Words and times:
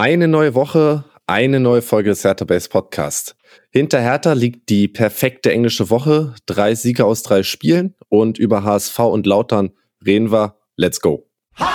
Eine 0.00 0.28
neue 0.28 0.54
Woche, 0.54 1.04
eine 1.26 1.60
neue 1.60 1.82
Folge 1.82 2.08
des 2.08 2.24
Hertha 2.24 2.46
Base 2.46 2.70
Podcast. 2.70 3.36
Hinter 3.70 4.00
Hertha 4.00 4.32
liegt 4.32 4.70
die 4.70 4.88
perfekte 4.88 5.52
englische 5.52 5.90
Woche, 5.90 6.34
drei 6.46 6.74
Siege 6.74 7.04
aus 7.04 7.22
drei 7.22 7.42
Spielen 7.42 7.94
und 8.08 8.38
über 8.38 8.64
HSV 8.64 8.98
und 9.00 9.26
Lautern 9.26 9.72
reden 10.02 10.32
wir. 10.32 10.56
Let's 10.76 11.02
go. 11.02 11.28
Hallo 11.58 11.68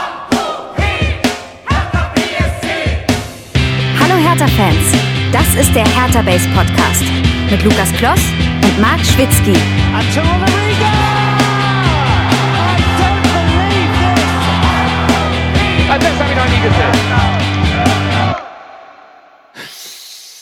Hertha-Fans, 4.00 4.96
das 5.32 5.54
ist 5.62 5.76
der 5.76 5.86
Hertha 5.86 6.24
Base 6.24 6.50
Podcast 6.56 7.04
mit 7.52 7.64
Lukas 7.64 7.94
Kloss 7.94 8.22
und 8.64 8.82
Marc 8.82 9.02
Schwitzky. 9.06 9.54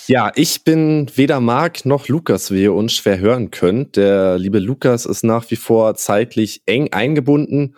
Ja, 0.08 0.34
ich 0.36 0.66
bin 0.66 1.10
weder 1.16 1.40
Marc 1.40 1.86
noch 1.86 2.10
Lukas, 2.10 2.52
wie 2.52 2.64
ihr 2.64 2.74
uns 2.74 2.92
schwer 2.92 3.20
hören 3.20 3.52
könnt. 3.52 3.96
Der 3.96 4.38
liebe 4.38 4.60
Lukas 4.60 5.06
ist 5.06 5.24
nach 5.24 5.50
wie 5.50 5.56
vor 5.56 5.96
zeitlich 5.96 6.62
eng 6.66 6.92
eingebunden 6.92 7.76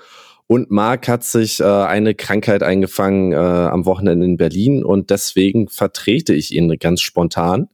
und 0.48 0.72
Marc 0.72 1.08
hat 1.08 1.24
sich 1.24 1.60
äh, 1.60 1.64
eine 1.64 2.16
Krankheit 2.16 2.64
eingefangen 2.64 3.32
äh, 3.32 3.36
am 3.36 3.86
Wochenende 3.86 4.26
in 4.26 4.38
Berlin 4.38 4.84
und 4.84 5.12
deswegen 5.12 5.68
vertrete 5.68 6.34
ich 6.34 6.52
ihn 6.52 6.76
ganz 6.80 7.02
spontan 7.02 7.70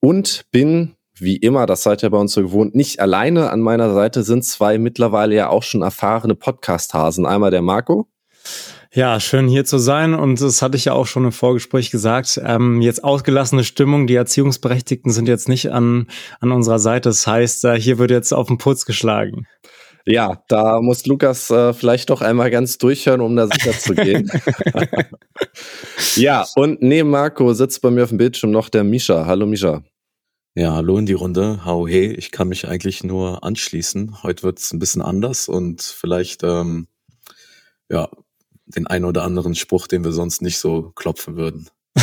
und 0.00 0.44
bin 0.50 0.92
wie 1.18 1.36
immer, 1.36 1.64
das 1.64 1.82
seid 1.82 2.02
ihr 2.02 2.10
bei 2.10 2.18
uns 2.18 2.34
so 2.34 2.42
gewohnt, 2.42 2.74
nicht 2.74 3.00
alleine. 3.00 3.50
An 3.50 3.60
meiner 3.60 3.94
Seite 3.94 4.22
sind 4.22 4.44
zwei 4.44 4.76
mittlerweile 4.76 5.34
ja 5.34 5.48
auch 5.48 5.62
schon 5.62 5.80
erfahrene 5.80 6.34
Podcast-Hasen. 6.34 7.24
Einmal 7.24 7.50
der 7.50 7.62
Marco. 7.62 8.06
Ja, 8.92 9.20
schön 9.20 9.48
hier 9.48 9.64
zu 9.64 9.78
sein 9.78 10.14
und 10.14 10.40
das 10.40 10.62
hatte 10.62 10.76
ich 10.76 10.86
ja 10.86 10.92
auch 10.92 11.06
schon 11.06 11.24
im 11.24 11.32
Vorgespräch 11.32 11.90
gesagt. 11.90 12.40
Ähm, 12.42 12.80
jetzt 12.80 13.04
ausgelassene 13.04 13.64
Stimmung, 13.64 14.06
die 14.06 14.14
Erziehungsberechtigten 14.14 15.10
sind 15.12 15.28
jetzt 15.28 15.48
nicht 15.48 15.72
an, 15.72 16.08
an 16.40 16.52
unserer 16.52 16.78
Seite. 16.78 17.08
Das 17.08 17.26
heißt, 17.26 17.64
äh, 17.64 17.80
hier 17.80 17.98
wird 17.98 18.10
jetzt 18.10 18.32
auf 18.32 18.46
den 18.46 18.58
Putz 18.58 18.86
geschlagen. 18.86 19.46
Ja, 20.08 20.40
da 20.48 20.80
muss 20.80 21.04
Lukas 21.06 21.50
äh, 21.50 21.72
vielleicht 21.72 22.10
doch 22.10 22.20
einmal 22.20 22.50
ganz 22.50 22.78
durchhören, 22.78 23.20
um 23.20 23.34
da 23.34 23.48
sicher 23.48 23.72
zu 23.72 23.94
gehen. 23.94 24.30
ja, 26.16 26.46
und 26.54 26.80
neben 26.80 27.10
Marco 27.10 27.52
sitzt 27.54 27.82
bei 27.82 27.90
mir 27.90 28.04
auf 28.04 28.10
dem 28.10 28.18
Bildschirm 28.18 28.52
noch 28.52 28.68
der 28.68 28.84
Misha. 28.84 29.26
Hallo 29.26 29.46
Misha. 29.46 29.82
Ja, 30.54 30.72
hallo 30.72 30.96
in 30.96 31.06
die 31.06 31.12
Runde. 31.12 31.64
Hau 31.64 31.86
hey, 31.88 32.12
ich 32.12 32.30
kann 32.30 32.48
mich 32.48 32.68
eigentlich 32.68 33.02
nur 33.04 33.42
anschließen. 33.42 34.22
Heute 34.22 34.44
wird 34.44 34.60
es 34.60 34.72
ein 34.72 34.78
bisschen 34.78 35.02
anders 35.02 35.48
und 35.48 35.82
vielleicht 35.82 36.44
ähm, 36.44 36.86
ja 37.90 38.08
den 38.66 38.86
einen 38.86 39.04
oder 39.04 39.24
anderen 39.24 39.54
Spruch, 39.54 39.86
den 39.86 40.04
wir 40.04 40.12
sonst 40.12 40.42
nicht 40.42 40.58
so 40.58 40.92
klopfen 40.94 41.36
würden. 41.36 41.68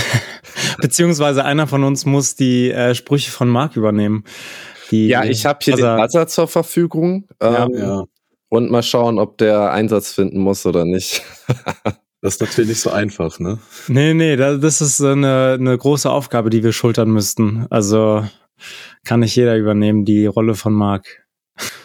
Beziehungsweise 0.82 1.46
einer 1.46 1.68
von 1.68 1.84
uns 1.84 2.06
muss 2.06 2.36
die 2.36 2.72
äh, 2.72 2.96
Sprüche 2.96 3.32
von 3.32 3.50
Marc 3.50 3.76
übernehmen. 3.76 4.24
Die, 4.92 5.08
ja, 5.08 5.24
ich 5.24 5.46
habe 5.46 5.60
hier 5.62 5.76
also, 5.76 5.86
den 5.86 5.98
Buzzer 5.98 6.28
zur 6.28 6.48
Verfügung. 6.48 7.28
Ähm, 7.40 7.70
ja. 7.76 8.04
Und 8.50 8.70
mal 8.70 8.84
schauen, 8.84 9.18
ob 9.18 9.38
der 9.38 9.72
Einsatz 9.72 10.12
finden 10.12 10.40
muss 10.40 10.66
oder 10.66 10.86
nicht. 10.86 11.24
Das 12.22 12.36
ist 12.36 12.40
natürlich 12.40 12.70
nicht 12.70 12.80
so 12.80 12.90
einfach, 12.90 13.38
ne? 13.40 13.60
Nee, 13.90 14.14
nee, 14.14 14.38
das 14.38 14.80
ist 14.80 15.02
eine, 15.02 15.58
eine 15.60 15.78
große 15.78 16.10
Aufgabe, 16.10 16.50
die 16.50 16.64
wir 16.64 16.72
schultern 16.72 17.12
müssten. 17.12 17.68
Also 17.70 18.26
kann 19.04 19.20
nicht 19.20 19.36
jeder 19.36 19.58
übernehmen, 19.58 20.06
die 20.06 20.26
Rolle 20.26 20.56
von 20.56 20.72
Marc. 20.72 21.26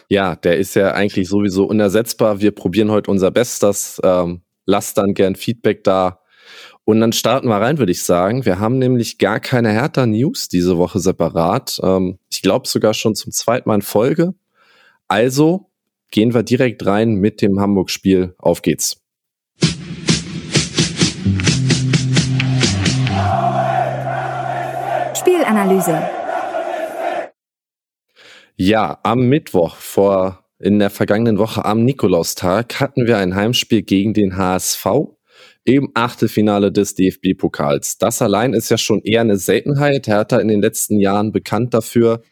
Ja, 0.08 0.36
der 0.36 0.58
ist 0.58 0.76
ja 0.76 0.92
eigentlich 0.92 1.28
sowieso 1.28 1.64
unersetzbar. 1.64 2.40
Wir 2.40 2.52
probieren 2.52 2.92
heute 2.92 3.10
unser 3.10 3.32
Bestes. 3.32 4.00
Ähm, 4.04 4.42
lasst 4.68 4.98
dann 4.98 5.14
gern 5.14 5.34
Feedback 5.34 5.82
da. 5.82 6.20
Und 6.84 7.00
dann 7.00 7.12
starten 7.12 7.48
wir 7.48 7.56
rein, 7.56 7.78
würde 7.78 7.92
ich 7.92 8.02
sagen. 8.02 8.44
Wir 8.44 8.60
haben 8.60 8.78
nämlich 8.78 9.18
gar 9.18 9.40
keine 9.40 9.70
Hertha 9.72 10.06
News 10.06 10.48
diese 10.48 10.76
Woche 10.76 11.00
separat. 11.00 11.80
Ähm, 11.82 12.18
ich 12.30 12.42
glaube 12.42 12.68
sogar 12.68 12.92
schon 12.92 13.14
zum 13.14 13.32
zweiten 13.32 13.68
Mal 13.68 13.76
in 13.76 13.82
Folge. 13.82 14.34
Also 15.08 15.70
gehen 16.10 16.34
wir 16.34 16.42
direkt 16.42 16.84
rein 16.84 17.14
mit 17.14 17.40
dem 17.40 17.60
Hamburg-Spiel. 17.60 18.34
Auf 18.38 18.60
geht's. 18.60 19.00
Spielanalyse. 25.14 26.02
Ja, 28.56 28.98
am 29.02 29.28
Mittwoch 29.28 29.76
vor 29.76 30.47
in 30.60 30.78
der 30.78 30.90
vergangenen 30.90 31.38
Woche 31.38 31.64
am 31.64 31.84
Nikolaustag 31.84 32.80
hatten 32.80 33.06
wir 33.06 33.18
ein 33.18 33.34
Heimspiel 33.34 33.82
gegen 33.82 34.12
den 34.14 34.36
HSV 34.36 34.86
im 35.64 35.90
Achtelfinale 35.94 36.72
des 36.72 36.94
DFB-Pokals. 36.94 37.98
Das 37.98 38.22
allein 38.22 38.54
ist 38.54 38.70
ja 38.70 38.78
schon 38.78 39.02
eher 39.02 39.20
eine 39.20 39.36
Seltenheit. 39.36 40.06
Hertha 40.06 40.38
in 40.38 40.48
den 40.48 40.60
letzten 40.60 40.98
Jahren 40.98 41.30
bekannt 41.30 41.74
dafür, 41.74 42.22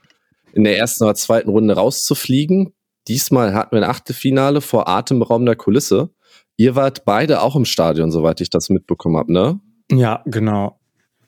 in 0.52 0.64
der 0.64 0.76
ersten 0.78 1.04
oder 1.04 1.14
zweiten 1.14 1.50
Runde 1.50 1.74
rauszufliegen. 1.74 2.72
Diesmal 3.08 3.54
hatten 3.54 3.76
wir 3.76 3.82
ein 3.82 3.90
Achtelfinale 3.90 4.60
vor 4.60 4.88
atemberaubender 4.88 5.54
Kulisse. 5.54 6.10
Ihr 6.56 6.74
wart 6.74 7.04
beide 7.04 7.42
auch 7.42 7.54
im 7.54 7.66
Stadion, 7.66 8.10
soweit 8.10 8.40
ich 8.40 8.50
das 8.50 8.70
mitbekommen 8.70 9.18
habe, 9.18 9.32
ne? 9.32 9.60
Ja, 9.92 10.22
genau. 10.24 10.80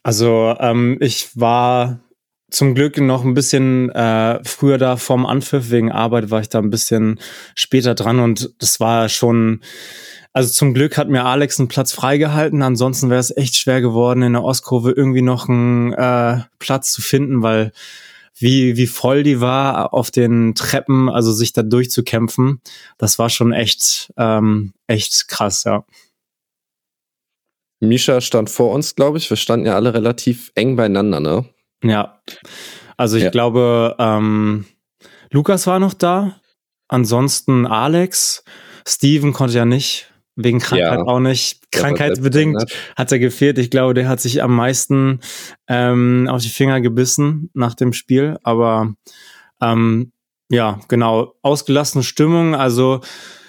Also 0.02 0.56
ähm, 0.58 0.96
ich 1.00 1.38
war 1.38 2.00
zum 2.50 2.74
Glück 2.74 2.98
noch 2.98 3.24
ein 3.24 3.34
bisschen 3.34 3.90
äh, 3.90 4.40
früher 4.44 4.78
da 4.78 4.96
vorm 4.96 5.26
Anpfiff. 5.26 5.70
Wegen 5.70 5.92
Arbeit 5.92 6.30
war 6.30 6.40
ich 6.40 6.48
da 6.48 6.58
ein 6.58 6.70
bisschen 6.70 7.20
später 7.54 7.94
dran 7.94 8.20
und 8.20 8.54
das 8.58 8.80
war 8.80 9.08
schon, 9.08 9.60
also 10.32 10.50
zum 10.50 10.72
Glück 10.72 10.96
hat 10.96 11.08
mir 11.08 11.24
Alex 11.24 11.58
einen 11.58 11.68
Platz 11.68 11.92
freigehalten. 11.92 12.62
Ansonsten 12.62 13.10
wäre 13.10 13.20
es 13.20 13.36
echt 13.36 13.56
schwer 13.56 13.80
geworden, 13.80 14.22
in 14.22 14.32
der 14.32 14.44
Ostkurve 14.44 14.92
irgendwie 14.92 15.22
noch 15.22 15.48
einen 15.48 15.92
äh, 15.92 16.40
Platz 16.58 16.92
zu 16.92 17.02
finden, 17.02 17.42
weil 17.42 17.72
wie, 18.40 18.76
wie 18.76 18.86
voll 18.86 19.24
die 19.24 19.40
war 19.40 19.92
auf 19.92 20.10
den 20.10 20.54
Treppen, 20.54 21.08
also 21.08 21.32
sich 21.32 21.52
da 21.52 21.62
durchzukämpfen, 21.62 22.60
das 22.96 23.18
war 23.18 23.30
schon 23.30 23.52
echt, 23.52 24.12
ähm, 24.16 24.72
echt 24.86 25.28
krass, 25.28 25.64
ja. 25.64 25.84
Misha 27.80 28.20
stand 28.20 28.50
vor 28.50 28.72
uns, 28.72 28.94
glaube 28.94 29.18
ich. 29.18 29.30
Wir 29.30 29.36
standen 29.36 29.66
ja 29.66 29.74
alle 29.74 29.94
relativ 29.94 30.50
eng 30.54 30.76
beieinander, 30.76 31.20
ne? 31.20 31.44
Ja. 31.82 32.20
Also 32.96 33.16
ich 33.16 33.24
ja. 33.24 33.30
glaube, 33.30 33.96
ähm, 33.98 34.66
Lukas 35.30 35.66
war 35.66 35.78
noch 35.78 35.94
da. 35.94 36.36
Ansonsten 36.88 37.66
Alex. 37.66 38.44
Steven 38.86 39.32
konnte 39.32 39.56
ja 39.56 39.64
nicht. 39.64 40.12
Wegen 40.34 40.60
Krankheit 40.60 40.98
ja. 40.98 41.04
auch 41.04 41.18
nicht. 41.18 41.70
Krankheitsbedingt 41.72 42.64
hat 42.96 43.10
er 43.10 43.18
gefehlt. 43.18 43.58
Ich 43.58 43.70
glaube, 43.70 43.94
der 43.94 44.08
hat 44.08 44.20
sich 44.20 44.42
am 44.42 44.54
meisten 44.54 45.20
ähm, 45.66 46.28
auf 46.30 46.42
die 46.42 46.48
Finger 46.48 46.80
gebissen 46.80 47.50
nach 47.54 47.74
dem 47.74 47.92
Spiel. 47.92 48.38
Aber 48.44 48.94
ähm, 49.60 50.12
ja, 50.48 50.80
genau, 50.88 51.34
ausgelassene 51.42 52.04
Stimmung. 52.04 52.54
Also 52.54 53.00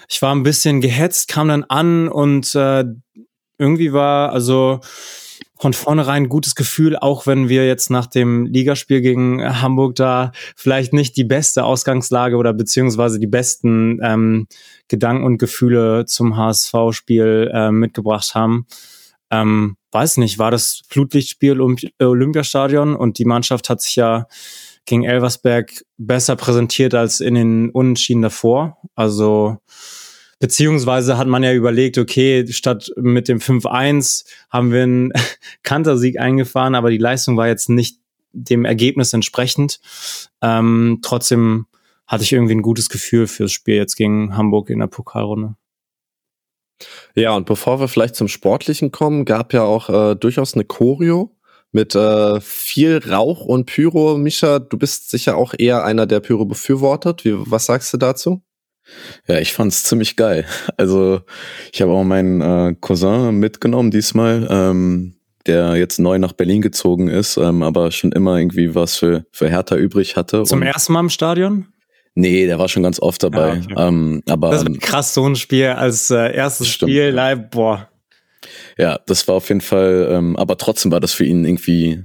ich 0.08 0.20
war 0.20 0.34
ein 0.34 0.42
bisschen 0.42 0.80
gehetzt, 0.80 1.28
kam 1.28 1.48
dann 1.48 1.64
an 1.64 2.08
und 2.08 2.54
äh, 2.56 2.84
irgendwie 3.56 3.92
war, 3.92 4.32
also 4.32 4.80
von 5.60 5.74
vornherein 5.74 6.30
gutes 6.30 6.54
Gefühl, 6.54 6.96
auch 6.96 7.26
wenn 7.26 7.50
wir 7.50 7.66
jetzt 7.66 7.90
nach 7.90 8.06
dem 8.06 8.46
Ligaspiel 8.46 9.02
gegen 9.02 9.60
Hamburg 9.60 9.94
da 9.94 10.32
vielleicht 10.56 10.94
nicht 10.94 11.18
die 11.18 11.24
beste 11.24 11.64
Ausgangslage 11.64 12.36
oder 12.36 12.54
beziehungsweise 12.54 13.20
die 13.20 13.26
besten 13.26 14.00
ähm, 14.02 14.46
Gedanken 14.88 15.24
und 15.24 15.36
Gefühle 15.36 16.06
zum 16.06 16.38
HSV-Spiel 16.38 17.50
äh, 17.52 17.70
mitgebracht 17.70 18.34
haben. 18.34 18.66
Ähm, 19.30 19.76
weiß 19.92 20.16
nicht, 20.16 20.38
war 20.38 20.50
das 20.50 20.80
Flutlichtspiel 20.88 21.60
im 21.60 21.76
Olympiastadion 21.98 22.96
und 22.96 23.18
die 23.18 23.26
Mannschaft 23.26 23.68
hat 23.68 23.82
sich 23.82 23.96
ja 23.96 24.26
gegen 24.86 25.04
Elversberg 25.04 25.84
besser 25.98 26.36
präsentiert 26.36 26.94
als 26.94 27.20
in 27.20 27.34
den 27.34 27.68
Unentschieden 27.68 28.22
davor. 28.22 28.78
Also 28.94 29.58
Beziehungsweise 30.40 31.18
hat 31.18 31.28
man 31.28 31.42
ja 31.42 31.52
überlegt, 31.52 31.98
okay, 31.98 32.46
statt 32.50 32.90
mit 32.96 33.28
dem 33.28 33.38
5-1 33.38 34.24
haben 34.48 34.72
wir 34.72 34.82
einen 34.82 35.12
Kantersieg 35.62 36.18
eingefahren, 36.18 36.74
aber 36.74 36.90
die 36.90 36.98
Leistung 36.98 37.36
war 37.36 37.46
jetzt 37.46 37.68
nicht 37.68 37.98
dem 38.32 38.64
Ergebnis 38.64 39.12
entsprechend. 39.12 39.80
Ähm, 40.40 41.00
trotzdem 41.02 41.66
hatte 42.06 42.24
ich 42.24 42.32
irgendwie 42.32 42.54
ein 42.54 42.62
gutes 42.62 42.88
Gefühl 42.88 43.26
fürs 43.26 43.52
Spiel 43.52 43.76
jetzt 43.76 43.96
gegen 43.96 44.36
Hamburg 44.36 44.70
in 44.70 44.80
der 44.80 44.86
Pokalrunde. 44.86 45.56
Ja, 47.14 47.36
und 47.36 47.44
bevor 47.44 47.78
wir 47.78 47.88
vielleicht 47.88 48.16
zum 48.16 48.28
Sportlichen 48.28 48.90
kommen, 48.90 49.26
gab 49.26 49.52
ja 49.52 49.62
auch 49.62 49.90
äh, 49.90 50.16
durchaus 50.16 50.54
eine 50.54 50.64
Choreo 50.64 51.36
mit 51.72 51.94
äh, 51.94 52.40
viel 52.40 52.98
Rauch 52.98 53.44
und 53.44 53.66
Pyro. 53.66 54.16
Misha, 54.16 54.58
du 54.58 54.78
bist 54.78 55.10
sicher 55.10 55.36
auch 55.36 55.54
eher 55.56 55.84
einer, 55.84 56.06
der 56.06 56.20
Pyro 56.20 56.46
befürwortet. 56.46 57.24
Wie, 57.24 57.34
was 57.36 57.66
sagst 57.66 57.92
du 57.92 57.98
dazu? 57.98 58.42
Ja, 59.26 59.38
ich 59.38 59.52
fand's 59.52 59.84
ziemlich 59.84 60.16
geil. 60.16 60.46
Also 60.76 61.20
ich 61.72 61.82
habe 61.82 61.92
auch 61.92 62.04
meinen 62.04 62.40
äh, 62.40 62.74
Cousin 62.80 63.36
mitgenommen 63.36 63.90
diesmal, 63.90 64.46
ähm, 64.50 65.14
der 65.46 65.76
jetzt 65.76 65.98
neu 65.98 66.18
nach 66.18 66.32
Berlin 66.32 66.62
gezogen 66.62 67.08
ist, 67.08 67.36
ähm, 67.36 67.62
aber 67.62 67.90
schon 67.92 68.12
immer 68.12 68.38
irgendwie 68.38 68.74
was 68.74 68.96
für, 68.96 69.26
für 69.30 69.48
Hertha 69.48 69.76
übrig 69.76 70.16
hatte. 70.16 70.44
Zum 70.44 70.62
ersten 70.62 70.92
Mal 70.92 71.00
im 71.00 71.10
Stadion? 71.10 71.66
Nee, 72.14 72.46
der 72.46 72.58
war 72.58 72.68
schon 72.68 72.82
ganz 72.82 73.00
oft 73.00 73.22
dabei. 73.22 73.54
Ja, 73.54 73.62
okay. 73.62 73.74
ähm, 73.76 74.22
aber, 74.28 74.50
das 74.50 74.62
ist 74.62 74.80
krass, 74.80 75.14
so 75.14 75.26
ein 75.26 75.36
Spiel 75.36 75.68
als 75.68 76.10
äh, 76.10 76.34
erstes 76.34 76.68
Stimmt, 76.68 76.90
Spiel 76.90 77.10
live, 77.10 77.50
boah. 77.50 77.88
Ja, 78.78 78.98
das 79.06 79.28
war 79.28 79.36
auf 79.36 79.48
jeden 79.48 79.60
Fall, 79.60 80.08
ähm, 80.10 80.36
aber 80.36 80.56
trotzdem 80.56 80.90
war 80.92 81.00
das 81.00 81.12
für 81.12 81.24
ihn 81.24 81.44
irgendwie 81.44 82.04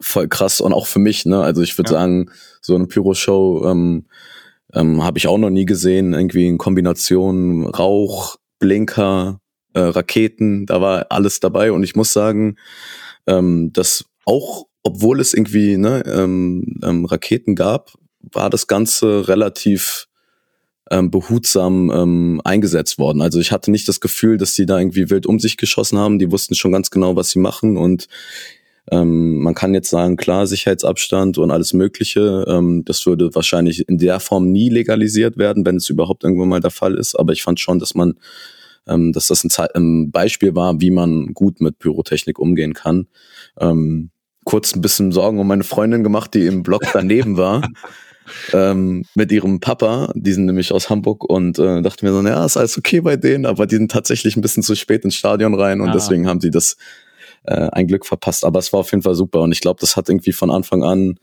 voll 0.00 0.28
krass 0.28 0.60
und 0.60 0.72
auch 0.72 0.86
für 0.86 0.98
mich, 0.98 1.24
ne? 1.24 1.42
Also 1.42 1.62
ich 1.62 1.76
würde 1.78 1.92
ja. 1.92 1.98
sagen, 1.98 2.30
so 2.60 2.74
eine 2.74 2.86
Pyro-Show 2.86 3.66
ähm, 3.66 4.06
ähm, 4.74 5.02
habe 5.02 5.18
ich 5.18 5.26
auch 5.26 5.38
noch 5.38 5.50
nie 5.50 5.66
gesehen, 5.66 6.14
irgendwie 6.14 6.46
in 6.46 6.58
Kombination 6.58 7.66
Rauch, 7.66 8.36
Blinker, 8.58 9.40
äh, 9.74 9.80
Raketen, 9.80 10.66
da 10.66 10.80
war 10.80 11.06
alles 11.10 11.40
dabei 11.40 11.72
und 11.72 11.82
ich 11.82 11.94
muss 11.94 12.12
sagen, 12.12 12.56
ähm, 13.26 13.72
dass 13.72 14.04
auch, 14.24 14.66
obwohl 14.82 15.20
es 15.20 15.34
irgendwie 15.34 15.76
ne, 15.76 16.02
ähm, 16.06 16.78
ähm, 16.82 17.04
Raketen 17.04 17.54
gab, 17.54 17.92
war 18.20 18.50
das 18.50 18.66
Ganze 18.66 19.28
relativ 19.28 20.08
ähm, 20.90 21.10
behutsam 21.10 21.90
ähm, 21.90 22.40
eingesetzt 22.44 22.98
worden. 22.98 23.20
Also 23.20 23.40
ich 23.40 23.52
hatte 23.52 23.70
nicht 23.70 23.88
das 23.88 24.00
Gefühl, 24.00 24.36
dass 24.36 24.54
die 24.54 24.66
da 24.66 24.78
irgendwie 24.78 25.10
wild 25.10 25.26
um 25.26 25.38
sich 25.38 25.56
geschossen 25.56 25.98
haben. 25.98 26.18
Die 26.18 26.30
wussten 26.30 26.54
schon 26.54 26.72
ganz 26.72 26.90
genau, 26.90 27.16
was 27.16 27.30
sie 27.30 27.38
machen 27.38 27.76
und 27.76 28.06
ähm, 28.90 29.38
man 29.38 29.54
kann 29.54 29.74
jetzt 29.74 29.90
sagen, 29.90 30.16
klar, 30.16 30.46
Sicherheitsabstand 30.46 31.38
und 31.38 31.50
alles 31.50 31.72
Mögliche. 31.72 32.44
Ähm, 32.46 32.84
das 32.84 33.04
würde 33.06 33.34
wahrscheinlich 33.34 33.88
in 33.88 33.98
der 33.98 34.20
Form 34.20 34.52
nie 34.52 34.68
legalisiert 34.68 35.36
werden, 35.36 35.66
wenn 35.66 35.76
es 35.76 35.88
überhaupt 35.88 36.22
irgendwann 36.22 36.48
mal 36.48 36.60
der 36.60 36.70
Fall 36.70 36.94
ist. 36.94 37.18
Aber 37.18 37.32
ich 37.32 37.42
fand 37.42 37.58
schon, 37.58 37.80
dass 37.80 37.94
man, 37.94 38.14
ähm, 38.86 39.12
dass 39.12 39.26
das 39.26 39.44
ein, 39.44 39.50
ein 39.74 40.10
Beispiel 40.12 40.54
war, 40.54 40.80
wie 40.80 40.90
man 40.90 41.34
gut 41.34 41.60
mit 41.60 41.78
Pyrotechnik 41.80 42.38
umgehen 42.38 42.74
kann. 42.74 43.08
Ähm, 43.58 44.10
kurz 44.44 44.76
ein 44.76 44.82
bisschen 44.82 45.10
Sorgen 45.10 45.40
um 45.40 45.48
meine 45.48 45.64
Freundin 45.64 46.04
gemacht, 46.04 46.34
die 46.34 46.46
im 46.46 46.62
Block 46.62 46.82
daneben 46.92 47.36
war. 47.36 47.68
ähm, 48.52 49.04
mit 49.16 49.32
ihrem 49.32 49.58
Papa, 49.58 50.12
die 50.14 50.32
sind 50.32 50.46
nämlich 50.46 50.70
aus 50.72 50.90
Hamburg 50.90 51.24
und 51.24 51.58
äh, 51.58 51.82
dachte 51.82 52.04
mir 52.04 52.12
so, 52.12 52.22
ja, 52.22 52.44
ist 52.44 52.56
alles 52.56 52.78
okay 52.78 53.00
bei 53.00 53.16
denen, 53.16 53.46
aber 53.46 53.66
die 53.66 53.76
sind 53.76 53.90
tatsächlich 53.90 54.36
ein 54.36 54.42
bisschen 54.42 54.62
zu 54.62 54.76
spät 54.76 55.04
ins 55.04 55.16
Stadion 55.16 55.54
rein 55.54 55.80
und 55.80 55.88
ah. 55.88 55.92
deswegen 55.92 56.28
haben 56.28 56.40
sie 56.40 56.52
das 56.52 56.76
äh, 57.46 57.68
ein 57.72 57.86
Glück 57.86 58.06
verpasst. 58.06 58.44
Aber 58.44 58.58
es 58.58 58.72
war 58.72 58.80
auf 58.80 58.90
jeden 58.90 59.02
Fall 59.02 59.14
super 59.14 59.40
und 59.40 59.52
ich 59.52 59.60
glaube, 59.60 59.80
das 59.80 59.96
hat 59.96 60.08
irgendwie 60.08 60.32
von 60.32 60.50
Anfang 60.50 60.82
an 60.82 61.18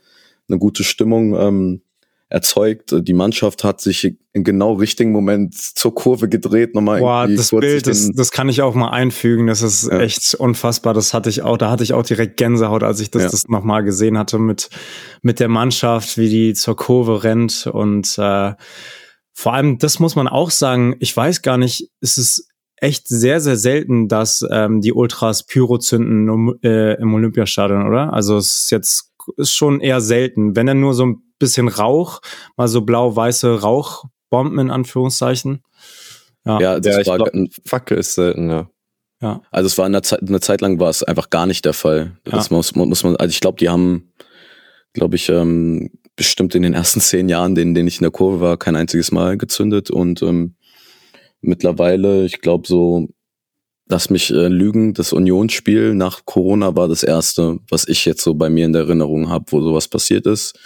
eine 0.48 0.58
gute 0.58 0.84
Stimmung 0.84 1.34
ähm, 1.34 1.82
erzeugt. 2.28 2.94
Die 2.98 3.12
Mannschaft 3.12 3.64
hat 3.64 3.80
sich 3.80 4.16
im 4.32 4.44
genau 4.44 4.74
richtigen 4.74 5.12
Moment 5.12 5.54
zur 5.54 5.94
Kurve 5.94 6.28
gedreht. 6.28 6.74
Nochmal 6.74 7.00
Boah, 7.00 7.28
das 7.28 7.50
Bild, 7.50 7.86
das, 7.86 8.10
das 8.12 8.32
kann 8.32 8.48
ich 8.48 8.62
auch 8.62 8.74
mal 8.74 8.90
einfügen. 8.90 9.46
Das 9.46 9.62
ist 9.62 9.86
ja. 9.86 10.00
echt 10.00 10.34
unfassbar. 10.34 10.94
Das 10.94 11.14
hatte 11.14 11.30
ich 11.30 11.42
auch, 11.42 11.56
da 11.56 11.70
hatte 11.70 11.84
ich 11.84 11.92
auch 11.92 12.02
direkt 12.02 12.36
Gänsehaut, 12.36 12.82
als 12.82 13.00
ich 13.00 13.10
das, 13.10 13.22
ja. 13.22 13.28
das 13.28 13.46
nochmal 13.48 13.84
gesehen 13.84 14.18
hatte 14.18 14.38
mit, 14.38 14.68
mit 15.22 15.38
der 15.38 15.48
Mannschaft, 15.48 16.18
wie 16.18 16.28
die 16.28 16.54
zur 16.54 16.76
Kurve 16.76 17.22
rennt. 17.22 17.68
Und 17.68 18.18
äh, 18.18 18.54
vor 19.32 19.52
allem, 19.52 19.78
das 19.78 20.00
muss 20.00 20.16
man 20.16 20.26
auch 20.26 20.50
sagen, 20.50 20.96
ich 20.98 21.16
weiß 21.16 21.42
gar 21.42 21.58
nicht, 21.58 21.90
ist 22.00 22.18
es 22.18 22.48
echt 22.76 23.08
sehr, 23.08 23.40
sehr 23.40 23.56
selten, 23.56 24.08
dass 24.08 24.44
ähm, 24.50 24.80
die 24.80 24.92
Ultras 24.92 25.46
Pyro 25.46 25.78
zünden 25.78 26.28
um, 26.28 26.54
äh, 26.62 26.94
im 26.94 27.14
Olympiastadion, 27.14 27.86
oder? 27.86 28.12
Also 28.12 28.36
es 28.36 28.64
ist 28.64 28.70
jetzt 28.70 29.14
ist 29.36 29.54
schon 29.54 29.80
eher 29.80 30.00
selten. 30.00 30.54
Wenn 30.56 30.66
dann 30.66 30.80
nur 30.80 30.94
so 30.94 31.06
ein 31.06 31.22
bisschen 31.38 31.68
Rauch, 31.68 32.20
mal 32.56 32.68
so 32.68 32.82
blau-weiße 32.82 33.60
Rauchbomben 33.60 34.58
in 34.58 34.70
Anführungszeichen. 34.70 35.62
Ja, 36.44 36.60
ja 36.60 36.80
das 36.80 36.98
ja, 36.98 37.06
war 37.06 37.16
glaub, 37.16 37.30
Fackel 37.64 37.98
ist 37.98 38.14
selten, 38.14 38.50
ja. 38.50 38.68
Ja. 39.22 39.40
Also 39.50 39.68
es 39.68 39.78
war 39.78 39.86
in 39.86 39.92
der 39.92 40.02
Zeit, 40.02 40.20
eine 40.20 40.40
Zeit 40.40 40.60
lang 40.60 40.78
war 40.80 40.90
es 40.90 41.02
einfach 41.02 41.30
gar 41.30 41.46
nicht 41.46 41.64
der 41.64 41.72
Fall. 41.72 42.18
Das 42.24 42.50
ja. 42.50 42.56
muss, 42.56 42.74
muss 42.74 43.04
man, 43.04 43.16
also 43.16 43.30
ich 43.30 43.40
glaube, 43.40 43.56
die 43.58 43.70
haben, 43.70 44.12
glaube 44.92 45.16
ich, 45.16 45.30
ähm, 45.30 45.90
bestimmt 46.16 46.54
in 46.54 46.62
den 46.62 46.74
ersten 46.74 47.00
zehn 47.00 47.28
Jahren, 47.28 47.56
in 47.56 47.74
denen 47.74 47.88
ich 47.88 47.96
in 47.96 48.04
der 48.04 48.10
Kurve 48.10 48.40
war, 48.40 48.56
kein 48.58 48.76
einziges 48.76 49.12
Mal 49.12 49.38
gezündet 49.38 49.90
und 49.90 50.20
ähm, 50.22 50.56
mittlerweile, 51.46 52.24
ich 52.24 52.40
glaube 52.40 52.66
so, 52.66 53.08
lass 53.88 54.10
mich 54.10 54.30
äh, 54.30 54.48
lügen, 54.48 54.94
das 54.94 55.12
Unionsspiel 55.12 55.94
nach 55.94 56.24
Corona 56.24 56.76
war 56.76 56.88
das 56.88 57.02
erste, 57.02 57.58
was 57.68 57.86
ich 57.88 58.04
jetzt 58.04 58.22
so 58.22 58.34
bei 58.34 58.48
mir 58.48 58.64
in 58.64 58.72
der 58.72 58.82
Erinnerung 58.82 59.28
habe, 59.28 59.44
wo 59.50 59.60
sowas 59.60 59.88
passiert 59.88 60.26
ist. 60.26 60.58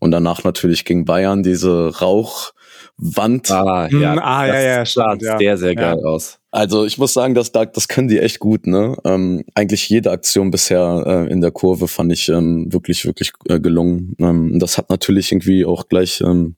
Und 0.00 0.10
danach 0.10 0.44
natürlich 0.44 0.84
gegen 0.84 1.04
Bayern 1.04 1.42
diese 1.42 1.96
Rauchwand. 2.00 3.50
Ah, 3.50 3.88
ja, 3.90 4.12
hm, 4.12 4.18
ah, 4.18 4.46
ja, 4.46 4.60
ja, 4.60 4.86
sah 4.86 5.16
ja. 5.20 5.38
sehr, 5.38 5.56
sehr 5.56 5.74
geil 5.74 5.98
ja. 6.02 6.08
aus. 6.08 6.38
Also 6.50 6.84
ich 6.84 6.98
muss 6.98 7.12
sagen, 7.12 7.34
das, 7.34 7.52
das 7.52 7.88
können 7.88 8.08
die 8.08 8.18
echt 8.18 8.38
gut. 8.38 8.66
Ne? 8.66 8.96
Ähm, 9.04 9.44
eigentlich 9.54 9.88
jede 9.88 10.10
Aktion 10.10 10.50
bisher 10.50 11.04
äh, 11.06 11.32
in 11.32 11.40
der 11.40 11.52
Kurve 11.52 11.88
fand 11.88 12.12
ich 12.12 12.28
ähm, 12.28 12.72
wirklich, 12.72 13.06
wirklich 13.06 13.32
äh, 13.48 13.60
gelungen. 13.60 14.14
Ähm, 14.18 14.58
das 14.58 14.78
hat 14.78 14.90
natürlich 14.90 15.32
irgendwie 15.32 15.64
auch 15.64 15.88
gleich 15.88 16.20
ähm, 16.20 16.56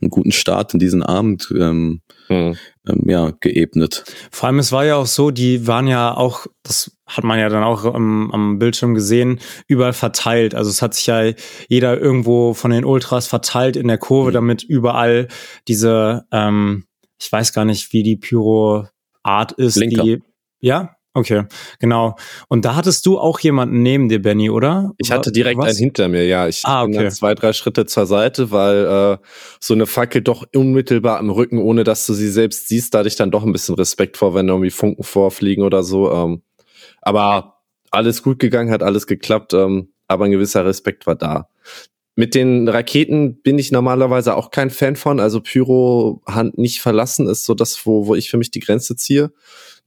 einen 0.00 0.10
guten 0.10 0.32
Start 0.32 0.74
in 0.74 0.78
diesen 0.78 1.02
Abend 1.02 1.52
ähm, 1.58 2.02
hm. 2.28 2.56
ähm, 2.88 3.02
ja, 3.06 3.32
geebnet. 3.40 4.04
Vor 4.30 4.46
allem, 4.46 4.58
es 4.58 4.72
war 4.72 4.84
ja 4.84 4.96
auch 4.96 5.06
so, 5.06 5.30
die 5.30 5.66
waren 5.66 5.88
ja 5.88 6.14
auch, 6.14 6.46
das 6.62 6.96
hat 7.06 7.24
man 7.24 7.38
ja 7.38 7.48
dann 7.48 7.64
auch 7.64 7.84
am, 7.84 8.30
am 8.30 8.58
Bildschirm 8.58 8.94
gesehen, 8.94 9.40
überall 9.66 9.92
verteilt. 9.92 10.54
Also 10.54 10.70
es 10.70 10.82
hat 10.82 10.94
sich 10.94 11.06
ja 11.06 11.32
jeder 11.68 11.98
irgendwo 11.98 12.54
von 12.54 12.70
den 12.70 12.84
Ultras 12.84 13.26
verteilt 13.26 13.76
in 13.76 13.88
der 13.88 13.98
Kurve, 13.98 14.28
hm. 14.28 14.34
damit 14.34 14.62
überall 14.62 15.28
diese, 15.66 16.26
ähm, 16.32 16.84
ich 17.20 17.30
weiß 17.30 17.52
gar 17.52 17.64
nicht, 17.64 17.92
wie 17.92 18.02
die 18.02 18.16
Pyro-Art 18.16 19.52
ist, 19.52 19.74
Blinker. 19.74 20.02
die 20.02 20.22
ja, 20.60 20.96
Okay, 21.14 21.44
genau. 21.80 22.16
Und 22.48 22.64
da 22.64 22.76
hattest 22.76 23.04
du 23.06 23.18
auch 23.18 23.40
jemanden 23.40 23.82
neben 23.82 24.08
dir, 24.08 24.20
Benny, 24.22 24.50
oder? 24.50 24.92
Ich 24.98 25.10
hatte 25.10 25.32
direkt 25.32 25.60
einen 25.60 25.76
hinter 25.76 26.08
mir, 26.08 26.26
ja. 26.26 26.46
Ich 26.46 26.62
ah, 26.64 26.82
okay. 26.82 26.92
bin 26.92 27.00
dann 27.00 27.10
zwei, 27.10 27.34
drei 27.34 27.52
Schritte 27.52 27.86
zur 27.86 28.06
Seite, 28.06 28.50
weil 28.50 28.84
äh, 28.84 29.18
so 29.58 29.74
eine 29.74 29.86
Fackel 29.86 30.22
doch 30.22 30.46
unmittelbar 30.54 31.18
am 31.18 31.30
Rücken, 31.30 31.58
ohne 31.58 31.82
dass 31.82 32.06
du 32.06 32.12
sie 32.12 32.30
selbst 32.30 32.68
siehst, 32.68 32.94
da 32.94 32.98
hatte 32.98 33.08
ich 33.08 33.16
dann 33.16 33.30
doch 33.30 33.42
ein 33.42 33.52
bisschen 33.52 33.74
Respekt 33.74 34.16
vor, 34.16 34.34
wenn 34.34 34.48
irgendwie 34.48 34.70
Funken 34.70 35.02
vorfliegen 35.02 35.64
oder 35.64 35.82
so. 35.82 36.12
Ähm, 36.12 36.42
aber 37.00 37.62
alles 37.90 38.22
gut 38.22 38.38
gegangen, 38.38 38.70
hat 38.70 38.82
alles 38.82 39.06
geklappt, 39.06 39.54
ähm, 39.54 39.92
aber 40.06 40.26
ein 40.26 40.30
gewisser 40.30 40.64
Respekt 40.64 41.06
war 41.06 41.16
da. 41.16 41.48
Mit 42.16 42.34
den 42.34 42.68
Raketen 42.68 43.40
bin 43.42 43.58
ich 43.58 43.70
normalerweise 43.70 44.34
auch 44.34 44.50
kein 44.50 44.70
Fan 44.70 44.96
von. 44.96 45.20
Also 45.20 45.40
Pyro 45.40 46.20
Hand 46.26 46.58
nicht 46.58 46.80
verlassen 46.80 47.28
ist 47.28 47.44
so 47.44 47.54
das, 47.54 47.86
wo, 47.86 48.08
wo 48.08 48.14
ich 48.14 48.28
für 48.28 48.38
mich 48.38 48.50
die 48.50 48.60
Grenze 48.60 48.96
ziehe. 48.96 49.32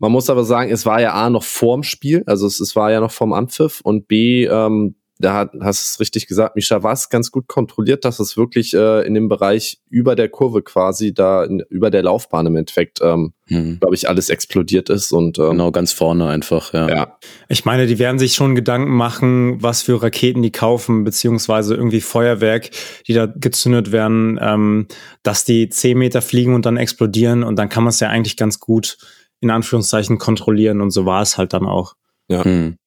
Man 0.02 0.12
muss 0.12 0.32
aber 0.32 0.44
sagen, 0.44 0.72
es 0.72 0.88
war 0.88 1.00
ja 1.00 1.14
A 1.14 1.30
noch 1.30 1.44
vorm 1.44 1.84
Spiel, 1.84 2.24
also 2.26 2.48
es, 2.48 2.60
es 2.60 2.76
war 2.76 2.92
ja 2.92 3.00
noch 3.00 3.12
vorm 3.12 3.34
Anpfiff 3.34 3.82
und 3.84 4.08
B, 4.08 4.46
ähm, 4.46 4.96
da 5.20 5.36
hat, 5.36 5.52
hast 5.62 5.82
es 5.84 6.00
richtig 6.00 6.26
gesagt, 6.26 6.56
Misha 6.56 6.82
war 6.82 6.94
es 6.94 7.10
ganz 7.10 7.30
gut 7.30 7.48
kontrolliert, 7.48 8.04
dass 8.04 8.20
es 8.20 8.36
wirklich 8.36 8.74
äh, 8.74 9.06
in 9.06 9.14
dem 9.14 9.30
Bereich 9.30 9.80
über 9.92 10.16
der 10.16 10.28
Kurve 10.28 10.64
quasi, 10.64 11.14
da 11.14 11.44
in, 11.44 11.64
über 11.70 11.92
der 11.92 12.02
Laufbahn 12.02 12.48
im 12.48 12.56
Endeffekt, 12.56 13.00
ähm, 13.04 13.34
mhm. 13.48 13.80
glaube 13.80 13.94
ich, 13.94 14.10
alles 14.10 14.30
explodiert 14.30 14.90
ist 14.90 15.12
und 15.12 15.38
ähm, 15.38 15.52
genau 15.52 15.72
ganz 15.72 15.94
vorne 15.94 16.28
einfach. 16.28 16.74
Ja. 16.74 16.90
ja. 16.90 17.18
Ich 17.48 17.66
meine, 17.66 17.86
die 17.86 18.00
werden 18.00 18.18
sich 18.18 18.34
schon 18.34 18.56
Gedanken 18.56 18.96
machen, 18.96 19.62
was 19.62 19.84
für 19.84 20.02
Raketen 20.02 20.42
die 20.42 20.52
kaufen 20.52 21.04
beziehungsweise 21.04 21.76
irgendwie 21.76 22.02
Feuerwerk, 22.02 22.72
die 23.08 23.14
da 23.14 23.28
gezündet 23.28 23.92
werden, 23.92 24.40
ähm, 24.42 24.88
dass 25.22 25.46
die 25.46 25.70
zehn 25.70 26.00
Meter 26.00 26.24
fliegen 26.24 26.56
und 26.56 26.66
dann 26.66 26.78
explodieren 26.78 27.44
und 27.44 27.58
dann 27.58 27.70
kann 27.70 27.84
man 27.84 27.92
es 27.92 28.00
ja 28.00 28.10
eigentlich 28.10 28.36
ganz 28.36 28.60
gut 28.60 28.98
in 29.42 29.50
Anführungszeichen 29.50 30.18
kontrollieren 30.18 30.82
und 30.82 30.92
so 30.92 31.06
war 31.06 31.22
es 31.22 31.38
halt 31.38 31.54
dann 31.54 31.66
auch. 31.66 31.96
Ja. 32.28 32.46
Hm. 32.46 32.78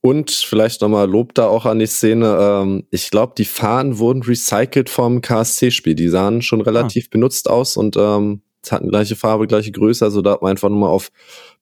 Und 0.00 0.30
vielleicht 0.30 0.82
nochmal 0.82 1.10
Lob 1.10 1.34
da 1.34 1.46
auch 1.46 1.66
an 1.66 1.78
die 1.78 1.86
Szene. 1.86 2.36
Ähm, 2.38 2.86
ich 2.90 3.10
glaube, 3.10 3.32
die 3.36 3.46
Fahnen 3.46 3.98
wurden 3.98 4.22
recycelt 4.22 4.88
vom 4.88 5.20
KSC-Spiel. 5.20 5.94
Die 5.94 6.08
sahen 6.08 6.42
schon 6.42 6.60
ah. 6.60 6.64
relativ 6.64 7.06
ah. 7.06 7.08
benutzt 7.10 7.50
aus 7.50 7.76
und 7.76 7.96
ähm, 7.96 8.42
hatten 8.70 8.88
gleiche 8.88 9.16
Farbe, 9.16 9.46
gleiche 9.46 9.72
Größe. 9.72 10.04
Also 10.04 10.22
da 10.22 10.32
hat 10.32 10.42
man 10.42 10.52
einfach 10.52 10.68
nochmal 10.68 10.90
auf 10.90 11.10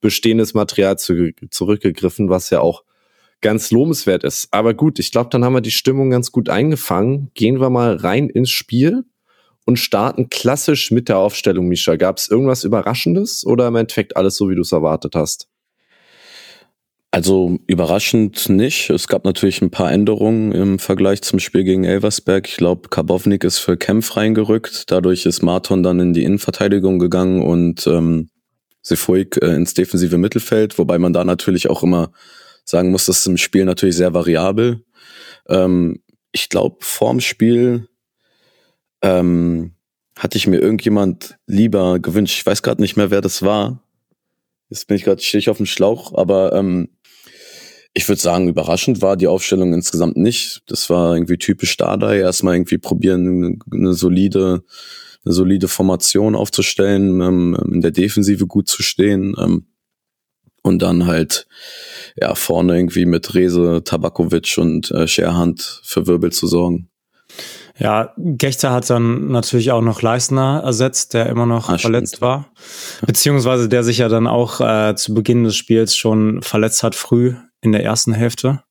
bestehendes 0.01 0.53
Material 0.53 0.97
zu, 0.97 1.31
zurückgegriffen, 1.49 2.29
was 2.29 2.49
ja 2.49 2.59
auch 2.59 2.83
ganz 3.41 3.71
lobenswert 3.71 4.23
ist. 4.23 4.49
Aber 4.51 4.73
gut, 4.73 4.99
ich 4.99 5.11
glaube, 5.11 5.29
dann 5.29 5.43
haben 5.43 5.53
wir 5.53 5.61
die 5.61 5.71
Stimmung 5.71 6.09
ganz 6.09 6.31
gut 6.31 6.49
eingefangen. 6.49 7.31
Gehen 7.33 7.59
wir 7.59 7.69
mal 7.69 7.95
rein 7.95 8.29
ins 8.29 8.51
Spiel 8.51 9.05
und 9.65 9.77
starten 9.77 10.29
klassisch 10.29 10.91
mit 10.91 11.09
der 11.09 11.17
Aufstellung, 11.17 11.67
Misha. 11.67 11.95
Gab 11.95 12.17
es 12.17 12.29
irgendwas 12.29 12.63
Überraschendes 12.63 13.45
oder 13.45 13.67
im 13.67 13.75
Endeffekt 13.75 14.17
alles 14.17 14.35
so, 14.35 14.49
wie 14.49 14.55
du 14.55 14.61
es 14.61 14.71
erwartet 14.71 15.15
hast? 15.15 15.47
Also 17.11 17.59
überraschend 17.67 18.49
nicht. 18.49 18.89
Es 18.89 19.07
gab 19.07 19.23
natürlich 19.23 19.61
ein 19.61 19.69
paar 19.69 19.91
Änderungen 19.91 20.51
im 20.51 20.79
Vergleich 20.79 21.21
zum 21.21 21.37
Spiel 21.37 21.63
gegen 21.63 21.83
Elversberg. 21.83 22.47
Ich 22.49 22.57
glaube, 22.57 22.89
Karbovnik 22.89 23.43
ist 23.43 23.59
für 23.59 23.77
Kempf 23.77 24.17
reingerückt. 24.17 24.85
Dadurch 24.87 25.27
ist 25.27 25.43
Marton 25.43 25.83
dann 25.83 25.99
in 25.99 26.13
die 26.13 26.23
Innenverteidigung 26.23 26.97
gegangen 26.97 27.43
und 27.43 27.85
ähm, 27.85 28.29
Sefuig 28.81 29.37
äh, 29.43 29.53
ins 29.53 29.75
defensive 29.75 30.17
Mittelfeld, 30.17 30.79
wobei 30.79 30.97
man 30.97 31.13
da 31.13 31.23
natürlich 31.23 31.69
auch 31.69 31.83
immer 31.83 32.11
sagen 32.65 32.89
muss, 32.89 33.05
das 33.05 33.19
ist 33.19 33.27
im 33.27 33.37
Spiel 33.37 33.65
natürlich 33.65 33.95
sehr 33.95 34.15
variabel. 34.15 34.83
Ähm, 35.47 36.01
ich 36.31 36.49
glaube, 36.49 36.77
vorm 36.79 37.19
Spiel 37.19 37.87
ähm, 39.03 39.75
hatte 40.17 40.37
ich 40.37 40.47
mir 40.47 40.59
irgendjemand 40.59 41.37
lieber 41.45 41.99
gewünscht. 41.99 42.37
Ich 42.37 42.45
weiß 42.45 42.63
gerade 42.63 42.81
nicht 42.81 42.95
mehr, 42.95 43.11
wer 43.11 43.21
das 43.21 43.43
war. 43.43 43.83
Jetzt 44.69 44.87
bin 44.87 44.97
ich 44.97 45.03
gerade, 45.03 45.21
stehe 45.21 45.39
ich 45.39 45.49
auf 45.49 45.57
dem 45.57 45.65
Schlauch, 45.65 46.15
aber 46.15 46.53
ähm, 46.53 46.89
ich 47.93 48.07
würde 48.09 48.21
sagen, 48.21 48.47
überraschend 48.47 49.01
war 49.01 49.17
die 49.17 49.27
Aufstellung 49.27 49.73
insgesamt 49.73 50.17
nicht. 50.17 50.63
Das 50.67 50.89
war 50.89 51.15
irgendwie 51.15 51.37
typisch 51.37 51.77
Dardai. 51.77 52.19
Erstmal 52.19 52.55
irgendwie 52.55 52.79
probieren, 52.79 53.59
eine 53.71 53.93
solide, 53.93 54.63
eine 55.25 55.33
solide 55.33 55.67
Formation 55.67 56.35
aufzustellen, 56.35 57.21
ähm, 57.21 57.57
in 57.71 57.81
der 57.81 57.91
Defensive 57.91 58.47
gut 58.47 58.67
zu 58.67 58.81
stehen. 58.81 59.35
Ähm, 59.37 59.67
und 60.63 60.81
dann 60.81 61.05
halt 61.05 61.45
ja 62.15 62.33
vorne 62.35 62.77
irgendwie 62.77 63.05
mit 63.05 63.35
Rese, 63.35 63.83
Tabakovic 63.83 64.57
und 64.57 64.89
äh, 64.91 65.07
Scherhand 65.07 65.81
für 65.83 66.07
Wirbel 66.07 66.31
zu 66.31 66.47
sorgen. 66.47 66.89
Ja, 67.79 68.13
Gechter 68.17 68.71
hat 68.71 68.87
dann 68.89 69.29
natürlich 69.29 69.71
auch 69.71 69.81
noch 69.81 70.01
Leistner 70.01 70.61
ersetzt, 70.63 71.13
der 71.15 71.25
immer 71.25 71.47
noch 71.47 71.69
ah, 71.69 71.77
verletzt 71.77 72.17
stimmt. 72.17 72.21
war. 72.21 72.51
Beziehungsweise 73.05 73.67
der 73.67 73.83
sich 73.83 73.97
ja 73.97 74.09
dann 74.09 74.27
auch 74.27 74.61
äh, 74.61 74.95
zu 74.95 75.13
Beginn 75.13 75.43
des 75.43 75.55
Spiels 75.55 75.95
schon 75.95 76.43
verletzt 76.43 76.83
hat, 76.83 76.93
früh 76.93 77.33
in 77.61 77.71
der 77.71 77.83
ersten 77.83 78.13
Hälfte. 78.13 78.61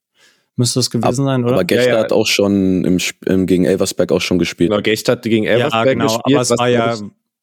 Müsste 0.55 0.79
das 0.79 0.91
gewesen 0.91 1.07
Ab, 1.07 1.15
sein, 1.15 1.45
oder? 1.45 1.55
Aber 1.55 1.65
Gechter 1.65 1.89
ja, 1.89 1.97
ja. 1.97 2.05
hat 2.05 2.13
auch 2.13 2.27
schon 2.27 2.85
im, 2.85 2.99
im, 3.27 3.47
gegen 3.47 3.65
Elversberg 3.65 4.13
auch 4.13 4.21
schon 4.21 4.39
gespielt. 4.39 4.71
Genau, 4.71 4.83
Gechter 4.83 5.13
hat 5.13 5.23
gegen 5.23 5.47
Elversberg 5.47 5.87
ja, 5.87 5.93
genau, 5.93 6.05
gespielt. 6.05 6.37
Aber 6.37 6.43
es 6.43 6.51
war 6.51 6.69
ja, 6.69 6.95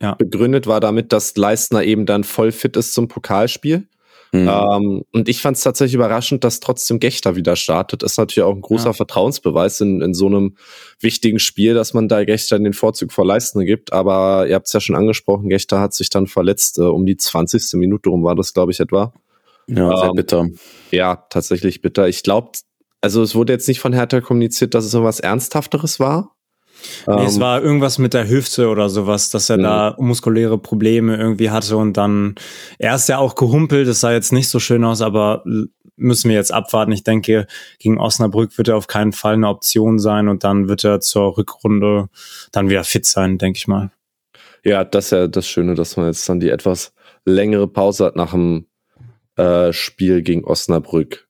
ja 0.02 0.16
begründet 0.16 0.68
war 0.68 0.80
damit, 0.80 1.12
dass 1.12 1.36
Leistner 1.36 1.84
eben 1.84 2.06
dann 2.06 2.24
voll 2.24 2.52
fit 2.52 2.78
ist 2.78 2.94
zum 2.94 3.08
Pokalspiel. 3.08 3.88
Mhm. 4.32 4.48
Ähm, 4.48 5.04
und 5.12 5.28
ich 5.28 5.42
fand 5.42 5.58
es 5.58 5.64
tatsächlich 5.64 5.96
überraschend, 5.96 6.44
dass 6.44 6.60
trotzdem 6.60 7.00
Gechter 7.00 7.36
wieder 7.36 7.56
startet. 7.56 8.04
Ist 8.04 8.18
natürlich 8.18 8.46
auch 8.46 8.54
ein 8.54 8.62
großer 8.62 8.88
ja. 8.88 8.94
Vertrauensbeweis 8.94 9.82
in, 9.82 10.02
in 10.02 10.14
so 10.14 10.28
einem 10.28 10.56
wichtigen 11.00 11.40
Spiel, 11.40 11.74
dass 11.74 11.94
man 11.94 12.08
da 12.08 12.24
Gechter 12.24 12.60
den 12.60 12.74
Vorzug 12.74 13.12
vor 13.12 13.26
Leistner 13.26 13.66
gibt. 13.66 13.92
Aber 13.92 14.48
ihr 14.48 14.56
habt 14.56 14.68
es 14.68 14.74
ja 14.74 14.80
schon 14.80 14.96
angesprochen, 14.96 15.50
Gechter 15.50 15.80
hat 15.80 15.94
sich 15.94 16.10
dann 16.10 16.28
verletzt. 16.28 16.78
Äh, 16.78 16.84
um 16.84 17.06
die 17.06 17.18
20. 17.18 17.74
Minute 17.74 18.10
rum 18.10 18.24
war 18.24 18.36
das, 18.36 18.54
glaube 18.54 18.72
ich, 18.72 18.80
etwa. 18.80 19.14
Ja, 19.68 19.96
sehr 19.98 20.10
ähm, 20.10 20.16
bitter. 20.16 20.48
Ja, 20.92 21.16
tatsächlich 21.30 21.82
bitter. 21.82 22.08
Ich 22.08 22.24
glaube, 22.24 22.52
also 23.02 23.24
es 23.24 23.34
wurde 23.36 23.54
jetzt 23.54 23.68
nicht 23.68 23.80
von 23.80 23.94
Hertha 23.94 24.22
kommuniziert, 24.22 24.74
dass 24.74 24.86
es 24.86 24.92
so 24.92 25.04
was 25.04 25.20
Ernsthafteres 25.20 26.00
war. 26.00 26.36
Nee, 27.08 27.26
es 27.26 27.36
ähm, 27.36 27.42
war 27.42 27.62
irgendwas 27.62 27.98
mit 27.98 28.14
der 28.14 28.28
Hüfte 28.30 28.70
oder 28.70 28.90
sowas, 28.90 29.30
dass 29.30 29.50
er 29.50 29.58
ja. 29.60 29.92
da 29.92 29.96
muskuläre 30.00 30.58
Probleme 30.58 31.18
irgendwie 31.18 31.50
hatte 31.50 31.78
und 31.78 31.98
dann, 31.98 32.36
er 32.78 32.96
ist 32.96 33.10
ja 33.10 33.18
auch 33.18 33.36
gehumpelt, 33.36 33.88
das 33.88 34.00
sah 34.00 34.12
jetzt 34.12 34.34
nicht 34.34 34.50
so 34.50 34.60
schön 34.60 34.84
aus, 34.84 35.02
aber 35.02 35.44
müssen 36.00 36.30
wir 36.30 36.36
jetzt 36.36 36.54
abwarten. 36.54 36.92
Ich 36.92 37.04
denke, 37.04 37.46
gegen 37.78 38.00
Osnabrück 38.00 38.58
wird 38.58 38.70
er 38.70 38.78
auf 38.78 38.88
keinen 38.88 39.12
Fall 39.12 39.34
eine 39.34 39.50
Option 39.50 40.00
sein 40.00 40.28
und 40.28 40.44
dann 40.44 40.70
wird 40.70 40.84
er 40.84 41.02
zur 41.02 41.38
Rückrunde 41.38 42.10
dann 42.52 42.70
wieder 42.70 42.84
fit 42.84 43.06
sein, 43.06 43.38
denke 43.38 43.58
ich 43.58 43.68
mal. 43.68 43.92
Ja, 44.64 44.84
das 44.84 45.06
ist 45.06 45.12
ja 45.12 45.28
das 45.28 45.48
Schöne, 45.48 45.76
dass 45.76 45.98
man 45.98 46.08
jetzt 46.08 46.28
dann 46.28 46.40
die 46.40 46.50
etwas 46.50 46.94
längere 47.26 47.68
Pause 47.68 48.06
hat 48.06 48.16
nach 48.16 48.32
dem 48.32 48.66
äh, 49.36 49.72
Spiel 49.74 50.22
gegen 50.22 50.44
Osnabrück. 50.44 51.28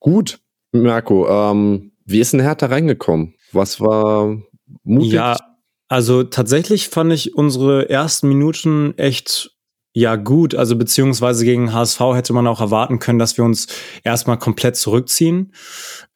Gut, 0.00 0.40
Marco, 0.72 1.28
ähm, 1.28 1.92
wie 2.04 2.20
ist 2.20 2.32
denn 2.32 2.40
Hertha 2.40 2.66
reingekommen? 2.66 3.34
Was 3.52 3.80
war 3.80 4.36
mutig? 4.84 5.12
Ja, 5.12 5.36
also 5.88 6.22
tatsächlich 6.22 6.88
fand 6.88 7.12
ich 7.12 7.34
unsere 7.34 7.88
ersten 7.88 8.28
Minuten 8.28 8.94
echt 8.96 9.52
ja 9.94 10.16
gut, 10.16 10.54
also 10.54 10.76
beziehungsweise 10.76 11.44
gegen 11.44 11.74
HSV 11.74 12.00
hätte 12.14 12.32
man 12.32 12.46
auch 12.46 12.62
erwarten 12.62 12.98
können, 12.98 13.18
dass 13.18 13.36
wir 13.36 13.44
uns 13.44 13.66
erstmal 14.04 14.38
komplett 14.38 14.76
zurückziehen. 14.76 15.52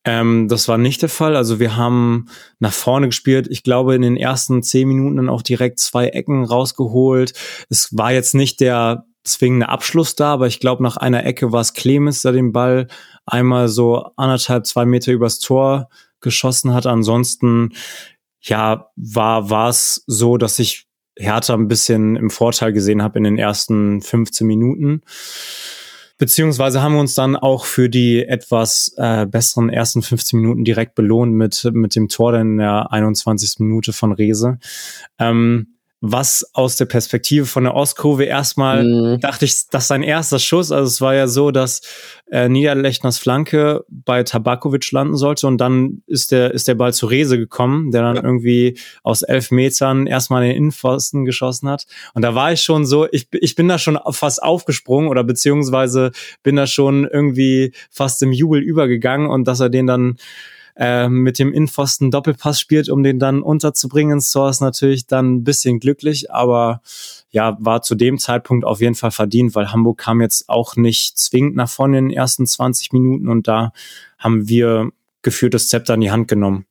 Ähm, 0.04 0.48
das 0.48 0.66
war 0.66 0.78
nicht 0.78 1.02
der 1.02 1.10
Fall. 1.10 1.36
Also 1.36 1.60
wir 1.60 1.76
haben 1.76 2.26
nach 2.58 2.72
vorne 2.72 3.08
gespielt. 3.08 3.48
Ich 3.50 3.64
glaube, 3.64 3.94
in 3.94 4.00
den 4.00 4.16
ersten 4.16 4.62
zehn 4.62 4.88
Minuten 4.88 5.16
dann 5.16 5.28
auch 5.28 5.42
direkt 5.42 5.78
zwei 5.78 6.08
Ecken 6.08 6.44
rausgeholt. 6.44 7.34
Es 7.68 7.94
war 7.94 8.12
jetzt 8.12 8.34
nicht 8.34 8.60
der 8.60 9.04
zwingende 9.24 9.68
Abschluss 9.68 10.16
da, 10.16 10.32
aber 10.32 10.46
ich 10.46 10.60
glaube, 10.60 10.82
nach 10.82 10.96
einer 10.96 11.26
Ecke 11.26 11.52
war 11.52 11.60
es 11.60 11.74
Clemens, 11.74 12.22
der 12.22 12.32
den 12.32 12.52
Ball 12.52 12.86
einmal 13.26 13.68
so 13.68 14.06
anderthalb, 14.16 14.64
zwei 14.64 14.86
Meter 14.86 15.12
übers 15.12 15.38
Tor 15.38 15.90
geschossen 16.20 16.72
hat. 16.72 16.86
Ansonsten 16.86 17.72
ja, 18.48 18.90
war 18.96 19.50
war 19.50 19.68
es 19.68 20.04
so, 20.06 20.36
dass 20.36 20.58
ich 20.58 20.86
Hertha 21.18 21.54
ein 21.54 21.68
bisschen 21.68 22.16
im 22.16 22.30
Vorteil 22.30 22.72
gesehen 22.72 23.02
habe 23.02 23.18
in 23.18 23.24
den 23.24 23.38
ersten 23.38 24.02
15 24.02 24.46
Minuten. 24.46 25.02
Beziehungsweise 26.18 26.82
haben 26.82 26.94
wir 26.94 27.00
uns 27.00 27.14
dann 27.14 27.36
auch 27.36 27.66
für 27.66 27.90
die 27.90 28.24
etwas 28.24 28.94
äh, 28.96 29.26
besseren 29.26 29.68
ersten 29.68 30.00
15 30.00 30.40
Minuten 30.40 30.64
direkt 30.64 30.94
belohnt 30.94 31.34
mit, 31.34 31.68
mit 31.72 31.94
dem 31.94 32.08
Tor 32.08 32.34
in 32.34 32.56
der 32.56 32.90
21. 32.90 33.58
Minute 33.58 33.92
von 33.92 34.12
Rese. 34.12 34.58
Ähm, 35.18 35.75
was 36.12 36.48
aus 36.52 36.76
der 36.76 36.86
Perspektive 36.86 37.46
von 37.46 37.64
der 37.64 37.74
Ostkurve 37.74 38.24
erstmal 38.24 38.84
mhm. 38.84 39.20
dachte 39.20 39.44
ich, 39.44 39.68
das 39.70 39.84
ist 39.84 39.88
sein 39.88 40.02
erster 40.02 40.38
Schuss. 40.38 40.70
Also 40.70 40.88
es 40.88 41.00
war 41.00 41.14
ja 41.14 41.26
so, 41.26 41.50
dass 41.50 41.82
äh, 42.30 42.48
Niederlechners 42.48 43.18
Flanke 43.18 43.84
bei 43.88 44.22
Tabakovic 44.22 44.90
landen 44.92 45.16
sollte 45.16 45.46
und 45.46 45.58
dann 45.58 46.02
ist 46.06 46.32
der, 46.32 46.52
ist 46.52 46.68
der 46.68 46.74
Ball 46.74 46.92
zu 46.92 47.06
Rese 47.06 47.38
gekommen, 47.38 47.90
der 47.90 48.02
dann 48.02 48.16
ja. 48.16 48.24
irgendwie 48.24 48.78
aus 49.02 49.22
elf 49.22 49.50
Metern 49.50 50.06
erstmal 50.06 50.42
den 50.42 50.56
Innenpfosten 50.56 51.24
geschossen 51.24 51.68
hat. 51.68 51.86
Und 52.14 52.22
da 52.22 52.34
war 52.34 52.52
ich 52.52 52.62
schon 52.62 52.86
so, 52.86 53.08
ich, 53.10 53.28
ich 53.32 53.54
bin 53.54 53.68
da 53.68 53.78
schon 53.78 53.98
fast 54.10 54.42
aufgesprungen 54.42 55.08
oder 55.08 55.24
beziehungsweise 55.24 56.12
bin 56.42 56.56
da 56.56 56.66
schon 56.66 57.04
irgendwie 57.04 57.72
fast 57.90 58.22
im 58.22 58.32
Jubel 58.32 58.60
übergegangen 58.60 59.28
und 59.28 59.46
dass 59.46 59.60
er 59.60 59.70
den 59.70 59.86
dann 59.86 60.16
äh, 60.76 61.08
mit 61.08 61.38
dem 61.38 61.52
Innenpfosten 61.52 62.10
Doppelpass 62.10 62.60
spielt, 62.60 62.88
um 62.88 63.02
den 63.02 63.18
dann 63.18 63.42
unterzubringen 63.42 64.20
Tor, 64.20 64.50
ist 64.50 64.60
natürlich 64.60 65.06
dann 65.06 65.36
ein 65.36 65.44
bisschen 65.44 65.80
glücklich, 65.80 66.30
aber 66.30 66.82
ja, 67.30 67.56
war 67.60 67.82
zu 67.82 67.94
dem 67.94 68.18
Zeitpunkt 68.18 68.64
auf 68.64 68.80
jeden 68.80 68.94
Fall 68.94 69.10
verdient, 69.10 69.54
weil 69.54 69.72
Hamburg 69.72 69.98
kam 69.98 70.20
jetzt 70.20 70.48
auch 70.48 70.76
nicht 70.76 71.18
zwingend 71.18 71.56
nach 71.56 71.68
vorne 71.68 71.98
in 71.98 72.08
den 72.08 72.16
ersten 72.16 72.46
20 72.46 72.92
Minuten 72.92 73.28
und 73.28 73.48
da 73.48 73.72
haben 74.18 74.48
wir 74.48 74.90
geführt 75.22 75.54
das 75.54 75.68
Zepter 75.68 75.94
in 75.94 76.02
die 76.02 76.10
Hand 76.10 76.28
genommen. 76.28 76.66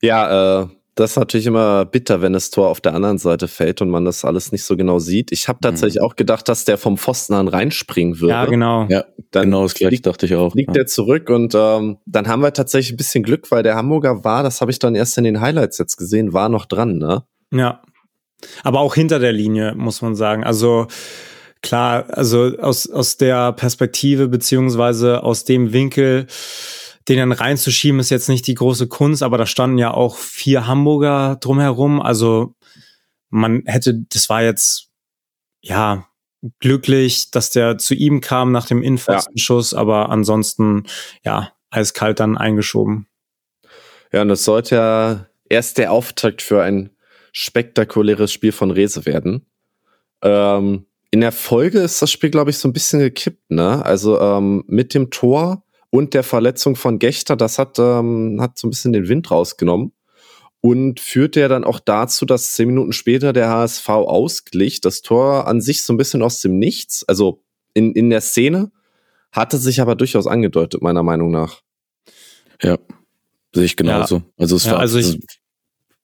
Ja, 0.00 0.62
äh, 0.62 0.68
das 0.94 1.12
ist 1.12 1.16
natürlich 1.16 1.46
immer 1.46 1.86
bitter, 1.86 2.20
wenn 2.20 2.34
das 2.34 2.50
Tor 2.50 2.68
auf 2.68 2.80
der 2.80 2.94
anderen 2.94 3.16
Seite 3.16 3.48
fällt 3.48 3.80
und 3.80 3.88
man 3.88 4.04
das 4.04 4.24
alles 4.24 4.52
nicht 4.52 4.64
so 4.64 4.76
genau 4.76 4.98
sieht. 4.98 5.32
Ich 5.32 5.48
habe 5.48 5.58
tatsächlich 5.62 6.00
mhm. 6.00 6.06
auch 6.06 6.16
gedacht, 6.16 6.48
dass 6.48 6.66
der 6.66 6.76
vom 6.76 6.98
Pfosten 6.98 7.32
an 7.32 7.48
reinspringen 7.48 8.20
würde. 8.20 8.32
Ja, 8.32 8.44
genau. 8.44 8.86
Ja, 8.90 9.04
dann 9.30 9.44
genau 9.44 9.62
das 9.62 9.74
gleiche 9.74 10.02
dachte 10.02 10.26
ich 10.26 10.34
auch. 10.34 10.54
Liegt 10.54 10.68
ja. 10.68 10.74
der 10.74 10.86
zurück 10.86 11.30
und 11.30 11.54
ähm, 11.54 11.96
dann 12.04 12.28
haben 12.28 12.42
wir 12.42 12.52
tatsächlich 12.52 12.92
ein 12.92 12.98
bisschen 12.98 13.22
Glück, 13.24 13.50
weil 13.50 13.62
der 13.62 13.74
Hamburger 13.74 14.22
war, 14.22 14.42
das 14.42 14.60
habe 14.60 14.70
ich 14.70 14.78
dann 14.78 14.94
erst 14.94 15.16
in 15.16 15.24
den 15.24 15.40
Highlights 15.40 15.78
jetzt 15.78 15.96
gesehen, 15.96 16.34
war 16.34 16.50
noch 16.50 16.66
dran, 16.66 16.98
ne? 16.98 17.24
Ja. 17.52 17.80
Aber 18.62 18.80
auch 18.80 18.94
hinter 18.94 19.18
der 19.18 19.32
Linie, 19.32 19.74
muss 19.74 20.02
man 20.02 20.14
sagen. 20.14 20.44
Also 20.44 20.88
klar, 21.62 22.06
also 22.08 22.52
aus, 22.58 22.90
aus 22.90 23.16
der 23.16 23.52
Perspektive 23.52 24.28
beziehungsweise 24.28 25.22
aus 25.22 25.44
dem 25.44 25.72
Winkel 25.72 26.26
den 27.08 27.18
dann 27.18 27.32
reinzuschieben 27.32 28.00
ist 28.00 28.10
jetzt 28.10 28.28
nicht 28.28 28.46
die 28.46 28.54
große 28.54 28.88
Kunst, 28.88 29.22
aber 29.22 29.38
da 29.38 29.46
standen 29.46 29.78
ja 29.78 29.92
auch 29.92 30.16
vier 30.16 30.66
Hamburger 30.66 31.36
drumherum. 31.40 32.00
Also 32.00 32.54
man 33.30 33.62
hätte, 33.66 34.04
das 34.10 34.28
war 34.28 34.42
jetzt, 34.42 34.88
ja, 35.60 36.06
glücklich, 36.58 37.30
dass 37.30 37.50
der 37.50 37.78
zu 37.78 37.94
ihm 37.94 38.20
kam 38.20 38.52
nach 38.52 38.66
dem 38.66 38.82
Innenpfostenschuss, 38.82 39.72
ja. 39.72 39.78
aber 39.78 40.10
ansonsten, 40.10 40.84
ja, 41.24 41.52
eiskalt 41.70 42.20
dann 42.20 42.36
eingeschoben. 42.36 43.06
Ja, 44.12 44.22
und 44.22 44.28
das 44.28 44.44
sollte 44.44 44.74
ja 44.74 45.26
erst 45.48 45.78
der 45.78 45.92
Auftakt 45.92 46.42
für 46.42 46.62
ein 46.62 46.90
spektakuläres 47.32 48.32
Spiel 48.32 48.52
von 48.52 48.70
Rese 48.70 49.06
werden. 49.06 49.46
Ähm, 50.20 50.86
in 51.10 51.20
der 51.20 51.32
Folge 51.32 51.80
ist 51.80 52.02
das 52.02 52.10
Spiel, 52.10 52.30
glaube 52.30 52.50
ich, 52.50 52.58
so 52.58 52.68
ein 52.68 52.72
bisschen 52.72 53.00
gekippt, 53.00 53.50
ne? 53.50 53.84
Also 53.84 54.20
ähm, 54.20 54.64
mit 54.66 54.94
dem 54.94 55.10
Tor 55.10 55.64
und 55.92 56.14
der 56.14 56.22
Verletzung 56.22 56.74
von 56.74 56.98
Gechter, 56.98 57.36
das 57.36 57.58
hat, 57.58 57.78
ähm, 57.78 58.38
hat 58.40 58.58
so 58.58 58.66
ein 58.66 58.70
bisschen 58.70 58.94
den 58.94 59.08
Wind 59.08 59.30
rausgenommen 59.30 59.92
und 60.62 61.00
führte 61.00 61.40
ja 61.40 61.48
dann 61.48 61.64
auch 61.64 61.80
dazu, 61.80 62.24
dass 62.24 62.54
zehn 62.54 62.68
Minuten 62.68 62.92
später 62.92 63.34
der 63.34 63.50
HSV 63.50 63.88
ausglich. 63.90 64.80
Das 64.80 65.02
Tor 65.02 65.46
an 65.46 65.60
sich 65.60 65.84
so 65.84 65.92
ein 65.92 65.98
bisschen 65.98 66.22
aus 66.22 66.40
dem 66.40 66.58
Nichts, 66.58 67.04
also 67.06 67.42
in, 67.74 67.92
in 67.92 68.08
der 68.08 68.22
Szene, 68.22 68.72
hatte 69.32 69.58
sich 69.58 69.82
aber 69.82 69.94
durchaus 69.94 70.26
angedeutet, 70.26 70.80
meiner 70.80 71.02
Meinung 71.02 71.30
nach. 71.30 71.60
Ja, 72.62 72.78
sehe 73.54 73.64
ich 73.64 73.76
genauso. 73.76 74.16
Ja. 74.16 74.22
Also 74.38 74.56
es 74.56 74.64
ja, 74.64 74.72
war, 74.72 74.78
also 74.78 74.98
ich, 74.98 75.20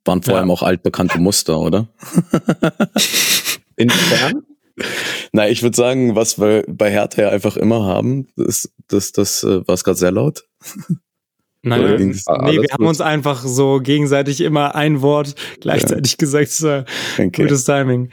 waren 0.04 0.22
vor 0.22 0.34
ja. 0.34 0.40
allem 0.40 0.50
auch 0.50 0.62
altbekannte 0.62 1.18
Muster, 1.18 1.58
oder? 1.58 1.88
Inwiefern? 3.76 4.42
Na, 5.32 5.48
ich 5.48 5.62
würde 5.62 5.76
sagen, 5.76 6.14
was 6.14 6.40
wir 6.40 6.64
bei 6.68 6.90
Hertha 6.90 7.22
ja 7.22 7.28
einfach 7.30 7.56
immer 7.56 7.84
haben, 7.84 8.28
das, 8.36 8.72
das, 8.88 9.12
das 9.12 9.44
äh, 9.44 9.66
war 9.66 9.74
es 9.74 9.84
gerade 9.84 9.98
sehr 9.98 10.12
laut. 10.12 10.44
Nein, 11.62 11.82
nein, 11.82 11.98
nee, 12.44 12.62
wir 12.62 12.68
haben 12.70 12.86
uns 12.86 13.00
einfach 13.00 13.44
so 13.44 13.80
gegenseitig 13.80 14.40
immer 14.40 14.76
ein 14.76 15.02
Wort 15.02 15.34
gleichzeitig 15.60 16.12
ja. 16.12 16.16
gesagt. 16.18 16.50
So, 16.50 16.84
okay. 17.18 17.30
Gutes 17.42 17.64
Timing. 17.64 18.10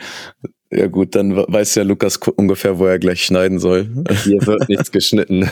Ja 0.71 0.87
gut, 0.87 1.15
dann 1.15 1.37
weiß 1.37 1.75
ja 1.75 1.83
Lukas 1.83 2.17
ungefähr, 2.17 2.79
wo 2.79 2.85
er 2.87 2.97
gleich 2.97 3.23
schneiden 3.23 3.59
soll. 3.59 3.87
Hier 4.23 4.45
wird 4.45 4.67
nichts 4.67 4.91
geschnitten. 4.91 5.49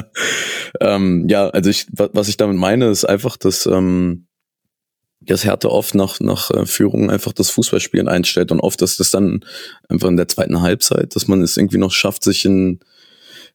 ähm, 0.80 1.26
ja, 1.28 1.48
also 1.48 1.68
ich, 1.68 1.86
was 1.92 2.28
ich 2.28 2.38
damit 2.38 2.56
meine, 2.56 2.86
ist 2.86 3.04
einfach, 3.04 3.36
dass 3.36 3.66
ähm, 3.66 4.26
dass 5.26 5.44
Hertha 5.44 5.68
oft 5.68 5.94
nach, 5.94 6.20
nach 6.20 6.50
äh, 6.50 6.66
Führung 6.66 7.10
einfach 7.10 7.32
das 7.32 7.50
Fußballspielen 7.50 8.08
einstellt 8.08 8.52
und 8.52 8.60
oft 8.60 8.82
ist 8.82 9.00
das 9.00 9.10
dann 9.10 9.44
einfach 9.88 10.08
in 10.08 10.16
der 10.16 10.28
zweiten 10.28 10.60
Halbzeit, 10.60 11.14
dass 11.14 11.28
man 11.28 11.42
es 11.42 11.56
irgendwie 11.56 11.78
noch 11.78 11.92
schafft, 11.92 12.24
sich 12.24 12.44
in, 12.44 12.80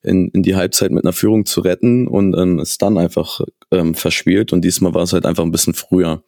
in, 0.03 0.29
in 0.29 0.43
die 0.43 0.55
Halbzeit 0.55 0.91
mit 0.91 1.03
einer 1.03 1.13
Führung 1.13 1.45
zu 1.45 1.61
retten 1.61 2.07
und 2.07 2.35
ähm, 2.37 2.59
es 2.59 2.77
dann 2.77 2.97
einfach 2.97 3.41
ähm, 3.71 3.95
verspielt 3.95 4.53
und 4.53 4.61
diesmal 4.61 4.93
war 4.93 5.03
es 5.03 5.13
halt 5.13 5.25
einfach 5.25 5.43
ein 5.43 5.51
bisschen 5.51 5.73
früher. 5.73 6.23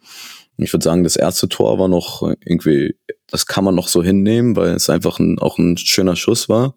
Ich 0.58 0.74
würde 0.74 0.84
sagen, 0.84 1.05
das 1.05 1.15
erste 1.15 1.48
Tor 1.48 1.79
war 1.79 1.88
noch 1.88 2.22
irgendwie, 2.43 2.96
das 3.27 3.46
kann 3.46 3.63
man 3.63 3.75
noch 3.75 3.88
so 3.88 4.03
hinnehmen, 4.03 4.58
weil 4.58 4.72
es 4.72 4.89
einfach 4.89 5.19
ein, 5.19 5.39
auch 5.39 5.58
ein 5.58 5.77
schöner 5.77 6.17
Schuss 6.17 6.50
war. 6.50 6.75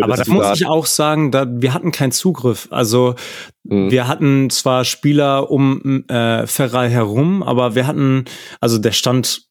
Aber 0.00 0.16
da 0.16 0.24
muss 0.26 0.60
ich 0.60 0.66
auch 0.66 0.86
sagen, 0.86 1.30
da, 1.30 1.46
wir 1.48 1.74
hatten 1.74 1.92
keinen 1.92 2.12
Zugriff. 2.12 2.68
Also 2.70 3.14
mhm. 3.64 3.90
wir 3.90 4.08
hatten 4.08 4.50
zwar 4.50 4.84
Spieler 4.84 5.50
um 5.50 6.04
äh, 6.08 6.46
Ferrari 6.46 6.90
herum, 6.90 7.42
aber 7.42 7.74
wir 7.74 7.86
hatten, 7.86 8.24
also 8.60 8.78
der 8.78 8.92
stand 8.92 9.46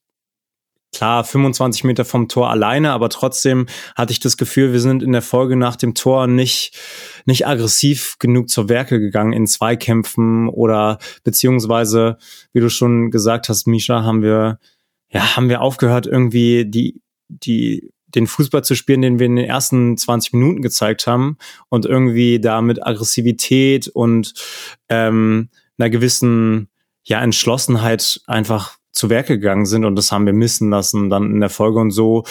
klar 0.95 1.23
25 1.23 1.83
Meter 1.83 2.05
vom 2.05 2.29
Tor 2.29 2.49
alleine, 2.49 2.91
aber 2.91 3.09
trotzdem 3.09 3.65
hatte 3.95 4.13
ich 4.13 4.19
das 4.19 4.37
Gefühl, 4.37 4.71
wir 4.71 4.79
sind 4.79 5.03
in 5.03 5.11
der 5.11 5.21
Folge 5.21 5.57
nach 5.57 5.75
dem 5.75 5.93
Tor 5.93 6.27
nicht, 6.27 6.77
nicht 7.25 7.45
aggressiv 7.45 8.15
genug 8.19 8.49
zur 8.49 8.69
Werke 8.69 8.99
gegangen 8.99 9.33
in 9.33 9.45
Zweikämpfen 9.45 10.47
oder 10.47 10.99
beziehungsweise, 11.23 12.17
wie 12.53 12.61
du 12.61 12.69
schon 12.69 13.11
gesagt 13.11 13.49
hast, 13.49 13.67
Misha, 13.67 14.03
haben 14.03 14.21
wir, 14.21 14.59
ja, 15.09 15.35
haben 15.35 15.49
wir 15.49 15.61
aufgehört, 15.61 16.07
irgendwie 16.07 16.65
die, 16.65 17.01
die 17.27 17.91
den 18.15 18.27
Fußball 18.27 18.63
zu 18.63 18.75
spielen, 18.75 19.01
den 19.01 19.19
wir 19.19 19.25
in 19.25 19.35
den 19.35 19.45
ersten 19.45 19.97
20 19.97 20.33
Minuten 20.33 20.61
gezeigt 20.61 21.07
haben 21.07 21.37
und 21.69 21.85
irgendwie 21.85 22.39
da 22.39 22.61
mit 22.61 22.85
Aggressivität 22.85 23.87
und 23.87 24.33
ähm, 24.89 25.49
einer 25.77 25.89
gewissen 25.89 26.69
ja 27.03 27.21
Entschlossenheit 27.21 28.21
einfach 28.25 28.77
zu 28.91 29.09
Werke 29.09 29.37
gegangen 29.37 29.65
sind 29.65 29.83
und 29.83 29.97
das 29.97 30.11
haben 30.11 30.25
wir 30.25 30.33
missen 30.33 30.69
lassen 30.69 31.09
dann 31.09 31.29
in 31.29 31.41
der 31.41 31.49
Folge 31.49 31.79
und 31.79 31.91
so 31.91 32.23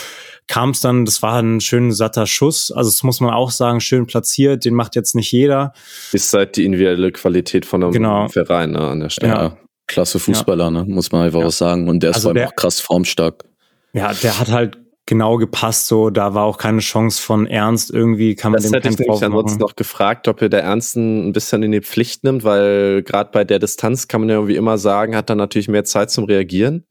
kam 0.46 0.70
es 0.70 0.80
dann, 0.80 1.04
das 1.04 1.22
war 1.22 1.40
ein 1.40 1.60
schön 1.60 1.92
satter 1.92 2.26
Schuss, 2.26 2.70
also 2.70 2.90
das 2.90 3.02
muss 3.02 3.20
man 3.20 3.34
auch 3.34 3.50
sagen, 3.50 3.80
schön 3.80 4.06
platziert, 4.06 4.64
den 4.64 4.74
macht 4.74 4.96
jetzt 4.96 5.14
nicht 5.14 5.30
jeder. 5.30 5.74
Ist 6.12 6.32
halt 6.32 6.56
die 6.56 6.64
individuelle 6.64 7.12
Qualität 7.12 7.66
von 7.66 7.82
einem 7.82 7.92
genau. 7.92 8.28
Verein 8.28 8.72
ne, 8.72 8.80
an 8.80 9.00
der 9.00 9.10
Stelle. 9.10 9.32
Ja, 9.32 9.56
klasse 9.86 10.18
Fußballer, 10.18 10.64
ja. 10.64 10.70
ne, 10.70 10.84
muss 10.86 11.12
man 11.12 11.26
einfach 11.26 11.40
ja. 11.40 11.46
auch 11.46 11.52
sagen 11.52 11.88
und 11.88 12.02
der 12.02 12.10
ist 12.10 12.16
also 12.16 12.30
vor 12.30 12.36
allem 12.36 12.48
auch 12.48 12.56
krass 12.56 12.80
formstark. 12.80 13.44
Ja, 13.92 14.12
der 14.14 14.38
hat 14.38 14.50
halt 14.50 14.78
genau 15.06 15.36
gepasst, 15.36 15.86
so 15.86 16.10
da 16.10 16.34
war 16.34 16.44
auch 16.44 16.58
keine 16.58 16.80
Chance 16.80 17.20
von 17.20 17.46
Ernst 17.46 17.90
irgendwie 17.90 18.34
kann 18.34 18.52
man 18.52 18.62
das 18.62 18.70
dem 18.70 18.74
hätte 18.74 18.88
ich 18.88 18.98
nämlich 18.98 19.22
ansonsten 19.22 19.58
noch 19.58 19.76
gefragt, 19.76 20.28
ob 20.28 20.40
er 20.40 20.48
der 20.48 20.62
Ernsten 20.62 21.28
ein 21.28 21.32
bisschen 21.32 21.62
in 21.62 21.72
die 21.72 21.82
Pflicht 21.82 22.24
nimmt, 22.24 22.44
weil 22.44 23.02
gerade 23.02 23.30
bei 23.32 23.44
der 23.44 23.58
Distanz 23.58 24.08
kann 24.08 24.22
man 24.22 24.30
ja 24.30 24.36
irgendwie 24.36 24.56
immer 24.56 24.78
sagen, 24.78 25.14
hat 25.16 25.30
er 25.30 25.36
natürlich 25.36 25.68
mehr 25.68 25.84
Zeit 25.84 26.10
zum 26.10 26.24
Reagieren. 26.24 26.84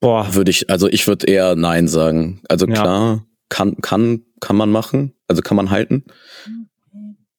Boah, 0.00 0.34
würde 0.34 0.50
ich, 0.50 0.70
also 0.70 0.88
ich 0.88 1.06
würde 1.06 1.26
eher 1.26 1.56
nein 1.56 1.88
sagen. 1.88 2.40
Also 2.48 2.66
klar, 2.66 3.14
ja. 3.14 3.24
kann 3.48 3.76
kann 3.80 4.22
kann 4.40 4.56
man 4.56 4.70
machen, 4.70 5.14
also 5.26 5.42
kann 5.42 5.56
man 5.56 5.70
halten. 5.70 6.04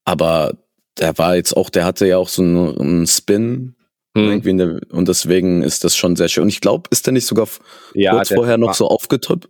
Aber 0.05 0.53
der 0.97 1.17
war 1.17 1.35
jetzt 1.35 1.55
auch, 1.55 1.69
der 1.69 1.85
hatte 1.85 2.07
ja 2.07 2.17
auch 2.17 2.29
so 2.29 2.41
einen, 2.41 2.77
einen 2.77 3.07
Spin, 3.07 3.75
Mhm. 4.19 4.57
Der, 4.57 4.79
und 4.91 5.07
deswegen 5.07 5.61
ist 5.61 5.83
das 5.83 5.95
schon 5.95 6.15
sehr 6.15 6.27
schön. 6.27 6.43
Und 6.43 6.49
ich 6.49 6.61
glaube, 6.61 6.89
ist 6.91 7.05
der 7.05 7.13
nicht 7.13 7.25
sogar 7.25 7.47
ja, 7.93 8.11
kurz 8.11 8.33
vorher 8.33 8.57
noch 8.57 8.73
so 8.73 8.87
aufgekommen? 8.87 9.41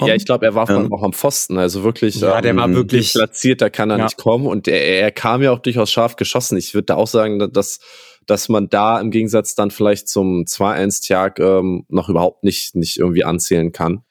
Ja, 0.00 0.14
ich 0.14 0.24
glaube, 0.24 0.46
er 0.46 0.54
war 0.54 0.68
ja. 0.68 0.88
auch 0.90 1.02
am 1.02 1.12
Pfosten. 1.12 1.58
Also 1.58 1.84
wirklich, 1.84 2.16
ja, 2.16 2.40
der 2.40 2.56
war 2.56 2.66
ähm, 2.66 2.74
wirklich 2.74 3.12
platziert, 3.12 3.60
da 3.60 3.70
kann 3.70 3.90
er 3.90 3.98
ja. 3.98 4.04
nicht 4.04 4.16
kommen. 4.16 4.46
Und 4.46 4.68
er, 4.68 4.82
er 4.82 5.10
kam 5.10 5.42
ja 5.42 5.52
auch 5.52 5.58
durchaus 5.58 5.90
scharf 5.90 6.16
geschossen. 6.16 6.56
Ich 6.58 6.74
würde 6.74 6.86
da 6.86 6.96
auch 6.96 7.06
sagen, 7.06 7.50
dass, 7.52 7.80
dass 8.26 8.48
man 8.48 8.68
da 8.68 9.00
im 9.00 9.10
Gegensatz 9.10 9.54
dann 9.54 9.70
vielleicht 9.70 10.08
zum 10.08 10.44
2-1-Tag 10.44 11.38
ähm, 11.40 11.84
noch 11.88 12.08
überhaupt 12.08 12.44
nicht, 12.44 12.74
nicht 12.74 12.98
irgendwie 12.98 13.24
anzählen 13.24 13.72
kann. 13.72 14.02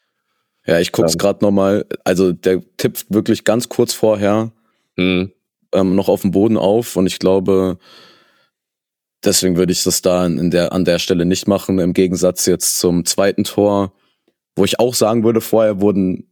Ja, 0.66 0.80
ich 0.80 0.92
guck's 0.92 1.14
ähm. 1.14 1.18
gerade 1.18 1.44
nochmal. 1.44 1.86
Also 2.04 2.32
der 2.32 2.62
tippt 2.78 3.06
wirklich 3.10 3.44
ganz 3.44 3.70
kurz 3.70 3.94
vorher 3.94 4.52
mhm. 4.96 5.32
ähm, 5.74 5.96
noch 5.96 6.10
auf 6.10 6.22
dem 6.22 6.32
Boden 6.32 6.58
auf 6.58 6.96
und 6.96 7.06
ich 7.08 7.20
glaube, 7.20 7.78
Deswegen 9.24 9.58
würde 9.58 9.72
ich 9.72 9.84
das 9.84 10.01
da 10.01 10.25
in 10.25 10.51
der, 10.51 10.74
an 10.74 10.86
der 10.86 11.00
Stelle 11.00 11.25
nicht 11.25 11.48
machen, 11.48 11.80
im 11.80 11.94
Gegensatz 11.94 12.46
jetzt 12.46 12.80
zum 12.80 13.06
zweiten 13.06 13.44
Tor, 13.44 13.94
wo 14.56 14.65
ich 14.65 14.80
auch 14.80 14.94
sagen 14.94 15.24
würde, 15.24 15.42
vorher 15.42 15.80
wurden 15.80 16.30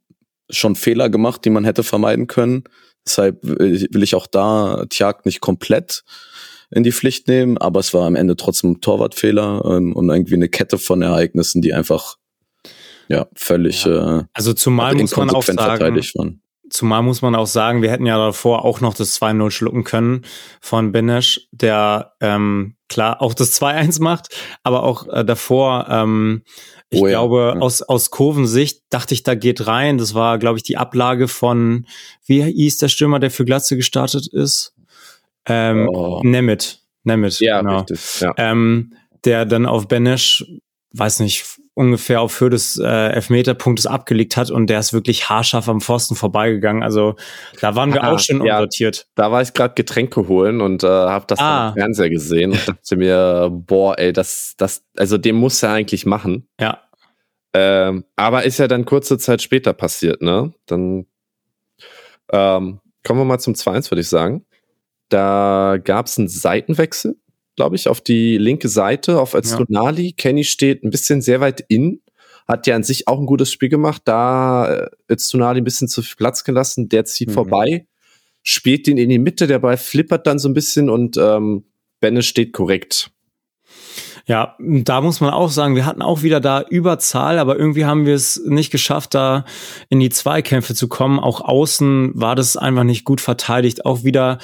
schon 0.49 0.75
Fehler 0.75 1.09
gemacht, 1.09 1.45
die 1.45 1.49
man 1.49 1.63
hätte 1.63 1.83
vermeiden 1.83 2.27
können. 2.27 2.63
Deshalb 3.05 3.39
will 3.41 4.03
ich 4.03 4.15
auch 4.15 4.27
da 4.27 4.85
Tjag 4.89 5.25
nicht 5.25 5.41
komplett 5.41 6.03
in 6.69 6.83
die 6.83 6.91
Pflicht 6.91 7.27
nehmen, 7.27 7.57
aber 7.57 7.79
es 7.79 7.93
war 7.93 8.05
am 8.05 8.15
Ende 8.15 8.35
trotzdem 8.35 8.71
ein 8.71 8.81
Torwartfehler 8.81 9.63
ähm, 9.65 9.93
und 9.93 10.09
irgendwie 10.09 10.35
eine 10.35 10.49
Kette 10.49 10.77
von 10.77 11.01
Ereignissen, 11.01 11.61
die 11.61 11.73
einfach 11.73 12.17
ja 13.09 13.27
völlig 13.35 13.85
ja. 13.85 14.19
Äh, 14.19 14.23
also 14.33 14.53
zumal 14.53 14.95
muss 14.95 15.15
man 15.15 15.29
auch 15.31 15.43
sagen, 15.43 16.01
Zumal 16.71 17.03
muss 17.03 17.21
man 17.21 17.35
auch 17.35 17.47
sagen, 17.47 17.81
wir 17.81 17.91
hätten 17.91 18.05
ja 18.05 18.17
davor 18.17 18.63
auch 18.63 18.79
noch 18.79 18.93
das 18.93 19.21
2-0 19.21 19.51
schlucken 19.51 19.83
können 19.83 20.25
von 20.61 20.93
Benesch, 20.93 21.49
der 21.51 22.13
ähm, 22.21 22.75
klar 22.87 23.21
auch 23.21 23.33
das 23.33 23.61
2-1 23.61 24.01
macht, 24.01 24.33
aber 24.63 24.83
auch 24.83 25.05
äh, 25.09 25.25
davor, 25.25 25.87
ähm, 25.89 26.43
ich 26.89 27.01
oh 27.01 27.07
ja. 27.07 27.11
glaube, 27.19 27.53
ja. 27.55 27.61
aus, 27.61 27.81
aus 27.81 28.09
Kurvensicht 28.09 28.83
dachte 28.89 29.13
ich, 29.13 29.23
da 29.23 29.35
geht 29.35 29.67
rein. 29.67 29.97
Das 29.97 30.13
war, 30.13 30.39
glaube 30.39 30.57
ich, 30.57 30.63
die 30.63 30.77
Ablage 30.77 31.27
von, 31.27 31.85
wie 32.25 32.41
hieß 32.41 32.77
der 32.77 32.87
Stürmer, 32.87 33.19
der 33.19 33.31
für 33.31 33.43
Glatze 33.45 33.75
gestartet 33.75 34.27
ist? 34.27 34.73
Ähm, 35.45 35.89
oh. 35.89 36.21
Nemeth. 36.23 36.79
Nemeth, 37.03 37.39
ja, 37.41 37.61
genau. 37.61 37.79
Richtig, 37.79 38.21
ja. 38.21 38.33
Ähm, 38.37 38.93
der 39.25 39.45
dann 39.45 39.65
auf 39.65 39.87
Benesch, 39.89 40.45
weiß 40.93 41.19
nicht, 41.19 41.45
ungefähr 41.73 42.21
auf 42.21 42.39
Höhe 42.39 42.49
des 42.49 42.77
äh, 42.77 42.85
Elfmeterpunktes 42.85 43.85
abgelegt 43.85 44.35
hat 44.35 44.51
und 44.51 44.67
der 44.67 44.79
ist 44.79 44.93
wirklich 44.93 45.29
haarscharf 45.29 45.69
am 45.69 45.79
Pfosten 45.79 46.15
vorbeigegangen. 46.15 46.83
Also 46.83 47.15
da 47.61 47.75
waren 47.75 47.93
wir 47.93 48.03
ah, 48.03 48.11
auch 48.11 48.19
schon 48.19 48.45
ja, 48.45 48.55
unsortiert. 48.55 49.07
Da 49.15 49.31
war 49.31 49.41
ich 49.41 49.53
gerade 49.53 49.73
Getränke 49.73 50.27
holen 50.27 50.59
und 50.59 50.83
äh, 50.83 50.87
habe 50.87 51.25
das 51.27 51.39
ah. 51.39 51.69
im 51.69 51.73
Fernseher 51.75 52.09
gesehen 52.09 52.51
und 52.51 52.67
dachte 52.67 52.95
mir, 52.97 53.49
boah, 53.51 53.97
ey, 53.97 54.11
das, 54.11 54.55
das, 54.57 54.83
also 54.97 55.17
den 55.17 55.35
muss 55.35 55.63
er 55.63 55.71
eigentlich 55.71 56.05
machen. 56.05 56.47
Ja. 56.59 56.81
Ähm, 57.53 58.05
aber 58.15 58.43
ist 58.43 58.59
ja 58.59 58.67
dann 58.67 58.85
kurze 58.85 59.17
Zeit 59.17 59.41
später 59.41 59.73
passiert, 59.73 60.21
ne? 60.21 60.53
Dann 60.67 61.05
ähm, 62.31 62.79
kommen 63.03 63.19
wir 63.19 63.25
mal 63.25 63.39
zum 63.39 63.53
2-1, 63.53 63.91
würde 63.91 64.01
ich 64.01 64.09
sagen. 64.09 64.45
Da 65.09 65.77
gab 65.83 66.05
es 66.05 66.17
einen 66.17 66.29
Seitenwechsel 66.29 67.17
glaube 67.55 67.75
ich, 67.75 67.87
auf 67.87 68.01
die 68.01 68.37
linke 68.37 68.69
Seite 68.69 69.19
auf 69.19 69.33
Öztunali. 69.33 70.07
Ja. 70.07 70.13
Kenny 70.17 70.43
steht 70.43 70.83
ein 70.83 70.89
bisschen 70.89 71.21
sehr 71.21 71.41
weit 71.41 71.63
in. 71.67 72.01
Hat 72.47 72.67
ja 72.67 72.75
an 72.75 72.83
sich 72.83 73.07
auch 73.07 73.19
ein 73.19 73.25
gutes 73.25 73.51
Spiel 73.51 73.69
gemacht. 73.69 74.01
Da 74.05 74.73
äh, 74.73 74.89
Öztunali 75.11 75.61
ein 75.61 75.63
bisschen 75.63 75.87
zu 75.87 76.01
viel 76.01 76.15
Platz 76.17 76.43
gelassen. 76.43 76.89
Der 76.89 77.05
zieht 77.05 77.29
mhm. 77.29 77.33
vorbei, 77.33 77.87
spielt 78.43 78.87
den 78.87 78.97
in 78.97 79.09
die 79.09 79.19
Mitte. 79.19 79.47
Der 79.47 79.59
Ball 79.59 79.77
flippert 79.77 80.27
dann 80.27 80.39
so 80.39 80.49
ein 80.49 80.53
bisschen 80.53 80.89
und 80.89 81.17
ähm, 81.17 81.65
Benne 81.99 82.23
steht 82.23 82.53
korrekt. 82.53 83.11
Ja, 84.27 84.55
da 84.59 85.01
muss 85.01 85.19
man 85.19 85.31
auch 85.31 85.49
sagen, 85.49 85.75
wir 85.75 85.85
hatten 85.85 86.01
auch 86.01 86.21
wieder 86.21 86.39
da 86.39 86.61
Überzahl, 86.61 87.39
aber 87.39 87.57
irgendwie 87.57 87.85
haben 87.85 88.05
wir 88.05 88.15
es 88.15 88.41
nicht 88.45 88.71
geschafft, 88.71 89.13
da 89.13 89.45
in 89.89 89.99
die 89.99 90.09
Zweikämpfe 90.09 90.75
zu 90.75 90.87
kommen. 90.87 91.19
Auch 91.19 91.41
außen 91.41 92.11
war 92.13 92.35
das 92.35 92.55
einfach 92.55 92.83
nicht 92.83 93.03
gut 93.03 93.19
verteidigt. 93.19 93.85
Auch 93.85 94.03
wieder 94.03 94.37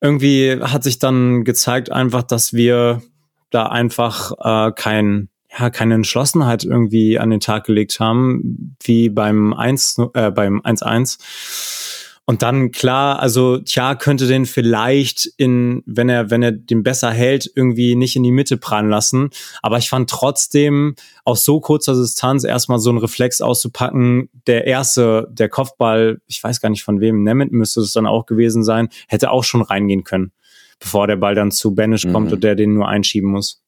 irgendwie 0.00 0.60
hat 0.60 0.84
sich 0.84 0.98
dann 0.98 1.44
gezeigt 1.44 1.90
einfach, 1.90 2.22
dass 2.22 2.52
wir 2.52 3.02
da 3.50 3.66
einfach 3.66 4.32
äh, 4.38 4.72
kein 4.72 5.28
ja, 5.58 5.70
keine 5.70 5.94
Entschlossenheit 5.94 6.64
irgendwie 6.64 7.18
an 7.18 7.30
den 7.30 7.40
Tag 7.40 7.64
gelegt 7.64 7.98
haben, 8.00 8.76
wie 8.82 9.08
beim 9.08 9.54
1, 9.54 9.96
äh, 10.14 10.30
beim 10.30 10.60
1-1. 10.60 11.95
Und 12.28 12.42
dann 12.42 12.72
klar, 12.72 13.20
also 13.20 13.58
tja, 13.58 13.94
könnte 13.94 14.26
den 14.26 14.46
vielleicht 14.46 15.26
in, 15.36 15.84
wenn 15.86 16.08
er, 16.08 16.28
wenn 16.28 16.42
er 16.42 16.50
den 16.50 16.82
besser 16.82 17.12
hält, 17.12 17.48
irgendwie 17.54 17.94
nicht 17.94 18.16
in 18.16 18.24
die 18.24 18.32
Mitte 18.32 18.56
prallen 18.56 18.90
lassen. 18.90 19.30
Aber 19.62 19.78
ich 19.78 19.88
fand 19.88 20.10
trotzdem 20.10 20.96
aus 21.24 21.44
so 21.44 21.60
kurzer 21.60 21.94
Distanz 21.94 22.42
erstmal 22.42 22.80
so 22.80 22.90
einen 22.90 22.98
Reflex 22.98 23.40
auszupacken. 23.40 24.28
Der 24.48 24.66
erste, 24.66 25.28
der 25.30 25.48
Kopfball, 25.48 26.20
ich 26.26 26.42
weiß 26.42 26.60
gar 26.60 26.68
nicht 26.68 26.82
von 26.82 27.00
wem, 27.00 27.22
Nemeth 27.22 27.52
müsste 27.52 27.80
es 27.80 27.92
dann 27.92 28.06
auch 28.06 28.26
gewesen 28.26 28.64
sein, 28.64 28.88
hätte 29.06 29.30
auch 29.30 29.44
schon 29.44 29.62
reingehen 29.62 30.02
können, 30.02 30.32
bevor 30.80 31.06
der 31.06 31.16
Ball 31.16 31.36
dann 31.36 31.52
zu 31.52 31.76
Banish 31.76 32.06
mhm. 32.06 32.12
kommt 32.12 32.32
und 32.32 32.42
der 32.42 32.56
den 32.56 32.74
nur 32.74 32.88
einschieben 32.88 33.30
muss. 33.30 33.62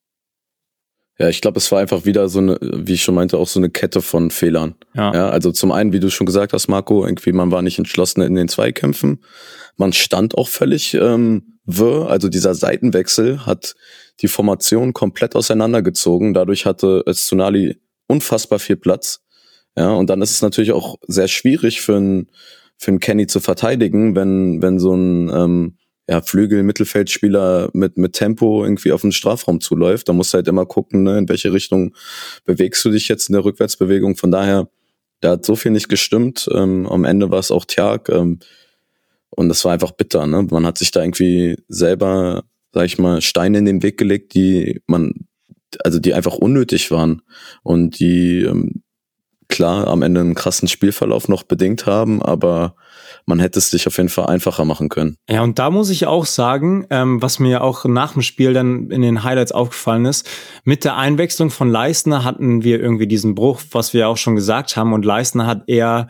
Ja, 1.18 1.28
ich 1.28 1.40
glaube, 1.40 1.58
es 1.58 1.72
war 1.72 1.80
einfach 1.80 2.04
wieder 2.04 2.28
so 2.28 2.38
eine, 2.38 2.58
wie 2.60 2.94
ich 2.94 3.02
schon 3.02 3.16
meinte, 3.16 3.38
auch 3.38 3.48
so 3.48 3.58
eine 3.58 3.70
Kette 3.70 4.02
von 4.02 4.30
Fehlern. 4.30 4.76
Ja. 4.94 5.12
ja. 5.12 5.30
Also 5.30 5.50
zum 5.50 5.72
einen, 5.72 5.92
wie 5.92 5.98
du 5.98 6.10
schon 6.10 6.26
gesagt 6.26 6.52
hast, 6.52 6.68
Marco, 6.68 7.04
irgendwie 7.04 7.32
man 7.32 7.50
war 7.50 7.62
nicht 7.62 7.78
entschlossen 7.78 8.22
in 8.22 8.36
den 8.36 8.48
Zweikämpfen. 8.48 9.24
Man 9.76 9.92
stand 9.92 10.38
auch 10.38 10.48
völlig 10.48 10.94
ähm, 10.94 11.58
wirr. 11.64 12.08
Also 12.08 12.28
dieser 12.28 12.54
Seitenwechsel 12.54 13.46
hat 13.46 13.74
die 14.20 14.28
Formation 14.28 14.92
komplett 14.92 15.34
auseinandergezogen. 15.34 16.34
Dadurch 16.34 16.66
hatte 16.66 17.04
Tsunali 17.10 17.80
unfassbar 18.06 18.60
viel 18.60 18.76
Platz. 18.76 19.20
Ja, 19.76 19.90
und 19.90 20.10
dann 20.10 20.22
ist 20.22 20.30
es 20.30 20.42
natürlich 20.42 20.72
auch 20.72 20.96
sehr 21.06 21.28
schwierig 21.28 21.80
für 21.80 21.96
einen 21.96 22.30
für 22.76 22.92
einen 22.92 23.00
Kenny 23.00 23.26
zu 23.26 23.40
verteidigen, 23.40 24.14
wenn 24.14 24.62
wenn 24.62 24.78
so 24.78 24.94
ein 24.94 25.30
ähm, 25.30 25.77
ja, 26.08 26.22
Flügel, 26.22 26.62
Mittelfeldspieler 26.62 27.68
mit, 27.74 27.98
mit 27.98 28.14
Tempo 28.14 28.64
irgendwie 28.64 28.92
auf 28.92 29.02
den 29.02 29.12
Strafraum 29.12 29.60
zuläuft. 29.60 30.08
Da 30.08 30.14
musst 30.14 30.32
du 30.32 30.36
halt 30.36 30.48
immer 30.48 30.64
gucken, 30.64 31.02
ne, 31.02 31.18
in 31.18 31.28
welche 31.28 31.52
Richtung 31.52 31.94
bewegst 32.46 32.82
du 32.84 32.90
dich 32.90 33.08
jetzt 33.08 33.28
in 33.28 33.34
der 33.34 33.44
Rückwärtsbewegung. 33.44 34.16
Von 34.16 34.30
daher, 34.30 34.70
da 35.20 35.32
hat 35.32 35.44
so 35.44 35.54
viel 35.54 35.70
nicht 35.70 35.90
gestimmt. 35.90 36.48
Ähm, 36.52 36.86
am 36.86 37.04
Ende 37.04 37.30
war 37.30 37.40
es 37.40 37.50
auch 37.50 37.66
Tjag. 37.66 38.08
Ähm, 38.08 38.38
und 39.30 39.50
das 39.50 39.64
war 39.66 39.72
einfach 39.72 39.90
bitter. 39.90 40.26
Ne? 40.26 40.46
Man 40.50 40.64
hat 40.64 40.78
sich 40.78 40.90
da 40.90 41.02
irgendwie 41.02 41.56
selber, 41.68 42.44
sag 42.72 42.86
ich 42.86 42.98
mal, 42.98 43.20
Steine 43.20 43.58
in 43.58 43.66
den 43.66 43.82
Weg 43.82 43.98
gelegt, 43.98 44.34
die 44.34 44.80
man, 44.86 45.12
also 45.84 45.98
die 45.98 46.14
einfach 46.14 46.34
unnötig 46.34 46.90
waren 46.90 47.20
und 47.62 47.98
die 47.98 48.44
ähm, 48.44 48.82
klar 49.48 49.88
am 49.88 50.00
Ende 50.00 50.20
einen 50.20 50.34
krassen 50.34 50.68
Spielverlauf 50.68 51.28
noch 51.28 51.42
bedingt 51.42 51.84
haben, 51.84 52.22
aber 52.22 52.76
man 53.28 53.40
hätte 53.40 53.58
es 53.58 53.70
sich 53.70 53.86
auf 53.86 53.98
jeden 53.98 54.08
Fall 54.08 54.26
einfacher 54.26 54.64
machen 54.64 54.88
können. 54.88 55.18
Ja, 55.28 55.42
und 55.42 55.58
da 55.58 55.68
muss 55.68 55.90
ich 55.90 56.06
auch 56.06 56.24
sagen, 56.24 56.86
ähm, 56.88 57.20
was 57.20 57.38
mir 57.38 57.62
auch 57.62 57.84
nach 57.84 58.14
dem 58.14 58.22
Spiel 58.22 58.54
dann 58.54 58.90
in 58.90 59.02
den 59.02 59.22
Highlights 59.22 59.52
aufgefallen 59.52 60.06
ist, 60.06 60.26
mit 60.64 60.82
der 60.82 60.96
Einwechslung 60.96 61.50
von 61.50 61.70
Leistner 61.70 62.24
hatten 62.24 62.64
wir 62.64 62.80
irgendwie 62.80 63.06
diesen 63.06 63.34
Bruch, 63.34 63.60
was 63.70 63.92
wir 63.92 64.08
auch 64.08 64.16
schon 64.16 64.34
gesagt 64.34 64.76
haben, 64.76 64.94
und 64.94 65.04
Leistner 65.04 65.46
hat 65.46 65.64
eher 65.66 66.08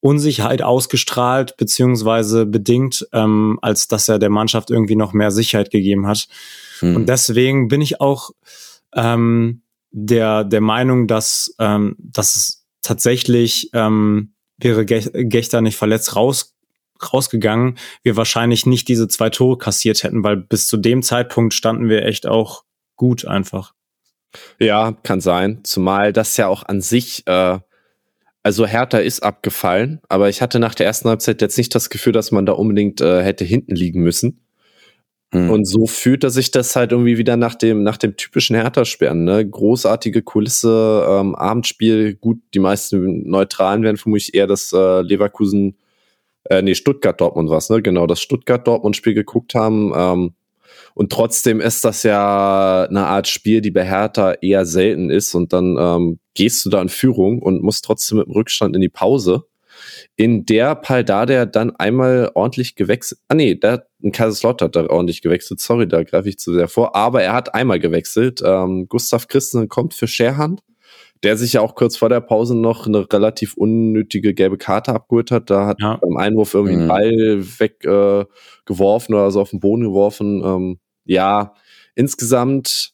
Unsicherheit 0.00 0.60
ausgestrahlt, 0.60 1.56
beziehungsweise 1.56 2.44
bedingt, 2.44 3.08
ähm, 3.14 3.58
als 3.62 3.88
dass 3.88 4.08
er 4.08 4.18
der 4.18 4.30
Mannschaft 4.30 4.70
irgendwie 4.70 4.96
noch 4.96 5.14
mehr 5.14 5.30
Sicherheit 5.30 5.70
gegeben 5.70 6.06
hat. 6.06 6.28
Hm. 6.80 6.96
Und 6.96 7.08
deswegen 7.08 7.68
bin 7.68 7.80
ich 7.80 8.00
auch 8.02 8.30
ähm, 8.94 9.62
der, 9.90 10.44
der 10.44 10.60
Meinung, 10.60 11.06
dass, 11.06 11.54
ähm, 11.58 11.96
dass 11.98 12.36
es 12.36 12.66
tatsächlich 12.82 13.70
ähm, 13.72 14.34
wäre 14.62 14.84
Gechter 14.84 15.60
nicht 15.60 15.76
verletzt 15.76 16.16
raus, 16.16 16.54
rausgegangen, 17.12 17.78
wir 18.02 18.16
wahrscheinlich 18.16 18.66
nicht 18.66 18.88
diese 18.88 19.08
zwei 19.08 19.30
Tore 19.30 19.58
kassiert 19.58 20.02
hätten, 20.02 20.22
weil 20.22 20.36
bis 20.36 20.66
zu 20.66 20.76
dem 20.76 21.02
Zeitpunkt 21.02 21.54
standen 21.54 21.88
wir 21.88 22.04
echt 22.04 22.26
auch 22.26 22.64
gut 22.96 23.26
einfach. 23.26 23.74
Ja, 24.58 24.92
kann 25.02 25.20
sein. 25.20 25.60
Zumal 25.64 26.12
das 26.12 26.36
ja 26.36 26.48
auch 26.48 26.62
an 26.62 26.80
sich, 26.80 27.26
äh, 27.26 27.58
also 28.42 28.66
Hertha 28.66 28.98
ist 28.98 29.22
abgefallen, 29.22 30.00
aber 30.08 30.28
ich 30.28 30.42
hatte 30.42 30.58
nach 30.58 30.74
der 30.74 30.86
ersten 30.86 31.08
Halbzeit 31.08 31.40
jetzt 31.42 31.58
nicht 31.58 31.74
das 31.74 31.90
Gefühl, 31.90 32.12
dass 32.12 32.32
man 32.32 32.46
da 32.46 32.52
unbedingt 32.52 33.00
äh, 33.00 33.22
hätte 33.22 33.44
hinten 33.44 33.74
liegen 33.74 34.02
müssen. 34.02 34.44
Mhm. 35.32 35.50
Und 35.50 35.64
so 35.64 35.86
fühlt 35.86 36.24
er 36.24 36.30
sich 36.30 36.50
das 36.50 36.76
halt 36.76 36.92
irgendwie 36.92 37.16
wieder 37.16 37.36
nach 37.36 37.54
dem, 37.54 37.82
nach 37.82 37.96
dem 37.96 38.16
typischen 38.16 38.54
Hertha-Sperren, 38.54 39.24
ne? 39.24 39.48
Großartige 39.48 40.22
Kulisse, 40.22 41.06
ähm, 41.08 41.34
Abendspiel, 41.34 42.14
gut, 42.14 42.38
die 42.52 42.58
meisten 42.58 43.28
Neutralen 43.28 43.82
werden 43.82 43.96
vermutlich 43.96 44.34
eher 44.34 44.46
das 44.46 44.72
äh, 44.74 45.00
Leverkusen, 45.00 45.78
äh, 46.44 46.60
nee, 46.60 46.74
Stuttgart-Dortmund 46.74 47.48
was, 47.48 47.70
ne? 47.70 47.80
Genau, 47.80 48.06
das 48.06 48.20
Stuttgart-Dortmund-Spiel 48.20 49.14
geguckt 49.14 49.54
haben. 49.54 49.92
Ähm, 49.96 50.34
und 50.94 51.10
trotzdem 51.10 51.62
ist 51.62 51.86
das 51.86 52.02
ja 52.02 52.86
eine 52.88 53.06
Art 53.06 53.26
Spiel, 53.26 53.62
die 53.62 53.70
bei 53.70 53.84
Hertha 53.84 54.32
eher 54.42 54.66
selten 54.66 55.08
ist. 55.08 55.34
Und 55.34 55.54
dann 55.54 55.78
ähm, 55.78 56.18
gehst 56.34 56.66
du 56.66 56.70
da 56.70 56.82
in 56.82 56.90
Führung 56.90 57.40
und 57.40 57.62
musst 57.62 57.86
trotzdem 57.86 58.18
mit 58.18 58.26
dem 58.26 58.34
Rückstand 58.34 58.74
in 58.74 58.82
die 58.82 58.90
Pause 58.90 59.44
in 60.16 60.44
der 60.44 60.74
Paldada 60.74 61.46
dann 61.46 61.74
einmal 61.76 62.30
ordentlich 62.34 62.76
gewechselt. 62.76 63.20
Ah 63.28 63.34
nee, 63.34 63.54
der 63.54 63.86
ein 64.02 64.12
Kaiserslautern 64.12 64.66
hat 64.66 64.76
da 64.76 64.86
ordentlich 64.88 65.22
gewechselt. 65.22 65.60
Sorry, 65.60 65.86
da 65.86 66.02
greife 66.02 66.28
ich 66.28 66.38
zu 66.38 66.52
sehr 66.52 66.68
vor. 66.68 66.96
Aber 66.96 67.22
er 67.22 67.32
hat 67.32 67.54
einmal 67.54 67.80
gewechselt. 67.80 68.42
Ähm, 68.44 68.86
Gustav 68.88 69.28
Christensen 69.28 69.68
kommt 69.68 69.94
für 69.94 70.06
Scherhand, 70.06 70.62
der 71.22 71.36
sich 71.36 71.54
ja 71.54 71.60
auch 71.60 71.74
kurz 71.74 71.96
vor 71.96 72.08
der 72.08 72.20
Pause 72.20 72.56
noch 72.56 72.86
eine 72.86 73.10
relativ 73.12 73.54
unnötige 73.54 74.34
gelbe 74.34 74.58
Karte 74.58 74.92
abgeholt 74.92 75.30
hat. 75.30 75.50
Da 75.50 75.66
hat 75.66 75.80
ja. 75.80 75.96
beim 75.96 76.16
Einwurf 76.16 76.54
irgendwie 76.54 76.76
mhm. 76.76 76.80
einen 76.82 76.88
Ball 76.88 77.44
weggeworfen 77.58 79.14
äh, 79.14 79.18
oder 79.18 79.30
so 79.30 79.40
auf 79.40 79.50
den 79.50 79.60
Boden 79.60 79.84
geworfen. 79.84 80.42
Ähm, 80.44 80.78
ja, 81.04 81.54
insgesamt 81.94 82.92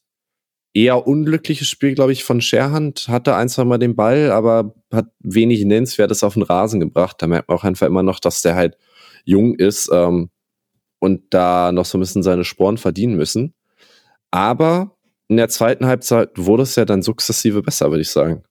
eher 0.73 1.07
unglückliches 1.07 1.67
Spiel, 1.67 1.95
glaube 1.95 2.11
ich, 2.11 2.23
von 2.23 2.41
Scherhand. 2.41 3.07
Hatte 3.07 3.35
ein, 3.35 3.49
zwei 3.49 3.63
Mal 3.63 3.79
den 3.79 3.95
Ball, 3.95 4.31
aber 4.31 4.75
hat 4.93 5.07
wenig 5.19 5.65
Nennenswertes 5.65 6.23
auf 6.23 6.35
den 6.35 6.43
Rasen 6.43 6.79
gebracht. 6.79 7.17
Da 7.19 7.27
merkt 7.27 7.49
man 7.49 7.57
auch 7.57 7.63
einfach 7.63 7.87
immer 7.87 8.03
noch, 8.03 8.19
dass 8.19 8.41
der 8.41 8.55
halt 8.55 8.77
jung 9.25 9.55
ist 9.55 9.89
ähm, 9.91 10.29
und 10.99 11.21
da 11.31 11.71
noch 11.71 11.85
so 11.85 11.97
ein 11.97 12.01
bisschen 12.01 12.23
seine 12.23 12.43
Sporen 12.43 12.77
verdienen 12.77 13.15
müssen. 13.15 13.53
Aber 14.31 14.95
in 15.27 15.37
der 15.37 15.49
zweiten 15.49 15.85
Halbzeit 15.85 16.31
wurde 16.35 16.63
es 16.63 16.75
ja 16.75 16.85
dann 16.85 17.01
sukzessive 17.01 17.61
besser, 17.61 17.89
würde 17.89 18.01
ich 18.01 18.09
sagen. 18.09 18.43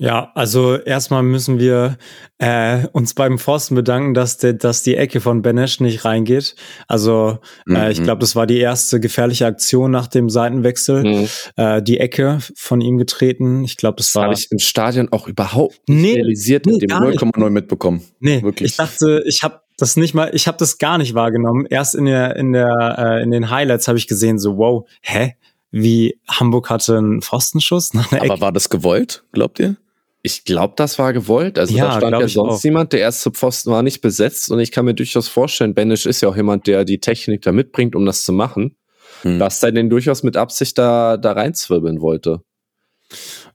Ja, 0.00 0.32
also 0.34 0.76
erstmal 0.76 1.22
müssen 1.22 1.58
wir 1.58 1.98
äh, 2.38 2.86
uns 2.92 3.12
beim 3.12 3.38
Pfosten 3.38 3.74
bedanken, 3.74 4.14
dass, 4.14 4.38
de, 4.38 4.56
dass 4.56 4.82
die 4.82 4.96
Ecke 4.96 5.20
von 5.20 5.42
Benesch 5.42 5.78
nicht 5.80 6.06
reingeht. 6.06 6.54
Also 6.88 7.38
äh, 7.68 7.84
mhm. 7.84 7.90
ich 7.90 8.02
glaube, 8.02 8.20
das 8.20 8.34
war 8.34 8.46
die 8.46 8.58
erste 8.58 8.98
gefährliche 8.98 9.44
Aktion 9.44 9.90
nach 9.90 10.06
dem 10.06 10.30
Seitenwechsel. 10.30 11.04
Mhm. 11.04 11.28
Äh, 11.56 11.82
die 11.82 12.00
Ecke 12.00 12.38
von 12.54 12.80
ihm 12.80 12.96
getreten. 12.96 13.62
Ich 13.62 13.76
glaube, 13.76 13.96
das, 13.96 14.06
das 14.06 14.14
war. 14.14 14.24
habe 14.24 14.34
ich 14.34 14.50
im 14.50 14.58
Stadion 14.58 15.12
auch 15.12 15.28
überhaupt 15.28 15.86
nicht 15.86 16.00
nee, 16.00 16.14
realisiert. 16.14 16.64
Nee, 16.64 16.78
dem 16.78 16.88
0,9 16.88 17.50
mitbekommen. 17.50 18.02
Nee, 18.20 18.42
wirklich. 18.42 18.70
Ich 18.70 18.76
dachte, 18.78 19.22
ich 19.26 19.42
habe 19.42 19.60
das 19.80 19.96
nicht 19.96 20.14
mal, 20.14 20.30
ich 20.34 20.46
habe 20.46 20.58
das 20.58 20.78
gar 20.78 20.98
nicht 20.98 21.14
wahrgenommen. 21.14 21.66
Erst 21.68 21.94
in 21.94 22.04
der 22.04 22.36
in 22.36 22.52
der 22.52 22.96
äh, 22.98 23.22
in 23.22 23.30
den 23.30 23.50
Highlights 23.50 23.88
habe 23.88 23.98
ich 23.98 24.06
gesehen, 24.06 24.38
so 24.38 24.56
wow, 24.56 24.88
hä? 25.02 25.34
Wie 25.72 26.18
Hamburg 26.28 26.68
hatte 26.68 26.98
einen 26.98 27.22
Pfostenschuss 27.22 27.94
nach 27.94 28.10
einer 28.10 28.22
Ecke. 28.22 28.32
Aber 28.32 28.40
war 28.40 28.52
das 28.52 28.70
gewollt, 28.70 29.24
glaubt 29.32 29.60
ihr? 29.60 29.76
Ich 30.22 30.44
glaube, 30.44 30.74
das 30.76 30.98
war 30.98 31.12
gewollt. 31.12 31.58
Also 31.58 31.74
ja, 31.74 31.86
da 31.86 31.96
stand 31.98 32.20
ja 32.20 32.28
sonst 32.28 32.58
auch. 32.58 32.64
niemand. 32.64 32.92
Der 32.92 33.00
erste 33.00 33.30
Pfosten 33.30 33.70
war 33.70 33.82
nicht 33.82 34.00
besetzt 34.00 34.50
und 34.50 34.58
ich 34.58 34.72
kann 34.72 34.84
mir 34.84 34.94
durchaus 34.94 35.28
vorstellen, 35.28 35.74
Benisch 35.74 36.06
ist 36.06 36.20
ja 36.20 36.28
auch 36.28 36.36
jemand, 36.36 36.66
der 36.66 36.84
die 36.84 36.98
Technik 36.98 37.42
da 37.42 37.52
mitbringt, 37.52 37.94
um 37.94 38.04
das 38.04 38.24
zu 38.24 38.32
machen, 38.32 38.76
hm. 39.22 39.38
dass 39.38 39.62
er 39.62 39.72
den 39.72 39.88
durchaus 39.88 40.22
mit 40.22 40.36
Absicht 40.36 40.76
da, 40.76 41.16
da 41.16 41.32
reinzwirbeln 41.32 42.00
wollte. 42.00 42.42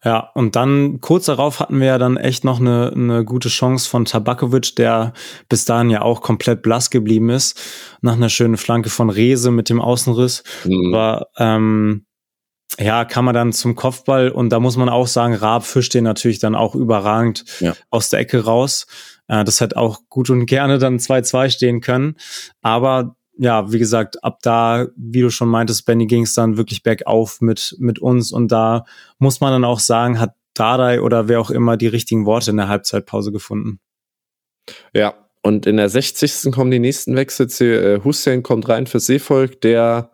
Ja, 0.04 0.32
und 0.36 0.56
dann 0.56 1.02
kurz 1.02 1.26
darauf 1.26 1.60
hatten 1.60 1.80
wir 1.80 1.88
ja 1.88 1.98
dann 1.98 2.18
echt 2.18 2.44
noch 2.44 2.60
eine, 2.60 2.92
eine 2.94 3.26
gute 3.26 3.50
Chance 3.50 3.90
von 3.90 4.06
Tabakovic, 4.06 4.76
der 4.76 5.14
bis 5.50 5.66
dahin 5.66 5.90
ja 5.90 6.02
auch 6.02 6.22
komplett 6.22 6.62
blass 6.62 6.90
geblieben 6.90 7.30
ist, 7.30 7.60
nach 8.02 8.14
einer 8.14 8.30
schönen 8.30 8.58
Flanke 8.58 8.90
von 8.90 9.10
Rese 9.10 9.52
mit 9.52 9.70
dem 9.70 9.82
Außenriss. 9.82 10.44
Mhm. 10.66 10.92
War 10.92 11.28
ähm, 11.38 12.06
ja, 12.80 13.06
kann 13.06 13.26
man 13.26 13.34
dann 13.34 13.54
zum 13.54 13.76
Kopfball 13.76 14.30
und 14.30 14.50
da 14.50 14.60
muss 14.60 14.76
man 14.76 14.90
auch 14.90 15.08
sagen, 15.08 15.34
Raab 15.34 15.66
fischt 15.66 15.94
den 15.94 16.04
natürlich 16.04 16.40
dann 16.40 16.56
auch 16.56 16.76
überragend 16.76 17.46
ja. 17.60 17.74
aus 17.90 18.10
der 18.10 18.20
Ecke 18.20 18.44
raus. 18.44 18.88
Äh, 19.28 19.44
das 19.44 19.62
hätte 19.62 19.78
auch 19.78 20.00
gut 20.10 20.30
und 20.30 20.46
gerne 20.46 20.78
dann 20.78 20.98
2-2 20.98 21.50
stehen 21.50 21.82
können. 21.82 22.16
Aber 22.62 23.16
ja, 23.38 23.72
wie 23.72 23.80
gesagt, 23.80 24.24
ab 24.24 24.40
da, 24.42 24.88
wie 24.96 25.22
du 25.22 25.30
schon 25.30 25.50
meintest, 25.50 25.86
Benny, 25.86 26.08
ging 26.08 26.24
es 26.24 26.34
dann 26.34 26.58
wirklich 26.58 26.84
bergauf 26.84 27.42
mit, 27.42 27.76
mit 27.80 28.00
uns 28.00 28.32
und 28.32 28.52
da 28.52 28.86
muss 29.20 29.42
man 29.42 29.52
dann 29.52 29.66
auch 29.66 29.80
sagen, 29.80 30.20
hat 30.20 30.36
Dardai 30.54 31.02
oder 31.02 31.28
wer 31.28 31.42
auch 31.42 31.52
immer 31.52 31.78
die 31.78 31.88
richtigen 31.88 32.26
Worte 32.26 32.52
in 32.52 32.58
der 32.58 32.70
Halbzeitpause 32.70 33.32
gefunden. 33.32 33.80
Ja, 34.94 35.14
und 35.44 35.66
in 35.66 35.78
der 35.78 35.90
60. 35.90 36.52
kommen 36.52 36.72
die 36.72 36.80
nächsten 36.80 37.16
Wechsel. 37.16 37.48
Äh, 37.62 38.04
Hussein 38.04 38.42
kommt 38.42 38.68
rein 38.68 38.88
für 38.88 39.00
Seevolk, 39.00 39.62
der 39.62 40.10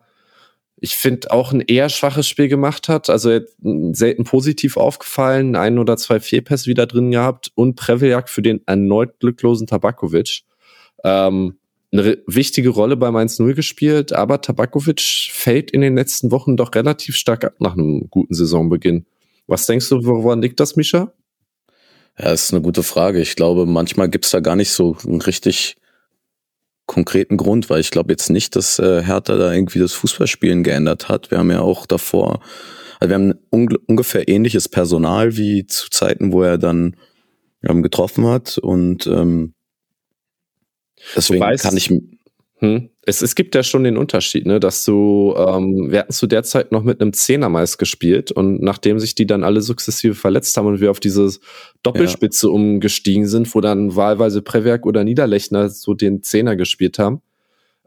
ich 0.76 0.96
finde, 0.96 1.30
auch 1.30 1.52
ein 1.52 1.60
eher 1.60 1.88
schwaches 1.88 2.28
Spiel 2.28 2.48
gemacht 2.48 2.88
hat. 2.88 3.08
Also 3.08 3.38
selten 3.92 4.24
positiv 4.24 4.76
aufgefallen, 4.76 5.54
ein 5.54 5.78
oder 5.78 5.96
zwei 5.96 6.18
Fehlpässe 6.18 6.66
wieder 6.66 6.86
drin 6.86 7.12
gehabt 7.12 7.52
und 7.54 7.76
Preveljak 7.76 8.28
für 8.28 8.42
den 8.42 8.60
erneut 8.66 9.20
glücklosen 9.20 9.68
Tabakovic. 9.68 10.42
Ähm, 11.04 11.56
eine 11.92 12.18
wichtige 12.26 12.70
Rolle 12.70 12.96
beim 12.96 13.16
1-0 13.16 13.54
gespielt, 13.54 14.12
aber 14.12 14.40
Tabakovic 14.40 15.28
fällt 15.30 15.70
in 15.70 15.82
den 15.82 15.94
letzten 15.94 16.30
Wochen 16.30 16.56
doch 16.56 16.74
relativ 16.74 17.16
stark 17.16 17.44
ab 17.44 17.54
nach 17.60 17.74
einem 17.74 18.08
guten 18.08 18.34
Saisonbeginn. 18.34 19.04
Was 19.46 19.66
denkst 19.66 19.88
du, 19.90 20.04
woran 20.04 20.40
liegt 20.40 20.58
das, 20.60 20.76
Mischa? 20.76 21.12
Ja, 22.18 22.26
das 22.30 22.44
ist 22.44 22.54
eine 22.54 22.62
gute 22.62 22.82
Frage. 22.82 23.20
Ich 23.20 23.36
glaube, 23.36 23.66
manchmal 23.66 24.08
gibt's 24.08 24.30
da 24.30 24.40
gar 24.40 24.56
nicht 24.56 24.70
so 24.70 24.96
ein 25.04 25.20
richtig 25.20 25.76
konkreten 26.86 27.36
Grund, 27.36 27.70
weil 27.70 27.80
ich 27.80 27.90
glaube 27.90 28.12
jetzt 28.12 28.30
nicht, 28.30 28.56
dass 28.56 28.78
äh, 28.78 29.02
Hertha 29.02 29.36
da 29.36 29.52
irgendwie 29.52 29.78
das 29.78 29.92
Fußballspielen 29.92 30.62
geändert 30.62 31.08
hat. 31.08 31.30
Wir 31.30 31.38
haben 31.38 31.50
ja 31.50 31.60
auch 31.60 31.86
davor, 31.86 32.40
also 33.00 33.08
wir 33.10 33.14
haben 33.14 33.34
un 33.50 33.76
ungefähr 33.86 34.28
ähnliches 34.28 34.68
Personal 34.68 35.36
wie 35.36 35.66
zu 35.66 35.90
Zeiten, 35.90 36.32
wo 36.32 36.42
er 36.42 36.58
dann 36.58 36.96
ähm, 37.62 37.82
getroffen 37.82 38.26
hat 38.26 38.58
und 38.58 39.06
ähm, 39.06 39.54
deswegen 41.16 41.40
weißt, 41.40 41.64
kann 41.64 41.76
ich 41.76 41.90
hm, 42.62 42.90
es, 43.04 43.22
es 43.22 43.34
gibt 43.34 43.56
ja 43.56 43.64
schon 43.64 43.82
den 43.82 43.96
Unterschied, 43.96 44.46
ne, 44.46 44.60
dass 44.60 44.84
du, 44.84 45.34
ähm, 45.36 45.90
wir 45.90 45.98
hatten 45.98 46.12
zu 46.12 46.28
der 46.28 46.44
Zeit 46.44 46.70
noch 46.70 46.84
mit 46.84 47.00
einem 47.00 47.12
Zehner 47.12 47.48
meist 47.48 47.76
gespielt 47.76 48.30
und 48.30 48.62
nachdem 48.62 49.00
sich 49.00 49.16
die 49.16 49.26
dann 49.26 49.42
alle 49.42 49.60
sukzessive 49.62 50.14
verletzt 50.14 50.56
haben 50.56 50.68
und 50.68 50.80
wir 50.80 50.92
auf 50.92 51.00
diese 51.00 51.28
Doppelspitze 51.82 52.46
ja. 52.46 52.52
umgestiegen 52.52 53.26
sind, 53.26 53.52
wo 53.52 53.60
dann 53.60 53.96
wahlweise 53.96 54.42
Prewerk 54.42 54.86
oder 54.86 55.02
Niederlechner 55.02 55.70
so 55.70 55.92
den 55.94 56.22
Zehner 56.22 56.54
gespielt 56.54 57.00
haben, 57.00 57.20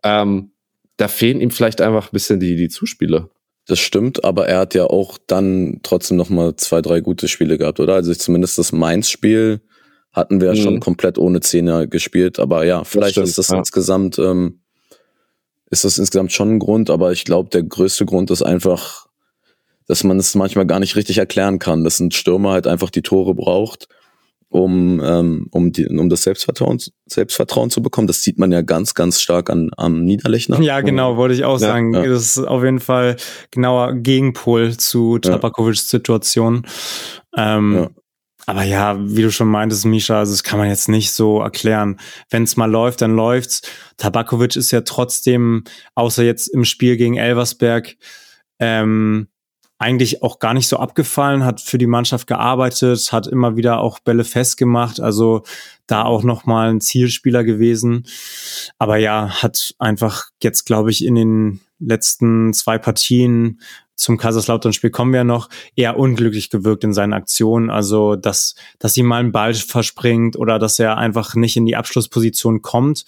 ähm, 0.04 0.52
da 0.98 1.08
fehlen 1.08 1.40
ihm 1.40 1.52
vielleicht 1.52 1.80
einfach 1.80 2.08
ein 2.08 2.14
bisschen 2.14 2.42
die, 2.42 2.58
die 2.58 2.70
Zuspiele. 2.70 3.30
Das 3.68 3.80
stimmt, 3.80 4.26
aber 4.26 4.50
er 4.50 4.60
hat 4.60 4.76
ja 4.76 4.88
auch 4.88 5.18
dann 5.26 5.80
trotzdem 5.84 6.18
noch 6.18 6.30
mal 6.30 6.58
zwei, 6.58 6.82
drei 6.82 7.00
gute 7.00 7.30
Spiele 7.30 7.58
gehabt, 7.58 7.80
oder? 7.80 7.94
Also 7.94 8.14
zumindest 8.14 8.58
das 8.58 8.74
Mainz-Spiel 8.74 9.62
hatten 10.16 10.40
wir 10.40 10.52
mhm. 10.52 10.58
schon 10.58 10.80
komplett 10.80 11.18
ohne 11.18 11.42
Zehner 11.42 11.88
gespielt, 11.88 12.40
aber 12.40 12.66
ja, 12.66 12.84
vielleicht 12.86 13.18
das 13.18 13.24
stimmt, 13.24 13.28
ist 13.28 13.38
das 13.38 13.50
ja. 13.50 13.58
insgesamt 13.58 14.18
ähm, 14.18 14.62
ist 15.70 15.84
das 15.84 15.98
insgesamt 15.98 16.32
schon 16.32 16.56
ein 16.56 16.60
Grund, 16.60 16.90
aber 16.90 17.12
ich 17.12 17.26
glaube, 17.26 17.50
der 17.50 17.64
größte 17.64 18.06
Grund 18.06 18.32
ist 18.32 18.42
einfach, 18.42 19.08
dass 19.88 20.04
man 20.04 20.18
es 20.18 20.34
manchmal 20.36 20.66
gar 20.66 20.80
nicht 20.80 20.96
richtig 20.96 21.18
erklären 21.18 21.60
kann, 21.60 21.84
dass 21.84 22.00
ein 22.00 22.12
Stürmer 22.12 22.52
halt 22.52 22.66
einfach 22.66 22.90
die 22.90 23.02
Tore 23.02 23.36
braucht, 23.36 23.90
um, 24.48 25.02
ähm, 25.04 25.48
um, 25.52 25.74
die, 25.74 25.88
um 25.88 26.08
das 26.08 26.24
Selbstvertrauen, 26.24 26.80
Selbstvertrauen 27.08 27.70
zu 27.70 27.82
bekommen. 27.82 28.08
Das 28.08 28.22
sieht 28.22 28.40
man 28.40 28.54
ja 28.54 28.62
ganz, 28.62 28.94
ganz 28.94 29.20
stark 29.20 29.50
an, 29.50 29.72
am 29.76 30.06
Niederlechner. 30.06 30.62
Ja, 30.62 30.80
genau, 30.80 31.18
wollte 31.18 31.36
ich 31.36 31.44
auch 31.44 31.60
ja, 31.60 31.68
sagen. 31.68 31.94
Ja. 31.94 32.06
Das 32.06 32.38
ist 32.38 32.40
auf 32.40 32.64
jeden 32.64 32.80
Fall 32.80 33.18
genauer 33.52 33.96
Gegenpol 33.96 34.78
zu 34.78 35.18
Tabakovics 35.20 35.90
Situation. 35.90 36.66
Ähm. 37.36 37.90
Aber 38.46 38.64
ja, 38.64 38.98
wie 39.00 39.22
du 39.22 39.32
schon 39.32 39.48
meintest, 39.48 39.86
Misha, 39.86 40.20
also 40.20 40.34
das 40.34 40.44
kann 40.44 40.60
man 40.60 40.70
jetzt 40.70 40.90
nicht 40.90 41.12
so 41.12 41.42
erklären. 41.42 42.00
Wenn 42.30 42.44
es 42.44 42.58
mal 42.58 42.70
läuft, 42.70 43.02
dann 43.02 43.16
läuft's. 43.16 43.62
Tabakovic 43.98 44.56
ist 44.56 44.72
ja 44.72 44.82
trotzdem, 44.82 45.64
außer 45.96 46.24
jetzt 46.24 46.48
im 46.48 46.66
Spiel 46.66 46.98
gegen 46.98 47.18
Elversberg, 47.18 47.96
ähm, 48.60 49.28
eigentlich 49.78 50.24
auch 50.24 50.40
gar 50.40 50.54
nicht 50.54 50.68
so 50.68 50.78
abgefallen, 50.78 51.44
hat 51.44 51.60
für 51.60 51.78
die 51.78 51.88
Mannschaft 51.88 52.28
gearbeitet, 52.28 53.12
hat 53.12 53.28
immer 53.28 53.58
wieder 53.58 53.80
auch 53.80 54.00
Bälle 54.00 54.24
festgemacht, 54.24 55.02
also 55.02 55.44
da 55.86 56.04
auch 56.04 56.24
nochmal 56.24 56.70
ein 56.70 56.82
Zielspieler 56.82 57.44
gewesen. 57.44 58.06
Aber 58.78 58.98
ja, 58.98 59.42
hat 59.42 59.76
einfach 59.78 60.30
jetzt, 60.42 60.66
glaube 60.66 60.92
ich, 60.92 61.04
in 61.04 61.16
den 61.16 61.62
letzten 61.80 62.54
zwei 62.54 62.78
Partien 62.78 63.60
zum 63.96 64.18
Kaiserslautern-Spiel 64.18 64.90
kommen 64.90 65.14
wir 65.14 65.24
noch, 65.24 65.50
eher 65.76 65.98
unglücklich 65.98 66.50
gewirkt 66.50 66.84
in 66.84 66.94
seinen 66.94 67.14
Aktionen. 67.14 67.70
Also, 67.70 68.16
dass, 68.16 68.56
dass 68.80 68.98
ihm 68.98 69.06
mal 69.06 69.24
ein 69.24 69.32
Ball 69.32 69.54
verspringt 69.54 70.38
oder 70.38 70.60
dass 70.60 70.80
er 70.80 70.98
einfach 70.98 71.36
nicht 71.36 71.58
in 71.58 71.66
die 71.66 71.76
Abschlussposition 71.76 72.62
kommt. 72.62 73.06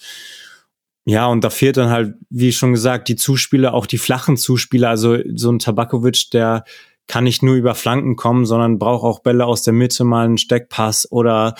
Ja, 1.04 1.26
und 1.26 1.42
da 1.42 1.50
fehlt 1.50 1.78
dann 1.78 1.90
halt, 1.90 2.16
wie 2.28 2.52
schon 2.52 2.72
gesagt, 2.72 3.08
die 3.08 3.16
Zuspieler, 3.16 3.72
auch 3.72 3.86
die 3.86 3.98
flachen 3.98 4.36
Zuspieler. 4.36 4.90
Also 4.90 5.18
so 5.34 5.50
ein 5.50 5.58
Tabakovic, 5.58 6.30
der 6.32 6.64
kann 7.06 7.24
nicht 7.24 7.42
nur 7.42 7.54
über 7.54 7.74
Flanken 7.74 8.14
kommen, 8.16 8.44
sondern 8.44 8.78
braucht 8.78 9.04
auch 9.04 9.20
Bälle 9.20 9.46
aus 9.46 9.62
der 9.62 9.72
Mitte, 9.72 10.04
mal 10.04 10.26
einen 10.26 10.36
Steckpass 10.36 11.10
oder 11.10 11.54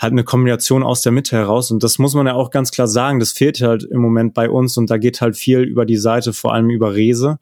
halt 0.00 0.12
eine 0.12 0.22
Kombination 0.22 0.84
aus 0.84 1.02
der 1.02 1.10
Mitte 1.10 1.36
heraus. 1.36 1.70
Und 1.72 1.82
das 1.82 1.98
muss 1.98 2.14
man 2.14 2.26
ja 2.26 2.34
auch 2.34 2.50
ganz 2.50 2.70
klar 2.70 2.86
sagen. 2.86 3.18
Das 3.18 3.32
fehlt 3.32 3.60
halt 3.60 3.82
im 3.82 4.00
Moment 4.00 4.32
bei 4.34 4.48
uns 4.48 4.76
und 4.76 4.88
da 4.88 4.96
geht 4.96 5.20
halt 5.20 5.36
viel 5.36 5.60
über 5.62 5.84
die 5.84 5.96
Seite, 5.96 6.32
vor 6.32 6.54
allem 6.54 6.70
über 6.70 6.94
Rese. 6.94 7.38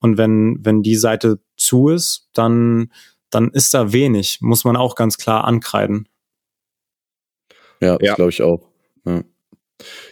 Und 0.00 0.18
wenn, 0.18 0.58
wenn 0.64 0.82
die 0.82 0.96
Seite 0.96 1.40
zu 1.56 1.88
ist, 1.88 2.28
dann, 2.32 2.92
dann 3.28 3.50
ist 3.50 3.74
da 3.74 3.92
wenig, 3.92 4.38
muss 4.40 4.64
man 4.64 4.76
auch 4.76 4.94
ganz 4.94 5.18
klar 5.18 5.44
ankreiden. 5.44 6.08
Ja, 7.80 7.96
ja. 8.00 8.14
glaube 8.14 8.30
ich 8.30 8.42
auch. 8.42 8.66
Ja. 9.04 9.22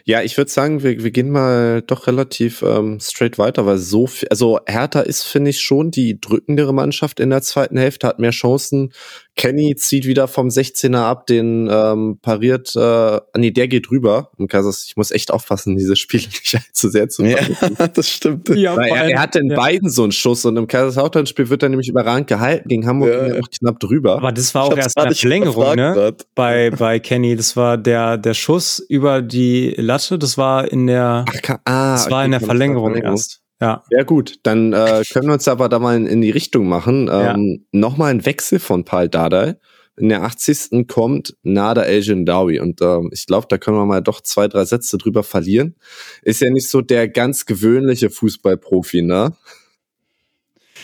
Ja, 0.09 0.23
ich 0.23 0.39
würde 0.39 0.51
sagen, 0.51 0.83
wir, 0.83 1.05
wir 1.05 1.11
gehen 1.11 1.29
mal 1.29 1.83
doch 1.83 2.07
relativ 2.07 2.63
ähm, 2.63 2.99
straight 2.99 3.37
weiter, 3.37 3.67
weil 3.67 3.77
so 3.77 4.07
viel, 4.07 4.27
also 4.31 4.59
Hertha 4.67 5.01
ist, 5.01 5.25
finde 5.25 5.51
ich, 5.51 5.61
schon 5.61 5.91
die 5.91 6.19
drückendere 6.19 6.73
Mannschaft 6.73 7.21
in 7.21 7.29
der 7.29 7.43
zweiten 7.43 7.77
Hälfte, 7.77 8.07
hat 8.07 8.19
mehr 8.19 8.31
Chancen. 8.31 8.95
Kenny 9.37 9.77
zieht 9.77 10.07
wieder 10.07 10.27
vom 10.27 10.49
16er 10.49 10.97
ab, 10.97 11.27
den 11.27 11.69
ähm, 11.71 12.19
pariert, 12.23 12.75
äh, 12.75 13.21
nee, 13.37 13.51
der 13.51 13.69
geht 13.69 13.91
rüber. 13.91 14.31
Und 14.39 14.51
Kaisers, 14.51 14.87
ich 14.89 14.97
muss 14.97 15.11
echt 15.11 15.31
aufpassen, 15.31 15.77
diese 15.77 15.95
Spiele 15.95 16.25
nicht 16.27 16.55
allzu 16.55 16.89
sehr 16.89 17.11
zu 17.11 17.23
machen. 17.23 17.57
Ja, 17.79 17.89
das 17.89 18.09
stimmt. 18.09 18.49
Ja, 18.49 18.77
weil 18.77 18.89
er, 18.89 19.11
er 19.11 19.21
hatte 19.21 19.41
in 19.41 19.51
ja. 19.51 19.57
beiden 19.57 19.91
so 19.91 20.05
einen 20.05 20.13
Schuss 20.13 20.47
und 20.47 20.57
im 20.57 20.67
Kaiserslautern-Spiel 20.67 21.51
wird 21.51 21.63
er 21.63 21.69
nämlich 21.69 21.89
überragend 21.89 22.29
gehalten, 22.29 22.67
gegen 22.67 22.87
Hamburg 22.87 23.11
ja. 23.11 23.39
noch 23.39 23.51
knapp 23.51 23.79
drüber. 23.79 24.17
Aber 24.17 24.33
das 24.33 24.55
war 24.55 24.65
auch 24.65 24.77
erst 24.77 24.97
eine 24.97 25.15
Verlängerung, 25.15 25.77
ne? 25.77 26.17
Bei, 26.35 26.71
bei 26.71 26.99
Kenny, 26.99 27.37
das 27.37 27.57
war 27.57 27.77
der, 27.77 28.17
der 28.17 28.33
Schuss 28.33 28.79
über 28.79 29.21
die 29.21 29.75
Latte, 29.77 29.98
das 29.99 30.39
war 30.39 30.71
in 30.71 30.87
der, 30.87 31.25
Ach, 31.29 31.59
ah, 31.65 31.93
das 31.93 32.11
war 32.11 32.25
in 32.25 32.31
der 32.31 32.41
Verlängerung, 32.41 32.93
Verlängerung 32.93 33.13
erst. 33.13 33.41
Ja. 33.61 33.83
Ja, 33.91 34.05
gut. 34.05 34.39
Dann 34.45 34.73
äh, 34.73 35.03
können 35.11 35.27
wir 35.27 35.35
uns 35.35 35.49
aber 35.49 35.69
da 35.69 35.79
mal 35.79 35.97
in, 35.97 36.07
in 36.07 36.21
die 36.21 36.31
Richtung 36.31 36.69
machen. 36.69 37.09
Ähm, 37.11 37.11
ja. 37.11 37.37
Nochmal 37.73 38.11
ein 38.13 38.25
Wechsel 38.25 38.59
von 38.61 38.85
Paul 38.85 39.09
Dardai. 39.09 39.57
In 39.97 40.11
der 40.11 40.23
80. 40.23 40.87
kommt 40.87 41.37
Nada 41.43 41.83
El 41.83 42.03
Jindawi. 42.03 42.61
Und 42.61 42.81
ähm, 42.83 43.11
ich 43.13 43.27
glaube, 43.27 43.47
da 43.51 43.59
können 43.59 43.77
wir 43.77 43.85
mal 43.85 44.01
doch 44.01 44.21
zwei, 44.21 44.47
drei 44.47 44.65
Sätze 44.65 44.97
drüber 44.97 45.25
verlieren. 45.25 45.75
Ist 46.23 46.41
ja 46.41 46.51
nicht 46.51 46.71
so 46.71 46.81
der 46.83 47.09
ganz 47.09 47.47
gewöhnliche 47.47 48.11
Fußballprofi, 48.11 49.03
ne? 49.03 49.37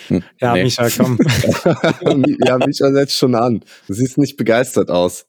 Hm, 0.08 0.22
ja, 0.40 0.54
nee. 0.54 0.64
Micha, 0.64 0.88
komm. 0.90 1.18
ja, 2.44 2.58
Micha 2.58 2.92
setzt 2.92 3.16
schon 3.16 3.36
an. 3.36 3.60
Du 3.86 3.94
siehst 3.94 4.18
nicht 4.18 4.36
begeistert 4.36 4.90
aus. 4.90 5.26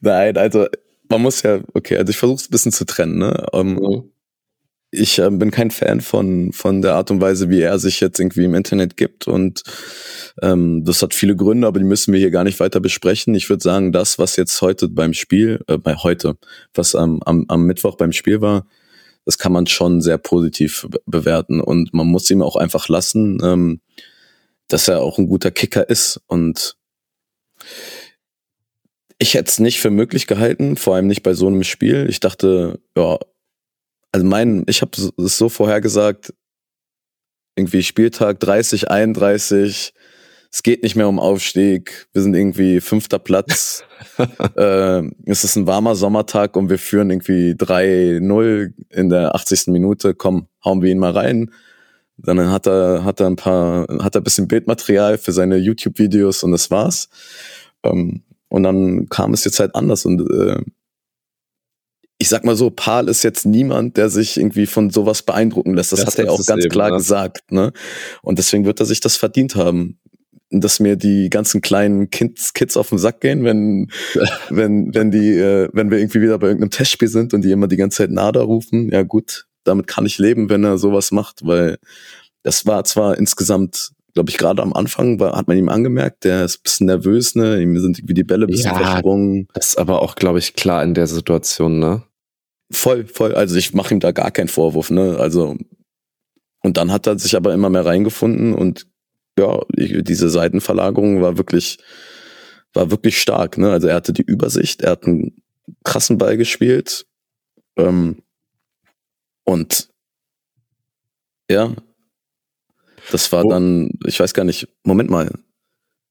Nein, 0.00 0.36
also 0.36 0.66
man 1.08 1.22
muss 1.22 1.42
ja, 1.42 1.60
okay, 1.74 1.96
also 1.96 2.10
ich 2.10 2.16
versuche 2.16 2.36
es 2.36 2.48
ein 2.48 2.50
bisschen 2.50 2.72
zu 2.72 2.84
trennen. 2.84 3.18
Ne? 3.18 3.46
Ähm, 3.52 3.74
mhm. 3.74 4.10
Ich 4.90 5.18
äh, 5.18 5.30
bin 5.30 5.50
kein 5.50 5.70
Fan 5.70 6.00
von, 6.00 6.52
von 6.52 6.80
der 6.80 6.94
Art 6.94 7.10
und 7.10 7.20
Weise, 7.20 7.50
wie 7.50 7.60
er 7.60 7.78
sich 7.78 8.00
jetzt 8.00 8.18
irgendwie 8.20 8.44
im 8.44 8.54
Internet 8.54 8.96
gibt. 8.96 9.26
Und 9.26 9.62
ähm, 10.42 10.84
das 10.84 11.02
hat 11.02 11.12
viele 11.12 11.36
Gründe, 11.36 11.66
aber 11.66 11.80
die 11.80 11.84
müssen 11.84 12.12
wir 12.12 12.20
hier 12.20 12.30
gar 12.30 12.44
nicht 12.44 12.60
weiter 12.60 12.80
besprechen. 12.80 13.34
Ich 13.34 13.50
würde 13.50 13.62
sagen, 13.62 13.92
das, 13.92 14.18
was 14.18 14.36
jetzt 14.36 14.60
heute 14.62 14.88
beim 14.88 15.12
Spiel, 15.12 15.60
äh, 15.66 15.76
bei 15.76 15.96
heute, 15.96 16.36
was 16.72 16.94
am, 16.94 17.22
am, 17.24 17.44
am 17.48 17.64
Mittwoch 17.64 17.96
beim 17.96 18.12
Spiel 18.12 18.40
war, 18.40 18.66
das 19.24 19.38
kann 19.38 19.52
man 19.52 19.66
schon 19.66 20.00
sehr 20.00 20.18
positiv 20.18 20.86
be 20.88 21.00
bewerten. 21.04 21.60
Und 21.60 21.92
man 21.92 22.06
muss 22.06 22.30
ihm 22.30 22.40
auch 22.40 22.56
einfach 22.56 22.88
lassen, 22.88 23.38
ähm, 23.42 23.80
dass 24.68 24.88
er 24.88 25.02
auch 25.02 25.18
ein 25.18 25.26
guter 25.26 25.50
Kicker 25.50 25.90
ist. 25.90 26.20
Und 26.26 26.76
ich 29.18 29.34
hätte 29.34 29.48
es 29.48 29.58
nicht 29.58 29.80
für 29.80 29.90
möglich 29.90 30.26
gehalten, 30.26 30.76
vor 30.76 30.94
allem 30.94 31.06
nicht 31.06 31.22
bei 31.22 31.34
so 31.34 31.46
einem 31.46 31.64
Spiel. 31.64 32.06
Ich 32.08 32.20
dachte, 32.20 32.80
ja, 32.96 33.18
also 34.12 34.26
mein, 34.26 34.64
ich 34.66 34.82
habe 34.82 34.92
es 34.94 35.38
so 35.38 35.48
vorhergesagt, 35.48 36.34
irgendwie 37.56 37.82
Spieltag 37.82 38.40
30, 38.40 38.90
31, 38.90 39.94
es 40.52 40.62
geht 40.62 40.82
nicht 40.82 40.96
mehr 40.96 41.08
um 41.08 41.18
Aufstieg, 41.18 42.06
wir 42.12 42.22
sind 42.22 42.34
irgendwie 42.34 42.80
fünfter 42.80 43.18
Platz, 43.18 43.84
äh, 44.56 45.02
es 45.24 45.44
ist 45.44 45.56
ein 45.56 45.66
warmer 45.66 45.96
Sommertag 45.96 46.56
und 46.56 46.70
wir 46.70 46.78
führen 46.78 47.10
irgendwie 47.10 47.52
3-0 47.52 48.72
in 48.90 49.08
der 49.08 49.34
80. 49.34 49.68
Minute, 49.68 50.14
komm, 50.14 50.48
hauen 50.64 50.82
wir 50.82 50.90
ihn 50.90 50.98
mal 50.98 51.12
rein. 51.12 51.50
Dann 52.18 52.50
hat 52.50 52.66
er, 52.66 53.04
hat 53.04 53.20
er 53.20 53.26
ein 53.26 53.36
paar, 53.36 53.86
hat 54.02 54.14
er 54.14 54.22
ein 54.22 54.24
bisschen 54.24 54.48
Bildmaterial 54.48 55.18
für 55.18 55.32
seine 55.32 55.58
YouTube-Videos 55.58 56.42
und 56.42 56.52
das 56.52 56.70
war's. 56.70 57.10
Ähm, 57.82 58.22
und 58.48 58.62
dann 58.62 59.08
kam 59.08 59.32
es 59.32 59.44
jetzt 59.44 59.60
halt 59.60 59.74
anders 59.74 60.04
und 60.04 60.20
äh, 60.30 60.62
ich 62.18 62.28
sag 62.28 62.44
mal 62.44 62.56
so, 62.56 62.70
Paul 62.70 63.08
ist 63.08 63.22
jetzt 63.22 63.44
niemand, 63.44 63.96
der 63.96 64.08
sich 64.08 64.38
irgendwie 64.38 64.66
von 64.66 64.90
sowas 64.90 65.22
beeindrucken 65.22 65.74
lässt. 65.74 65.92
Das, 65.92 66.00
das 66.00 66.14
hat 66.16 66.24
er 66.24 66.32
auch 66.32 66.44
ganz 66.46 66.64
eben, 66.64 66.72
klar 66.72 66.90
ne? 66.90 66.96
gesagt. 66.96 67.52
Ne? 67.52 67.72
Und 68.22 68.38
deswegen 68.38 68.64
wird 68.64 68.80
er 68.80 68.86
sich 68.86 69.00
das 69.00 69.16
verdient 69.16 69.54
haben. 69.54 69.98
Dass 70.50 70.78
mir 70.78 70.94
die 70.94 71.28
ganzen 71.28 71.60
kleinen 71.60 72.08
Kids, 72.08 72.54
Kids 72.54 72.76
auf 72.76 72.90
den 72.90 72.98
Sack 72.98 73.20
gehen, 73.20 73.44
wenn, 73.44 73.90
wenn, 74.48 74.94
wenn 74.94 75.10
die, 75.10 75.32
äh, 75.32 75.68
wenn 75.72 75.90
wir 75.90 75.98
irgendwie 75.98 76.22
wieder 76.22 76.38
bei 76.38 76.46
irgendeinem 76.46 76.70
Testspiel 76.70 77.08
sind 77.08 77.34
und 77.34 77.42
die 77.42 77.50
immer 77.50 77.66
die 77.66 77.76
ganze 77.76 77.98
Zeit 77.98 78.10
Nada 78.10 78.40
rufen. 78.40 78.90
Ja 78.90 79.02
gut, 79.02 79.46
damit 79.64 79.86
kann 79.86 80.06
ich 80.06 80.18
leben, 80.18 80.48
wenn 80.48 80.64
er 80.64 80.78
sowas 80.78 81.10
macht, 81.10 81.44
weil 81.44 81.78
das 82.44 82.64
war 82.64 82.84
zwar 82.84 83.18
insgesamt 83.18 83.90
glaube 84.16 84.30
ich, 84.30 84.38
gerade 84.38 84.62
am 84.62 84.72
Anfang 84.72 85.20
war, 85.20 85.36
hat 85.36 85.46
man 85.46 85.58
ihm 85.58 85.68
angemerkt, 85.68 86.24
der 86.24 86.42
ist 86.46 86.56
ein 86.56 86.62
bisschen 86.62 86.86
nervös, 86.86 87.34
ne? 87.34 87.60
Ihm 87.60 87.78
sind 87.78 87.98
irgendwie 87.98 88.14
die 88.14 88.24
Bälle 88.24 88.46
ein 88.46 88.50
bisschen 88.50 88.72
ja, 88.72 88.78
versprungen. 88.78 89.46
Das 89.52 89.68
ist 89.68 89.78
aber 89.78 90.00
auch, 90.00 90.14
glaube 90.14 90.38
ich, 90.38 90.54
klar 90.54 90.82
in 90.82 90.94
der 90.94 91.06
Situation, 91.06 91.78
ne? 91.78 92.02
Voll, 92.72 93.04
voll. 93.04 93.34
Also 93.34 93.56
ich 93.56 93.74
mache 93.74 93.92
ihm 93.92 94.00
da 94.00 94.12
gar 94.12 94.30
keinen 94.30 94.48
Vorwurf, 94.48 94.90
ne? 94.90 95.18
Also 95.20 95.58
und 96.62 96.78
dann 96.78 96.90
hat 96.92 97.06
er 97.06 97.18
sich 97.18 97.36
aber 97.36 97.52
immer 97.52 97.68
mehr 97.68 97.84
reingefunden 97.84 98.54
und 98.54 98.86
ja, 99.38 99.60
diese 99.76 100.30
Seitenverlagerung 100.30 101.20
war 101.20 101.36
wirklich, 101.36 101.76
war 102.72 102.90
wirklich 102.90 103.20
stark, 103.20 103.58
ne? 103.58 103.70
Also 103.70 103.88
er 103.88 103.96
hatte 103.96 104.14
die 104.14 104.24
Übersicht, 104.24 104.80
er 104.80 104.92
hat 104.92 105.04
einen 105.04 105.42
krassen 105.84 106.16
Ball 106.16 106.38
gespielt 106.38 107.04
ähm, 107.76 108.22
und 109.44 109.90
ja, 111.50 111.74
das 113.10 113.30
war 113.32 113.44
oh. 113.44 113.50
dann, 113.50 113.90
ich 114.06 114.18
weiß 114.20 114.34
gar 114.34 114.44
nicht, 114.44 114.68
Moment 114.84 115.10
mal. 115.10 115.30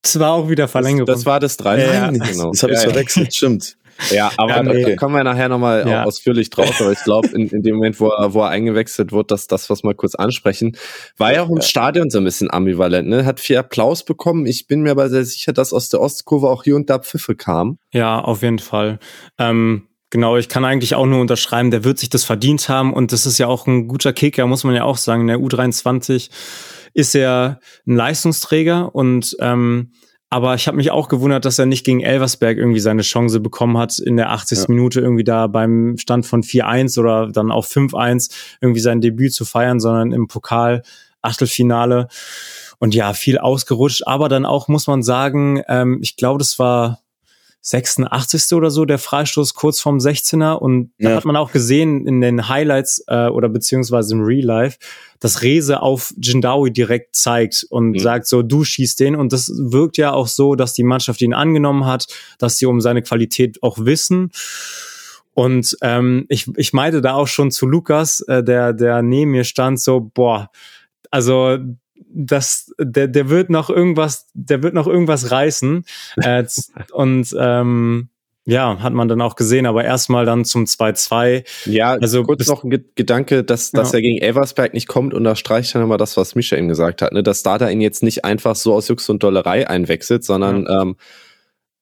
Das 0.01 0.19
war 0.19 0.33
auch 0.33 0.49
wieder 0.49 0.67
Verlängerung. 0.67 1.07
Das, 1.07 1.17
das 1.17 1.25
war 1.25 1.39
das 1.39 1.57
3 1.57 1.81
ja, 1.81 2.11
genau. 2.11 2.51
Das 2.51 2.63
habe 2.63 2.73
ich 2.73 2.79
ja, 2.79 2.89
verwechselt, 2.89 3.33
stimmt. 3.33 3.77
Ja, 4.11 4.31
aber 4.37 4.57
ja, 4.57 4.63
nee. 4.63 4.83
da 4.83 4.95
kommen 4.95 5.15
wir 5.15 5.23
nachher 5.23 5.49
nochmal 5.49 5.87
ja. 5.87 6.03
ausführlich 6.03 6.49
drauf. 6.49 6.79
Aber 6.79 6.91
ich 6.91 7.03
glaube, 7.03 7.29
in, 7.29 7.47
in 7.47 7.63
dem 7.63 7.75
Moment, 7.75 7.99
wo 7.99 8.09
er, 8.09 8.33
wo 8.33 8.41
er 8.41 8.49
eingewechselt 8.49 9.11
wird, 9.11 9.31
dass 9.31 9.47
das, 9.47 9.69
was 9.69 9.83
wir 9.83 9.93
kurz 9.93 10.15
ansprechen, 10.15 10.77
war 11.17 11.33
ja 11.33 11.43
auch 11.43 11.49
im 11.49 11.61
Stadion 11.61 12.09
so 12.09 12.17
ein 12.17 12.23
bisschen 12.23 12.51
ambivalent. 12.51 13.07
Ne? 13.07 13.25
Hat 13.25 13.39
viel 13.39 13.57
Applaus 13.57 14.03
bekommen. 14.03 14.45
Ich 14.45 14.67
bin 14.67 14.81
mir 14.81 14.91
aber 14.91 15.09
sehr 15.09 15.25
sicher, 15.25 15.53
dass 15.53 15.73
aus 15.73 15.89
der 15.89 16.01
Ostkurve 16.01 16.49
auch 16.49 16.63
hier 16.63 16.75
und 16.75 16.89
da 16.89 16.99
Pfiffe 16.99 17.35
kamen. 17.35 17.79
Ja, 17.91 18.19
auf 18.19 18.41
jeden 18.41 18.59
Fall. 18.59 18.99
Ähm, 19.39 19.87
Genau, 20.11 20.37
ich 20.37 20.47
kann 20.47 20.63
eigentlich 20.63 20.95
auch 20.95 21.07
nur 21.07 21.19
unterschreiben, 21.19 21.71
der 21.71 21.83
wird 21.83 21.97
sich 21.97 22.09
das 22.09 22.23
verdient 22.23 22.69
haben 22.69 22.93
und 22.93 23.11
das 23.11 23.25
ist 23.25 23.37
ja 23.37 23.47
auch 23.47 23.67
ein 23.67 23.89
guter 23.89 24.13
Kicker, 24.13 24.45
muss 24.45 24.63
man 24.63 24.73
ja 24.73 24.83
auch 24.85 24.95
sagen. 24.95 25.21
In 25.21 25.27
der 25.27 25.39
U23 25.39 26.29
ist 26.95 27.13
er 27.13 27.59
ein 27.85 27.95
Leistungsträger 27.95 28.95
und 28.95 29.35
ähm, 29.39 29.91
aber 30.31 30.55
ich 30.55 30.67
habe 30.67 30.77
mich 30.77 30.91
auch 30.91 31.07
gewundert, 31.07 31.45
dass 31.45 31.59
er 31.59 31.65
nicht 31.65 31.85
gegen 31.85 32.01
Elversberg 32.01 32.57
irgendwie 32.57 32.79
seine 32.79 33.03
Chance 33.03 33.39
bekommen 33.39 33.77
hat, 33.77 33.99
in 33.99 34.17
der 34.17 34.31
80. 34.31 34.57
Ja. 34.57 34.65
Minute 34.69 34.99
irgendwie 34.99 35.23
da 35.23 35.47
beim 35.47 35.97
Stand 35.97 36.25
von 36.25 36.41
4-1 36.41 36.99
oder 36.99 37.31
dann 37.31 37.51
auch 37.51 37.65
5-1 37.65 38.31
irgendwie 38.59 38.79
sein 38.79 39.01
Debüt 39.01 39.33
zu 39.33 39.45
feiern, 39.45 39.79
sondern 39.79 40.11
im 40.11 40.27
Pokal 40.27 40.81
Achtelfinale. 41.21 42.07
Und 42.79 42.95
ja, 42.95 43.13
viel 43.13 43.37
ausgerutscht, 43.37 44.05
aber 44.05 44.27
dann 44.27 44.45
auch 44.45 44.67
muss 44.67 44.87
man 44.87 45.03
sagen, 45.03 45.61
ähm, 45.67 45.99
ich 46.01 46.17
glaube, 46.17 46.39
das 46.39 46.59
war 46.59 46.99
86. 47.67 48.53
oder 48.53 48.69
so, 48.69 48.85
der 48.85 48.99
Freistoß 48.99 49.55
kurz 49.55 49.79
vorm 49.79 49.97
16er. 49.97 50.53
Und 50.53 50.91
da 50.99 51.09
Ja. 51.09 51.15
hat 51.15 51.25
man 51.25 51.35
auch 51.35 51.51
gesehen 51.51 52.05
in 52.05 52.21
den 52.21 52.47
Highlights 52.47 53.03
äh, 53.07 53.27
oder 53.27 53.49
beziehungsweise 53.49 54.13
im 54.13 54.21
Real 54.21 54.45
Life, 54.45 54.77
dass 55.19 55.41
Rese 55.41 55.81
auf 55.81 56.13
Jindawi 56.21 56.71
direkt 56.71 57.15
zeigt 57.15 57.65
und 57.71 57.91
Mhm. 57.93 57.99
sagt 57.99 58.27
so, 58.27 58.43
du 58.43 58.63
schießt 58.63 58.99
den. 58.99 59.15
Und 59.15 59.33
das 59.33 59.51
wirkt 59.55 59.97
ja 59.97 60.13
auch 60.13 60.27
so, 60.27 60.53
dass 60.53 60.73
die 60.73 60.83
Mannschaft 60.83 61.21
ihn 61.23 61.33
angenommen 61.33 61.85
hat, 61.87 62.05
dass 62.37 62.57
sie 62.59 62.67
um 62.67 62.81
seine 62.81 63.01
Qualität 63.01 63.63
auch 63.63 63.79
wissen. 63.79 64.29
Und 65.33 65.75
ähm, 65.81 66.27
ich, 66.29 66.47
ich 66.57 66.71
meinte 66.71 67.01
da 67.01 67.15
auch 67.15 67.27
schon 67.27 67.49
zu 67.49 67.65
Lukas, 67.65 68.21
äh, 68.21 68.43
der, 68.43 68.73
der 68.73 69.01
neben 69.01 69.31
mir 69.31 69.43
stand, 69.43 69.79
so, 69.81 69.99
boah, 70.13 70.51
also 71.09 71.57
das, 72.17 72.71
der, 72.79 73.07
der 73.07 73.29
wird 73.29 73.49
noch 73.49 73.69
irgendwas, 73.69 74.27
der 74.33 74.63
wird 74.63 74.73
noch 74.73 74.87
irgendwas 74.87 75.31
reißen. 75.31 75.83
Äh, 76.17 76.45
und 76.93 77.35
ähm, 77.37 78.09
ja, 78.47 78.77
hat 78.79 78.93
man 78.93 79.07
dann 79.07 79.21
auch 79.21 79.35
gesehen, 79.35 79.65
aber 79.65 79.83
erstmal 79.83 80.23
dann 80.25 80.45
zum 80.45 80.65
2-2. 80.65 81.45
Ja, 81.65 81.93
Also 81.93 82.23
kurz 82.23 82.45
noch 82.47 82.63
ein 82.63 82.69
Ge- 82.69 82.83
Gedanke, 82.93 83.43
dass, 83.43 83.71
dass 83.71 83.91
Ja. 83.91 83.97
er 83.97 84.01
gegen 84.03 84.19
Elversberg 84.21 84.73
nicht 84.75 84.87
kommt, 84.87 85.15
unterstreicht 85.15 85.73
dann 85.73 85.81
nochmal 85.81 85.97
das, 85.97 86.15
was 86.15 86.35
Mischa 86.35 86.55
eben 86.55 86.67
gesagt 86.67 87.01
hat, 87.01 87.11
ne? 87.11 87.23
dass 87.23 87.41
Dada 87.41 87.67
ihn 87.69 87.81
jetzt 87.81 88.03
nicht 88.03 88.23
einfach 88.23 88.55
so 88.55 88.73
aus 88.75 88.87
Jux 88.87 89.09
und 89.09 89.23
Dollerei 89.23 89.67
einwechselt, 89.67 90.23
sondern 90.23 90.67
ähm, 90.69 90.95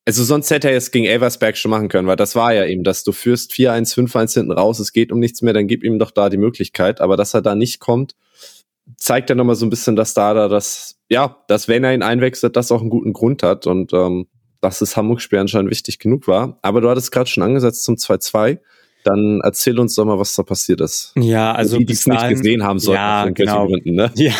also 0.06 0.24
sonst 0.24 0.52
hätte 0.52 0.70
er 0.70 0.78
es 0.78 0.92
gegen 0.92 1.06
Elversberg 1.06 1.58
schon 1.58 1.72
machen 1.72 1.90
können, 1.90 2.08
weil 2.08 2.16
das 2.18 2.36
war 2.36 2.54
ja 2.54 2.66
eben, 2.66 2.84
dass 2.86 3.04
du 3.04 3.12
führst 3.12 3.52
4-1, 3.52 3.94
5-1 3.96 4.34
hinten 4.34 4.52
raus, 4.54 4.80
es 4.80 4.94
geht 4.94 5.12
um 5.12 5.20
nichts 5.20 5.42
mehr, 5.42 5.54
dann 5.54 5.68
gib 5.68 5.84
ihm 5.84 6.00
doch 6.00 6.12
da 6.12 6.30
die 6.30 6.38
Möglichkeit, 6.38 7.02
aber 7.02 7.18
dass 7.18 7.34
er 7.34 7.42
da 7.42 7.56
nicht 7.56 7.80
kommt, 7.82 8.16
zeigt 9.04 9.30
ja 9.30 9.36
nochmal 9.36 9.56
so 9.56 9.66
ein 9.66 9.70
bisschen, 9.70 9.96
dass 9.96 10.14
Dada 10.14 10.48
das, 10.48 10.96
ja, 11.10 11.38
dass 11.48 11.68
wenn 11.68 11.84
er 11.84 11.94
ihn 11.94 12.04
einwechselt, 12.04 12.56
das 12.56 12.72
auch 12.72 12.82
einen 12.82 12.90
guten 12.90 13.12
Grund 13.12 13.44
hat 13.44 13.68
und 13.68 13.94
ähm, 13.94 14.28
dass 14.62 14.80
das 14.80 14.96
Hamburg-Spiel 14.96 15.40
anscheinend 15.40 15.70
wichtig 15.70 16.00
genug 16.00 16.28
war. 16.28 16.58
Aber 16.62 16.80
du 16.80 16.90
hattest 16.90 17.12
gerade 17.12 17.30
schon 17.30 17.44
angesetzt 17.44 17.84
zum 17.84 17.96
2-2. 17.96 18.60
Dann 19.04 19.42
erzähl 19.44 19.78
uns 19.80 19.96
doch 19.96 20.06
mal, 20.06 20.18
was 20.18 20.34
da 20.36 20.44
passiert 20.44 20.80
ist. 20.80 21.12
Ja, 21.18 21.52
also 21.52 21.78
die, 21.78 21.92
es 21.92 22.08
nicht 22.08 22.30
gesehen 22.30 22.64
haben 22.64 22.80
sollten, 22.80 23.02
Ja, 23.02 23.30
genau. 23.30 23.68
Gründen, 23.68 23.96
ne? 23.96 24.10
Ja, 24.16 24.32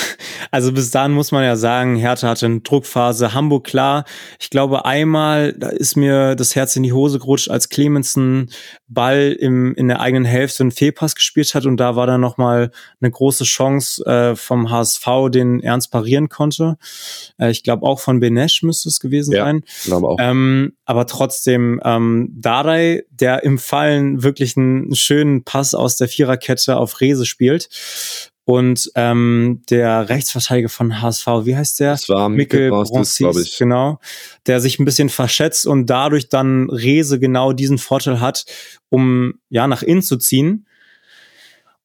also 0.52 0.72
bis 0.72 0.90
dahin 0.90 1.12
muss 1.12 1.34
man 1.34 1.44
ja 1.44 1.58
sagen, 1.58 1.98
Hertha 1.98 2.30
hatte 2.30 2.46
eine 2.46 2.62
Druckphase, 2.62 3.34
Hamburg 3.34 3.66
klar. 3.66 4.06
Ich 4.40 4.50
glaube 4.50 4.86
einmal, 4.86 5.52
da 5.52 5.68
ist 5.68 5.98
mir 5.98 6.36
das 6.36 6.56
Herz 6.56 6.78
in 6.78 6.84
die 6.84 6.94
Hose 6.94 7.20
gerutscht, 7.20 7.50
als 7.50 7.68
Clemensen 7.68 8.52
Ball 8.94 9.32
im, 9.32 9.74
in 9.76 9.88
der 9.88 10.00
eigenen 10.00 10.26
Hälfte 10.26 10.64
einen 10.64 10.72
Fehlpass 10.72 11.16
gespielt 11.16 11.54
hat 11.56 11.66
und 11.66 11.78
da 11.78 11.96
war 11.96 12.08
dann 12.08 12.22
nochmal 12.22 12.72
eine 13.02 13.12
große 13.12 13.44
Chance 13.44 14.06
äh, 14.06 14.36
vom 14.36 14.70
HSV, 14.70 15.06
den 15.30 15.60
Ernst 15.62 15.92
parieren 15.92 16.30
konnte. 16.30 16.78
Äh, 17.40 17.52
ich 17.52 17.64
glaube 17.64 17.86
auch 17.86 18.00
von 18.00 18.20
Benesch 18.20 18.64
müsste 18.64 18.90
es 18.90 19.00
gewesen 19.00 19.34
Ja. 19.34 19.46
sein. 19.46 19.64
Aber 19.92 20.10
auch. 20.10 20.18
Ähm, 20.20 20.74
aber 20.86 21.06
trotzdem, 21.08 21.82
ähm, 21.84 22.30
Dardai, 22.36 23.04
der 23.10 23.44
im 23.44 23.58
Fallen 23.58 24.24
wirklich 24.24 24.58
einen 24.58 24.94
schönen 24.96 25.44
Pass 25.44 25.74
aus 25.76 25.98
der 25.98 26.08
Viererkette 26.08 26.78
auf 26.78 27.02
Rese 27.02 27.26
spielt. 27.26 27.70
Und 28.46 28.92
ähm, 28.96 29.62
der 29.70 30.10
Rechtsverteidiger 30.10 30.68
von 30.68 31.02
HSV, 31.02 31.28
wie 31.44 31.56
heißt 31.56 31.80
der? 31.80 31.92
das 31.92 32.10
war 32.10 32.28
Mikkel 32.28 32.70
Bronsis, 32.72 33.18
glaube 33.18 33.42
ich. 33.42 33.58
genau, 33.58 34.00
der 34.48 34.60
sich 34.60 34.80
ein 34.80 34.86
bisschen 34.86 35.10
verschätzt 35.10 35.66
und 35.66 35.86
dadurch 35.86 36.28
dann 36.28 36.70
Rese 36.70 37.20
genau 37.20 37.54
diesen 37.54 37.78
Vorteil 37.78 38.20
hat, 38.20 38.46
um 38.90 39.36
ja 39.50 39.68
nach 39.68 39.82
innen 39.82 40.02
zu 40.02 40.18
ziehen. 40.18 40.68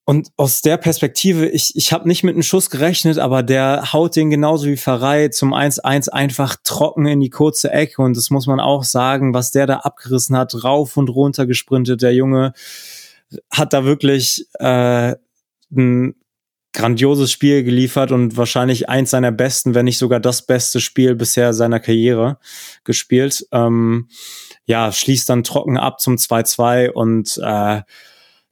Und 0.09 0.31
aus 0.37 0.63
der 0.63 0.79
Perspektive, 0.79 1.47
ich, 1.47 1.77
ich 1.77 1.93
habe 1.93 2.09
nicht 2.09 2.25
mit 2.25 2.35
einem 2.35 2.43
Schuss 2.43 2.71
gerechnet, 2.71 3.19
aber 3.19 3.43
der 3.43 3.93
haut 3.93 4.17
den 4.17 4.31
genauso 4.31 4.67
wie 4.67 4.79
Pfarrei 4.79 5.29
zum 5.29 5.53
1-1 5.53 6.09
einfach 6.09 6.57
trocken 6.65 7.05
in 7.05 7.21
die 7.21 7.29
kurze 7.29 7.71
Ecke. 7.71 8.01
Und 8.01 8.17
das 8.17 8.31
muss 8.31 8.47
man 8.47 8.59
auch 8.59 8.85
sagen, 8.85 9.35
was 9.35 9.51
der 9.51 9.67
da 9.67 9.77
abgerissen 9.81 10.35
hat, 10.35 10.65
rauf 10.65 10.97
und 10.97 11.11
runter 11.11 11.45
gesprintet. 11.45 12.01
Der 12.01 12.15
Junge 12.15 12.55
hat 13.51 13.75
da 13.75 13.85
wirklich 13.85 14.47
äh, 14.59 15.15
ein 15.71 16.15
grandioses 16.79 17.33
Spiel 17.33 17.65
geliefert 17.65 18.13
und 18.13 18.37
wahrscheinlich 18.37 18.89
eins 18.89 19.11
seiner 19.11 19.33
besten, 19.33 19.75
wenn 19.75 19.85
nicht 19.85 19.99
sogar 19.99 20.21
das 20.21 20.47
beste 20.47 20.81
Spiel 20.81 21.17
bisher 21.17 21.53
seiner 21.53 21.81
Karriere 21.81 22.39
gespielt. 22.85 23.49
Ähm, 23.51 24.07
ja, 24.65 24.93
schließt 24.93 25.29
dann 25.29 25.43
trocken 25.43 25.77
ab 25.77 26.01
zum 26.01 26.15
2-2 26.15 26.91
und 26.91 27.37
äh, 27.39 27.83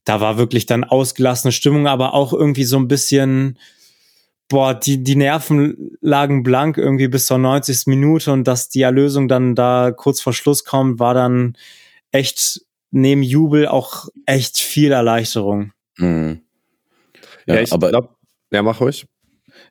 da 0.04 0.20
war 0.20 0.38
wirklich 0.38 0.66
dann 0.66 0.82
ausgelassene 0.82 1.52
Stimmung, 1.52 1.86
aber 1.86 2.14
auch 2.14 2.32
irgendwie 2.32 2.64
so 2.64 2.78
ein 2.78 2.88
bisschen, 2.88 3.60
boah, 4.48 4.74
die, 4.74 5.04
die 5.04 5.14
Nerven 5.14 5.96
lagen 6.00 6.42
blank 6.42 6.78
irgendwie 6.78 7.08
bis 7.08 7.26
zur 7.26 7.38
90. 7.38 7.86
Minute 7.86 8.32
und 8.32 8.42
dass 8.42 8.68
die 8.68 8.82
Erlösung 8.82 9.28
dann 9.28 9.54
da 9.54 9.92
kurz 9.96 10.20
vor 10.20 10.32
Schluss 10.32 10.64
kommt, 10.64 10.98
war 10.98 11.14
dann 11.14 11.56
echt 12.10 12.60
neben 12.90 13.22
Jubel 13.22 13.68
auch 13.68 14.08
echt 14.26 14.58
viel 14.58 14.90
Erleichterung. 14.90 15.70
Mhm. 15.96 16.40
Ja, 17.46 17.54
Ja, 17.54 17.60
ich 17.60 17.72
aber 17.72 17.90
glaub, 17.90 18.15
ja, 18.50 18.62
mach 18.62 18.80
ruhig. 18.80 19.06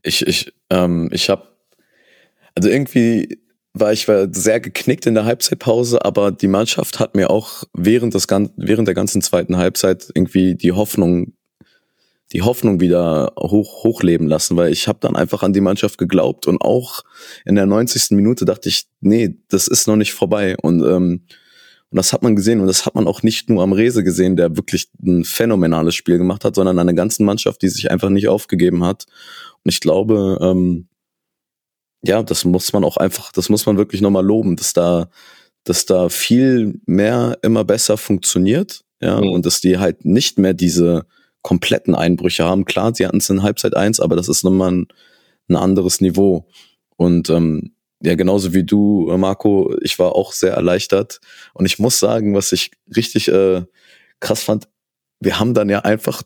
ich, 0.04 0.26
ich, 0.26 0.54
ähm, 0.70 1.10
ich 1.12 1.30
habe, 1.30 1.48
also 2.56 2.70
irgendwie 2.70 3.40
war 3.76 3.92
ich 3.92 4.08
war 4.08 4.28
sehr 4.32 4.62
geknickt 4.62 5.06
in 5.06 5.16
der 5.16 5.26
Halbzeitpause, 5.26 6.04
aber 6.04 6.32
die 6.32 6.48
Mannschaft 6.48 7.00
hat 7.00 7.14
mir 7.14 7.30
auch 7.30 7.66
während 7.74 8.14
des 8.14 8.28
während 8.56 8.88
der 8.88 8.96
ganzen 8.96 9.22
zweiten 9.22 9.58
Halbzeit 9.58 10.10
irgendwie 10.16 10.56
die 10.56 10.72
Hoffnung, 10.72 11.34
die 12.32 12.42
Hoffnung 12.42 12.80
wieder 12.80 13.34
hoch 13.38 13.84
hochleben 13.84 14.28
lassen, 14.28 14.56
weil 14.56 14.72
ich 14.72 14.88
habe 14.88 15.00
dann 15.02 15.18
einfach 15.18 15.44
an 15.44 15.52
die 15.52 15.62
Mannschaft 15.62 15.98
geglaubt 15.98 16.48
und 16.48 16.62
auch 16.62 17.02
in 17.44 17.56
der 17.56 17.66
90. 17.66 18.12
Minute 18.12 18.46
dachte 18.46 18.70
ich, 18.70 18.86
nee, 19.02 19.36
das 19.50 19.68
ist 19.68 19.88
noch 19.88 19.98
nicht 19.98 20.14
vorbei 20.14 20.56
und 20.62 20.82
ähm, 20.82 21.26
und 21.96 22.00
das 22.00 22.12
hat 22.12 22.24
man 22.24 22.36
gesehen 22.36 22.60
und 22.60 22.68
das 22.68 22.86
hat 22.86 22.94
man 22.94 23.08
auch 23.08 23.24
nicht 23.24 23.50
nur 23.50 23.64
am 23.64 23.72
Rese 23.72 24.04
gesehen, 24.04 24.36
der 24.36 24.58
wirklich 24.58 24.90
ein 25.02 25.24
phänomenales 25.24 25.96
Spiel 25.96 26.18
gemacht 26.18 26.44
hat, 26.44 26.54
sondern 26.56 26.78
an 26.78 26.88
der 26.88 26.94
ganzen 26.94 27.26
Mannschaft, 27.26 27.62
die 27.62 27.70
sich 27.70 27.90
einfach 27.90 28.10
nicht 28.10 28.28
aufgegeben 28.28 28.84
hat. 28.84 29.06
Und 29.64 29.72
ich 29.72 29.80
glaube, 29.80 30.38
ähm, 30.42 30.90
ja, 32.04 32.22
das 32.22 32.44
muss 32.44 32.74
man 32.74 32.84
auch 32.84 32.98
einfach, 32.98 33.32
das 33.32 33.48
muss 33.48 33.66
man 33.66 33.78
wirklich 33.78 34.02
nochmal 34.02 34.26
loben, 34.26 34.58
dass 34.58 34.74
da, 34.74 35.08
dass 35.64 35.86
da 35.86 36.10
viel 36.10 36.82
mehr 36.86 37.38
immer 37.44 37.64
besser 37.64 37.96
funktioniert, 37.96 38.84
ja, 39.00 39.22
Mhm. 39.22 39.30
und 39.30 39.46
dass 39.46 39.62
die 39.62 39.78
halt 39.78 40.04
nicht 40.04 40.38
mehr 40.38 40.54
diese 40.54 41.06
kompletten 41.44 41.96
Einbrüche 41.96 42.44
haben. 42.44 42.66
Klar, 42.66 42.94
sie 42.94 43.08
hatten 43.08 43.20
es 43.20 43.30
in 43.30 43.42
Halbzeit 43.42 43.74
eins, 43.74 44.02
aber 44.02 44.18
das 44.18 44.28
ist 44.28 44.44
nochmal 44.44 44.74
ein, 44.74 44.88
ein 45.48 45.56
anderes 45.56 46.02
Niveau. 46.02 46.46
Und 46.98 47.30
ähm, 47.30 47.75
ja, 48.02 48.16
genauso 48.16 48.54
wie 48.54 48.64
du, 48.64 49.10
äh, 49.10 49.18
Marco, 49.18 49.76
ich 49.82 49.98
war 50.00 50.16
auch 50.16 50.34
sehr 50.34 50.54
erleichtert. 50.54 51.20
Und 51.54 51.66
ich 51.66 51.80
muss 51.80 52.00
sagen, 52.00 52.36
was 52.36 52.52
ich 52.52 52.72
richtig 52.96 53.28
äh, 53.30 53.64
krass 54.20 54.44
fand, 54.44 54.68
wir 55.22 55.40
haben 55.40 55.54
dann 55.54 55.70
ja 55.70 55.80
einfach 55.80 56.24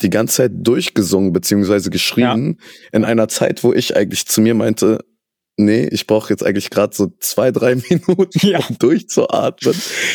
die 0.00 0.10
ganze 0.10 0.36
Zeit 0.36 0.52
durchgesungen 0.54 1.32
beziehungsweise 1.32 1.90
geschrien 1.90 2.58
in 2.92 3.04
einer 3.04 3.28
Zeit, 3.28 3.62
wo 3.62 3.72
ich 3.72 3.96
eigentlich 3.96 4.26
zu 4.26 4.40
mir 4.40 4.54
meinte, 4.54 5.04
nee, 5.58 5.86
ich 5.92 6.06
brauche 6.06 6.30
jetzt 6.30 6.42
eigentlich 6.44 6.70
gerade 6.70 6.96
so 6.96 7.12
zwei, 7.20 7.52
drei 7.52 7.74
Minuten, 7.90 8.46
Ja. 8.46 8.58
um 8.68 8.78
durchzuatmen. 8.78 9.74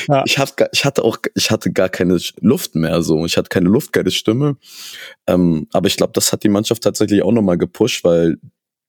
Ja. 0.09 0.23
Ich, 0.25 0.37
hab, 0.39 0.51
ich 0.73 0.83
hatte 0.83 1.03
auch, 1.03 1.17
ich 1.35 1.51
hatte 1.51 1.71
gar 1.71 1.89
keine 1.89 2.19
Luft 2.41 2.75
mehr 2.75 3.01
so. 3.03 3.23
Ich 3.25 3.37
hatte 3.37 3.49
keine 3.49 3.69
Luft, 3.69 3.93
keine 3.93 4.11
Stimme. 4.11 4.57
Ähm, 5.27 5.67
aber 5.71 5.87
ich 5.87 5.95
glaube, 5.95 6.13
das 6.13 6.33
hat 6.33 6.43
die 6.43 6.49
Mannschaft 6.49 6.83
tatsächlich 6.83 7.21
auch 7.21 7.31
nochmal 7.31 7.57
gepusht, 7.57 8.03
weil 8.03 8.37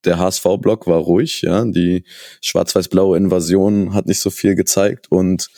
der 0.04 0.18
HSV-Block 0.18 0.86
war 0.86 0.98
ruhig, 0.98 1.42
ja. 1.42 1.64
Die 1.64 2.04
schwarz-weiß-blaue 2.42 3.16
Invasion 3.16 3.94
hat 3.94 4.06
nicht 4.06 4.20
so 4.20 4.30
viel 4.30 4.54
gezeigt 4.54 5.06
und 5.10 5.48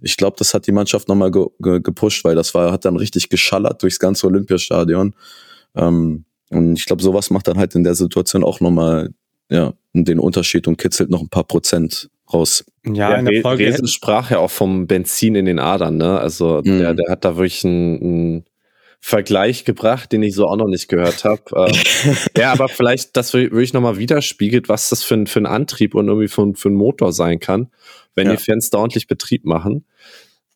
ich 0.00 0.16
glaube, 0.16 0.36
das 0.38 0.52
hat 0.54 0.66
die 0.66 0.72
Mannschaft 0.72 1.08
nochmal 1.08 1.30
ge 1.30 1.46
ge 1.60 1.80
gepusht, 1.80 2.24
weil 2.24 2.34
das 2.34 2.54
war, 2.54 2.72
hat 2.72 2.84
dann 2.84 2.96
richtig 2.96 3.28
geschallert 3.28 3.82
durchs 3.82 3.98
ganze 3.98 4.26
Olympiastadion. 4.26 5.14
Ähm, 5.74 6.24
und 6.50 6.78
ich 6.78 6.84
glaube, 6.86 7.02
sowas 7.02 7.30
macht 7.30 7.48
dann 7.48 7.58
halt 7.58 7.74
in 7.74 7.84
der 7.84 7.94
Situation 7.94 8.44
auch 8.44 8.60
nochmal, 8.60 9.10
ja, 9.50 9.72
den 9.94 10.18
Unterschied 10.18 10.68
und 10.68 10.76
kitzelt 10.76 11.10
noch 11.10 11.20
ein 11.22 11.28
paar 11.28 11.44
Prozent 11.44 12.10
raus. 12.32 12.64
Ja, 12.84 13.14
in 13.14 13.24
der 13.24 13.34
Re- 13.38 13.40
Folge. 13.42 13.64
Resen 13.66 13.86
sprach 13.88 14.30
ja 14.30 14.38
auch 14.38 14.50
vom 14.50 14.86
Benzin 14.86 15.34
in 15.36 15.44
den 15.46 15.58
Adern, 15.58 15.96
ne? 15.96 16.18
Also 16.20 16.60
Mhm. 16.64 16.78
der, 16.78 16.94
der 16.94 17.10
hat 17.10 17.24
da 17.24 17.36
wirklich 17.36 17.64
einen, 17.64 18.00
einen 18.02 18.44
Vergleich 19.08 19.64
gebracht, 19.64 20.10
den 20.10 20.24
ich 20.24 20.34
so 20.34 20.46
auch 20.46 20.56
noch 20.56 20.66
nicht 20.66 20.88
gehört 20.88 21.22
habe. 21.24 21.42
ähm, 21.54 22.16
ja, 22.36 22.50
aber 22.50 22.68
vielleicht, 22.68 23.16
das 23.16 23.32
wirklich 23.32 23.72
nochmal 23.72 23.98
widerspiegelt, 23.98 24.68
was 24.68 24.88
das 24.88 25.04
für 25.04 25.14
ein, 25.14 25.28
für 25.28 25.38
ein 25.38 25.46
Antrieb 25.46 25.94
und 25.94 26.08
irgendwie 26.08 26.26
für, 26.26 26.42
ein- 26.42 26.56
für 26.56 26.70
ein 26.70 26.74
Motor 26.74 27.12
sein 27.12 27.38
kann, 27.38 27.68
wenn 28.16 28.26
Ja. 28.26 28.34
die 28.34 28.42
Fans 28.42 28.70
da 28.70 28.78
ordentlich 28.78 29.06
Betrieb 29.06 29.44
machen. 29.44 29.84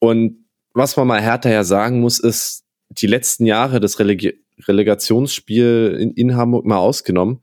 Und 0.01 0.45
was 0.75 0.97
man 0.97 1.07
mal 1.07 1.21
härter 1.21 1.51
ja 1.53 1.63
sagen 1.63 2.01
muss, 2.01 2.19
ist, 2.19 2.65
die 2.89 3.07
letzten 3.07 3.47
Jahre 3.47 3.79
des 3.79 4.01
Relegi 4.01 4.43
Relegationsspiel 4.67 5.97
in, 6.01 6.13
in 6.15 6.37
Hamburg 6.37 6.67
mal 6.67 6.77
ausgenommen, 6.79 7.41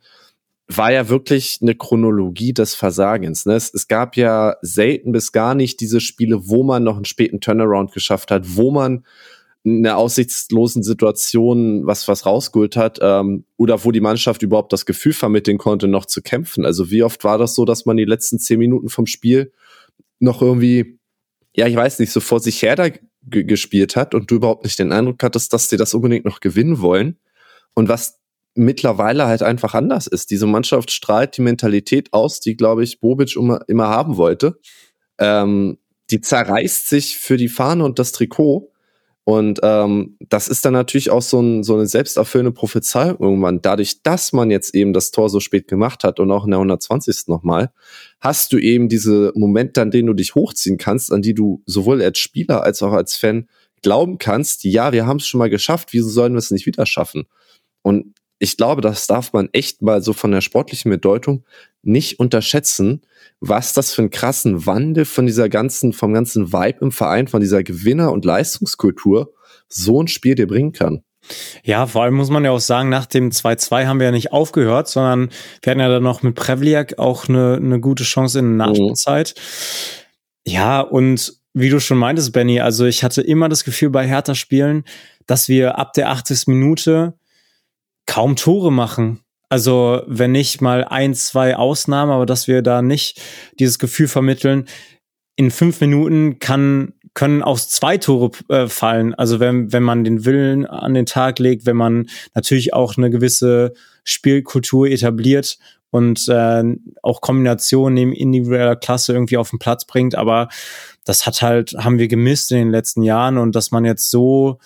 war 0.67 0.91
ja 0.91 1.07
wirklich 1.07 1.59
eine 1.61 1.73
Chronologie 1.75 2.51
des 2.53 2.75
Versagens. 2.75 3.45
Ne? 3.45 3.53
Es, 3.53 3.73
es 3.73 3.88
gab 3.88 4.17
ja 4.17 4.57
selten 4.61 5.13
bis 5.13 5.31
gar 5.31 5.55
nicht 5.55 5.79
diese 5.79 6.01
Spiele, 6.01 6.49
wo 6.49 6.63
man 6.63 6.84
noch 6.84 6.97
einen 6.97 7.05
späten 7.05 7.39
Turnaround 7.39 7.93
geschafft 7.93 8.29
hat, 8.31 8.43
wo 8.57 8.71
man 8.71 9.05
in 9.68 9.86
einer 9.86 9.97
aussichtslosen 9.97 10.84
Situation 10.84 11.86
was 11.86 12.07
was 12.07 12.26
rausgeholt 12.26 12.78
hat 12.78 12.99
ähm, 13.01 13.45
oder 13.57 13.84
wo 13.84 13.91
die 13.91 14.01
Mannschaft 14.01 14.41
überhaupt 14.41 14.74
das 14.74 14.86
Gefühl 14.86 15.13
vermitteln 15.13 15.57
konnte, 15.57 15.88
noch 15.88 16.05
zu 16.05 16.22
kämpfen. 16.22 16.65
Also 16.65 16.89
wie 16.91 17.03
oft 17.03 17.24
war 17.24 17.38
das 17.38 17.55
so, 17.55 17.65
dass 17.65 17.86
man 17.86 17.97
die 17.97 18.05
letzten 18.05 18.39
zehn 18.39 18.59
Minuten 18.59 18.89
vom 18.89 19.05
Spiel 19.05 19.51
noch 20.20 20.41
irgendwie 20.41 20.97
ja, 21.57 21.65
ich 21.65 21.76
weiß 21.76 21.99
nicht, 21.99 22.11
so 22.11 22.20
vor 22.20 22.39
sich 22.39 22.61
her 22.61 22.76
da 22.76 22.89
gespielt 23.30 23.95
hat 23.95 24.13
und 24.13 24.30
du 24.30 24.36
überhaupt 24.36 24.63
nicht 24.63 24.80
den 24.80 24.91
Eindruck 24.91 25.22
hattest, 25.24 25.51
dass 25.51 25.70
sie 25.70 25.76
das 25.76 25.93
unbedingt 25.93 26.24
noch 26.24 26.39
gewinnen 26.39 26.80
wollen. 26.80 27.18
Und 27.74 27.89
was 27.89 28.20
mittlerweile 28.57 29.28
halt 29.28 29.43
einfach 29.43 29.74
anders 29.74 30.07
ist. 30.07 30.32
Diese 30.32 30.47
Mannschaft 30.47 30.91
strahlt 30.91 31.38
die 31.38 31.41
Mentalität 31.41 32.13
aus, 32.13 32.39
die, 32.39 32.55
glaube 32.55 32.84
ich, 32.84 32.99
Bobic 32.99 33.36
immer, 33.36 33.61
immer 33.68 33.88
haben 33.88 34.18
wollte. 34.18 34.59
Ähm, 35.20 35.78
die 36.09 36.22
zerreißt 36.22 36.89
sich 36.89 37.18
für 37.18 37.38
die 37.38 37.49
Fahne 37.49 37.84
und 37.86 37.99
das 37.99 38.11
Trikot. 38.11 38.72
Und 39.28 39.59
ähm, 39.61 40.15
das 40.21 40.47
ist 40.47 40.63
dann 40.63 40.71
natürlich 40.71 41.09
auch 41.09 41.21
so, 41.21 41.41
ein, 41.41 41.61
so 41.61 41.73
eine 41.73 41.86
selbsterfüllende 41.86 42.53
Prophezeiung 42.53 43.17
irgendwann. 43.19 43.61
Dadurch, 43.61 44.01
dass 44.01 44.32
man 44.32 44.49
jetzt 44.49 44.73
eben 44.73 44.93
das 44.93 45.11
Tor 45.11 45.30
so 45.30 45.41
spät 45.41 45.67
gemacht 45.67 46.05
hat 46.05 46.21
und 46.21 46.32
auch 46.32 46.45
in 46.45 46.51
der 46.51 46.59
120. 46.59 47.28
nochmal, 47.28 47.73
hast 48.21 48.53
du 48.53 48.57
eben 48.57 48.88
diese 48.88 49.34
Momente, 49.36 49.82
an 49.82 49.91
denen 49.91 50.07
du 50.07 50.13
dich 50.13 50.34
hochziehen 50.34 50.78
kannst, 50.78 51.11
an 51.11 51.21
die 51.21 51.34
du 51.34 51.61
sowohl 51.65 52.01
als 52.01 52.19
Spieler 52.19 52.63
als 52.63 52.82
auch 52.82 52.93
als 52.93 53.17
Fan 53.17 53.49
glauben 53.82 54.17
kannst, 54.17 54.63
ja, 54.63 54.93
wir 54.93 55.05
haben 55.05 55.17
es 55.17 55.28
schon 55.28 55.39
mal 55.39 55.49
geschafft, 55.49 55.89
wieso 55.91 56.07
sollen 56.07 56.32
wir 56.32 56.39
es 56.39 56.51
nicht 56.51 56.65
wieder 56.65 56.86
schaffen? 56.86 57.25
Und 57.82 58.13
ich 58.39 58.55
glaube, 58.55 58.82
das 58.82 59.07
darf 59.07 59.34
man 59.34 59.49
echt 59.51 59.82
mal 59.82 60.01
so 60.01 60.13
von 60.13 60.32
der 60.32 60.39
sportlichen 60.39 60.89
Bedeutung 60.89 61.43
nicht 61.88 62.19
unterschätzen, 62.19 63.01
was 63.39 63.73
das 63.73 63.93
für 63.93 64.01
einen 64.01 64.11
krassen 64.11 64.65
Wandel 64.65 65.05
von 65.05 65.25
dieser 65.25 65.49
ganzen, 65.49 65.93
vom 65.93 66.13
ganzen 66.13 66.51
Vibe 66.51 66.79
im 66.81 66.91
Verein, 66.91 67.27
von 67.27 67.41
dieser 67.41 67.63
Gewinner- 67.63 68.11
und 68.11 68.25
Leistungskultur 68.25 69.33
so 69.69 70.01
ein 70.01 70.07
Spiel 70.07 70.35
dir 70.35 70.47
bringen 70.47 70.71
kann. 70.71 71.03
Ja, 71.63 71.88
vor 71.88 72.03
allem 72.03 72.15
muss 72.15 72.29
man 72.29 72.45
ja 72.45 72.51
auch 72.51 72.59
sagen, 72.59 72.89
nach 72.89 73.05
dem 73.05 73.31
2-2 73.31 73.85
haben 73.85 73.99
wir 73.99 74.05
ja 74.05 74.11
nicht 74.11 74.31
aufgehört, 74.31 74.88
sondern 74.88 75.29
wir 75.61 75.71
hatten 75.71 75.81
ja 75.81 75.89
dann 75.89 76.03
noch 76.03 76.23
mit 76.23 76.35
Prevliak 76.35 76.99
auch 76.99 77.27
eine, 77.27 77.55
eine 77.55 77.79
gute 77.79 78.03
Chance 78.03 78.39
in 78.39 78.45
der 78.57 78.67
mhm. 78.67 78.73
Nachspielzeit. 78.73 79.35
Mhm. 79.35 80.51
Ja, 80.51 80.81
und 80.81 81.33
wie 81.53 81.69
du 81.69 81.79
schon 81.79 81.97
meintest, 81.97 82.31
Benny, 82.33 82.61
also 82.61 82.85
ich 82.85 83.03
hatte 83.03 83.21
immer 83.21 83.49
das 83.49 83.63
Gefühl 83.63 83.89
bei 83.89 84.07
Hertha-Spielen, 84.07 84.85
dass 85.25 85.49
wir 85.49 85.77
ab 85.77 85.93
der 85.93 86.09
80. 86.09 86.47
Minute 86.47 87.15
kaum 88.05 88.35
Tore 88.35 88.71
machen. 88.71 89.19
Also 89.49 90.01
wenn 90.07 90.33
nicht 90.33 90.61
mal 90.61 90.83
ein, 90.83 91.13
zwei 91.13 91.55
Ausnahmen, 91.55 92.11
aber 92.11 92.25
dass 92.25 92.47
wir 92.47 92.61
da 92.61 92.81
nicht 92.81 93.21
dieses 93.59 93.79
Gefühl 93.79 94.07
vermitteln, 94.07 94.67
in 95.37 95.51
fünf 95.51 95.79
Minuten 95.79 96.39
kann, 96.39 96.93
können 97.13 97.43
auch 97.43 97.59
zwei 97.59 97.97
Tore 97.97 98.31
äh, 98.49 98.67
fallen. 98.67 99.13
Also 99.15 99.39
wenn, 99.39 99.71
wenn 99.71 99.83
man 99.83 100.03
den 100.03 100.25
Willen 100.25 100.65
an 100.65 100.93
den 100.93 101.05
Tag 101.05 101.39
legt, 101.39 101.65
wenn 101.65 101.77
man 101.77 102.07
natürlich 102.33 102.73
auch 102.73 102.97
eine 102.97 103.09
gewisse 103.09 103.73
Spielkultur 104.03 104.87
etabliert 104.87 105.57
und 105.89 106.27
äh, 106.27 106.63
auch 107.01 107.21
Kombinationen 107.21 107.93
neben 107.93 108.13
individueller 108.13 108.75
Klasse 108.75 109.13
irgendwie 109.13 109.37
auf 109.37 109.51
den 109.51 109.59
Platz 109.59 109.85
bringt. 109.85 110.15
Aber 110.15 110.49
das 111.05 111.25
hat 111.25 111.41
halt, 111.41 111.73
haben 111.77 111.99
wir 111.99 112.07
gemisst 112.07 112.51
in 112.51 112.57
den 112.57 112.71
letzten 112.71 113.03
Jahren 113.03 113.37
und 113.37 113.55
dass 113.55 113.71
man 113.71 113.85
jetzt 113.85 114.11
so 114.11 114.59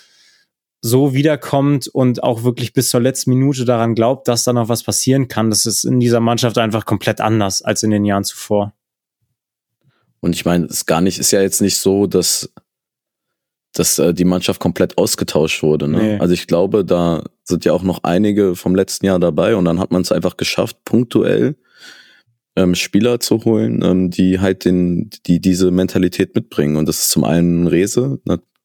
so 0.82 1.14
wiederkommt 1.14 1.88
und 1.88 2.24
auch 2.24 2.44
wirklich 2.44 2.74
bis 2.74 2.90
zur 2.90 3.02
letzten 3.02 3.30
Minute 3.32 3.66
daran 3.66 3.94
glaubt, 3.94 4.28
dass 4.28 4.44
da 4.44 4.54
noch 4.54 4.68
was 4.68 4.84
passieren 4.84 5.28
kann, 5.28 5.52
das 5.52 5.66
ist 5.66 5.84
in 5.84 6.00
dieser 6.00 6.20
Mannschaft 6.20 6.58
einfach 6.58 6.86
komplett 6.86 7.22
anders 7.22 7.62
als 7.62 7.84
in 7.84 7.92
den 7.92 8.04
Jahren 8.04 8.24
zuvor. 8.24 8.74
Und 10.22 10.36
ich 10.36 10.46
meine, 10.46 10.66
es 10.66 10.86
gar 10.86 11.02
nicht, 11.02 11.20
ist 11.20 11.32
ja 11.32 11.42
jetzt 11.42 11.62
nicht 11.62 11.78
so, 11.78 12.08
dass, 12.08 12.52
dass 13.74 14.00
äh, 14.00 14.14
die 14.14 14.26
Mannschaft 14.26 14.60
komplett 14.60 14.98
ausgetauscht 14.98 15.62
wurde. 15.62 15.88
Ne? 15.88 15.98
Nee. 15.98 16.18
Also 16.20 16.34
ich 16.34 16.48
glaube, 16.48 16.84
da 16.84 17.24
sind 17.44 17.66
ja 17.66 17.74
auch 17.74 17.84
noch 17.84 18.04
einige 18.04 18.56
vom 18.56 18.76
letzten 18.76 19.06
Jahr 19.06 19.20
dabei 19.20 19.56
und 19.56 19.66
dann 19.66 19.80
hat 19.80 19.92
man 19.92 20.02
es 20.02 20.12
einfach 20.12 20.38
geschafft, 20.38 20.78
punktuell 20.84 21.56
ähm, 22.56 22.76
Spieler 22.76 23.20
zu 23.20 23.46
holen, 23.46 23.82
ähm, 23.84 24.10
die 24.10 24.40
halt 24.40 24.66
den, 24.66 25.10
die 25.26 25.40
diese 25.40 25.72
Mentalität 25.72 26.36
mitbringen. 26.36 26.76
Und 26.76 26.88
das 26.88 27.02
ist 27.04 27.10
zum 27.10 27.24
einen 27.24 27.68
Rese, 27.68 28.20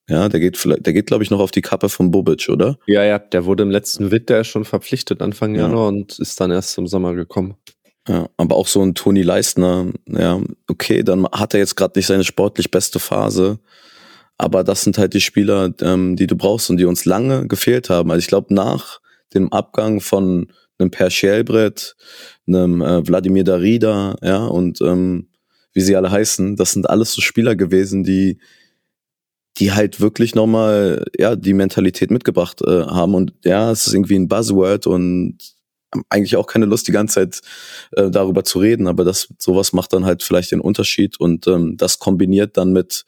ja, 0.09 0.29
der 0.29 0.41
geht 0.41 0.57
vielleicht, 0.57 0.87
der 0.87 0.93
geht, 0.93 1.07
glaube 1.07 1.25
ich, 1.25 1.31
noch 1.31 1.41
auf 1.41 1.51
die 1.51 1.63
Kappe 1.63 1.89
von 1.89 2.11
Bobic, 2.11 2.49
oder? 2.49 2.79
Ja, 2.87 3.05
ja, 3.05 3.19
der 3.19 3.45
wurde 3.45 3.65
im 3.65 3.71
letzten 3.71 4.11
Winter 4.11 4.45
schon 4.45 4.65
verpflichtet, 4.65 5.21
Anfang 5.21 5.55
ja. 5.55 5.63
Januar, 5.63 5.89
und 5.89 6.19
ist 6.19 6.41
dann 6.41 6.51
erst 6.51 6.79
im 6.79 6.87
Sommer 6.87 7.15
gekommen. 7.15 7.57
Ja, 8.09 8.29
aber 8.37 8.55
auch 8.55 8.69
so 8.69 8.83
ein 8.83 8.95
Toni 8.95 9.23
Leistner, 9.23 9.87
ja, 10.07 10.41
okay, 10.69 11.03
dann 11.03 11.27
hat 11.27 11.55
er 11.55 11.61
jetzt 11.61 11.75
gerade 11.75 11.99
nicht 11.99 12.07
seine 12.07 12.23
sportlich 12.23 12.71
beste 12.71 13.01
Phase, 13.01 13.59
aber 14.39 14.63
das 14.63 14.83
sind 14.83 14.97
halt 14.97 15.15
die 15.15 15.21
Spieler, 15.21 15.73
ähm, 15.81 16.15
die 16.15 16.29
du 16.29 16.37
brauchst 16.37 16.71
und 16.71 16.77
die 16.77 16.85
uns 16.85 17.05
lange 17.05 17.49
gefehlt 17.49 17.91
haben. 17.91 18.11
Also 18.13 18.21
ich 18.21 18.29
glaube, 18.29 18.55
nach 18.55 19.01
dem 19.35 19.53
Abgang 19.53 20.01
von 20.01 20.53
einem 20.79 20.91
Per 20.93 21.11
Schielbrett, 21.11 21.97
einem 22.47 22.81
äh, 22.81 23.07
Wladimir 23.09 23.43
Darida, 23.43 24.15
ja, 24.23 24.47
und 24.47 24.81
ähm, 24.83 25.29
wie 25.73 25.81
sie 25.81 25.97
alle 25.97 26.11
heißen, 26.11 26.55
das 26.55 26.73
sind 26.73 26.89
alles 26.89 27.13
so 27.13 27.21
Spieler 27.21 27.57
gewesen, 27.57 28.05
die 28.05 28.39
die 29.59 29.73
halt 29.73 30.01
wirklich 30.01 30.35
nochmal, 30.35 31.05
ja, 31.19 31.35
die 31.37 31.55
Mentalität 31.55 32.11
mitgebracht 32.11 32.61
äh, 32.63 32.83
haben. 32.83 33.15
Und 33.15 33.33
ja, 33.45 33.71
es 33.71 33.87
ist 33.87 33.95
irgendwie 33.95 34.17
ein 34.17 34.29
Buzzword 34.29 34.87
und 34.87 35.39
eigentlich 36.11 36.37
auch 36.37 36.47
keine 36.47 36.67
Lust, 36.67 36.89
die 36.89 36.93
ganze 36.93 37.15
Zeit 37.15 37.41
äh, 37.93 38.11
darüber 38.11 38.45
zu 38.45 38.59
reden, 38.59 38.87
aber 38.87 39.05
das 39.05 39.29
sowas 39.39 39.73
macht 39.73 39.93
dann 39.93 40.05
halt 40.05 40.23
vielleicht 40.23 40.53
den 40.53 40.61
Unterschied 40.61 41.19
und 41.19 41.47
ähm, 41.47 41.77
das 41.77 41.99
kombiniert 41.99 42.57
dann 42.57 42.73
mit 42.73 43.07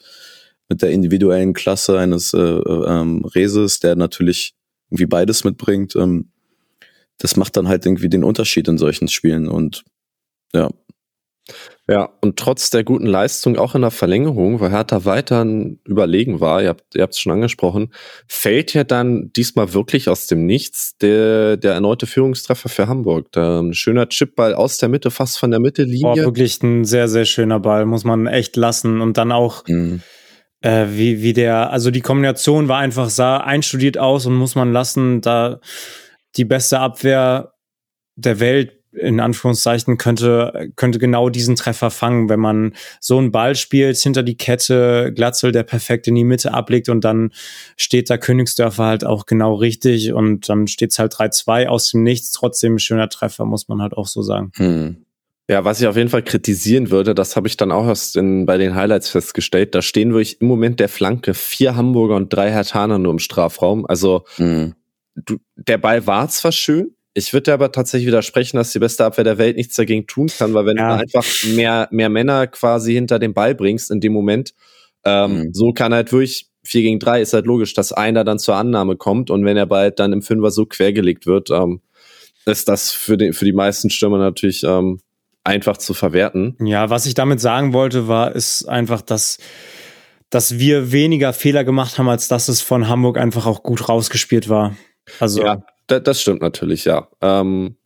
mit 0.70 0.82
der 0.82 0.90
individuellen 0.90 1.54
Klasse 1.54 1.98
eines 1.98 2.34
äh, 2.34 2.38
ähm, 2.38 3.24
Reses, 3.24 3.80
der 3.80 3.96
natürlich 3.96 4.54
irgendwie 4.90 5.06
beides 5.06 5.44
mitbringt. 5.44 5.96
Ähm, 5.96 6.30
das 7.18 7.36
macht 7.36 7.56
dann 7.56 7.68
halt 7.68 7.86
irgendwie 7.86 8.08
den 8.08 8.22
Unterschied 8.22 8.68
in 8.68 8.78
solchen 8.78 9.08
Spielen 9.08 9.48
und 9.48 9.84
ja, 10.54 10.70
ja, 11.90 12.10
und 12.20 12.38
trotz 12.38 12.68
der 12.68 12.84
guten 12.84 13.06
Leistung 13.06 13.56
auch 13.56 13.74
in 13.74 13.80
der 13.80 13.90
Verlängerung, 13.90 14.60
weil 14.60 14.70
Hertha 14.70 15.06
weiter 15.06 15.46
überlegen 15.86 16.38
war, 16.38 16.62
ihr 16.62 16.68
habt 16.68 16.94
ihr 16.94 17.02
habt 17.02 17.14
es 17.14 17.18
schon 17.18 17.32
angesprochen, 17.32 17.94
fällt 18.26 18.74
ja 18.74 18.84
dann 18.84 19.30
diesmal 19.34 19.72
wirklich 19.72 20.10
aus 20.10 20.26
dem 20.26 20.44
Nichts 20.44 20.98
der, 20.98 21.56
der 21.56 21.72
erneute 21.72 22.06
Führungstreffer 22.06 22.68
für 22.68 22.88
Hamburg. 22.88 23.32
Da 23.32 23.60
ein 23.60 23.72
schöner 23.72 24.06
Chipball 24.10 24.52
aus 24.52 24.76
der 24.76 24.90
Mitte, 24.90 25.10
fast 25.10 25.38
von 25.38 25.50
der 25.50 25.60
Mittellinie. 25.60 26.02
Boah, 26.02 26.16
wirklich 26.16 26.62
ein 26.62 26.84
sehr, 26.84 27.08
sehr 27.08 27.24
schöner 27.24 27.58
Ball, 27.58 27.86
muss 27.86 28.04
man 28.04 28.26
echt 28.26 28.56
lassen. 28.56 29.00
Und 29.00 29.16
dann 29.16 29.32
auch, 29.32 29.66
mhm. 29.66 30.02
äh, 30.60 30.88
wie, 30.90 31.22
wie 31.22 31.32
der, 31.32 31.70
also 31.72 31.90
die 31.90 32.02
Kombination 32.02 32.68
war 32.68 32.80
einfach, 32.80 33.08
sah 33.08 33.38
einstudiert 33.38 33.96
aus 33.96 34.26
und 34.26 34.34
muss 34.34 34.54
man 34.54 34.74
lassen, 34.74 35.22
da 35.22 35.58
die 36.36 36.44
beste 36.44 36.80
Abwehr 36.80 37.54
der 38.16 38.40
Welt 38.40 38.77
in 38.92 39.20
Anführungszeichen 39.20 39.98
könnte, 39.98 40.70
könnte 40.76 40.98
genau 40.98 41.28
diesen 41.28 41.56
Treffer 41.56 41.90
fangen, 41.90 42.28
wenn 42.28 42.40
man 42.40 42.74
so 43.00 43.18
einen 43.18 43.32
Ball 43.32 43.54
spielt, 43.54 43.96
hinter 43.98 44.22
die 44.22 44.36
Kette, 44.36 45.12
Glatzel, 45.14 45.52
der 45.52 45.62
perfekt 45.62 46.06
in 46.08 46.14
die 46.14 46.24
Mitte 46.24 46.54
ablegt 46.54 46.88
und 46.88 47.04
dann 47.04 47.30
steht 47.76 48.10
da 48.10 48.16
Königsdörfer 48.16 48.84
halt 48.84 49.04
auch 49.04 49.26
genau 49.26 49.54
richtig 49.54 50.12
und 50.12 50.48
dann 50.48 50.68
steht's 50.68 50.98
halt 50.98 51.12
3-2 51.14 51.66
aus 51.66 51.90
dem 51.90 52.02
Nichts, 52.02 52.30
trotzdem 52.30 52.76
ein 52.76 52.78
schöner 52.78 53.08
Treffer, 53.08 53.44
muss 53.44 53.68
man 53.68 53.82
halt 53.82 53.94
auch 53.94 54.06
so 54.06 54.22
sagen. 54.22 54.52
Hm. 54.56 55.04
Ja, 55.50 55.64
was 55.64 55.80
ich 55.80 55.86
auf 55.86 55.96
jeden 55.96 56.10
Fall 56.10 56.22
kritisieren 56.22 56.90
würde, 56.90 57.14
das 57.14 57.34
habe 57.34 57.48
ich 57.48 57.56
dann 57.56 57.72
auch 57.72 57.86
erst 57.86 58.16
in, 58.16 58.44
bei 58.44 58.58
den 58.58 58.74
Highlights 58.74 59.08
festgestellt, 59.08 59.74
da 59.74 59.80
stehen 59.80 60.12
wirklich 60.12 60.42
im 60.42 60.46
Moment 60.46 60.78
der 60.78 60.90
Flanke 60.90 61.32
vier 61.32 61.74
Hamburger 61.74 62.16
und 62.16 62.32
drei 62.32 62.50
Hertaner 62.50 62.98
nur 62.98 63.12
im 63.12 63.18
Strafraum. 63.18 63.86
Also 63.86 64.24
hm. 64.36 64.74
du, 65.14 65.36
der 65.56 65.78
Ball 65.78 66.06
war 66.06 66.28
zwar 66.28 66.52
schön, 66.52 66.94
ich 67.18 67.32
würde 67.32 67.52
aber 67.52 67.72
tatsächlich 67.72 68.06
widersprechen, 68.06 68.56
dass 68.56 68.72
die 68.72 68.78
beste 68.78 69.04
Abwehr 69.04 69.24
der 69.24 69.38
Welt 69.38 69.56
nichts 69.56 69.74
dagegen 69.74 70.06
tun 70.06 70.28
kann, 70.28 70.54
weil 70.54 70.66
wenn 70.66 70.76
ja. 70.76 70.96
du 70.96 71.02
einfach 71.02 71.26
mehr, 71.54 71.88
mehr 71.90 72.08
Männer 72.08 72.46
quasi 72.46 72.94
hinter 72.94 73.18
den 73.18 73.34
Ball 73.34 73.54
bringst 73.54 73.90
in 73.90 74.00
dem 74.00 74.12
Moment, 74.12 74.54
ähm, 75.04 75.38
mhm. 75.38 75.54
so 75.54 75.72
kann 75.72 75.92
halt 75.92 76.12
wirklich 76.12 76.48
4 76.64 76.82
gegen 76.82 76.98
3 76.98 77.22
ist 77.22 77.32
halt 77.32 77.46
logisch, 77.46 77.74
dass 77.74 77.92
einer 77.92 78.24
dann 78.24 78.38
zur 78.38 78.56
Annahme 78.56 78.96
kommt 78.96 79.30
und 79.30 79.44
wenn 79.44 79.56
der 79.56 79.66
Ball 79.66 79.90
dann 79.90 80.12
im 80.12 80.22
Fünfer 80.22 80.50
so 80.50 80.66
quergelegt 80.66 81.26
wird, 81.26 81.50
ähm, 81.50 81.80
ist 82.46 82.68
das 82.68 82.90
für, 82.90 83.16
den, 83.16 83.32
für 83.32 83.44
die 83.44 83.52
meisten 83.52 83.90
Stürmer 83.90 84.18
natürlich 84.18 84.64
ähm, 84.64 85.00
einfach 85.44 85.76
zu 85.76 85.94
verwerten. 85.94 86.56
Ja, 86.60 86.90
was 86.90 87.06
ich 87.06 87.14
damit 87.14 87.40
sagen 87.40 87.72
wollte, 87.72 88.08
war, 88.08 88.34
ist 88.34 88.68
einfach, 88.68 89.02
dass 89.02 89.38
dass 90.30 90.58
wir 90.58 90.92
weniger 90.92 91.32
Fehler 91.32 91.64
gemacht 91.64 91.98
haben, 91.98 92.08
als 92.08 92.28
dass 92.28 92.48
es 92.48 92.60
von 92.60 92.88
Hamburg 92.88 93.16
einfach 93.16 93.46
auch 93.46 93.62
gut 93.62 93.88
rausgespielt 93.88 94.48
war. 94.48 94.76
Also 95.20 95.42
ja, 95.42 95.62
da, 95.88 96.00
das 96.00 96.20
stimmt 96.20 96.40
natürlich, 96.40 96.84
ja. 96.84 97.08
Ähm, 97.20 97.76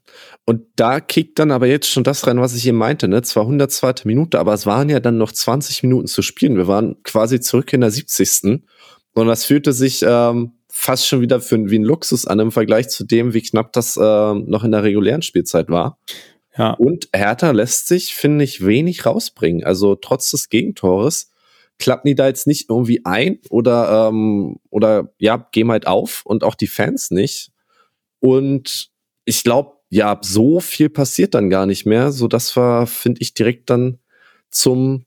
und 0.44 0.62
da 0.76 1.00
kickt 1.00 1.38
dann 1.38 1.50
aber 1.50 1.66
jetzt 1.66 1.88
schon 1.88 2.05
das 2.05 2.26
rein, 2.26 2.40
was 2.40 2.55
ich 2.55 2.66
eben 2.66 2.76
meinte, 2.76 3.09
ne? 3.09 3.22
Zwar 3.22 3.44
102. 3.44 4.05
Minute, 4.05 4.38
aber 4.38 4.53
es 4.53 4.66
waren 4.66 4.88
ja 4.88 5.00
dann 5.00 5.16
noch 5.16 5.32
20 5.32 5.82
Minuten 5.84 6.09
zu 6.09 6.20
spielen. 6.20 6.57
Wir 6.57 6.66
waren 6.66 7.03
quasi 7.05 7.40
zurück 7.40 7.72
in 7.72 7.80
der 7.80 7.90
70. 7.90 8.62
Und 9.14 9.26
das 9.26 9.44
fühlte 9.44 9.72
sich 9.72 10.05
ähm, 10.07 10.53
fast 10.68 11.07
schon 11.07 11.20
wieder 11.20 11.40
für, 11.40 11.70
wie 11.70 11.78
ein 11.78 11.84
Luxus 11.84 12.26
an 12.26 12.40
im 12.40 12.50
Vergleich 12.50 12.88
zu 12.88 13.05
dem, 13.05 13.34
wie 13.34 13.42
knapp 13.42 13.72
das 13.72 13.96
äh, 13.96 14.00
noch 14.34 14.64
in 14.64 14.72
der 14.72 14.82
regulären 14.82 15.22
Spielzeit 15.22 15.68
war. 15.68 15.98
Ja. 16.57 16.72
Und 16.72 17.09
Hertha 17.14 17.50
lässt 17.53 17.88
sich, 17.88 18.14
finde 18.14 18.44
ich, 18.44 18.66
wenig 18.66 19.07
rausbringen. 19.07 19.64
Also 19.64 19.94
trotz 19.94 20.30
des 20.30 20.48
Gegentores 20.48 21.30
klappen 21.78 22.09
die 22.09 22.14
da 22.14 22.28
jetzt 22.28 22.46
nicht 22.46 22.68
irgendwie 22.68 23.05
ein 23.05 23.38
oder, 23.50 24.09
ähm, 24.09 24.57
oder 24.70 25.12
ja, 25.18 25.48
gehen 25.53 25.70
halt 25.70 25.86
auf 25.86 26.22
und 26.24 26.44
auch 26.44 26.55
die 26.55 26.66
Fans 26.66 27.11
nicht. 27.11 27.51
Und 28.22 28.90
ich 29.24 29.42
glaube, 29.42 29.72
ja, 29.90 30.18
so 30.22 30.60
viel 30.60 30.88
passiert 30.88 31.34
dann 31.34 31.50
gar 31.50 31.66
nicht 31.66 31.86
mehr, 31.86 32.12
so 32.12 32.28
dass 32.28 32.56
wir, 32.56 32.86
finde 32.86 33.20
ich, 33.20 33.34
direkt 33.34 33.68
dann 33.68 33.98
zum 34.48 35.04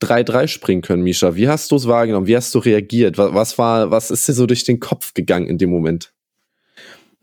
3-3 0.00 0.46
springen 0.46 0.82
können, 0.82 1.02
Misha. 1.02 1.34
Wie 1.34 1.48
hast 1.48 1.72
du 1.72 1.76
es 1.76 1.88
wahrgenommen? 1.88 2.28
Wie 2.28 2.36
hast 2.36 2.54
du 2.54 2.60
reagiert? 2.60 3.18
Was, 3.18 3.58
war, 3.58 3.90
was 3.90 4.12
ist 4.12 4.28
dir 4.28 4.34
so 4.34 4.46
durch 4.46 4.62
den 4.62 4.78
Kopf 4.78 5.14
gegangen 5.14 5.48
in 5.48 5.58
dem 5.58 5.70
Moment? 5.70 6.12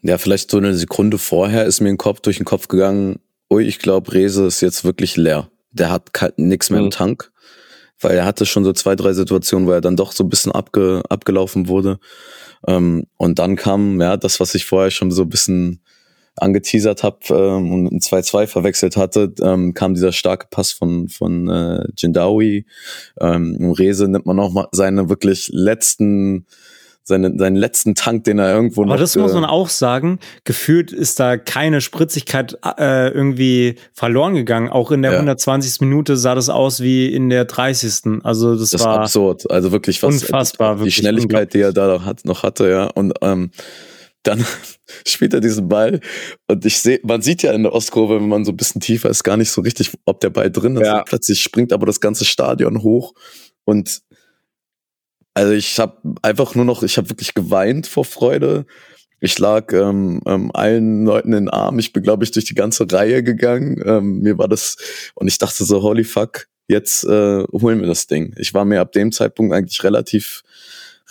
Ja, 0.01 0.17
vielleicht 0.17 0.51
so 0.51 0.57
eine 0.57 0.75
Sekunde 0.75 1.17
vorher 1.17 1.65
ist 1.65 1.79
mir 1.79 1.89
ein 1.89 1.97
Kopf 1.97 2.19
durch 2.19 2.37
den 2.37 2.45
Kopf 2.45 2.67
gegangen, 2.67 3.19
ui, 3.49 3.63
ich 3.63 3.79
glaube, 3.79 4.13
Rese 4.13 4.45
ist 4.45 4.61
jetzt 4.61 4.83
wirklich 4.83 5.15
leer. 5.15 5.49
Der 5.71 5.91
hat 5.91 6.11
nichts 6.37 6.69
mehr 6.69 6.81
mhm. 6.81 6.87
im 6.87 6.91
Tank, 6.91 7.31
weil 8.01 8.17
er 8.17 8.25
hatte 8.25 8.45
schon 8.45 8.63
so 8.63 8.73
zwei, 8.73 8.95
drei 8.95 9.13
Situationen, 9.13 9.67
wo 9.67 9.71
er 9.71 9.81
dann 9.81 9.95
doch 9.95 10.11
so 10.11 10.23
ein 10.23 10.29
bisschen 10.29 10.51
abge, 10.51 11.01
abgelaufen 11.09 11.67
wurde. 11.67 11.99
Ähm, 12.67 13.05
und 13.17 13.39
dann 13.39 13.55
kam, 13.55 13.99
ja, 14.01 14.17
das, 14.17 14.39
was 14.39 14.55
ich 14.55 14.65
vorher 14.65 14.91
schon 14.91 15.11
so 15.11 15.23
ein 15.23 15.29
bisschen 15.29 15.81
angeteasert 16.37 17.03
habe 17.03 17.19
ähm, 17.29 17.73
und 17.73 17.91
ein 17.91 17.99
2-2 17.99 18.47
verwechselt 18.47 18.97
hatte, 18.97 19.33
ähm, 19.41 19.73
kam 19.73 19.93
dieser 19.93 20.11
starke 20.11 20.47
Pass 20.49 20.71
von, 20.71 21.09
von 21.09 21.49
äh, 21.49 21.83
Jindawi. 21.97 22.65
Ähm, 23.19 23.73
Rese 23.77 24.07
nimmt 24.07 24.25
man 24.25 24.37
noch 24.37 24.51
mal 24.51 24.67
seine 24.71 25.09
wirklich 25.09 25.49
letzten 25.51 26.45
seine, 27.03 27.33
seinen 27.37 27.55
letzten 27.55 27.95
Tank, 27.95 28.23
den 28.25 28.39
er 28.39 28.53
irgendwo 28.53 28.81
Aber 28.81 28.87
noch. 28.87 28.93
Aber 28.93 29.01
das 29.01 29.15
muss 29.15 29.33
man 29.33 29.45
auch 29.45 29.69
sagen. 29.69 30.19
Gefühlt 30.43 30.91
ist 30.91 31.19
da 31.19 31.37
keine 31.37 31.81
Spritzigkeit 31.81 32.57
äh, 32.77 33.09
irgendwie 33.09 33.75
verloren 33.93 34.35
gegangen. 34.35 34.69
Auch 34.69 34.91
in 34.91 35.01
der 35.01 35.11
ja. 35.11 35.17
120. 35.17 35.81
Minute 35.81 36.17
sah 36.17 36.35
das 36.35 36.49
aus 36.49 36.81
wie 36.81 37.13
in 37.13 37.29
der 37.29 37.45
30. 37.45 38.23
Also 38.23 38.55
das, 38.55 38.71
das 38.71 38.83
war 38.83 38.99
absurd. 38.99 39.49
Also 39.49 39.71
wirklich 39.71 40.01
was 40.03 40.21
unfassbar. 40.21 40.77
Die 40.77 40.91
Schnelligkeit, 40.91 41.53
die 41.53 41.61
er 41.61 41.73
da 41.73 42.03
hat, 42.05 42.25
noch 42.25 42.43
hatte, 42.43 42.69
ja. 42.69 42.85
Und 42.85 43.13
ähm, 43.21 43.51
dann 44.23 44.45
spielt 45.07 45.33
er 45.33 45.39
diesen 45.39 45.67
Ball 45.67 45.99
und 46.47 46.65
ich 46.65 46.79
sehe, 46.79 46.99
man 47.03 47.21
sieht 47.21 47.43
ja 47.43 47.53
in 47.53 47.63
der 47.63 47.73
Ostkurve, 47.73 48.21
wenn 48.21 48.29
man 48.29 48.45
so 48.45 48.51
ein 48.51 48.57
bisschen 48.57 48.81
tiefer 48.81 49.09
ist, 49.09 49.23
gar 49.23 49.37
nicht 49.37 49.51
so 49.51 49.61
richtig, 49.61 49.91
ob 50.05 50.19
der 50.19 50.29
Ball 50.29 50.51
drin 50.51 50.75
ist. 50.75 50.85
Ja. 50.85 51.03
Plötzlich 51.03 51.41
springt 51.41 51.73
aber 51.73 51.85
das 51.85 51.99
ganze 51.99 52.25
Stadion 52.25 52.83
hoch 52.83 53.13
und 53.63 54.01
also 55.33 55.53
ich 55.53 55.79
habe 55.79 55.97
einfach 56.21 56.55
nur 56.55 56.65
noch, 56.65 56.83
ich 56.83 56.97
habe 56.97 57.09
wirklich 57.09 57.33
geweint 57.33 57.87
vor 57.87 58.05
Freude. 58.05 58.65
Ich 59.19 59.37
lag 59.37 59.71
ähm, 59.71 60.21
ähm, 60.25 60.51
allen 60.53 61.05
Leuten 61.05 61.33
in 61.33 61.45
den 61.45 61.49
Arm. 61.49 61.77
Ich 61.79 61.93
bin, 61.93 62.03
glaube 62.03 62.23
ich, 62.23 62.31
durch 62.31 62.45
die 62.45 62.55
ganze 62.55 62.91
Reihe 62.91 63.23
gegangen. 63.23 63.81
Ähm, 63.85 64.19
mir 64.21 64.37
war 64.37 64.47
das 64.47 64.77
und 65.15 65.27
ich 65.27 65.37
dachte 65.37 65.63
so, 65.63 65.81
holy 65.83 66.03
fuck, 66.03 66.47
jetzt 66.67 67.03
äh, 67.03 67.43
holen 67.51 67.79
wir 67.79 67.87
das 67.87 68.07
Ding. 68.07 68.33
Ich 68.37 68.53
war 68.53 68.65
mir 68.65 68.81
ab 68.81 68.91
dem 68.93 69.11
Zeitpunkt 69.11 69.53
eigentlich 69.53 69.83
relativ 69.83 70.43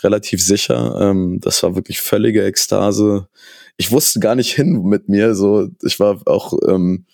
relativ 0.03 0.43
sicher. 0.43 0.97
Ähm, 0.99 1.39
das 1.41 1.63
war 1.63 1.75
wirklich 1.75 2.01
völlige 2.01 2.43
Ekstase. 2.43 3.27
Ich 3.77 3.91
wusste 3.91 4.19
gar 4.19 4.35
nicht 4.35 4.53
hin 4.53 4.83
mit 4.83 5.09
mir. 5.09 5.35
So, 5.35 5.69
ich 5.83 5.99
war 5.99 6.21
auch 6.25 6.53
ähm, 6.67 7.05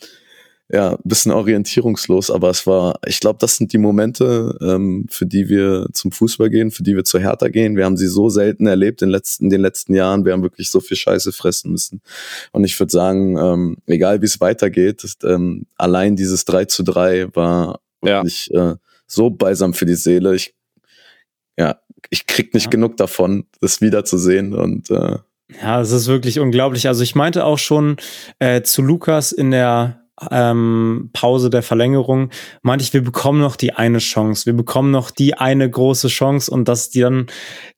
ja 0.70 0.98
bisschen 1.04 1.32
orientierungslos, 1.32 2.30
aber 2.30 2.50
es 2.50 2.68
war, 2.68 3.00
ich 3.06 3.20
glaube, 3.20 3.40
das 3.40 3.56
sind 3.56 3.72
die 3.72 3.78
Momente, 3.78 4.58
ähm, 4.62 5.06
für 5.10 5.26
die 5.26 5.48
wir 5.48 5.88
zum 5.94 6.12
Fußball 6.12 6.50
gehen, 6.50 6.72
für 6.72 6.84
die 6.84 6.96
wir 6.96 7.06
zu 7.06 7.20
Hertha 7.20 7.48
gehen. 7.48 7.78
Wir 7.78 7.86
haben 7.86 7.96
sie 7.96 8.08
so 8.08 8.30
selten 8.30 8.68
erlebt 8.68 9.02
in, 9.02 9.10
letzten, 9.10 9.46
in 9.46 9.50
den 9.50 9.62
letzten 9.62 9.94
Jahren. 9.94 10.26
Wir 10.26 10.34
haben 10.34 10.44
wirklich 10.44 10.70
so 10.70 10.80
viel 10.80 10.98
Scheiße 10.98 11.32
fressen 11.32 11.72
müssen. 11.72 12.02
Und 12.52 12.66
ich 12.66 12.78
würde 12.80 12.92
sagen, 12.92 13.38
ähm, 13.38 13.78
egal 13.86 14.22
wie 14.22 14.26
es 14.26 14.42
weitergeht, 14.42 15.04
ist, 15.04 15.24
ähm, 15.24 15.68
allein 15.78 16.16
dieses 16.16 16.44
3 16.46 16.66
zu 16.66 16.84
3 16.84 17.34
war 17.34 17.80
wirklich 18.02 18.50
ja. 18.52 18.72
äh, 18.72 18.76
so 19.06 19.30
beisam 19.30 19.74
für 19.74 19.86
die 19.86 19.96
Seele. 19.96 20.36
Ich 20.36 20.54
ja, 21.58 21.80
ich 22.10 22.28
krieg 22.28 22.54
nicht 22.54 22.66
ja. 22.66 22.70
genug 22.70 22.98
davon, 22.98 23.46
das 23.62 23.82
wiederzusehen 23.82 24.54
und 24.54 24.92
äh, 24.92 25.18
ja, 25.62 25.80
es 25.80 25.92
ist 25.92 26.08
wirklich 26.08 26.40
unglaublich. 26.40 26.90
Also 26.90 27.04
ich 27.04 27.16
meinte 27.16 27.46
auch 27.46 27.58
schon 27.58 27.96
äh, 28.40 28.64
zu 28.64 28.82
Lukas 28.82 29.32
in 29.32 29.52
der 29.52 30.07
ähm, 30.32 31.10
Pause 31.14 31.50
der 31.50 31.64
Verlängerung, 31.64 32.32
meinte 32.62 32.84
ich, 32.84 32.94
wir 32.94 33.04
bekommen 33.04 33.40
noch 33.40 33.56
die 33.56 33.74
eine 33.74 34.00
Chance, 34.00 34.46
wir 34.46 34.54
bekommen 34.54 34.92
noch 34.92 35.12
die 35.12 35.36
eine 35.36 35.70
große 35.70 36.08
Chance 36.08 36.52
und 36.52 36.68
dass 36.68 36.90
die 36.90 37.02
dann 37.02 37.28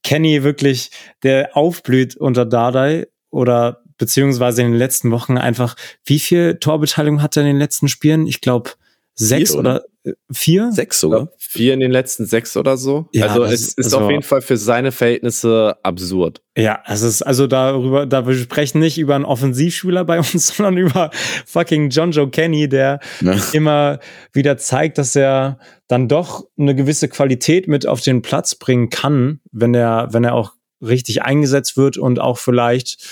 Kenny 0.03 0.43
wirklich, 0.43 0.91
der 1.23 1.55
aufblüht 1.57 2.15
unter 2.15 2.45
Dardai 2.45 3.07
oder 3.29 3.81
beziehungsweise 3.97 4.61
in 4.61 4.71
den 4.71 4.77
letzten 4.77 5.11
Wochen 5.11 5.37
einfach, 5.37 5.75
wie 6.05 6.19
viel 6.19 6.55
Torbeteiligung 6.55 7.21
hat 7.21 7.35
er 7.37 7.41
in 7.41 7.47
den 7.47 7.59
letzten 7.59 7.89
Spielen? 7.89 8.25
Ich 8.25 8.41
glaube 8.41 8.71
sechs 9.13 9.51
Vier, 9.51 9.59
oder? 9.59 9.85
Vier? 10.31 10.71
Sechs 10.71 10.99
sogar. 10.99 11.29
Vier 11.51 11.73
in 11.73 11.79
den 11.79 11.89
letzten 11.89 12.27
sechs 12.27 12.55
oder 12.55 12.77
so. 12.77 13.09
Ja, 13.11 13.25
also 13.25 13.43
es 13.43 13.69
ist 13.69 13.85
also, 13.85 14.01
auf 14.01 14.11
jeden 14.11 14.21
Fall 14.21 14.41
für 14.41 14.55
seine 14.55 14.91
Verhältnisse 14.91 15.77
absurd. 15.81 16.43
Ja, 16.55 16.83
es 16.85 17.01
ist 17.01 17.23
also 17.23 17.47
darüber, 17.47 18.05
da 18.05 18.27
wir 18.27 18.35
sprechen 18.35 18.77
nicht 18.77 18.99
über 18.99 19.15
einen 19.15 19.25
Offensivspieler 19.25 20.05
bei 20.05 20.19
uns, 20.31 20.55
sondern 20.55 20.77
über 20.77 21.09
fucking 21.47 21.89
John 21.89 22.11
Joe 22.11 22.29
Kenny, 22.29 22.69
der 22.69 22.99
ja. 23.21 23.35
immer 23.53 23.97
wieder 24.31 24.59
zeigt, 24.59 24.99
dass 24.99 25.15
er 25.15 25.57
dann 25.87 26.07
doch 26.07 26.45
eine 26.55 26.75
gewisse 26.75 27.07
Qualität 27.07 27.67
mit 27.67 27.87
auf 27.87 28.01
den 28.01 28.21
Platz 28.21 28.53
bringen 28.53 28.91
kann, 28.91 29.39
wenn 29.51 29.73
er, 29.73 30.09
wenn 30.11 30.23
er 30.23 30.35
auch 30.35 30.53
richtig 30.83 31.23
eingesetzt 31.23 31.77
wird 31.77 31.97
und 31.97 32.19
auch 32.19 32.37
vielleicht 32.37 33.03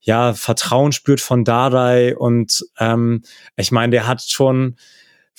ja 0.00 0.32
Vertrauen 0.32 0.92
spürt 0.92 1.20
von 1.20 1.44
Dardai 1.44 2.16
und 2.16 2.64
ähm, 2.78 3.24
ich 3.58 3.72
meine, 3.72 3.90
der 3.90 4.06
hat 4.06 4.22
schon 4.22 4.76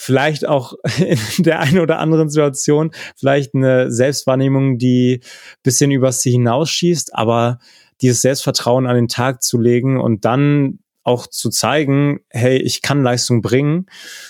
vielleicht 0.02 0.48
auch 0.48 0.76
in 0.98 1.44
der 1.44 1.60
einen 1.60 1.80
oder 1.80 2.00
anderen 2.00 2.30
Situation 2.30 2.92
vielleicht 3.18 3.54
eine 3.54 3.92
Selbstwahrnehmung, 3.92 4.78
die 4.78 5.20
bisschen 5.62 5.92
übers 5.92 6.22
Ziel 6.22 6.32
hinausschießt, 6.32 7.14
aber 7.14 7.60
dieses 8.00 8.22
Selbstvertrauen 8.22 8.88
an 8.88 8.96
den 8.96 9.10
Tag 9.10 9.44
zu 9.44 9.60
legen 9.60 10.00
und 10.00 10.24
dann 10.24 10.80
auch 11.04 11.28
zu 11.28 11.50
zeigen, 11.50 12.22
hey, 12.30 12.58
ich 12.58 12.82
kann 12.82 13.04
Leistung 13.04 13.42
bringen 13.42 13.88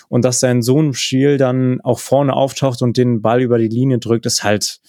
und 0.08 0.24
dass 0.24 0.42
er 0.42 0.50
in 0.50 0.62
so 0.62 0.76
einem 0.76 0.92
Spiel 0.92 1.36
dann 1.36 1.80
auch 1.82 2.00
vorne 2.00 2.34
auftaucht 2.34 2.82
und 2.82 2.96
den 2.96 3.22
Ball 3.22 3.40
über 3.40 3.58
die 3.58 3.68
Linie 3.68 4.00
drückt, 4.00 4.26
ist 4.26 4.42
halt 4.42 4.80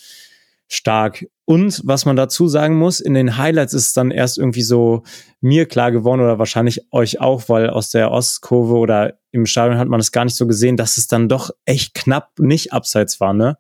stark. 0.72 1.26
Und 1.44 1.82
was 1.84 2.06
man 2.06 2.16
dazu 2.16 2.48
sagen 2.48 2.78
muss, 2.78 3.02
in 3.02 3.14
den 3.14 3.38
Highlights 3.38 3.74
ist 3.74 3.88
es 3.88 3.94
dann 3.94 4.10
erst 4.10 4.38
irgendwie 4.38 4.62
so 4.62 5.04
mir 5.42 5.68
klar 5.68 5.92
geworden 5.92 6.22
oder 6.22 6.40
wahrscheinlich 6.40 6.88
euch 6.94 7.20
auch, 7.20 7.50
weil 7.50 7.70
aus 7.70 7.90
der 7.90 8.12
Ostkurve 8.12 8.76
oder 8.76 9.16
im 9.32 9.46
Stadion 9.46 9.78
hat 9.78 9.90
man 9.90 10.00
es 10.00 10.14
gar 10.14 10.24
nicht 10.24 10.38
so 10.38 10.48
gesehen, 10.48 10.78
dass 10.78 10.98
es 10.98 11.08
dann 11.08 11.28
doch 11.28 11.52
echt 11.66 11.94
knapp 11.94 12.40
nicht 12.40 12.72
abseits 12.72 13.20
war, 13.20 13.34
ne? 13.34 13.58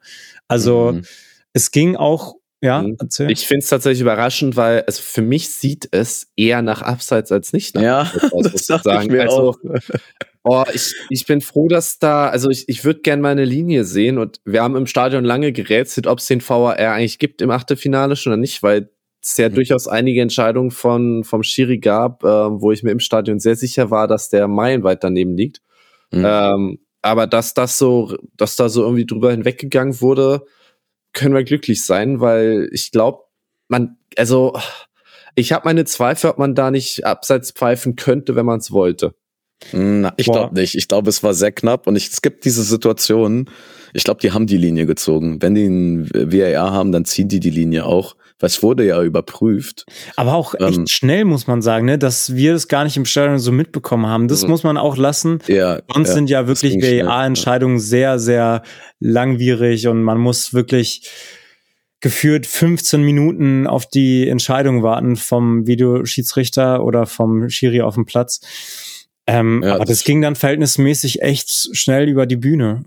Also 0.48 0.94
mhm. 0.94 1.02
es 1.52 1.72
ging 1.72 1.98
auch 1.98 2.36
ja, 2.62 2.84
mhm. 2.84 2.96
erzähl. 3.00 3.32
Ich 3.32 3.48
finde 3.48 3.64
es 3.64 3.70
tatsächlich 3.70 4.02
überraschend, 4.02 4.56
weil 4.56 4.82
also 4.82 5.02
für 5.02 5.22
mich 5.22 5.50
sieht 5.50 5.90
es 5.92 6.32
eher 6.36 6.62
nach 6.62 6.82
Abseits 6.82 7.32
als 7.32 7.54
nicht 7.54 7.76
nach 7.76 7.82
ja, 7.82 8.00
Abseits, 8.02 8.66
das 8.68 8.84
sagen. 8.84 9.04
Ich 9.04 9.12
mir 9.12 9.24
also, 9.24 9.52
auch. 9.52 9.58
Oh, 10.44 10.64
ich, 10.74 10.96
ich 11.10 11.26
bin 11.28 11.42
froh, 11.42 11.68
dass 11.68 12.00
da, 12.00 12.28
also 12.28 12.50
ich, 12.50 12.68
ich 12.68 12.84
würde 12.84 13.02
gerne 13.02 13.22
mal 13.22 13.30
eine 13.30 13.46
Linie 13.46 13.84
sehen 13.84 14.18
und 14.18 14.42
wir 14.44 14.64
haben 14.64 14.76
im 14.76 14.88
Stadion 14.88 15.24
lange 15.24 15.52
gerätselt, 15.52 16.08
ob 16.08 16.18
es 16.18 16.26
den 16.26 16.42
VAR 16.42 16.78
eigentlich 16.78 17.20
gibt 17.20 17.44
im 17.44 17.52
Achtelfinale 17.52 18.16
schon 18.16 18.34
oder 18.34 18.40
nicht, 18.40 18.64
weil 18.64 18.90
es 19.22 19.38
ja 19.38 19.50
mhm. 19.50 19.56
durchaus 19.56 19.88
einige 19.88 20.22
Entscheidungen 20.22 20.72
von, 20.72 21.24
vom 21.24 21.44
Schiri 21.44 21.78
gab, 21.78 22.24
äh, 22.24 22.28
wo 22.28 22.72
ich 22.72 22.82
mir 22.82 22.92
im 22.92 23.00
Stadion 23.00 23.40
sehr 23.40 23.56
sicher 23.56 23.92
war, 23.92 24.08
dass 24.08 24.30
der 24.30 24.48
meilenweit 24.48 25.04
daneben 25.04 25.38
liegt. 25.38 25.62
Mhm. 26.12 26.26
Ähm, 26.26 26.80
aber 27.04 27.28
dass 27.28 27.54
das 27.54 27.78
so, 27.78 28.16
dass 28.36 28.56
da 28.56 28.68
so 28.70 28.84
irgendwie 28.84 29.06
drüber 29.06 29.32
hinweggegangen 29.32 30.02
wurde, 30.02 30.46
können 31.14 31.36
wir 31.36 31.44
glücklich 31.44 31.86
sein, 31.86 32.20
weil 32.20 32.70
ich 32.72 32.92
glaube, 32.92 33.24
man, 33.68 33.98
also 34.18 34.54
ich 35.36 35.52
habe 35.54 35.66
meine 35.66 35.86
Zweifel, 35.86 36.30
ob 36.30 36.38
man 36.38 36.56
da 36.56 36.72
nicht 36.72 37.06
abseits 37.06 37.52
pfeifen 37.52 37.96
könnte, 37.96 38.36
wenn 38.36 38.46
man 38.46 38.60
es 38.60 38.72
wollte. 38.72 39.16
Na, 39.74 40.14
ich 40.18 40.26
glaube 40.26 40.56
nicht. 40.56 40.76
Ich 40.76 40.88
glaube, 40.88 41.10
es 41.10 41.24
war 41.24 41.34
sehr 41.34 41.52
knapp 41.52 41.88
und 41.88 41.96
ich, 41.96 42.10
es 42.10 42.22
gibt 42.22 42.46
diese 42.46 42.64
Situationen. 42.64 43.50
Ich 43.94 44.04
glaube, 44.04 44.20
die 44.20 44.32
haben 44.32 44.48
die 44.48 44.58
Linie 44.58 44.86
gezogen. 44.86 45.42
Wenn 45.42 45.56
die 45.56 45.66
einen 45.66 46.10
VAR 46.10 46.72
haben, 46.72 46.92
dann 46.92 47.06
ziehen 47.06 47.28
die 47.28 47.40
die 47.40 47.52
Linie 47.52 47.86
auch. 47.86 48.16
Es 48.42 48.64
wurde 48.64 48.86
ja 48.86 49.02
überprüft. 49.02 49.86
Aber 50.16 50.34
auch 50.34 50.54
echt 50.56 50.78
ähm, 50.78 50.88
schnell, 50.88 51.26
muss 51.26 51.48
man 51.48 51.62
sagen, 51.62 51.86
ne? 51.86 51.98
dass 51.98 52.36
wir 52.36 52.54
das 52.54 52.68
gar 52.68 52.84
nicht 52.84 52.98
im 52.98 53.06
Stadion 53.06 53.40
so 53.40 53.52
mitbekommen 53.52 54.06
haben. 54.06 54.28
Das 54.28 54.44
mhm. 54.44 54.50
muss 54.50 54.64
man 54.64 54.78
auch 54.78 54.98
lassen. 54.98 55.40
Ja, 55.48 55.82
Sonst 55.94 56.10
ja, 56.10 56.14
sind 56.14 56.30
ja 56.30 56.48
wirklich 56.48 56.76
VAR-Entscheidungen 56.76 57.78
ja. 57.78 57.82
sehr, 57.82 58.20
sehr 58.20 58.64
langwierig 59.00 59.88
und 59.88 60.04
man 60.04 60.18
muss 60.18 60.54
wirklich 60.54 61.10
geführt 62.02 62.48
15 62.48 63.02
Minuten 63.02 63.68
auf 63.68 63.86
die 63.86 64.28
Entscheidung 64.28 64.82
warten 64.82 65.16
vom 65.16 65.68
Videoschiedsrichter 65.68 66.84
oder 66.84 67.06
vom 67.06 67.50
Schiri 67.50 67.82
auf 67.82 67.94
dem 67.94 68.06
Platz. 68.06 68.42
Ähm, 69.28 69.62
ja, 69.64 69.76
aber 69.76 69.86
das, 69.86 70.00
das 70.00 70.04
ging 70.04 70.22
dann 70.22 70.36
verhältnismäßig 70.36 71.22
echt 71.22 71.70
schnell 71.74 72.10
über 72.10 72.26
die 72.26 72.38
Bühne. 72.38 72.84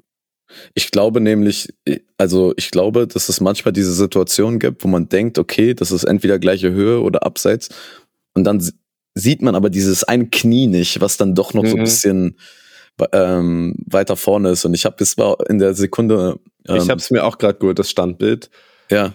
Ich 0.75 0.91
glaube 0.91 1.21
nämlich, 1.21 1.69
also 2.19 2.53
ich 2.57 2.71
glaube, 2.71 3.07
dass 3.07 3.29
es 3.29 3.41
manchmal 3.41 3.73
diese 3.73 3.93
Situation 3.93 4.59
gibt, 4.59 4.85
wo 4.85 4.89
man 4.89 5.09
denkt, 5.09 5.39
okay, 5.39 5.75
das 5.75 5.91
ist 5.91 6.05
entweder 6.05 6.39
gleiche 6.39 6.73
Höhe 6.73 7.01
oder 7.01 7.25
abseits. 7.25 7.69
Und 8.35 8.45
dann 8.45 8.63
sieht 9.15 9.43
man 9.43 9.55
aber 9.55 9.71
dieses 9.71 10.05
ein 10.05 10.31
Knie 10.31 10.67
nicht, 10.67 11.01
was 11.01 11.17
dann 11.17 11.35
doch 11.35 11.55
noch 11.55 11.63
mhm. 11.63 11.69
so 11.69 11.75
ein 11.77 11.81
mhm. 11.81 11.85
bisschen 11.85 12.37
ähm, 13.13 13.77
weiter 13.87 14.17
vorne 14.17 14.51
ist. 14.51 14.65
Und 14.65 14.75
ich 14.75 14.85
habe, 14.85 14.97
das 14.99 15.17
war 15.19 15.39
in 15.49 15.59
der 15.59 15.75
Sekunde. 15.75 16.39
Ähm, 16.69 16.77
ich 16.77 16.89
habe 16.89 17.01
es 17.01 17.11
mir 17.11 17.25
auch 17.25 17.39
gerade 17.39 17.59
geholt, 17.59 17.79
das 17.79 17.91
Standbild. 17.91 18.51
Ja. 18.91 19.15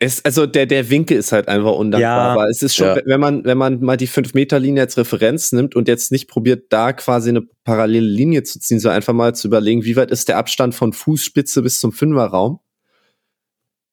Es, 0.00 0.24
also 0.24 0.46
der, 0.46 0.66
der 0.66 0.90
Winkel 0.90 1.16
ist 1.16 1.32
halt 1.32 1.48
einfach 1.48 1.72
undankbar. 1.72 2.00
Ja, 2.00 2.32
aber 2.32 2.48
es 2.48 2.62
ist 2.62 2.74
schon, 2.74 2.88
ja. 2.88 2.98
wenn 3.04 3.20
man, 3.20 3.44
wenn 3.44 3.56
man 3.56 3.80
mal 3.80 3.96
die 3.96 4.08
5-Meter-Linie 4.08 4.82
als 4.82 4.96
Referenz 4.96 5.52
nimmt 5.52 5.76
und 5.76 5.88
jetzt 5.88 6.10
nicht 6.10 6.28
probiert, 6.28 6.66
da 6.70 6.92
quasi 6.92 7.30
eine 7.30 7.42
parallele 7.64 8.06
Linie 8.06 8.42
zu 8.42 8.58
ziehen, 8.58 8.80
so 8.80 8.88
einfach 8.88 9.12
mal 9.12 9.34
zu 9.34 9.46
überlegen, 9.48 9.84
wie 9.84 9.96
weit 9.96 10.10
ist 10.10 10.28
der 10.28 10.36
Abstand 10.36 10.74
von 10.74 10.92
Fußspitze 10.92 11.62
bis 11.62 11.80
zum 11.80 11.92
Fünferraum. 11.92 12.58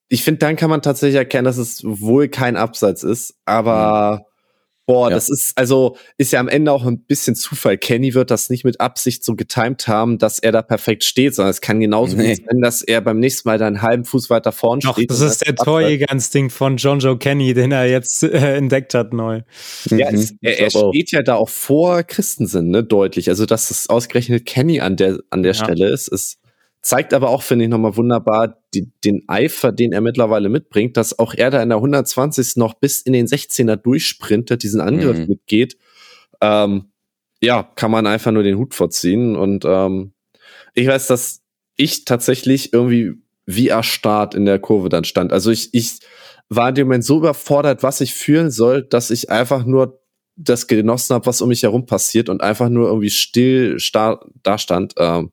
Ich 0.10 0.24
finde, 0.24 0.40
dann 0.40 0.58
kann 0.58 0.70
man 0.70 0.82
tatsächlich 0.82 1.18
erkennen, 1.18 1.46
dass 1.46 1.58
es 1.58 1.84
wohl 1.86 2.28
kein 2.28 2.58
Abseits 2.58 3.04
ist, 3.04 3.36
aber 3.46 4.18
mhm. 4.18 4.31
Boah, 4.92 5.10
ja. 5.10 5.16
das 5.16 5.30
ist, 5.30 5.58
also, 5.58 5.96
ist 6.18 6.34
ja 6.34 6.40
am 6.40 6.48
Ende 6.48 6.72
auch 6.72 6.86
ein 6.86 7.00
bisschen 7.00 7.36
Zufall. 7.36 7.78
Kenny 7.78 8.14
wird 8.14 8.30
das 8.30 8.50
nicht 8.50 8.66
mit 8.66 8.82
Absicht 8.82 9.24
so 9.24 9.36
getimt 9.36 9.88
haben, 9.88 10.18
dass 10.18 10.40
er 10.40 10.52
da 10.52 10.62
perfekt 10.62 11.04
steht, 11.04 11.34
sondern 11.36 11.52
es 11.52 11.62
kann 11.62 11.80
genauso 11.80 12.18
nee. 12.18 12.36
gut 12.36 12.46
sein, 12.46 12.62
dass 12.62 12.82
er 12.82 13.02
beim 13.02 13.20
nächsten 13.20 13.48
Mal 13.48 13.58
da 13.58 13.68
einen 13.68 13.82
halben 13.82 14.04
Fuß 14.04 14.30
weiter 14.30 14.52
vorn 14.52 14.82
Doch, 14.82 14.94
steht. 14.94 15.10
Das 15.10 15.22
ist 15.22 15.46
der 15.48 15.56
Torjäger-Instinkt 15.56 16.52
von 16.52 16.78
John 16.78 17.00
Joe 17.00 17.18
Kenny, 17.18 17.54
den 17.54 17.72
er 17.72 17.86
jetzt 17.86 18.24
äh, 18.24 18.58
entdeckt 18.58 18.94
hat 18.94 19.14
neu. 19.14 19.42
Ja, 19.90 20.12
mhm, 20.12 20.18
es, 20.18 20.34
er, 20.42 20.60
er 20.60 20.70
steht 20.70 21.12
ja 21.12 21.22
da 21.22 21.36
auch 21.36 21.50
vor 21.50 22.04
Christensen, 22.04 22.70
ne, 22.70 22.84
deutlich. 22.84 23.30
Also, 23.30 23.46
dass 23.46 23.72
es 23.72 23.90
ausgerechnet 23.90 24.46
Kenny 24.46 24.82
an 24.82 24.98
der, 24.98 25.20
an 25.30 25.44
der 25.44 25.54
ja. 25.54 25.64
Stelle 25.64 25.90
ist, 25.90 26.10
ist 26.10 26.41
Zeigt 26.82 27.14
aber 27.14 27.30
auch, 27.30 27.44
finde 27.44 27.66
ich, 27.66 27.70
nochmal 27.70 27.96
wunderbar 27.96 28.64
die, 28.74 28.92
den 29.04 29.24
Eifer, 29.28 29.72
den 29.72 29.94
er 29.94 30.02
mittlerweile 30.02 30.50
mitbringt, 30.50 30.98
dass 30.98 31.20
auch 31.20 31.36
er 31.36 31.52
da 31.52 31.62
in 31.62 31.70
der 31.70 31.78
120. 31.78 32.56
noch 32.56 32.74
bis 32.74 33.02
in 33.02 33.14
den 33.14 33.28
16er 33.28 33.76
durchsprintet, 33.76 34.64
diesen 34.64 34.82
Angriff 34.82 35.18
mhm. 35.18 35.28
mitgeht. 35.28 35.78
Ähm, 36.42 36.92
ja, 37.40 37.64
kann 37.64 37.92
man 37.92 38.08
einfach 38.08 38.32
nur 38.32 38.44
den 38.44 38.58
Hut 38.58 38.74
vorziehen. 38.74 39.36
Und 39.36 39.64
ähm, 39.66 40.14
ich 40.74 40.88
weiß, 40.88 41.08
dass 41.08 41.42
ich 41.76 42.06
tatsächlich 42.06 42.74
irgendwie 42.74 43.14
wie 43.46 43.68
erstarrt 43.68 44.34
in 44.34 44.46
der 44.46 44.60
Kurve 44.60 44.90
dann 44.90 45.04
stand. 45.04 45.32
Also 45.32 45.52
ich, 45.52 45.74
ich 45.74 46.00
war 46.50 46.70
in 46.70 46.76
dem 46.76 46.88
Moment 46.88 47.06
so 47.06 47.18
überfordert, 47.18 47.84
was 47.84 48.02
ich 48.02 48.14
fühlen 48.14 48.52
soll, 48.52 48.84
dass 48.84 49.10
ich 49.10 49.30
einfach 49.30 49.66
nur 49.66 50.02
das 50.36 50.68
genossen 50.68 51.14
habe, 51.14 51.26
was 51.26 51.42
um 51.42 51.50
mich 51.50 51.64
herum 51.64 51.86
passiert 51.86 52.30
und 52.30 52.42
einfach 52.42 52.70
nur 52.70 52.88
irgendwie 52.88 53.10
still 53.10 53.78
da 54.44 54.58
stand. 54.58 54.94
Ähm, 54.98 55.32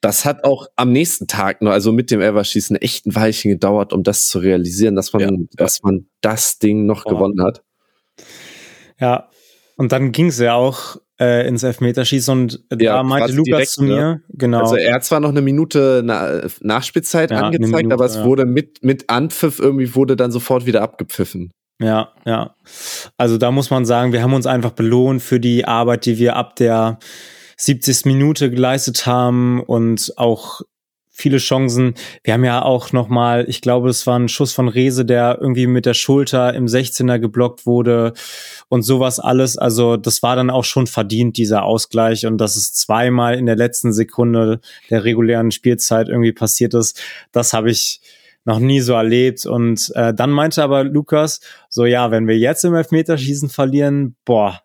das 0.00 0.24
hat 0.24 0.44
auch 0.44 0.66
am 0.76 0.92
nächsten 0.92 1.26
Tag 1.26 1.62
nur, 1.62 1.72
also 1.72 1.92
mit 1.92 2.10
dem 2.10 2.20
Everschießen, 2.20 2.76
echt 2.76 3.06
ein 3.06 3.14
Weilchen 3.14 3.50
gedauert, 3.50 3.92
um 3.92 4.02
das 4.02 4.26
zu 4.28 4.38
realisieren, 4.38 4.96
dass 4.96 5.12
man, 5.12 5.20
ja, 5.20 5.30
dass 5.56 5.82
man 5.82 6.06
das 6.20 6.58
Ding 6.58 6.86
noch 6.86 7.04
oh. 7.06 7.10
gewonnen 7.10 7.42
hat. 7.42 7.62
Ja, 8.98 9.28
und 9.76 9.92
dann 9.92 10.12
ging 10.12 10.26
es 10.26 10.38
ja 10.38 10.54
auch 10.54 10.96
äh, 11.20 11.46
ins 11.46 11.62
Elfmeterschießen 11.62 12.32
und 12.32 12.64
ja, 12.70 12.96
da 12.96 13.02
meinte 13.02 13.32
Lukas 13.32 13.46
direkt, 13.46 13.70
zu 13.70 13.82
mir, 13.82 13.96
ne? 13.96 14.22
genau. 14.30 14.60
Also 14.60 14.76
er 14.76 14.94
hat 14.94 15.04
zwar 15.04 15.20
noch 15.20 15.28
eine 15.28 15.42
Minute 15.42 16.02
Na 16.04 16.42
Nachspielzeit 16.60 17.30
ja, 17.30 17.42
angezeigt, 17.42 17.76
Minute, 17.76 17.94
aber 17.94 18.06
es 18.06 18.16
ja. 18.16 18.24
wurde 18.24 18.46
mit, 18.46 18.82
mit 18.82 19.10
Anpfiff 19.10 19.58
irgendwie 19.58 19.94
wurde 19.94 20.16
dann 20.16 20.32
sofort 20.32 20.66
wieder 20.66 20.82
abgepfiffen. 20.82 21.50
Ja, 21.78 22.12
ja. 22.26 22.54
Also 23.16 23.38
da 23.38 23.50
muss 23.50 23.70
man 23.70 23.84
sagen, 23.84 24.12
wir 24.12 24.22
haben 24.22 24.34
uns 24.34 24.46
einfach 24.46 24.72
belohnt 24.72 25.22
für 25.22 25.40
die 25.40 25.64
Arbeit, 25.64 26.04
die 26.04 26.18
wir 26.18 26.36
ab 26.36 26.56
der 26.56 26.98
70. 27.60 28.06
Minute 28.06 28.50
geleistet 28.50 29.04
haben 29.04 29.62
und 29.62 30.14
auch 30.16 30.62
viele 31.10 31.36
Chancen. 31.36 31.94
Wir 32.24 32.32
haben 32.32 32.44
ja 32.44 32.62
auch 32.62 32.92
noch 32.92 33.08
mal, 33.08 33.44
ich 33.48 33.60
glaube, 33.60 33.90
es 33.90 34.06
war 34.06 34.18
ein 34.18 34.28
Schuss 34.28 34.54
von 34.54 34.68
Rese, 34.68 35.04
der 35.04 35.36
irgendwie 35.38 35.66
mit 35.66 35.84
der 35.84 35.92
Schulter 35.92 36.54
im 36.54 36.64
16er 36.64 37.18
geblockt 37.18 37.66
wurde 37.66 38.14
und 38.68 38.82
sowas 38.82 39.20
alles. 39.20 39.58
Also 39.58 39.98
das 39.98 40.22
war 40.22 40.36
dann 40.36 40.48
auch 40.48 40.64
schon 40.64 40.86
verdient, 40.86 41.36
dieser 41.36 41.64
Ausgleich. 41.64 42.24
Und 42.24 42.38
dass 42.38 42.56
es 42.56 42.72
zweimal 42.72 43.36
in 43.36 43.44
der 43.44 43.56
letzten 43.56 43.92
Sekunde 43.92 44.60
der 44.88 45.04
regulären 45.04 45.50
Spielzeit 45.50 46.08
irgendwie 46.08 46.32
passiert 46.32 46.72
ist, 46.72 47.02
das 47.30 47.52
habe 47.52 47.70
ich 47.70 48.00
noch 48.46 48.58
nie 48.58 48.80
so 48.80 48.94
erlebt. 48.94 49.44
Und 49.44 49.92
äh, 49.94 50.14
dann 50.14 50.30
meinte 50.30 50.62
aber 50.62 50.84
Lukas, 50.84 51.40
so 51.68 51.84
ja, 51.84 52.10
wenn 52.10 52.26
wir 52.26 52.38
jetzt 52.38 52.64
im 52.64 52.74
Elfmeterschießen 52.74 53.50
verlieren, 53.50 54.16
boah, 54.24 54.62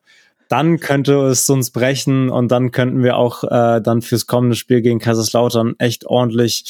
dann 0.49 0.79
könnte 0.79 1.13
es 1.27 1.49
uns 1.49 1.71
brechen 1.71 2.29
und 2.29 2.51
dann 2.51 2.71
könnten 2.71 3.03
wir 3.03 3.17
auch 3.17 3.43
äh, 3.43 3.81
dann 3.81 4.01
fürs 4.01 4.27
kommende 4.27 4.55
Spiel 4.55 4.81
gegen 4.81 4.99
Kaiserslautern 4.99 5.75
echt 5.79 6.05
ordentlich, 6.05 6.65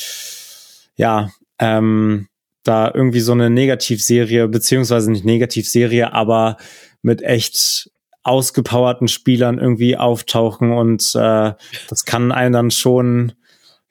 ja, 0.95 1.29
ähm, 1.59 2.27
da 2.63 2.91
irgendwie 2.93 3.19
so 3.19 3.31
eine 3.31 3.49
Negativserie, 3.49 4.47
beziehungsweise 4.47 5.11
nicht 5.11 5.25
Negativserie, 5.25 6.13
aber 6.13 6.57
mit 7.01 7.21
echt 7.21 7.91
ausgepowerten 8.23 9.07
Spielern 9.07 9.59
irgendwie 9.59 9.97
auftauchen 9.97 10.71
und 10.71 11.13
äh, 11.15 11.53
das 11.89 12.05
kann 12.05 12.31
einen 12.31 12.53
dann 12.53 12.71
schon 12.71 13.33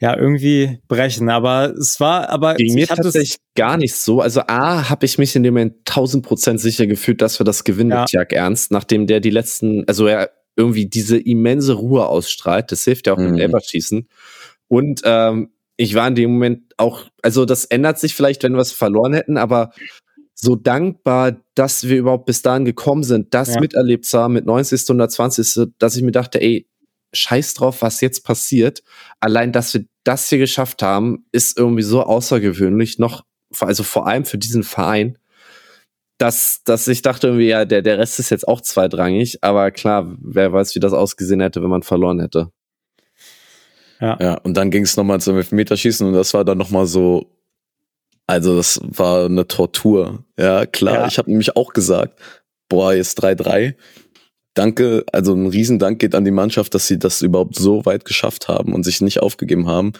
ja 0.04 0.16
irgendwie 0.18 0.80
brechen. 0.86 1.30
Aber 1.30 1.74
es 1.78 1.98
war, 1.98 2.28
aber 2.28 2.54
Gegen 2.54 2.74
mir 2.74 2.86
tatsächlich 2.86 3.36
gar 3.56 3.78
nicht 3.78 3.94
so. 3.94 4.20
Also 4.20 4.42
A, 4.46 4.90
habe 4.90 5.06
ich 5.06 5.16
mich 5.16 5.34
in 5.34 5.42
dem 5.42 5.54
Moment 5.54 5.84
tausend 5.86 6.26
Prozent 6.26 6.60
sicher 6.60 6.86
gefühlt, 6.86 7.22
dass 7.22 7.40
wir 7.40 7.44
das 7.44 7.64
gewinnen 7.64 7.90
ja. 7.90 8.00
mit 8.02 8.12
Jack 8.12 8.32
Ernst, 8.32 8.70
nachdem 8.70 9.06
der 9.06 9.20
die 9.20 9.30
letzten, 9.30 9.88
also 9.88 10.06
er 10.06 10.30
irgendwie 10.56 10.86
diese 10.86 11.18
immense 11.18 11.72
Ruhe 11.72 12.06
ausstrahlt. 12.06 12.70
Das 12.70 12.84
hilft 12.84 13.06
ja 13.06 13.14
auch 13.14 13.18
mhm. 13.18 13.32
mit 13.32 13.40
Elberschießen. 13.40 14.08
Und 14.68 15.00
ähm, 15.04 15.50
ich 15.76 15.94
war 15.94 16.06
in 16.06 16.14
dem 16.14 16.32
Moment 16.32 16.74
auch, 16.76 17.06
also 17.22 17.46
das 17.46 17.64
ändert 17.64 17.98
sich 17.98 18.14
vielleicht, 18.14 18.42
wenn 18.42 18.52
wir 18.52 18.60
es 18.60 18.72
verloren 18.72 19.14
hätten, 19.14 19.38
aber 19.38 19.72
so 20.34 20.54
dankbar, 20.54 21.40
dass 21.54 21.88
wir 21.88 21.96
überhaupt 21.96 22.26
bis 22.26 22.42
dahin 22.42 22.66
gekommen 22.66 23.04
sind, 23.04 23.32
das 23.32 23.54
ja. 23.54 23.60
miterlebt 23.60 24.04
zu 24.04 24.18
haben 24.18 24.34
mit 24.34 24.44
90. 24.44 24.82
120. 24.82 25.72
dass 25.78 25.96
ich 25.96 26.02
mir 26.02 26.12
dachte, 26.12 26.40
ey, 26.40 26.68
scheiß 27.14 27.54
drauf, 27.54 27.82
was 27.82 28.00
jetzt 28.00 28.24
passiert. 28.24 28.82
Allein, 29.20 29.52
dass 29.52 29.74
wir 29.74 29.84
das 30.04 30.28
hier 30.28 30.38
geschafft 30.38 30.82
haben, 30.82 31.26
ist 31.32 31.58
irgendwie 31.58 31.82
so 31.82 32.02
außergewöhnlich, 32.02 32.98
noch, 32.98 33.24
also 33.58 33.82
vor 33.82 34.06
allem 34.06 34.24
für 34.24 34.38
diesen 34.38 34.62
Verein, 34.62 35.18
dass, 36.18 36.62
dass 36.64 36.86
ich 36.86 37.02
dachte 37.02 37.28
irgendwie, 37.28 37.48
ja, 37.48 37.64
der, 37.64 37.82
der 37.82 37.98
Rest 37.98 38.20
ist 38.20 38.30
jetzt 38.30 38.46
auch 38.46 38.60
zweitrangig, 38.60 39.42
aber 39.42 39.70
klar, 39.70 40.14
wer 40.20 40.52
weiß, 40.52 40.74
wie 40.74 40.80
das 40.80 40.92
ausgesehen 40.92 41.40
hätte, 41.40 41.62
wenn 41.62 41.70
man 41.70 41.82
verloren 41.82 42.20
hätte. 42.20 42.50
Ja, 44.00 44.16
ja 44.20 44.34
und 44.38 44.54
dann 44.54 44.70
ging 44.70 44.84
es 44.84 44.96
nochmal 44.96 45.20
zum 45.20 45.36
Elfmeterschießen 45.36 46.06
und 46.06 46.12
das 46.12 46.34
war 46.34 46.44
dann 46.44 46.58
nochmal 46.58 46.86
so, 46.86 47.30
also 48.26 48.56
das 48.56 48.80
war 48.82 49.26
eine 49.26 49.46
Tortur. 49.48 50.24
Ja, 50.38 50.66
klar, 50.66 51.00
ja. 51.00 51.06
ich 51.06 51.18
habe 51.18 51.30
nämlich 51.30 51.56
auch 51.56 51.72
gesagt, 51.72 52.18
boah, 52.68 52.94
jetzt 52.94 53.22
3-3 53.22 53.74
danke, 54.54 55.04
also 55.12 55.34
ein 55.34 55.46
Riesendank 55.46 55.98
geht 55.98 56.14
an 56.14 56.24
die 56.24 56.30
Mannschaft, 56.30 56.74
dass 56.74 56.86
sie 56.86 56.98
das 56.98 57.22
überhaupt 57.22 57.56
so 57.56 57.84
weit 57.84 58.04
geschafft 58.04 58.48
haben 58.48 58.72
und 58.72 58.84
sich 58.84 59.00
nicht 59.00 59.20
aufgegeben 59.20 59.66
haben. 59.66 59.92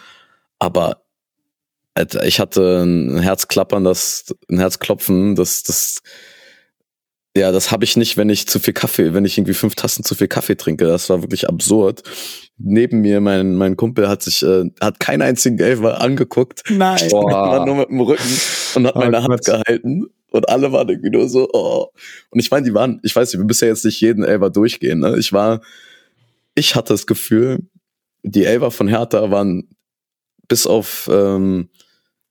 Aber 0.59 1.01
ich 2.23 2.39
hatte 2.39 2.83
ein 2.83 3.19
Herzklappern, 3.19 3.83
das, 3.83 4.35
ein 4.49 4.59
Herzklopfen, 4.59 5.35
das, 5.35 5.63
das, 5.63 6.01
ja, 7.37 7.51
das 7.51 7.71
habe 7.71 7.83
ich 7.83 7.97
nicht, 7.97 8.15
wenn 8.15 8.29
ich 8.29 8.47
zu 8.47 8.59
viel 8.59 8.73
Kaffee, 8.73 9.13
wenn 9.13 9.25
ich 9.25 9.37
irgendwie 9.37 9.53
fünf 9.53 9.75
Tassen 9.75 10.05
zu 10.05 10.15
viel 10.15 10.29
Kaffee 10.29 10.55
trinke. 10.55 10.85
Das 10.85 11.09
war 11.09 11.21
wirklich 11.21 11.49
absurd. 11.49 12.01
Neben 12.57 13.01
mir, 13.01 13.19
mein, 13.19 13.55
mein 13.55 13.75
Kumpel 13.75 14.07
hat 14.07 14.23
sich, 14.23 14.41
äh, 14.41 14.63
hat 14.79 15.01
keinen 15.01 15.21
einzigen 15.21 15.59
Elfer 15.59 15.99
angeguckt. 15.99 16.63
Nein. 16.69 17.09
Boah. 17.09 17.29
war 17.29 17.65
nur 17.65 17.75
mit 17.75 17.89
dem 17.89 17.99
Rücken 17.99 18.39
und 18.75 18.87
hat 18.87 18.95
oh, 18.95 18.99
meine 18.99 19.21
Hand 19.21 19.43
gehalten. 19.43 20.05
Und 20.31 20.47
alle 20.47 20.71
waren 20.71 20.87
irgendwie 20.87 21.09
nur 21.09 21.27
so, 21.27 21.49
oh. 21.51 21.87
Und 22.29 22.39
ich 22.39 22.49
meine, 22.51 22.65
die 22.65 22.73
waren, 22.73 23.01
ich 23.03 23.13
weiß 23.13 23.33
nicht, 23.33 23.39
wir 23.39 23.45
müssen 23.45 23.65
ja 23.65 23.71
jetzt 23.71 23.83
nicht 23.83 23.99
jeden 23.99 24.23
Elver 24.23 24.49
durchgehen, 24.49 24.99
ne? 24.99 25.17
Ich 25.17 25.33
war, 25.33 25.61
ich 26.55 26.75
hatte 26.75 26.93
das 26.93 27.05
Gefühl, 27.05 27.59
die 28.23 28.45
Elver 28.45 28.71
von 28.71 28.87
Hertha 28.87 29.29
waren 29.29 29.75
bis 30.47 30.67
auf 30.67 31.09
ähm, 31.11 31.69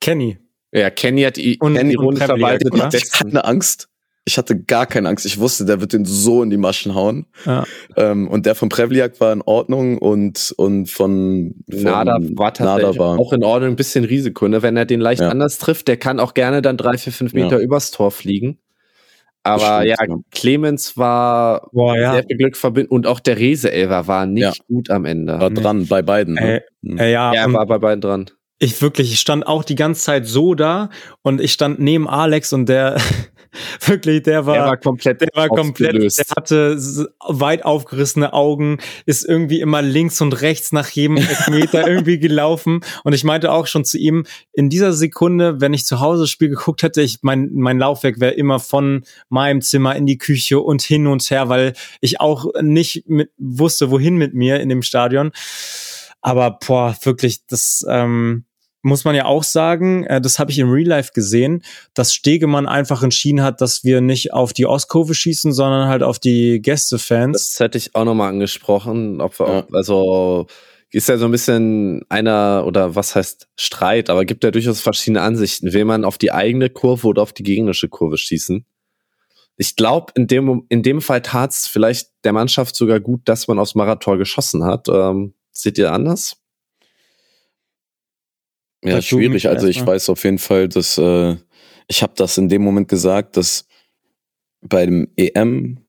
Kenny. 0.01 0.39
Ja, 0.71 0.89
Kenny 0.89 1.21
hat 1.21 1.37
die 1.37 1.57
und, 1.59 1.75
Kenny 1.75 1.95
und 1.95 2.17
verwaltet. 2.17 2.73
Ich 2.73 3.13
hatte 3.13 3.29
eine 3.29 3.45
Angst. 3.45 3.87
Ich 4.27 4.39
hatte 4.39 4.59
gar 4.59 4.87
keine 4.87 5.07
Angst. 5.07 5.25
Ich 5.25 5.39
wusste, 5.39 5.65
der 5.65 5.81
wird 5.81 5.93
den 5.93 6.03
so 6.03 6.41
in 6.41 6.49
die 6.49 6.57
Maschen 6.57 6.95
hauen. 6.95 7.27
Ja. 7.45 7.63
Ähm, 7.95 8.27
und 8.27 8.47
der 8.47 8.55
von 8.55 8.69
Prevliak 8.69 9.19
war 9.21 9.31
in 9.31 9.43
Ordnung 9.43 9.99
und, 9.99 10.51
und 10.57 10.89
von, 10.89 11.55
von 11.69 11.83
Nada 11.83 12.17
war 12.33 12.51
tatsächlich 12.51 12.97
war. 12.97 13.19
auch 13.19 13.33
in 13.33 13.43
Ordnung. 13.43 13.71
Ein 13.71 13.75
bisschen 13.75 14.03
Risiko, 14.03 14.47
ne? 14.47 14.63
Wenn 14.63 14.77
er 14.77 14.85
den 14.85 14.99
leicht 14.99 15.21
ja. 15.21 15.29
anders 15.29 15.59
trifft, 15.59 15.87
der 15.87 15.97
kann 15.97 16.19
auch 16.19 16.33
gerne 16.33 16.63
dann 16.63 16.75
drei, 16.75 16.97
vier, 16.97 17.13
fünf 17.13 17.33
Meter 17.33 17.57
ja. 17.57 17.63
übers 17.63 17.91
Tor 17.91 18.09
fliegen. 18.09 18.57
Aber 19.43 19.83
stimmt, 19.83 20.09
ja, 20.09 20.15
Clemens 20.31 20.97
war 20.97 21.69
Boah, 21.71 21.95
ja. 21.95 22.13
sehr 22.13 22.23
viel 22.23 22.37
Glück 22.37 22.57
verbinden 22.57 22.91
und 22.91 23.05
auch 23.05 23.19
der 23.19 23.37
Rese-Elver 23.37 24.07
war 24.07 24.25
nicht 24.25 24.41
ja. 24.41 24.53
gut 24.67 24.89
am 24.89 25.05
Ende. 25.05 25.39
War 25.39 25.51
dran, 25.51 25.85
bei 25.85 26.01
beiden. 26.01 26.33
Ne? 26.33 26.63
Äh, 26.83 26.95
äh, 26.97 27.11
ja, 27.11 27.31
er 27.31 27.53
war 27.53 27.67
bei 27.67 27.77
beiden 27.77 28.01
dran. 28.01 28.25
Ich 28.57 28.81
wirklich, 28.81 29.13
ich 29.13 29.19
stand 29.19 29.45
auch 29.45 29.63
die 29.63 29.75
ganze 29.75 30.01
Zeit 30.01 30.25
so 30.25 30.55
da 30.55 30.89
und 31.21 31.41
ich 31.41 31.53
stand 31.53 31.79
neben 31.79 32.09
Alex 32.09 32.53
und 32.53 32.67
der 32.67 32.97
wirklich, 33.85 34.23
der 34.23 34.45
war, 34.45 34.53
der 34.53 34.65
war 34.65 34.77
komplett, 34.77 35.21
der 35.21 35.29
war 35.33 35.47
komplett, 35.49 35.95
der 35.95 36.25
hatte 36.35 36.77
weit 37.27 37.65
aufgerissene 37.65 38.33
Augen, 38.33 38.79
ist 39.05 39.25
irgendwie 39.25 39.61
immer 39.61 39.81
links 39.81 40.21
und 40.21 40.41
rechts 40.41 40.71
nach 40.71 40.89
jedem 40.89 41.15
Meter 41.49 41.87
irgendwie 41.87 42.19
gelaufen 42.19 42.81
und 43.03 43.13
ich 43.13 43.23
meinte 43.23 43.51
auch 43.51 43.67
schon 43.67 43.85
zu 43.85 43.97
ihm, 43.97 44.25
in 44.53 44.69
dieser 44.69 44.93
Sekunde, 44.93 45.61
wenn 45.61 45.73
ich 45.73 45.85
zu 45.85 45.99
Hause 45.99 46.23
das 46.23 46.29
Spiel 46.29 46.49
geguckt 46.49 46.83
hätte, 46.83 47.01
ich 47.01 47.19
mein, 47.21 47.49
mein 47.53 47.77
Laufwerk 47.77 48.19
wäre 48.19 48.33
immer 48.33 48.59
von 48.59 49.03
meinem 49.29 49.61
Zimmer 49.61 49.95
in 49.95 50.05
die 50.05 50.17
Küche 50.17 50.59
und 50.59 50.81
hin 50.81 51.07
und 51.07 51.29
her, 51.29 51.49
weil 51.49 51.73
ich 52.01 52.19
auch 52.19 52.45
nicht 52.61 53.07
mit, 53.07 53.29
wusste, 53.37 53.91
wohin 53.91 54.15
mit 54.15 54.33
mir 54.33 54.59
in 54.59 54.69
dem 54.69 54.81
Stadion. 54.81 55.31
Aber 56.21 56.57
boah, 56.65 56.95
wirklich, 57.03 57.45
das, 57.45 57.85
ähm, 57.87 58.45
muss 58.85 59.03
man 59.03 59.15
ja 59.15 59.25
auch 59.25 59.43
sagen, 59.43 60.03
äh, 60.05 60.21
das 60.21 60.37
habe 60.37 60.51
ich 60.51 60.59
im 60.59 60.69
Real 60.69 60.87
Life 60.87 61.11
gesehen, 61.13 61.63
dass 61.95 62.13
Stegemann 62.13 62.67
einfach 62.67 63.01
entschieden 63.01 63.41
hat, 63.41 63.59
dass 63.59 63.83
wir 63.83 63.99
nicht 63.99 64.31
auf 64.33 64.53
die 64.53 64.67
Ostkurve 64.67 65.15
schießen, 65.15 65.51
sondern 65.53 65.87
halt 65.89 66.03
auf 66.03 66.19
die 66.19 66.61
Gästefans. 66.61 67.33
Das 67.33 67.59
hätte 67.59 67.79
ich 67.79 67.95
auch 67.95 68.05
nochmal 68.05 68.29
angesprochen. 68.29 69.21
Ob, 69.21 69.39
wir, 69.39 69.47
ja. 69.47 69.67
also 69.73 70.45
ist 70.91 71.09
ja 71.09 71.17
so 71.17 71.25
ein 71.25 71.31
bisschen 71.31 72.05
einer 72.09 72.63
oder 72.67 72.95
was 72.95 73.15
heißt 73.15 73.47
Streit, 73.57 74.11
aber 74.11 74.23
gibt 74.23 74.43
ja 74.43 74.51
durchaus 74.51 74.81
verschiedene 74.81 75.21
Ansichten. 75.21 75.73
Will 75.73 75.85
man 75.85 76.05
auf 76.05 76.19
die 76.19 76.31
eigene 76.31 76.69
Kurve 76.69 77.07
oder 77.07 77.23
auf 77.23 77.33
die 77.33 77.43
gegnerische 77.43 77.89
Kurve 77.89 78.17
schießen? 78.17 78.65
Ich 79.57 79.75
glaube, 79.75 80.13
in 80.15 80.27
dem, 80.27 80.65
in 80.69 80.83
dem 80.83 81.01
Fall 81.01 81.21
tat 81.21 81.51
es 81.51 81.65
vielleicht 81.65 82.11
der 82.23 82.33
Mannschaft 82.33 82.75
sogar 82.75 82.99
gut, 82.99 83.21
dass 83.25 83.47
man 83.47 83.57
aufs 83.57 83.73
Marathon 83.73 84.19
geschossen 84.19 84.63
hat. 84.63 84.87
Ähm, 84.89 85.33
seht 85.51 85.79
ihr 85.79 85.91
anders? 85.91 86.37
Ja, 88.85 89.01
schwierig. 89.01 89.47
Also 89.49 89.67
ich 89.67 89.85
weiß 89.85 90.09
auf 90.09 90.23
jeden 90.23 90.37
Fall, 90.37 90.69
dass 90.69 90.97
äh, 90.97 91.35
ich 91.87 92.03
habe 92.03 92.13
das 92.15 92.37
in 92.37 92.49
dem 92.49 92.61
Moment 92.61 92.87
gesagt, 92.87 93.37
dass 93.37 93.67
bei 94.61 94.85
dem 94.85 95.07
EM, 95.15 95.79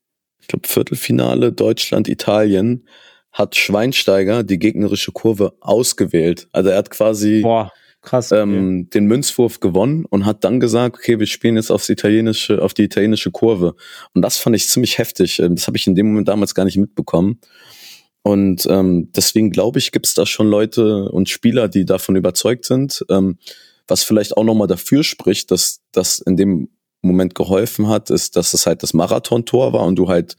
ich 0.41 0.49
glaube 0.49 0.69
Viertelfinale 0.69 1.53
Deutschland 1.53 2.09
Italien 2.09 2.87
hat 3.33 3.55
Schweinsteiger 3.55 4.43
die 4.45 4.59
gegnerische 4.59 5.13
Kurve 5.13 5.55
ausgewählt. 5.61 6.49
Also 6.53 6.71
er 6.71 6.79
hat 6.79 6.91
quasi 6.91 7.43
Boah, 7.43 7.71
krass, 8.01 8.33
ähm, 8.33 8.81
okay. 8.81 8.91
den 8.95 9.07
Münzwurf 9.07 9.61
gewonnen 9.61 10.07
und 10.09 10.25
hat 10.25 10.45
dann 10.45 10.59
gesagt, 10.59 10.97
okay, 10.97 11.19
wir 11.19 11.27
spielen 11.27 11.57
jetzt 11.57 11.71
aufs 11.71 11.89
italienische, 11.91 12.63
auf 12.63 12.73
die 12.73 12.85
italienische 12.85 13.31
Kurve. 13.31 13.75
Und 14.15 14.23
das 14.23 14.39
fand 14.39 14.57
ich 14.57 14.69
ziemlich 14.69 14.97
heftig. 14.97 15.39
Ähm, 15.39 15.57
das 15.57 15.67
habe 15.67 15.77
ich 15.77 15.87
in 15.87 15.95
dem 15.95 16.09
Moment 16.09 16.29
damals 16.29 16.55
gar 16.55 16.65
nicht 16.65 16.79
mitbekommen. 16.79 17.41
Und 18.27 18.67
ähm, 18.69 19.13
deswegen 19.15 19.53
glaube 19.53 19.79
ich, 19.79 19.93
gibt 19.93 20.05
es 20.05 20.15
da 20.15 20.27
schon 20.27 20.49
Leute 20.49 21.09
und 21.11 21.29
Spieler, 21.29 21.69
die 21.69 21.85
davon 21.85 22.17
überzeugt 22.17 22.65
sind, 22.65 23.05
ähm, 23.09 23.39
was 23.87 24.03
vielleicht 24.03 24.37
auch 24.37 24.43
nochmal 24.43 24.67
dafür 24.67 25.05
spricht, 25.05 25.53
dass 25.53 25.79
das 25.93 26.19
in 26.19 26.37
dem 26.37 26.69
Moment 27.03 27.37
geholfen 27.37 27.87
hat, 27.87 28.11
ist, 28.11 28.35
dass 28.35 28.53
es 28.53 28.67
halt 28.67 28.83
das 28.83 28.95
Marathontor 28.95 29.73
war 29.73 29.87
und 29.87 29.95
du 29.95 30.09
halt 30.09 30.37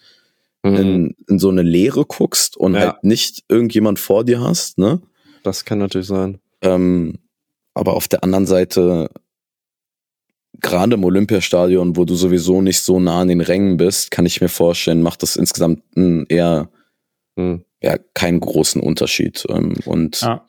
mhm. 0.64 0.76
in, 0.76 1.16
in 1.30 1.40
so 1.40 1.48
eine 1.48 1.62
Leere 1.62 2.04
guckst 2.04 2.58
und 2.58 2.74
ja. 2.74 2.82
halt 2.82 3.06
nicht 3.06 3.46
irgendjemand 3.48 4.00
vor 4.00 4.26
dir 4.26 4.42
hast, 4.42 4.78
ne? 4.78 5.02
Das 5.44 5.64
kann 5.64 5.80
natürlich 5.80 6.08
sein. 6.08 6.42
Ähm, 6.60 7.20
aber 7.74 7.94
auf 7.94 8.10
der 8.10 8.22
anderen 8.22 8.48
Seite, 8.48 9.10
gerade 10.60 10.96
im 10.96 11.06
Olympiastadion, 11.06 11.96
wo 11.96 12.04
du 12.04 12.16
sowieso 12.16 12.62
nicht 12.62 12.82
so 12.82 13.00
nah 13.00 13.22
an 13.22 13.30
den 13.30 13.40
Rängen 13.40 13.78
bist, 13.78 14.12
kann 14.12 14.26
ich 14.26 14.42
mir 14.42 14.50
vorstellen, 14.50 15.02
macht 15.02 15.24
das 15.24 15.38
insgesamt 15.38 15.84
eher 15.96 16.70
mhm 17.38 17.64
ja 17.82 17.98
keinen 18.14 18.40
großen 18.40 18.82
Unterschied. 18.82 19.46
Ähm, 19.50 19.76
und 19.86 20.22
ja. 20.22 20.48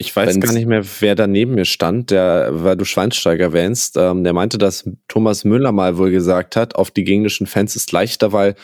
Ich 0.00 0.14
weiß 0.14 0.38
gar 0.38 0.52
nicht 0.52 0.68
mehr, 0.68 0.84
wer 1.00 1.16
da 1.16 1.26
neben 1.26 1.56
mir 1.56 1.64
stand, 1.64 2.12
der, 2.12 2.50
weil 2.52 2.76
du 2.76 2.84
Schweinsteiger 2.84 3.46
erwähnst, 3.46 3.96
ähm, 3.96 4.22
der 4.22 4.32
meinte, 4.32 4.56
dass 4.56 4.88
Thomas 5.08 5.44
Müller 5.44 5.72
mal 5.72 5.98
wohl 5.98 6.12
gesagt 6.12 6.54
hat, 6.54 6.76
auf 6.76 6.92
die 6.92 7.02
gegnerischen 7.02 7.48
Fans 7.48 7.74
ist 7.74 7.90
leichter, 7.90 8.32
weil 8.32 8.54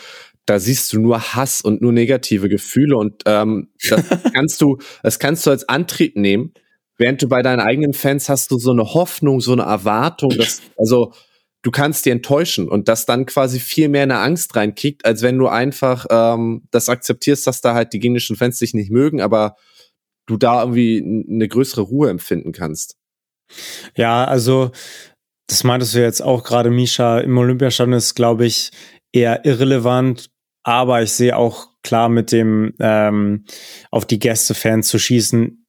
da 0.46 0.60
siehst 0.60 0.92
du 0.92 1.00
nur 1.00 1.34
Hass 1.34 1.60
und 1.60 1.82
nur 1.82 1.92
negative 1.92 2.48
Gefühle 2.48 2.96
und 2.96 3.22
ähm, 3.26 3.70
das 3.88 4.04
kannst 4.32 4.60
du, 4.60 4.78
das 5.02 5.18
kannst 5.18 5.44
du 5.44 5.50
als 5.50 5.68
Antrieb 5.68 6.16
nehmen, 6.16 6.54
während 6.98 7.20
du 7.20 7.28
bei 7.28 7.42
deinen 7.42 7.60
eigenen 7.60 7.94
Fans 7.94 8.28
hast 8.28 8.52
du 8.52 8.58
so 8.58 8.70
eine 8.70 8.94
Hoffnung, 8.94 9.40
so 9.40 9.52
eine 9.52 9.62
Erwartung, 9.62 10.30
dass, 10.36 10.62
also 10.78 11.12
du 11.64 11.70
kannst 11.70 12.04
dir 12.04 12.12
enttäuschen 12.12 12.68
und 12.68 12.88
das 12.88 13.06
dann 13.06 13.26
quasi 13.26 13.58
viel 13.58 13.88
mehr 13.88 14.02
eine 14.02 14.18
Angst 14.18 14.54
reinkickt, 14.54 15.04
als 15.04 15.22
wenn 15.22 15.38
du 15.38 15.48
einfach 15.48 16.06
ähm, 16.10 16.68
das 16.70 16.88
akzeptierst, 16.88 17.46
dass 17.46 17.62
da 17.62 17.74
halt 17.74 17.92
die 17.94 17.98
gegnerischen 17.98 18.36
Fans 18.36 18.58
dich 18.58 18.74
nicht 18.74 18.90
mögen, 18.90 19.20
aber 19.20 19.56
du 20.26 20.36
da 20.36 20.60
irgendwie 20.60 21.02
eine 21.02 21.48
größere 21.48 21.80
Ruhe 21.80 22.10
empfinden 22.10 22.52
kannst. 22.52 22.96
Ja, 23.96 24.24
also 24.24 24.72
das 25.46 25.64
meintest 25.64 25.94
du 25.94 26.02
jetzt 26.02 26.22
auch 26.22 26.44
gerade, 26.44 26.70
Misha, 26.70 27.20
im 27.20 27.36
Olympiastadion 27.36 27.94
ist, 27.94 28.14
glaube 28.14 28.44
ich, 28.44 28.70
eher 29.12 29.44
irrelevant, 29.46 30.30
aber 30.64 31.02
ich 31.02 31.12
sehe 31.12 31.36
auch 31.36 31.68
klar 31.82 32.10
mit 32.10 32.30
dem 32.30 32.74
ähm, 32.78 33.44
auf 33.90 34.04
die 34.04 34.18
Gästefans 34.18 34.88
zu 34.88 34.98
schießen, 34.98 35.63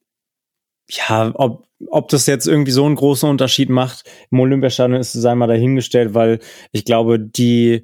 ja, 0.89 1.31
ob, 1.35 1.65
ob 1.87 2.09
das 2.09 2.25
jetzt 2.25 2.47
irgendwie 2.47 2.71
so 2.71 2.85
einen 2.85 2.95
großen 2.95 3.29
Unterschied 3.29 3.69
macht 3.69 4.03
im 4.31 4.39
Olympiastadion 4.39 4.99
ist 4.99 5.15
es 5.15 5.25
einmal 5.25 5.47
dahingestellt, 5.47 6.13
weil 6.13 6.39
ich 6.71 6.85
glaube, 6.85 7.19
die, 7.19 7.83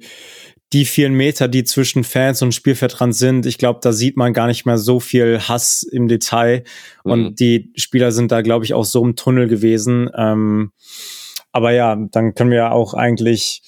die 0.72 0.84
vielen 0.84 1.14
Meter, 1.14 1.48
die 1.48 1.64
zwischen 1.64 2.04
Fans 2.04 2.40
und 2.42 2.54
Spielfeldrand 2.54 3.14
sind, 3.14 3.44
ich 3.46 3.58
glaube, 3.58 3.80
da 3.82 3.92
sieht 3.92 4.16
man 4.16 4.32
gar 4.32 4.46
nicht 4.46 4.64
mehr 4.64 4.78
so 4.78 5.00
viel 5.00 5.40
Hass 5.40 5.82
im 5.82 6.08
Detail. 6.08 6.64
Mhm. 7.04 7.12
Und 7.12 7.40
die 7.40 7.72
Spieler 7.76 8.12
sind 8.12 8.32
da, 8.32 8.40
glaube 8.40 8.64
ich, 8.64 8.72
auch 8.72 8.84
so 8.84 9.04
im 9.04 9.16
Tunnel 9.16 9.48
gewesen. 9.48 10.10
Ähm, 10.16 10.72
aber 11.50 11.72
ja, 11.72 11.96
dann 11.96 12.34
können 12.34 12.50
wir 12.50 12.72
auch 12.72 12.94
eigentlich 12.94 13.62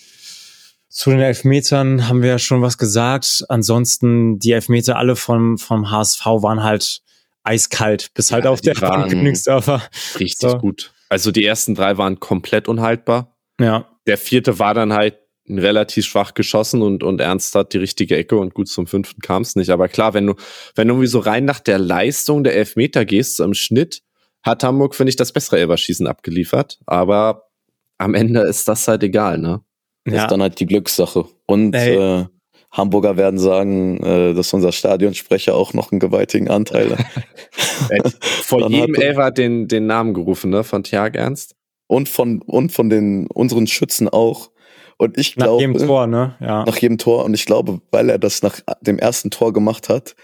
zu 0.89 1.11
den 1.11 1.21
Elfmetern 1.21 2.09
haben 2.09 2.23
wir 2.23 2.31
ja 2.31 2.39
schon 2.39 2.63
was 2.63 2.79
gesagt. 2.79 3.45
Ansonsten, 3.49 4.39
die 4.39 4.53
Elfmeter 4.53 4.97
alle 4.97 5.17
vom, 5.17 5.59
vom 5.59 5.91
HSV 5.91 6.25
waren 6.25 6.63
halt 6.63 7.03
eiskalt, 7.45 8.13
bis 8.15 8.33
halt 8.33 8.45
ja, 8.45 8.51
auf 8.51 8.61
der 8.61 8.75
Bank 8.75 9.11
Königsdörfer. 9.11 9.83
Richtig 10.19 10.51
so. 10.51 10.59
gut. 10.59 10.93
Also 11.09 11.31
die 11.31 11.45
ersten 11.45 11.75
drei 11.75 11.97
waren 11.99 12.19
komplett 12.19 12.67
unhaltbar. 12.67 13.37
Ja. 13.61 13.89
Der 14.07 14.19
vierte 14.19 14.59
war 14.59 14.75
dann 14.75 14.93
halt 14.93 15.19
relativ 15.49 16.07
schwach 16.07 16.35
geschossen 16.35 16.81
und, 16.81 17.03
und 17.03 17.21
Ernst 17.21 17.55
hat 17.55 17.75
die 17.75 17.79
richtige 17.79 18.17
Ecke 18.17 18.37
und 18.37 18.55
gut 18.55 18.69
zum 18.69 18.87
fünften 18.87 19.21
kam 19.21 19.43
es 19.43 19.57
nicht. 19.57 19.71
Aber 19.71 19.89
klar, 19.89 20.15
wenn 20.15 20.27
du, 20.27 20.35
wenn 20.75 20.89
du 20.89 20.95
irgendwie 20.95 21.07
so 21.07 21.19
rein 21.19 21.45
nach 21.45 21.61
der 21.61 21.79
Leistung 21.79 22.45
der 22.45 22.57
Elfmeter 22.57 23.05
gehst, 23.05 23.37
so 23.37 23.45
im 23.45 23.55
Schnitt, 23.55 24.03
hat 24.43 24.65
Hamburg, 24.65 24.95
finde 24.95 25.11
ich, 25.11 25.17
das 25.17 25.33
bessere 25.33 25.59
Elberschießen 25.59 26.07
abgeliefert. 26.07 26.79
Aber 26.87 27.51
am 27.99 28.15
Ende 28.15 28.41
ist 28.41 28.69
das 28.69 28.89
halt 28.89 29.03
egal, 29.03 29.39
ne? 29.39 29.61
Das 30.05 30.15
ja. 30.15 30.23
ist 30.25 30.31
dann 30.31 30.43
halt 30.43 30.61
die 30.61 30.67
Glückssache. 30.67 31.27
Und 31.47 31.75
äh, 31.75 32.27
Hamburger 32.75 33.17
werden 33.17 33.39
sagen, 33.39 34.03
äh, 34.03 34.35
dass 34.35 34.53
unser 34.53 34.73
Stadionsprecher 34.73 35.55
auch 35.55 35.75
noch 35.75 35.93
einen 35.93 36.01
gewaltigen 36.01 36.51
Anteil 36.51 36.99
hat. 36.99 38.13
Vor 38.43 38.69
jedem 38.69 38.97
Elfer 38.97 39.31
den, 39.31 39.69
den 39.69 39.87
Namen 39.87 40.13
gerufen, 40.13 40.51
ne? 40.51 40.65
Von 40.65 40.83
Tjag 40.83 41.15
Ernst. 41.15 41.55
Und 41.87 42.09
von, 42.09 42.43
und 42.43 42.73
von 42.73 42.91
den, 42.91 43.29
unseren 43.29 43.69
Schützen 43.69 44.09
auch. 44.09 44.51
Und 44.99 45.17
ich 45.19 45.37
glaube. 45.37 45.53
Nach 45.53 45.61
jedem 45.61 45.87
Tor, 45.87 46.07
ne? 46.09 46.35
Ja. 46.41 46.65
Nach 46.65 46.77
jedem 46.77 46.99
Tor. 46.99 47.25
Und 47.25 47.35
ich 47.35 47.47
glaube, 47.47 47.81
weil 47.93 48.11
er 48.11 48.19
das 48.19 48.43
nach 48.43 48.59
dem 48.81 48.99
ersten 48.99 49.31
Tor 49.31 49.53
gemacht 49.53 49.89
hat, 49.89 50.17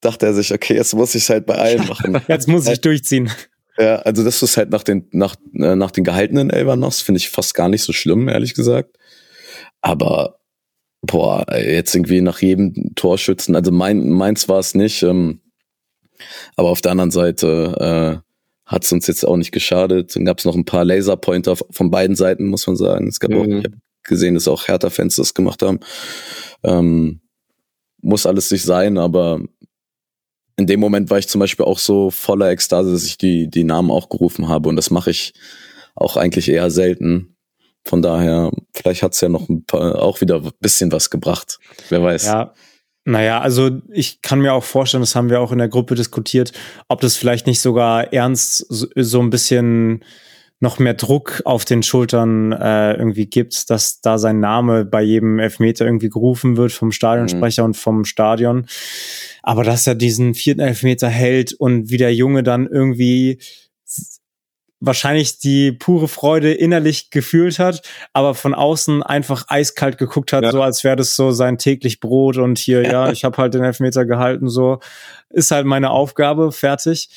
dachte 0.00 0.24
er 0.24 0.32
sich, 0.32 0.52
okay, 0.52 0.74
jetzt 0.74 0.94
muss 0.94 1.14
ich 1.14 1.24
es 1.24 1.30
halt 1.30 1.44
bei 1.44 1.56
allen 1.56 1.86
machen. 1.86 2.22
jetzt 2.28 2.48
muss 2.48 2.66
ich 2.68 2.80
durchziehen. 2.80 3.30
Ja, 3.78 3.96
also 3.96 4.24
dass 4.24 4.40
du 4.40 4.46
es 4.46 4.56
halt 4.56 4.70
nach 4.70 4.82
den, 4.82 5.08
nach, 5.12 5.36
äh, 5.54 5.76
nach 5.76 5.90
den 5.90 6.04
gehaltenen 6.04 6.48
Elfern 6.48 6.80
machst, 6.80 7.02
finde 7.02 7.18
ich 7.18 7.28
fast 7.28 7.54
gar 7.54 7.68
nicht 7.68 7.82
so 7.82 7.92
schlimm, 7.92 8.28
ehrlich 8.28 8.54
gesagt. 8.54 8.96
Aber 9.82 10.38
boah, 11.02 11.44
jetzt 11.56 11.94
irgendwie 11.94 12.20
nach 12.20 12.40
jedem 12.40 12.94
Torschützen, 12.94 13.54
also 13.56 13.70
mein, 13.72 14.08
meins 14.10 14.48
war 14.48 14.58
es 14.58 14.74
nicht, 14.74 15.02
ähm, 15.02 15.40
aber 16.56 16.70
auf 16.70 16.80
der 16.80 16.92
anderen 16.92 17.10
Seite 17.10 18.22
äh, 18.24 18.32
hat 18.64 18.84
es 18.84 18.92
uns 18.92 19.06
jetzt 19.06 19.26
auch 19.26 19.36
nicht 19.36 19.52
geschadet. 19.52 20.14
Dann 20.14 20.24
gab 20.24 20.38
es 20.38 20.44
noch 20.44 20.54
ein 20.54 20.64
paar 20.64 20.84
Laserpointer 20.84 21.56
von 21.56 21.90
beiden 21.90 22.16
Seiten, 22.16 22.46
muss 22.46 22.66
man 22.66 22.76
sagen. 22.76 23.08
Es 23.08 23.20
gab 23.20 23.32
mhm. 23.32 23.36
auch, 23.36 23.46
ich 23.46 23.64
habe 23.64 23.76
gesehen, 24.04 24.34
dass 24.34 24.48
auch 24.48 24.68
Hertha-Fans 24.68 25.16
das 25.16 25.34
gemacht 25.34 25.62
haben. 25.62 25.80
Ähm, 26.62 27.20
muss 28.00 28.26
alles 28.26 28.50
nicht 28.50 28.62
sein, 28.62 28.98
aber 28.98 29.40
in 30.56 30.66
dem 30.66 30.80
Moment 30.80 31.10
war 31.10 31.18
ich 31.18 31.28
zum 31.28 31.40
Beispiel 31.40 31.66
auch 31.66 31.78
so 31.78 32.10
voller 32.10 32.50
Ekstase, 32.50 32.92
dass 32.92 33.04
ich 33.04 33.18
die, 33.18 33.48
die 33.48 33.64
Namen 33.64 33.90
auch 33.90 34.08
gerufen 34.08 34.48
habe 34.48 34.68
und 34.68 34.76
das 34.76 34.90
mache 34.90 35.10
ich 35.10 35.34
auch 35.94 36.16
eigentlich 36.16 36.48
eher 36.48 36.70
selten. 36.70 37.31
Von 37.84 38.02
daher, 38.02 38.50
vielleicht 38.74 39.02
hat's 39.02 39.20
ja 39.20 39.28
noch 39.28 39.48
ein 39.48 39.64
paar, 39.64 40.00
auch 40.00 40.20
wieder 40.20 40.36
ein 40.36 40.50
bisschen 40.60 40.92
was 40.92 41.10
gebracht. 41.10 41.58
Wer 41.88 42.02
weiß. 42.02 42.26
Ja. 42.26 42.54
Naja, 43.04 43.40
also 43.40 43.80
ich 43.90 44.22
kann 44.22 44.40
mir 44.40 44.52
auch 44.52 44.62
vorstellen, 44.62 45.02
das 45.02 45.16
haben 45.16 45.28
wir 45.28 45.40
auch 45.40 45.50
in 45.50 45.58
der 45.58 45.68
Gruppe 45.68 45.96
diskutiert, 45.96 46.52
ob 46.86 47.00
das 47.00 47.16
vielleicht 47.16 47.48
nicht 47.48 47.60
sogar 47.60 48.12
ernst 48.12 48.64
so, 48.68 48.86
so 48.94 49.20
ein 49.20 49.30
bisschen 49.30 50.04
noch 50.60 50.78
mehr 50.78 50.94
Druck 50.94 51.42
auf 51.44 51.64
den 51.64 51.82
Schultern 51.82 52.52
äh, 52.52 52.92
irgendwie 52.92 53.26
gibt, 53.26 53.68
dass 53.68 54.00
da 54.00 54.16
sein 54.16 54.38
Name 54.38 54.84
bei 54.84 55.02
jedem 55.02 55.40
Elfmeter 55.40 55.84
irgendwie 55.84 56.08
gerufen 56.08 56.56
wird 56.56 56.70
vom 56.70 56.92
Stadionsprecher 56.92 57.62
mhm. 57.62 57.66
und 57.66 57.76
vom 57.76 58.04
Stadion. 58.04 58.66
Aber 59.42 59.64
dass 59.64 59.88
er 59.88 59.96
diesen 59.96 60.34
vierten 60.34 60.60
Elfmeter 60.60 61.08
hält 61.08 61.52
und 61.52 61.90
wie 61.90 61.96
der 61.96 62.14
Junge 62.14 62.44
dann 62.44 62.68
irgendwie 62.68 63.40
wahrscheinlich 64.84 65.38
die 65.38 65.70
pure 65.70 66.08
Freude 66.08 66.52
innerlich 66.52 67.10
gefühlt 67.10 67.60
hat, 67.60 67.82
aber 68.12 68.34
von 68.34 68.52
außen 68.52 69.02
einfach 69.02 69.44
eiskalt 69.48 69.96
geguckt 69.96 70.32
hat, 70.32 70.42
ja. 70.42 70.50
so 70.50 70.60
als 70.60 70.82
wäre 70.82 70.96
das 70.96 71.14
so 71.14 71.30
sein 71.30 71.56
täglich 71.56 72.00
Brot 72.00 72.36
und 72.36 72.58
hier, 72.58 72.82
ja, 72.82 73.10
ich 73.12 73.24
habe 73.24 73.36
halt 73.36 73.54
den 73.54 73.62
Elfmeter 73.62 74.04
gehalten, 74.04 74.48
so 74.48 74.80
ist 75.30 75.52
halt 75.52 75.66
meine 75.66 75.90
Aufgabe, 75.90 76.52
fertig. 76.52 77.08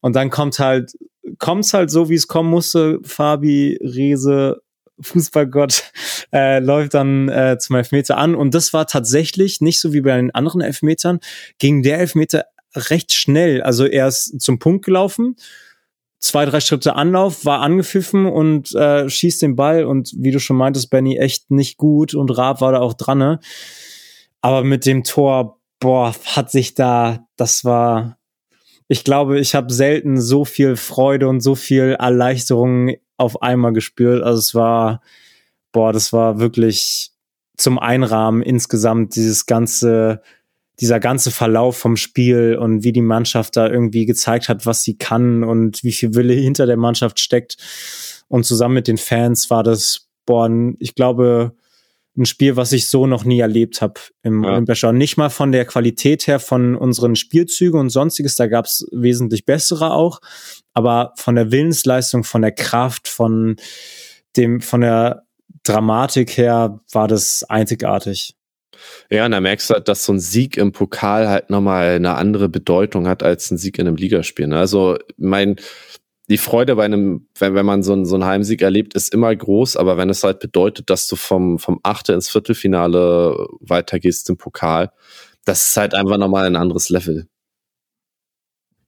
Und 0.00 0.14
dann 0.14 0.30
kommt 0.30 0.58
halt, 0.60 0.92
kommt's 1.38 1.74
halt 1.74 1.90
so, 1.90 2.08
wie 2.08 2.14
es 2.14 2.28
kommen 2.28 2.48
musste. 2.48 3.00
Fabi 3.02 3.78
Rese, 3.82 4.62
Fußballgott, 5.00 5.90
äh, 6.32 6.60
läuft 6.60 6.94
dann 6.94 7.28
äh, 7.28 7.58
zum 7.58 7.76
Elfmeter 7.76 8.16
an. 8.16 8.36
Und 8.36 8.54
das 8.54 8.72
war 8.72 8.86
tatsächlich 8.86 9.60
nicht 9.60 9.80
so 9.80 9.92
wie 9.92 10.02
bei 10.02 10.16
den 10.16 10.32
anderen 10.32 10.60
Elfmetern, 10.60 11.18
ging 11.58 11.82
der 11.82 11.98
Elfmeter 11.98 12.44
recht 12.76 13.12
schnell. 13.12 13.60
Also 13.62 13.86
er 13.86 14.06
ist 14.06 14.40
zum 14.40 14.60
Punkt 14.60 14.84
gelaufen, 14.84 15.36
zwei, 16.20 16.44
drei 16.44 16.60
Schritte 16.60 16.94
Anlauf, 16.94 17.44
war 17.44 17.60
angepfiffen 17.60 18.26
und 18.26 18.74
äh, 18.74 19.08
schießt 19.08 19.42
den 19.42 19.56
Ball 19.56 19.84
und 19.84 20.12
wie 20.16 20.30
du 20.30 20.40
schon 20.40 20.56
meintest, 20.56 20.90
Benny, 20.90 21.18
echt 21.18 21.50
nicht 21.50 21.76
gut 21.76 22.14
und 22.14 22.36
Raab 22.36 22.60
war 22.60 22.72
da 22.72 22.80
auch 22.80 22.94
dran. 22.94 23.18
Ne? 23.18 23.40
Aber 24.40 24.64
mit 24.64 24.86
dem 24.86 25.04
Tor, 25.04 25.60
boah, 25.80 26.14
hat 26.24 26.50
sich 26.50 26.74
da, 26.74 27.26
das 27.36 27.64
war, 27.64 28.18
ich 28.88 29.04
glaube, 29.04 29.38
ich 29.38 29.54
habe 29.54 29.72
selten 29.72 30.20
so 30.20 30.44
viel 30.44 30.76
Freude 30.76 31.28
und 31.28 31.40
so 31.40 31.54
viel 31.54 31.96
Erleichterung 31.98 32.94
auf 33.16 33.42
einmal 33.42 33.72
gespürt. 33.72 34.22
Also 34.22 34.38
es 34.38 34.54
war, 34.54 35.02
boah, 35.72 35.92
das 35.92 36.12
war 36.12 36.40
wirklich 36.40 37.12
zum 37.56 37.78
Einrahmen 37.78 38.42
insgesamt 38.42 39.16
dieses 39.16 39.46
ganze 39.46 40.22
dieser 40.80 41.00
ganze 41.00 41.30
Verlauf 41.30 41.76
vom 41.76 41.96
Spiel 41.96 42.56
und 42.60 42.84
wie 42.84 42.92
die 42.92 43.02
Mannschaft 43.02 43.56
da 43.56 43.68
irgendwie 43.68 44.06
gezeigt 44.06 44.48
hat, 44.48 44.64
was 44.64 44.82
sie 44.82 44.96
kann 44.96 45.42
und 45.42 45.82
wie 45.82 45.92
viel 45.92 46.14
Wille 46.14 46.34
hinter 46.34 46.66
der 46.66 46.76
Mannschaft 46.76 47.18
steckt. 47.18 47.56
Und 48.28 48.44
zusammen 48.44 48.74
mit 48.74 48.88
den 48.88 48.98
Fans 48.98 49.50
war 49.50 49.62
das, 49.62 50.08
boah, 50.26 50.48
ich 50.78 50.94
glaube, 50.94 51.52
ein 52.16 52.26
Spiel, 52.26 52.56
was 52.56 52.72
ich 52.72 52.88
so 52.88 53.06
noch 53.06 53.24
nie 53.24 53.40
erlebt 53.40 53.80
habe 53.80 54.00
im 54.22 54.42
ja. 54.42 54.50
Olympiastadion. 54.50 54.98
Nicht 54.98 55.16
mal 55.16 55.30
von 55.30 55.52
der 55.52 55.64
Qualität 55.64 56.26
her 56.26 56.40
von 56.40 56.74
unseren 56.74 57.16
Spielzügen 57.16 57.78
und 57.78 57.90
sonstiges, 57.90 58.36
da 58.36 58.46
gab 58.46 58.66
es 58.66 58.86
wesentlich 58.92 59.46
bessere 59.46 59.92
auch, 59.92 60.20
aber 60.74 61.12
von 61.16 61.36
der 61.36 61.50
Willensleistung, 61.52 62.24
von 62.24 62.42
der 62.42 62.52
Kraft, 62.52 63.08
von 63.08 63.56
dem, 64.36 64.60
von 64.60 64.80
der 64.80 65.24
Dramatik 65.62 66.36
her 66.36 66.80
war 66.92 67.08
das 67.08 67.44
einzigartig. 67.44 68.34
Ja, 69.10 69.24
und 69.26 69.32
da 69.32 69.40
merkst 69.40 69.70
du 69.70 69.74
halt, 69.74 69.88
dass 69.88 70.04
so 70.04 70.12
ein 70.12 70.20
Sieg 70.20 70.56
im 70.56 70.72
Pokal 70.72 71.28
halt 71.28 71.50
nochmal 71.50 71.96
eine 71.96 72.14
andere 72.14 72.48
Bedeutung 72.48 73.08
hat 73.08 73.22
als 73.22 73.50
ein 73.50 73.58
Sieg 73.58 73.78
in 73.78 73.86
einem 73.86 73.96
Ligaspiel. 73.96 74.46
Ne? 74.46 74.58
Also, 74.58 74.98
mein, 75.16 75.56
die 76.28 76.38
Freude 76.38 76.76
bei 76.76 76.84
einem, 76.84 77.26
wenn, 77.38 77.54
wenn 77.54 77.66
man 77.66 77.82
so 77.82 77.92
einen, 77.92 78.04
so 78.04 78.14
einen 78.14 78.24
Heimsieg 78.24 78.60
erlebt, 78.62 78.94
ist 78.94 79.12
immer 79.12 79.34
groß, 79.34 79.76
aber 79.76 79.96
wenn 79.96 80.10
es 80.10 80.24
halt 80.24 80.40
bedeutet, 80.40 80.90
dass 80.90 81.08
du 81.08 81.16
vom, 81.16 81.58
vom 81.58 81.80
Achte 81.82 82.12
ins 82.12 82.28
Viertelfinale 82.28 83.46
weitergehst 83.60 84.28
im 84.28 84.36
Pokal, 84.36 84.90
das 85.44 85.64
ist 85.64 85.76
halt 85.76 85.94
einfach 85.94 86.18
nochmal 86.18 86.44
ein 86.44 86.56
anderes 86.56 86.90
Level. 86.90 87.26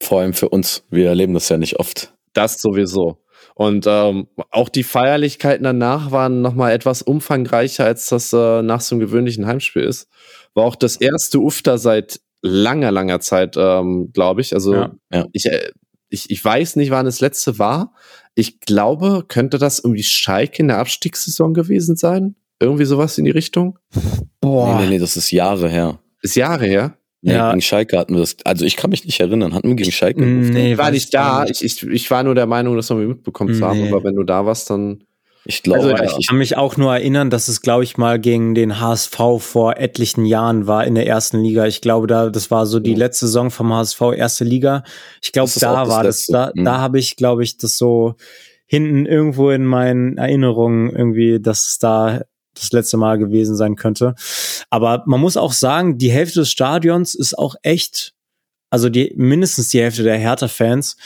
Vor 0.02 0.20
allem 0.20 0.34
für 0.34 0.48
uns. 0.48 0.84
Wir 0.90 1.08
erleben 1.08 1.34
das 1.34 1.48
ja 1.48 1.56
nicht 1.56 1.78
oft. 1.78 2.14
Das 2.32 2.60
sowieso. 2.60 3.18
Und 3.60 3.84
ähm, 3.86 4.26
auch 4.50 4.70
die 4.70 4.82
Feierlichkeiten 4.82 5.64
danach 5.64 6.12
waren 6.12 6.40
nochmal 6.40 6.72
etwas 6.72 7.02
umfangreicher, 7.02 7.84
als 7.84 8.06
das 8.06 8.32
äh, 8.32 8.62
nach 8.62 8.80
so 8.80 8.94
einem 8.94 9.00
gewöhnlichen 9.00 9.46
Heimspiel 9.46 9.82
ist. 9.82 10.08
War 10.54 10.64
auch 10.64 10.76
das 10.76 10.96
erste 10.96 11.40
UFTA 11.40 11.76
seit 11.76 12.22
langer, 12.40 12.90
langer 12.90 13.20
Zeit, 13.20 13.58
ähm, 13.58 14.12
glaube 14.14 14.40
ich. 14.40 14.54
Also 14.54 14.72
ja, 14.72 14.92
ja. 15.12 15.26
Ich, 15.32 15.44
äh, 15.44 15.72
ich, 16.08 16.30
ich 16.30 16.42
weiß 16.42 16.76
nicht, 16.76 16.90
wann 16.90 17.04
das 17.04 17.20
letzte 17.20 17.58
war. 17.58 17.92
Ich 18.34 18.60
glaube, 18.60 19.26
könnte 19.28 19.58
das 19.58 19.78
irgendwie 19.78 20.04
Schalke 20.04 20.62
in 20.62 20.68
der 20.68 20.78
Abstiegssaison 20.78 21.52
gewesen 21.52 21.96
sein? 21.96 22.36
Irgendwie 22.60 22.86
sowas 22.86 23.18
in 23.18 23.26
die 23.26 23.30
Richtung? 23.30 23.78
Boah. 24.40 24.76
Nee, 24.76 24.84
nee, 24.84 24.90
nee, 24.92 24.98
das 24.98 25.18
ist 25.18 25.32
Jahre 25.32 25.68
her. 25.68 25.98
Ist 26.22 26.34
Jahre 26.34 26.64
her? 26.64 26.96
Nee, 27.22 27.34
ja. 27.34 27.50
gegen 27.50 27.60
Schalke 27.60 27.98
hatten 27.98 28.14
wir 28.14 28.20
das. 28.20 28.36
Also 28.44 28.64
ich 28.64 28.76
kann 28.76 28.90
mich 28.90 29.04
nicht 29.04 29.20
erinnern. 29.20 29.52
Hatten 29.52 29.68
wir 29.68 29.76
gegen 29.76 29.92
Schalke? 29.92 30.24
Nee, 30.24 30.72
ich 30.72 30.78
war 30.78 30.90
nicht 30.90 31.12
da. 31.12 31.44
Ich, 31.44 31.62
ich, 31.62 31.82
ich 31.82 32.10
war 32.10 32.22
nur 32.22 32.34
der 32.34 32.46
Meinung, 32.46 32.76
das 32.76 32.88
haben 32.88 33.00
wir 33.00 33.08
mitbekommen 33.08 33.54
zu 33.54 33.66
haben. 33.66 33.86
Aber 33.88 34.04
wenn 34.04 34.16
du 34.16 34.22
da 34.22 34.46
warst, 34.46 34.70
dann. 34.70 35.04
Ich 35.46 35.62
glaube, 35.62 35.98
also, 35.98 36.18
ich 36.18 36.28
kann 36.28 36.36
mich 36.36 36.58
auch 36.58 36.76
nur 36.76 36.92
erinnern, 36.92 37.30
dass 37.30 37.48
es, 37.48 37.62
glaube 37.62 37.82
ich, 37.82 37.96
mal 37.96 38.20
gegen 38.20 38.54
den 38.54 38.78
HSV 38.78 39.16
vor 39.38 39.78
etlichen 39.78 40.26
Jahren 40.26 40.66
war 40.66 40.86
in 40.86 40.94
der 40.94 41.06
ersten 41.06 41.42
Liga. 41.42 41.66
Ich 41.66 41.80
glaube, 41.80 42.06
da, 42.06 42.28
das 42.28 42.50
war 42.50 42.66
so 42.66 42.78
die 42.78 42.94
letzte 42.94 43.26
Saison 43.26 43.50
vom 43.50 43.72
HSV, 43.72 44.00
erste 44.16 44.44
Liga. 44.44 44.84
Ich 45.22 45.32
glaube, 45.32 45.50
da 45.58 45.88
war 45.88 46.04
das, 46.04 46.26
da, 46.26 46.52
mhm. 46.54 46.64
da 46.64 46.78
habe 46.78 46.98
ich, 46.98 47.16
glaube 47.16 47.42
ich, 47.42 47.56
das 47.56 47.78
so 47.78 48.16
hinten 48.66 49.06
irgendwo 49.06 49.50
in 49.50 49.64
meinen 49.64 50.18
Erinnerungen 50.18 50.90
irgendwie, 50.94 51.40
dass 51.40 51.66
es 51.68 51.78
da 51.78 52.20
das 52.54 52.72
letzte 52.72 52.96
Mal 52.96 53.18
gewesen 53.18 53.56
sein 53.56 53.76
könnte. 53.76 54.14
Aber 54.70 55.02
man 55.06 55.20
muss 55.20 55.36
auch 55.36 55.52
sagen, 55.52 55.98
die 55.98 56.10
Hälfte 56.10 56.40
des 56.40 56.50
Stadions 56.50 57.14
ist 57.14 57.38
auch 57.38 57.54
echt, 57.62 58.14
also 58.70 58.88
die 58.88 59.12
mindestens 59.16 59.68
die 59.68 59.80
Hälfte 59.80 60.02
der 60.02 60.18
Hertha-Fans 60.18 60.96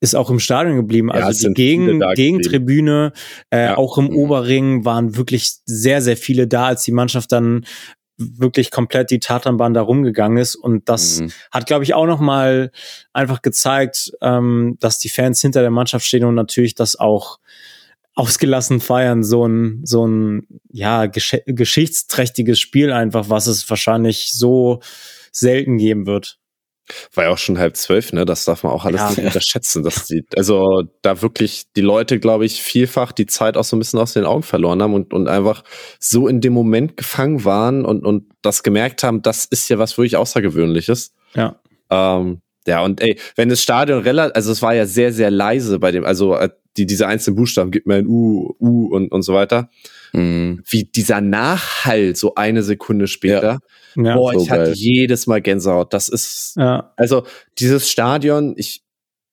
ist 0.00 0.16
auch 0.16 0.30
im 0.30 0.40
Stadion 0.40 0.76
geblieben. 0.76 1.10
Ja, 1.14 1.26
also 1.26 1.48
die 1.48 1.54
Gegen, 1.54 2.00
Gegentribüne, 2.14 3.12
äh, 3.50 3.66
ja. 3.66 3.76
auch 3.76 3.98
im 3.98 4.06
mhm. 4.06 4.16
Oberring 4.16 4.84
waren 4.84 5.16
wirklich 5.16 5.52
sehr, 5.64 6.02
sehr 6.02 6.16
viele 6.16 6.48
da, 6.48 6.66
als 6.66 6.82
die 6.82 6.92
Mannschaft 6.92 7.30
dann 7.30 7.64
wirklich 8.18 8.70
komplett 8.70 9.10
die 9.10 9.20
Tatanbahn 9.20 9.74
da 9.74 9.82
rumgegangen 9.82 10.38
ist. 10.38 10.56
Und 10.56 10.88
das 10.88 11.20
mhm. 11.20 11.32
hat, 11.52 11.66
glaube 11.66 11.84
ich, 11.84 11.94
auch 11.94 12.06
noch 12.06 12.20
mal 12.20 12.72
einfach 13.12 13.42
gezeigt, 13.42 14.12
ähm, 14.20 14.76
dass 14.80 14.98
die 14.98 15.08
Fans 15.08 15.40
hinter 15.40 15.60
der 15.60 15.70
Mannschaft 15.70 16.04
stehen 16.04 16.24
und 16.24 16.34
natürlich 16.34 16.74
das 16.74 16.96
auch 16.96 17.38
ausgelassen 18.14 18.80
feiern, 18.80 19.22
so 19.22 19.46
ein, 19.46 19.80
so 19.84 20.06
ein, 20.06 20.46
ja, 20.70 21.06
gesch 21.06 21.36
geschichtsträchtiges 21.46 22.60
Spiel 22.60 22.92
einfach, 22.92 23.30
was 23.30 23.46
es 23.46 23.68
wahrscheinlich 23.70 24.32
so 24.32 24.80
selten 25.30 25.78
geben 25.78 26.06
wird. 26.06 26.38
War 27.14 27.24
ja 27.24 27.30
auch 27.30 27.38
schon 27.38 27.58
halb 27.58 27.76
zwölf, 27.76 28.12
ne? 28.12 28.24
Das 28.24 28.44
darf 28.44 28.64
man 28.64 28.72
auch 28.72 28.84
alles 28.84 29.00
ja. 29.00 29.08
nicht 29.10 29.18
unterschätzen. 29.20 29.82
Dass 29.82 30.06
die, 30.06 30.24
also 30.36 30.82
da 31.00 31.22
wirklich 31.22 31.64
die 31.76 31.80
Leute, 31.80 32.18
glaube 32.18 32.44
ich, 32.44 32.60
vielfach 32.60 33.12
die 33.12 33.26
Zeit 33.26 33.56
auch 33.56 33.64
so 33.64 33.76
ein 33.76 33.78
bisschen 33.78 34.00
aus 34.00 34.12
den 34.12 34.24
Augen 34.24 34.42
verloren 34.42 34.82
haben 34.82 34.92
und, 34.92 35.14
und 35.14 35.28
einfach 35.28 35.62
so 36.00 36.28
in 36.28 36.40
dem 36.40 36.52
Moment 36.52 36.96
gefangen 36.96 37.44
waren 37.44 37.84
und, 37.84 38.04
und 38.04 38.24
das 38.42 38.62
gemerkt 38.62 39.04
haben, 39.04 39.22
das 39.22 39.44
ist 39.46 39.68
ja 39.70 39.78
was 39.78 39.96
wirklich 39.96 40.16
Außergewöhnliches. 40.16 41.14
Ja. 41.34 41.60
Ähm, 41.88 42.42
ja, 42.66 42.82
und 42.82 43.00
ey, 43.00 43.18
wenn 43.36 43.48
das 43.48 43.62
Stadion 43.62 44.02
relativ, 44.02 44.36
also 44.36 44.52
es 44.52 44.60
war 44.60 44.74
ja 44.74 44.86
sehr, 44.86 45.12
sehr 45.12 45.30
leise 45.30 45.78
bei 45.78 45.92
dem, 45.92 46.04
also 46.04 46.36
äh, 46.36 46.50
die, 46.76 46.86
diese 46.86 47.06
einzelnen 47.06 47.36
Buchstaben, 47.36 47.70
gibt 47.70 47.86
mir 47.86 47.96
ein 47.96 48.06
U, 48.06 48.54
U 48.58 48.86
und, 48.86 49.12
und 49.12 49.22
so 49.22 49.34
weiter. 49.34 49.68
Mhm. 50.12 50.62
Wie 50.68 50.84
dieser 50.84 51.20
Nachhall 51.20 52.16
so 52.16 52.34
eine 52.34 52.62
Sekunde 52.62 53.06
später. 53.06 53.58
Ja. 53.96 54.04
Ja, 54.04 54.16
Boah, 54.16 54.32
so 54.32 54.42
ich 54.42 54.48
geil. 54.48 54.60
hatte 54.60 54.72
jedes 54.72 55.26
Mal 55.26 55.42
Gänsehaut. 55.42 55.92
Das 55.92 56.08
ist, 56.08 56.54
ja. 56.56 56.92
also 56.96 57.24
dieses 57.58 57.90
Stadion, 57.90 58.54
ich 58.56 58.82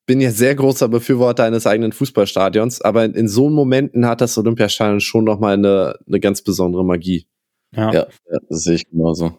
bin 0.06 0.20
ja 0.20 0.30
sehr 0.30 0.54
großer 0.54 0.88
Befürworter 0.88 1.44
eines 1.44 1.66
eigenen 1.66 1.92
Fußballstadions, 1.92 2.82
aber 2.82 3.04
in, 3.04 3.14
in 3.14 3.28
so 3.28 3.48
Momenten 3.48 4.06
hat 4.06 4.20
das 4.20 4.36
Olympiastadion 4.36 5.00
schon 5.00 5.24
nochmal 5.24 5.54
eine, 5.54 5.94
eine 6.06 6.20
ganz 6.20 6.42
besondere 6.42 6.84
Magie. 6.84 7.26
Ja. 7.74 7.92
ja, 7.92 8.06
das 8.48 8.64
sehe 8.64 8.74
ich 8.74 8.90
genauso. 8.90 9.38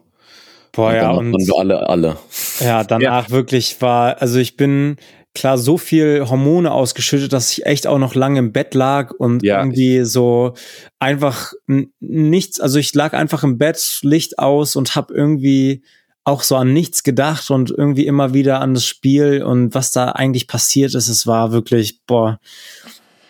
Boah, 0.72 0.88
und 0.88 0.94
ja, 0.94 1.10
und 1.10 1.32
wir 1.32 1.58
alle, 1.58 1.88
alle. 1.88 2.16
Ja, 2.60 2.82
danach 2.82 3.28
ja. 3.28 3.30
wirklich 3.30 3.82
war, 3.82 4.22
also 4.22 4.38
ich 4.38 4.56
bin, 4.56 4.96
klar 5.34 5.56
so 5.56 5.78
viel 5.78 6.28
Hormone 6.28 6.70
ausgeschüttet, 6.70 7.32
dass 7.32 7.52
ich 7.52 7.66
echt 7.66 7.86
auch 7.86 7.98
noch 7.98 8.14
lange 8.14 8.38
im 8.38 8.52
Bett 8.52 8.74
lag 8.74 9.12
und 9.12 9.42
ja. 9.42 9.58
irgendwie 9.60 10.04
so 10.04 10.54
einfach 10.98 11.52
nichts, 12.00 12.60
also 12.60 12.78
ich 12.78 12.94
lag 12.94 13.14
einfach 13.14 13.42
im 13.42 13.58
Bett, 13.58 14.00
Licht 14.02 14.38
aus 14.38 14.76
und 14.76 14.94
habe 14.94 15.14
irgendwie 15.14 15.82
auch 16.24 16.42
so 16.42 16.56
an 16.56 16.72
nichts 16.72 17.02
gedacht 17.02 17.50
und 17.50 17.70
irgendwie 17.70 18.06
immer 18.06 18.32
wieder 18.32 18.60
an 18.60 18.74
das 18.74 18.86
Spiel 18.86 19.42
und 19.42 19.74
was 19.74 19.90
da 19.90 20.10
eigentlich 20.10 20.46
passiert 20.46 20.94
ist. 20.94 21.08
Es 21.08 21.26
war 21.26 21.50
wirklich, 21.50 22.00
boah, 22.06 22.38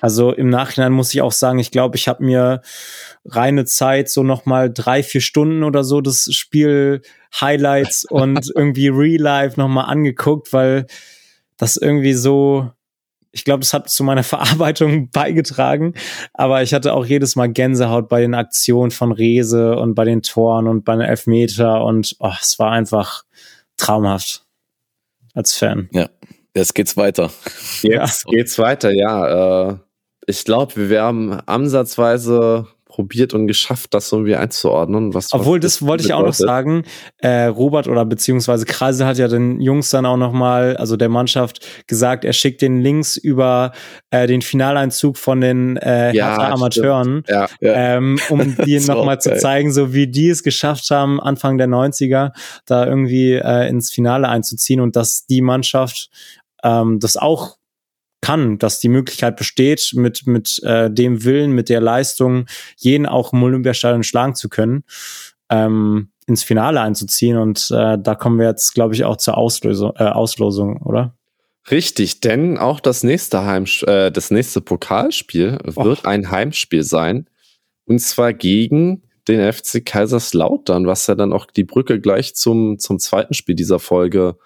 also 0.00 0.32
im 0.32 0.50
Nachhinein 0.50 0.92
muss 0.92 1.14
ich 1.14 1.22
auch 1.22 1.32
sagen, 1.32 1.60
ich 1.60 1.70
glaube, 1.70 1.96
ich 1.96 2.08
habe 2.08 2.24
mir 2.24 2.60
reine 3.24 3.64
Zeit 3.64 4.10
so 4.10 4.24
noch 4.24 4.44
mal 4.44 4.70
drei, 4.70 5.02
vier 5.02 5.20
Stunden 5.20 5.62
oder 5.62 5.84
so 5.84 6.00
das 6.00 6.28
Spiel 6.32 7.02
Highlights 7.40 8.04
und 8.04 8.50
irgendwie 8.56 8.88
Real 8.88 9.22
Life 9.22 9.60
noch 9.60 9.68
mal 9.68 9.84
angeguckt, 9.84 10.52
weil 10.52 10.86
das 11.56 11.76
irgendwie 11.76 12.14
so, 12.14 12.70
ich 13.30 13.44
glaube, 13.44 13.60
das 13.60 13.72
hat 13.72 13.88
zu 13.88 14.04
meiner 14.04 14.22
Verarbeitung 14.24 15.10
beigetragen, 15.10 15.94
aber 16.34 16.62
ich 16.62 16.74
hatte 16.74 16.92
auch 16.94 17.06
jedes 17.06 17.36
Mal 17.36 17.48
Gänsehaut 17.48 18.08
bei 18.08 18.20
den 18.20 18.34
Aktionen 18.34 18.90
von 18.90 19.12
Rese 19.12 19.76
und 19.76 19.94
bei 19.94 20.04
den 20.04 20.22
Toren 20.22 20.68
und 20.68 20.84
bei 20.84 20.92
den 20.92 21.02
Elfmeter 21.02 21.84
und 21.84 22.16
oh, 22.18 22.32
es 22.40 22.58
war 22.58 22.70
einfach 22.70 23.24
traumhaft 23.76 24.44
als 25.34 25.54
Fan. 25.54 25.88
Ja, 25.92 26.08
jetzt 26.54 26.74
geht's 26.74 26.96
weiter. 26.96 27.30
Jetzt 27.82 28.24
ja. 28.26 28.30
geht's 28.30 28.58
weiter, 28.58 28.92
ja. 28.92 29.70
Äh, 29.70 29.76
ich 30.26 30.44
glaube, 30.44 30.88
wir 30.88 31.02
haben 31.02 31.32
ansatzweise 31.32 32.68
probiert 32.92 33.32
und 33.32 33.46
geschafft, 33.46 33.94
das 33.94 34.12
irgendwie 34.12 34.36
einzuordnen. 34.36 35.14
Was, 35.14 35.32
Obwohl, 35.32 35.58
das, 35.58 35.78
das 35.78 35.86
wollte 35.86 36.04
ich 36.04 36.12
auch 36.12 36.26
noch 36.26 36.34
sagen. 36.34 36.84
Äh, 37.16 37.44
Robert 37.44 37.88
oder 37.88 38.04
beziehungsweise 38.04 38.66
Kreise 38.66 39.06
hat 39.06 39.16
ja 39.16 39.28
den 39.28 39.62
Jungs 39.62 39.88
dann 39.88 40.04
auch 40.04 40.18
noch 40.18 40.32
mal, 40.32 40.76
also 40.76 40.96
der 40.96 41.08
Mannschaft, 41.08 41.66
gesagt, 41.86 42.26
er 42.26 42.34
schickt 42.34 42.60
den 42.60 42.82
Links 42.82 43.16
über 43.16 43.72
äh, 44.10 44.26
den 44.26 44.42
Finaleinzug 44.42 45.16
von 45.16 45.40
den 45.40 45.78
äh, 45.78 46.14
ja, 46.14 46.52
Amateuren, 46.52 47.24
ja, 47.28 47.48
ja. 47.62 47.96
Ähm, 47.96 48.20
um 48.28 48.56
die 48.64 48.78
noch 48.80 49.04
mal 49.06 49.18
zu 49.18 49.34
zeigen, 49.36 49.72
so 49.72 49.94
wie 49.94 50.06
die 50.06 50.28
es 50.28 50.42
geschafft 50.42 50.90
haben, 50.90 51.18
Anfang 51.18 51.56
der 51.56 51.68
90er, 51.68 52.32
da 52.66 52.86
irgendwie 52.86 53.32
äh, 53.32 53.68
ins 53.68 53.90
Finale 53.90 54.28
einzuziehen 54.28 54.80
und 54.80 54.96
dass 54.96 55.24
die 55.24 55.40
Mannschaft 55.40 56.10
ähm, 56.62 57.00
das 57.00 57.16
auch 57.16 57.56
kann, 58.22 58.56
dass 58.56 58.80
die 58.80 58.88
Möglichkeit 58.88 59.36
besteht, 59.36 59.92
mit, 59.94 60.26
mit 60.26 60.62
äh, 60.62 60.90
dem 60.90 61.24
Willen, 61.24 61.52
mit 61.52 61.68
der 61.68 61.82
Leistung, 61.82 62.46
jeden 62.76 63.04
auch 63.04 63.34
im 63.34 63.42
Olympiastadion 63.42 64.04
schlagen 64.04 64.34
zu 64.34 64.48
können, 64.48 64.84
ähm, 65.50 66.08
ins 66.26 66.42
Finale 66.42 66.80
einzuziehen. 66.80 67.36
Und 67.36 67.70
äh, 67.70 67.98
da 68.00 68.14
kommen 68.14 68.38
wir 68.38 68.46
jetzt, 68.46 68.72
glaube 68.72 68.94
ich, 68.94 69.04
auch 69.04 69.16
zur 69.16 69.36
Auslösung, 69.36 69.92
äh, 69.96 70.04
Auslosung, 70.04 70.80
oder? 70.82 71.14
Richtig, 71.70 72.20
denn 72.20 72.58
auch 72.58 72.80
das 72.80 73.04
nächste 73.04 73.44
Heim 73.44 73.66
äh, 73.86 74.10
das 74.10 74.30
nächste 74.30 74.60
Pokalspiel 74.60 75.58
Och. 75.66 75.84
wird 75.84 76.06
ein 76.06 76.30
Heimspiel 76.30 76.82
sein. 76.82 77.28
Und 77.84 78.00
zwar 78.00 78.32
gegen 78.32 79.02
den 79.28 79.52
FC 79.52 79.84
Kaiserslautern, 79.84 80.86
was 80.86 81.06
ja 81.06 81.14
dann 81.14 81.32
auch 81.32 81.46
die 81.46 81.64
Brücke 81.64 82.00
gleich 82.00 82.34
zum, 82.34 82.78
zum 82.78 82.98
zweiten 82.98 83.34
Spiel 83.34 83.54
dieser 83.54 83.78
Folge 83.78 84.36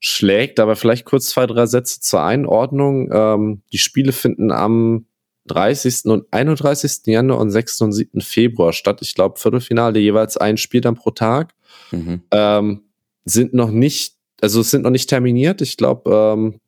schlägt. 0.00 0.58
Aber 0.58 0.74
vielleicht 0.74 1.04
kurz 1.04 1.26
zwei, 1.26 1.46
drei 1.46 1.66
Sätze 1.66 2.00
zur 2.00 2.22
Einordnung. 2.22 3.10
Ähm, 3.12 3.62
die 3.72 3.78
Spiele 3.78 4.12
finden 4.12 4.50
am 4.50 5.06
30. 5.46 6.06
und 6.06 6.26
31. 6.30 7.06
Januar 7.06 7.38
und 7.38 7.50
6. 7.50 7.82
und 7.82 7.92
7. 7.92 8.20
Februar 8.20 8.72
statt. 8.72 9.00
Ich 9.02 9.14
glaube, 9.14 9.38
Viertelfinale 9.38 9.98
jeweils 9.98 10.36
ein 10.36 10.56
Spiel 10.56 10.80
dann 10.80 10.96
pro 10.96 11.10
Tag. 11.10 11.54
Mhm. 11.90 12.22
Ähm, 12.30 12.82
sind 13.24 13.54
noch 13.54 13.70
nicht, 13.70 14.16
also 14.40 14.60
es 14.60 14.70
sind 14.70 14.82
noch 14.82 14.90
nicht 14.90 15.08
terminiert. 15.08 15.60
Ich 15.60 15.76
glaube, 15.76 16.10
ähm, 16.10 16.60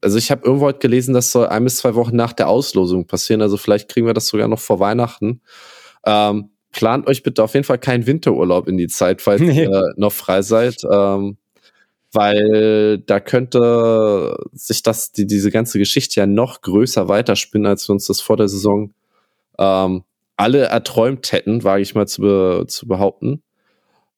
also 0.00 0.18
ich 0.18 0.30
habe 0.30 0.44
irgendwo 0.44 0.66
heute 0.66 0.78
gelesen, 0.78 1.14
das 1.14 1.32
soll 1.32 1.46
ein 1.46 1.64
bis 1.64 1.76
zwei 1.76 1.94
Wochen 1.94 2.16
nach 2.16 2.32
der 2.32 2.48
Auslosung 2.48 3.06
passieren. 3.06 3.42
Also 3.42 3.56
vielleicht 3.56 3.88
kriegen 3.88 4.06
wir 4.06 4.14
das 4.14 4.28
sogar 4.28 4.48
noch 4.48 4.60
vor 4.60 4.80
Weihnachten. 4.80 5.40
Ähm, 6.04 6.50
plant 6.72 7.06
euch 7.06 7.22
bitte 7.22 7.42
auf 7.42 7.54
jeden 7.54 7.64
Fall 7.64 7.78
keinen 7.78 8.06
Winterurlaub 8.06 8.68
in 8.68 8.76
die 8.76 8.88
Zeit, 8.88 9.20
falls 9.22 9.40
nee. 9.40 9.64
ihr 9.64 9.92
noch 9.96 10.12
frei 10.12 10.42
seid. 10.42 10.76
Ähm, 10.90 11.36
weil 12.12 12.98
da 12.98 13.20
könnte 13.20 14.36
sich 14.52 14.82
das, 14.82 15.12
die, 15.12 15.26
diese 15.26 15.50
ganze 15.50 15.78
Geschichte 15.78 16.20
ja 16.20 16.26
noch 16.26 16.60
größer 16.62 17.08
weiterspinnen, 17.08 17.66
als 17.66 17.88
wir 17.88 17.92
uns 17.92 18.06
das 18.06 18.20
vor 18.20 18.36
der 18.36 18.48
Saison 18.48 18.92
ähm, 19.58 20.04
alle 20.36 20.64
erträumt 20.64 21.32
hätten, 21.32 21.64
wage 21.64 21.82
ich 21.82 21.94
mal 21.94 22.08
zu, 22.08 22.22
be 22.22 22.64
zu 22.66 22.88
behaupten. 22.88 23.42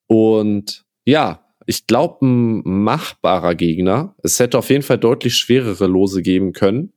Und 0.07 0.85
ja, 1.05 1.41
ich 1.67 1.87
glaube, 1.87 2.25
ein 2.25 2.63
machbarer 2.65 3.55
Gegner. 3.55 4.15
Es 4.23 4.39
hätte 4.39 4.59
auf 4.59 4.71
jeden 4.71 4.83
Fall 4.83 4.99
deutlich 4.99 5.37
schwerere 5.37 5.87
Lose 5.87 6.23
geben 6.23 6.53
können. 6.53 6.93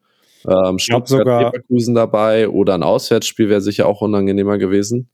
Ähm, 0.48 0.78
ich 0.80 0.88
glaube 0.88 1.08
sogar 1.08 1.44
Leverkusen 1.44 1.96
dabei 1.96 2.50
oder 2.50 2.76
ein 2.76 2.84
Auswärtsspiel 2.84 3.50
wäre 3.50 3.62
sicher 3.62 3.88
auch 3.88 4.02
unangenehmer 4.02 4.58
gewesen. 4.58 5.10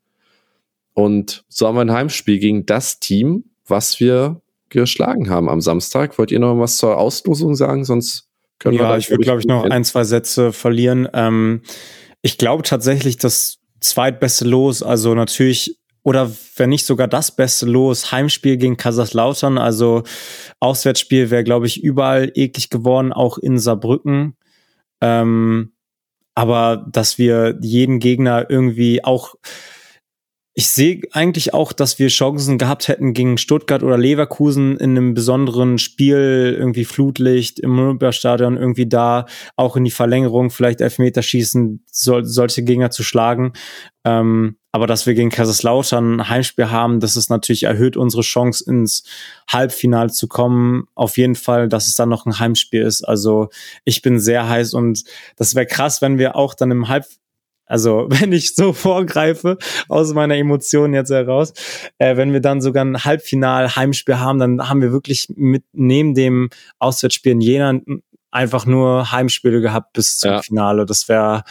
Und 0.94 1.46
so 1.48 1.68
haben 1.68 1.76
wir 1.76 1.82
ein 1.82 1.92
Heimspiel 1.92 2.40
gegen 2.40 2.66
das 2.66 3.00
Team, 3.00 3.46
was 3.66 4.00
wir 4.00 4.42
geschlagen 4.72 5.30
haben 5.30 5.50
am 5.50 5.62
Samstag. 5.62 6.18
Wollt 6.18 6.32
ihr 6.32 6.40
noch 6.40 6.58
was 6.58 6.78
zur 6.78 6.98
Auslosung 6.98 7.56
sagen? 7.56 7.86
Sonst 7.86 8.28
können 8.60 8.76
ja, 8.76 8.84
wir. 8.84 8.90
Ja, 8.90 8.98
ich 8.98 9.10
würde, 9.10 9.24
glaube 9.24 9.40
ich, 9.40 9.46
noch 9.46 9.64
ein, 9.64 9.84
zwei 9.84 10.04
Sätze 10.04 10.52
verlieren. 10.54 11.08
Ähm, 11.14 11.62
ich 12.22 12.38
glaube 12.38 12.64
tatsächlich, 12.64 13.18
das 13.18 13.60
zweitbeste 13.80 14.46
Los, 14.46 14.84
also 14.84 15.14
natürlich 15.16 15.78
oder 16.04 16.32
wenn 16.56 16.70
nicht 16.70 16.86
sogar 16.86 17.08
das 17.08 17.36
beste 17.36 17.66
Los, 17.66 18.12
Heimspiel 18.12 18.58
gegen 18.58 18.78
Kaiserslautern, 18.78 19.58
also 19.58 20.04
Auswärtsspiel 20.60 21.30
wäre, 21.30 21.44
glaube 21.44 21.68
ich, 21.68 21.84
überall 21.84 22.32
eklig 22.34 22.70
geworden, 22.70 23.14
auch 23.14 23.38
in 23.38 23.60
Saarbrücken. 23.60 24.36
Ähm, 25.00 25.74
aber 26.34 26.88
dass 26.92 27.18
wir 27.18 27.58
jeden 27.62 28.00
Gegner 28.00 28.50
irgendwie 28.50 29.04
auch 29.04 29.36
ich 30.54 30.68
sehe 30.68 31.02
eigentlich 31.12 31.54
auch, 31.54 31.72
dass 31.72 31.97
wir 31.97 32.10
Chancen 32.10 32.58
gehabt 32.58 32.89
hätten 32.89 33.14
gegen 33.14 33.38
Stuttgart 33.38 33.84
oder 33.84 33.97
Leverkusen 33.97 34.76
in 34.78 34.91
einem 34.91 35.14
besonderen 35.14 35.78
Spiel, 35.78 36.56
irgendwie 36.60 36.84
Flutlicht 36.84 37.60
im 37.60 37.80
Olympiastadion, 37.80 38.58
irgendwie 38.58 38.88
da 38.88 39.28
auch 39.56 39.78
in 39.78 39.86
die 39.86 39.91
Verlängerung, 39.91 40.49
vielleicht 40.49 40.82
Elfmeterschießen, 40.82 41.86
so, 41.89 42.22
solche 42.24 42.64
Gegner 42.64 42.91
zu 42.91 43.04
schlagen. 43.04 43.54
Ähm, 44.04 44.58
aber 44.74 44.88
dass 44.88 45.06
wir 45.06 45.14
gegen 45.14 45.30
Kaiserslautern 45.30 46.20
ein 46.20 46.30
Heimspiel 46.30 46.70
haben, 46.70 46.99
das 46.99 47.16
ist 47.16 47.30
natürlich 47.30 47.64
erhöht 47.64 47.95
unsere 47.95 48.24
Chance 48.24 48.64
ins 48.68 49.04
Halbfinale 49.49 50.12
zu 50.12 50.28
kommen. 50.28 50.86
Auf 50.95 51.18
jeden 51.18 51.36
Fall, 51.36 51.70
dass 51.70 51.88
es 51.88 51.95
dann 51.95 52.10
noch 52.10 52.26
ein 52.26 52.39
Heimspiel 52.39 52.82
ist. 52.82 53.04
Also 53.04 53.49
ich 53.86 54.02
bin 54.02 54.20
sehr 54.20 54.49
heiß 54.49 54.74
und 54.74 55.04
das 55.36 55.56
wäre 55.56 55.66
krass, 55.66 56.02
wenn 56.02 56.18
wir 56.18 56.36
auch 56.36 56.54
dann 56.54 56.72
im 56.72 56.88
Halb 56.88 57.06
also 57.72 58.06
wenn 58.10 58.34
ich 58.34 58.54
so 58.54 58.74
vorgreife 58.74 59.58
aus 59.88 60.14
meiner 60.14 60.36
Emotion 60.36 60.94
jetzt 60.94 61.10
heraus, 61.10 61.54
äh, 61.98 62.18
wenn 62.18 62.34
wir 62.34 62.42
dann 62.42 62.62
sogar 62.62 62.84
ein 62.84 63.04
Halbfinal-Heimspiel 63.04 64.20
haben, 64.20 64.40
dann 64.40 64.70
haben 64.70 64.82
wir 64.82 64.92
wirklich 64.92 65.28
mit 65.36 65.64
neben 65.72 66.14
dem 66.14 66.50
Auswärtsspiel 66.80 67.32
in 67.32 67.42
Jena 67.42 67.80
einfach 68.30 68.66
nur 68.66 69.12
Heimspiele 69.12 69.62
gehabt 69.62 69.94
bis 69.94 70.18
zum 70.18 70.32
ja. 70.32 70.42
Finale. 70.42 70.86
Das 70.86 71.08
wäre 71.08 71.44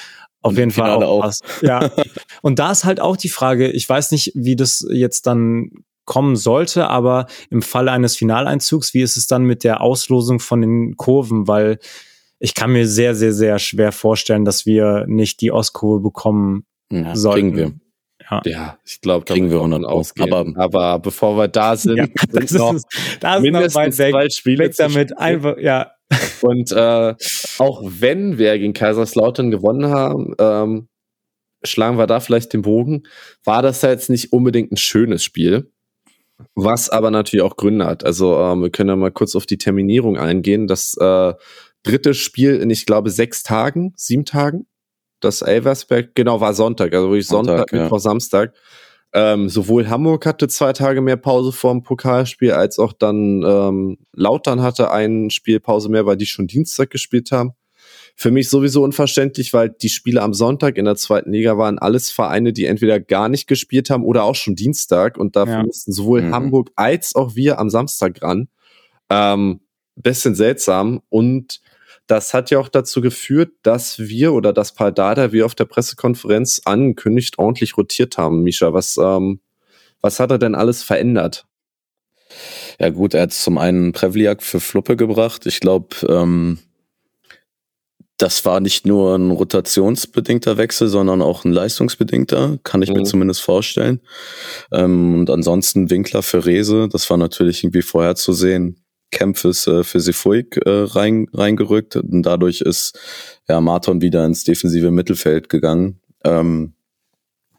auf 0.42 0.56
jeden 0.56 0.70
Fall 0.70 0.90
auch, 0.90 1.24
auch. 1.24 1.32
Ja. 1.62 1.90
Und 2.42 2.58
da 2.58 2.70
ist 2.70 2.84
halt 2.84 3.00
auch 3.00 3.16
die 3.16 3.28
Frage, 3.28 3.70
ich 3.70 3.88
weiß 3.88 4.10
nicht, 4.10 4.32
wie 4.34 4.56
das 4.56 4.86
jetzt 4.90 5.26
dann 5.26 5.70
kommen 6.04 6.36
sollte, 6.36 6.88
aber 6.88 7.26
im 7.50 7.62
Falle 7.62 7.92
eines 7.92 8.16
Finaleinzugs, 8.16 8.94
wie 8.94 9.02
ist 9.02 9.16
es 9.16 9.26
dann 9.26 9.44
mit 9.44 9.64
der 9.64 9.80
Auslosung 9.80 10.40
von 10.40 10.60
den 10.60 10.96
Kurven? 10.96 11.46
Weil 11.46 11.78
ich 12.40 12.54
kann 12.54 12.72
mir 12.72 12.88
sehr, 12.88 13.14
sehr, 13.14 13.32
sehr 13.32 13.58
schwer 13.58 13.92
vorstellen, 13.92 14.44
dass 14.44 14.66
wir 14.66 15.04
nicht 15.06 15.40
die 15.42 15.52
Ostkurve 15.52 16.00
bekommen 16.00 16.64
ja, 16.90 17.14
sollten. 17.14 17.52
Kriegen 17.52 17.56
wir. 17.56 17.72
Ja, 18.30 18.42
ja 18.46 18.78
ich 18.84 19.00
glaube, 19.02 19.26
kriegen 19.26 19.50
wir 19.50 19.60
auch 19.60 19.68
noch 19.68 19.82
ausgehen. 19.82 20.32
Aber, 20.32 20.52
aber 20.56 20.98
bevor 20.98 21.36
wir 21.36 21.48
da 21.48 21.76
sind, 21.76 21.96
ja, 21.98 22.06
sind 22.32 22.52
noch 22.58 22.74
ist, 22.74 22.86
da 23.20 23.36
ist 23.36 23.42
mindestens 23.42 23.74
noch 23.74 23.82
weit 23.82 23.98
weg. 23.98 24.12
zwei 24.12 24.30
Spiele 24.30 24.64
weg 24.64 24.74
damit. 24.76 25.18
Einfach, 25.18 25.58
ja. 25.58 25.92
Und 26.40 26.72
äh, 26.72 27.14
auch 27.58 27.82
wenn 27.84 28.38
wir 28.38 28.58
gegen 28.58 28.72
Kaiserslautern 28.72 29.50
gewonnen 29.50 29.90
haben, 29.90 30.34
ähm, 30.38 30.88
schlagen 31.62 31.98
wir 31.98 32.06
da 32.06 32.20
vielleicht 32.20 32.54
den 32.54 32.62
Bogen, 32.62 33.02
war 33.44 33.60
das 33.60 33.82
ja 33.82 33.90
jetzt 33.90 34.08
nicht 34.08 34.32
unbedingt 34.32 34.72
ein 34.72 34.78
schönes 34.78 35.22
Spiel. 35.22 35.70
Was 36.54 36.88
aber 36.88 37.10
natürlich 37.10 37.44
auch 37.44 37.56
Gründe 37.56 37.84
hat. 37.84 38.02
Also 38.02 38.38
ähm, 38.38 38.62
wir 38.62 38.70
können 38.70 38.88
ja 38.88 38.96
mal 38.96 39.10
kurz 39.10 39.36
auf 39.36 39.44
die 39.44 39.58
Terminierung 39.58 40.16
eingehen. 40.16 40.66
Das 40.66 40.96
äh, 40.98 41.34
dritte 41.82 42.14
Spiel 42.14 42.56
in, 42.56 42.70
ich 42.70 42.86
glaube, 42.86 43.10
sechs 43.10 43.42
Tagen, 43.42 43.92
sieben 43.96 44.24
Tagen. 44.24 44.66
Das 45.20 45.42
Elversberg, 45.42 46.14
genau, 46.14 46.40
war 46.40 46.54
Sonntag, 46.54 46.94
also 46.94 47.08
wirklich 47.08 47.26
Sonntag, 47.26 47.58
Sonntag 47.58 47.72
Mittwoch, 47.72 47.96
ja. 47.96 48.00
Samstag. 48.00 48.54
Ähm, 49.12 49.48
sowohl 49.48 49.88
Hamburg 49.88 50.24
hatte 50.24 50.46
zwei 50.48 50.72
Tage 50.72 51.00
mehr 51.00 51.16
Pause 51.16 51.52
vor 51.52 51.72
dem 51.72 51.82
Pokalspiel, 51.82 52.52
als 52.52 52.78
auch 52.78 52.92
dann 52.92 53.42
ähm, 53.42 53.98
Lautern 54.14 54.62
hatte 54.62 54.92
ein 54.92 55.30
Spielpause 55.30 55.88
mehr, 55.88 56.06
weil 56.06 56.16
die 56.16 56.26
schon 56.26 56.46
Dienstag 56.46 56.90
gespielt 56.90 57.32
haben. 57.32 57.52
Für 58.14 58.30
mich 58.30 58.48
sowieso 58.48 58.84
unverständlich, 58.84 59.52
weil 59.52 59.70
die 59.70 59.88
Spiele 59.88 60.22
am 60.22 60.32
Sonntag 60.32 60.76
in 60.76 60.84
der 60.84 60.96
zweiten 60.96 61.32
Liga 61.32 61.58
waren 61.58 61.78
alles 61.78 62.10
Vereine, 62.10 62.52
die 62.52 62.66
entweder 62.66 63.00
gar 63.00 63.28
nicht 63.28 63.46
gespielt 63.46 63.90
haben 63.90 64.04
oder 64.04 64.24
auch 64.24 64.34
schon 64.34 64.54
Dienstag 64.54 65.18
und 65.18 65.36
dafür 65.36 65.54
ja. 65.54 65.62
mussten 65.64 65.92
sowohl 65.92 66.22
mhm. 66.22 66.34
Hamburg 66.34 66.70
als 66.76 67.14
auch 67.14 67.34
wir 67.34 67.58
am 67.58 67.70
Samstag 67.70 68.22
ran. 68.22 68.48
Ähm, 69.08 69.60
bisschen 69.96 70.34
seltsam 70.34 71.00
und 71.08 71.60
das 72.10 72.34
hat 72.34 72.50
ja 72.50 72.58
auch 72.58 72.68
dazu 72.68 73.00
geführt, 73.00 73.52
dass 73.62 74.00
wir 74.00 74.32
oder 74.32 74.52
das 74.52 74.74
Paul 74.74 74.92
Dada 74.92 75.30
wir 75.30 75.46
auf 75.46 75.54
der 75.54 75.64
Pressekonferenz 75.64 76.62
angekündigt 76.64 77.38
ordentlich 77.38 77.76
rotiert 77.76 78.18
haben. 78.18 78.42
Misha, 78.42 78.72
was, 78.72 78.96
ähm, 78.96 79.40
was 80.00 80.18
hat 80.18 80.32
er 80.32 80.38
denn 80.38 80.56
alles 80.56 80.82
verändert? 80.82 81.46
Ja 82.80 82.90
gut, 82.90 83.14
er 83.14 83.22
hat 83.22 83.32
zum 83.32 83.58
einen 83.58 83.92
Prevliak 83.92 84.42
für 84.42 84.58
Fluppe 84.58 84.96
gebracht. 84.96 85.46
Ich 85.46 85.60
glaube, 85.60 85.94
ähm, 86.08 86.58
das 88.16 88.44
war 88.44 88.60
nicht 88.60 88.86
nur 88.86 89.14
ein 89.14 89.30
rotationsbedingter 89.30 90.56
Wechsel, 90.56 90.88
sondern 90.88 91.22
auch 91.22 91.44
ein 91.44 91.52
leistungsbedingter, 91.52 92.58
kann 92.64 92.82
ich 92.82 92.90
mhm. 92.90 92.96
mir 92.96 93.02
zumindest 93.04 93.40
vorstellen. 93.40 94.00
Ähm, 94.72 95.20
und 95.20 95.30
ansonsten 95.30 95.90
Winkler 95.90 96.22
für 96.22 96.44
Rese, 96.44 96.88
das 96.90 97.08
war 97.08 97.16
natürlich 97.16 97.62
irgendwie 97.62 97.82
vorherzusehen. 97.82 98.79
Kämpfes 99.10 99.66
äh, 99.66 99.84
für 99.84 100.00
Sefuig 100.00 100.56
äh, 100.64 100.70
rein, 100.70 101.26
reingerückt 101.32 101.96
und 101.96 102.22
dadurch 102.22 102.60
ist 102.60 102.98
ja 103.48 103.60
Marton 103.60 104.00
wieder 104.00 104.24
ins 104.24 104.44
defensive 104.44 104.90
Mittelfeld 104.90 105.48
gegangen. 105.48 106.00
Ähm, 106.24 106.74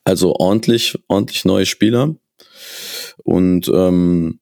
also 0.03 0.35
ordentlich, 0.35 0.97
ordentlich 1.07 1.45
neue 1.45 1.65
Spieler. 1.65 2.15
Und 3.23 3.69
ähm, 3.73 4.39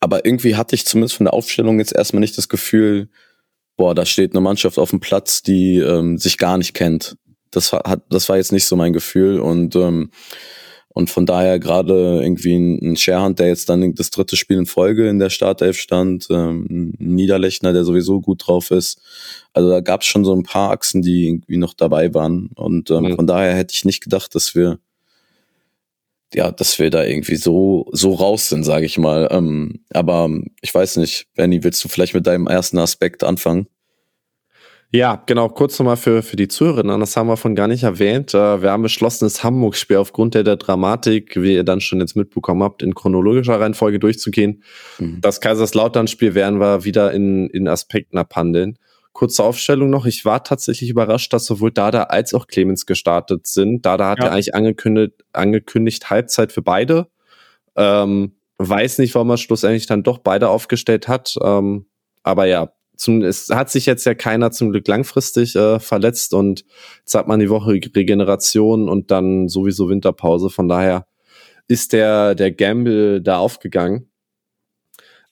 aber 0.00 0.24
irgendwie 0.24 0.54
hatte 0.54 0.74
ich 0.74 0.86
zumindest 0.86 1.16
von 1.16 1.24
der 1.24 1.32
Aufstellung 1.32 1.78
jetzt 1.78 1.94
erstmal 1.94 2.20
nicht 2.20 2.38
das 2.38 2.48
Gefühl, 2.48 3.08
boah, 3.76 3.94
da 3.94 4.06
steht 4.06 4.32
eine 4.32 4.40
Mannschaft 4.40 4.78
auf 4.78 4.90
dem 4.90 5.00
Platz, 5.00 5.42
die 5.42 5.78
ähm, 5.78 6.18
sich 6.18 6.38
gar 6.38 6.58
nicht 6.58 6.74
kennt. 6.74 7.16
Das 7.50 7.72
hat, 7.72 8.02
das 8.10 8.28
war 8.28 8.36
jetzt 8.36 8.52
nicht 8.52 8.66
so 8.66 8.76
mein 8.76 8.92
Gefühl 8.92 9.40
und 9.40 9.74
ähm, 9.74 10.10
und 10.88 11.10
von 11.10 11.26
daher 11.26 11.58
gerade 11.58 12.20
irgendwie 12.22 12.56
ein 12.56 12.96
Sharehand, 12.96 13.38
der 13.38 13.48
jetzt 13.48 13.68
dann 13.68 13.94
das 13.94 14.10
dritte 14.10 14.36
Spiel 14.36 14.58
in 14.58 14.66
Folge 14.66 15.08
in 15.08 15.18
der 15.18 15.30
Startelf 15.30 15.78
stand, 15.78 16.26
ähm, 16.30 16.94
ein 16.98 17.14
Niederlechner, 17.14 17.72
der 17.72 17.84
sowieso 17.84 18.20
gut 18.20 18.46
drauf 18.46 18.70
ist. 18.70 19.00
Also 19.52 19.68
da 19.68 19.80
gab 19.80 20.00
es 20.00 20.06
schon 20.06 20.24
so 20.24 20.34
ein 20.34 20.42
paar 20.42 20.70
Achsen, 20.70 21.02
die 21.02 21.26
irgendwie 21.26 21.56
noch 21.56 21.74
dabei 21.74 22.14
waren. 22.14 22.50
Und 22.54 22.90
ähm, 22.90 23.04
mhm. 23.04 23.16
von 23.16 23.26
daher 23.26 23.54
hätte 23.54 23.74
ich 23.74 23.84
nicht 23.84 24.02
gedacht, 24.02 24.34
dass 24.34 24.54
wir 24.54 24.78
ja, 26.34 26.50
dass 26.52 26.78
wir 26.78 26.90
da 26.90 27.04
irgendwie 27.04 27.36
so 27.36 27.88
so 27.92 28.12
raus 28.12 28.48
sind, 28.48 28.64
sage 28.64 28.84
ich 28.86 28.98
mal. 28.98 29.28
Ähm, 29.30 29.80
aber 29.90 30.30
ich 30.60 30.74
weiß 30.74 30.96
nicht, 30.96 31.26
Benny, 31.34 31.64
willst 31.64 31.82
du 31.84 31.88
vielleicht 31.88 32.14
mit 32.14 32.26
deinem 32.26 32.46
ersten 32.46 32.78
Aspekt 32.78 33.24
anfangen? 33.24 33.66
Ja, 34.90 35.22
genau. 35.26 35.50
Kurz 35.50 35.78
nochmal 35.78 35.98
für, 35.98 36.22
für 36.22 36.36
die 36.36 36.48
Zuhörerinnen, 36.48 36.98
das 36.98 37.14
haben 37.14 37.26
wir 37.26 37.36
von 37.36 37.54
gar 37.54 37.68
nicht 37.68 37.82
erwähnt. 37.82 38.32
Äh, 38.32 38.62
wir 38.62 38.70
haben 38.70 38.82
beschlossen, 38.82 39.26
das 39.26 39.44
Hamburg-Spiel 39.44 39.98
aufgrund 39.98 40.34
der, 40.34 40.44
der 40.44 40.56
Dramatik, 40.56 41.36
wie 41.36 41.54
ihr 41.54 41.64
dann 41.64 41.82
schon 41.82 42.00
jetzt 42.00 42.16
mitbekommen 42.16 42.62
habt, 42.62 42.82
in 42.82 42.94
chronologischer 42.94 43.60
Reihenfolge 43.60 43.98
durchzugehen. 43.98 44.62
Mhm. 44.98 45.20
Das 45.20 45.42
Kaiserslautern-Spiel 45.42 46.34
werden 46.34 46.58
wir 46.58 46.84
wieder 46.84 47.12
in, 47.12 47.50
in 47.50 47.68
Aspekten 47.68 48.16
abhandeln. 48.16 48.78
Kurze 49.12 49.44
Aufstellung 49.44 49.90
noch. 49.90 50.06
Ich 50.06 50.24
war 50.24 50.42
tatsächlich 50.42 50.88
überrascht, 50.88 51.34
dass 51.34 51.44
sowohl 51.44 51.70
Dada 51.70 52.04
als 52.04 52.32
auch 52.32 52.46
Clemens 52.46 52.86
gestartet 52.86 53.46
sind. 53.46 53.84
Dada 53.84 54.08
hat 54.08 54.20
ja, 54.20 54.26
ja 54.26 54.30
eigentlich 54.30 54.54
angekündigt, 54.54 55.24
angekündigt 55.34 56.08
Halbzeit 56.08 56.50
für 56.50 56.62
beide. 56.62 57.08
Ähm, 57.76 58.36
weiß 58.56 58.98
nicht, 58.98 59.14
warum 59.14 59.30
er 59.30 59.36
schlussendlich 59.36 59.86
dann 59.86 60.02
doch 60.02 60.18
beide 60.18 60.48
aufgestellt 60.48 61.08
hat. 61.08 61.34
Ähm, 61.42 61.86
aber 62.22 62.46
ja, 62.46 62.72
zum, 62.98 63.22
es 63.22 63.48
hat 63.48 63.70
sich 63.70 63.86
jetzt 63.86 64.04
ja 64.04 64.14
keiner 64.14 64.50
zum 64.50 64.70
Glück 64.70 64.86
langfristig 64.88 65.54
äh, 65.54 65.78
verletzt 65.78 66.34
und 66.34 66.64
jetzt 66.98 67.14
hat 67.14 67.28
man 67.28 67.38
die 67.38 67.48
Woche 67.48 67.70
Regeneration 67.70 68.88
und 68.88 69.12
dann 69.12 69.48
sowieso 69.48 69.88
Winterpause. 69.88 70.50
Von 70.50 70.68
daher 70.68 71.06
ist 71.68 71.92
der, 71.92 72.34
der 72.34 72.50
Gamble 72.50 73.22
da 73.22 73.38
aufgegangen. 73.38 74.10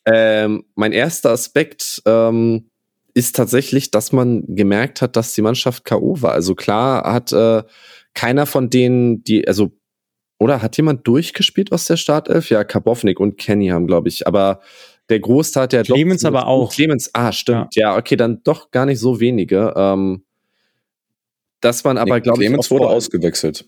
Ähm, 0.05 0.65
mein 0.77 0.93
erster 0.93 1.31
Aspekt 1.31 2.03
ähm, 2.07 2.71
ist 3.15 3.35
tatsächlich, 3.35 3.91
dass 3.91 4.13
man 4.13 4.45
gemerkt 4.47 5.03
hat, 5.03 5.17
dass 5.17 5.35
die 5.35 5.43
Mannschaft 5.43 5.85
K.O. 5.85 6.23
war. 6.23 6.33
Also 6.33 6.55
klar 6.55 7.13
hat 7.13 7.33
äh, 7.33 7.65
keiner 8.15 8.47
von 8.47 8.71
denen, 8.71 9.25
die, 9.25 9.49
also, 9.49 9.73
oder 10.39 10.63
hat 10.63 10.77
jemand 10.77 11.09
durchgespielt 11.09 11.73
aus 11.73 11.87
der 11.87 11.97
Startelf? 11.97 12.51
Ja, 12.51 12.63
Kabovnik 12.63 13.19
und 13.19 13.39
Kenny 13.39 13.69
haben, 13.69 13.89
glaube 13.89 14.09
ich, 14.09 14.27
aber 14.27 14.61
der 15.09 15.21
Großteil 15.21 15.65
hat 15.65 15.73
ja 15.73 15.83
Clemens 15.83 16.23
doch, 16.23 16.29
aber 16.29 16.47
auch. 16.47 16.73
Clemens, 16.73 17.11
ah, 17.13 17.33
stimmt. 17.33 17.75
Ja. 17.75 17.93
ja. 17.93 17.99
okay, 17.99 18.17
dann 18.17 18.43
doch 18.43 18.71
gar 18.71 18.87
nicht 18.87 18.99
so 18.99 19.21
wenige. 19.21 19.73
Ähm, 19.77 20.25
dass 21.61 21.85
man 21.85 21.99
aber, 21.99 22.17
nee, 22.17 22.21
glaube 22.21 22.43
ich. 22.43 22.49
Clemens 22.49 22.71
wurde 22.71 22.89
ausgewechselt. 22.89 23.67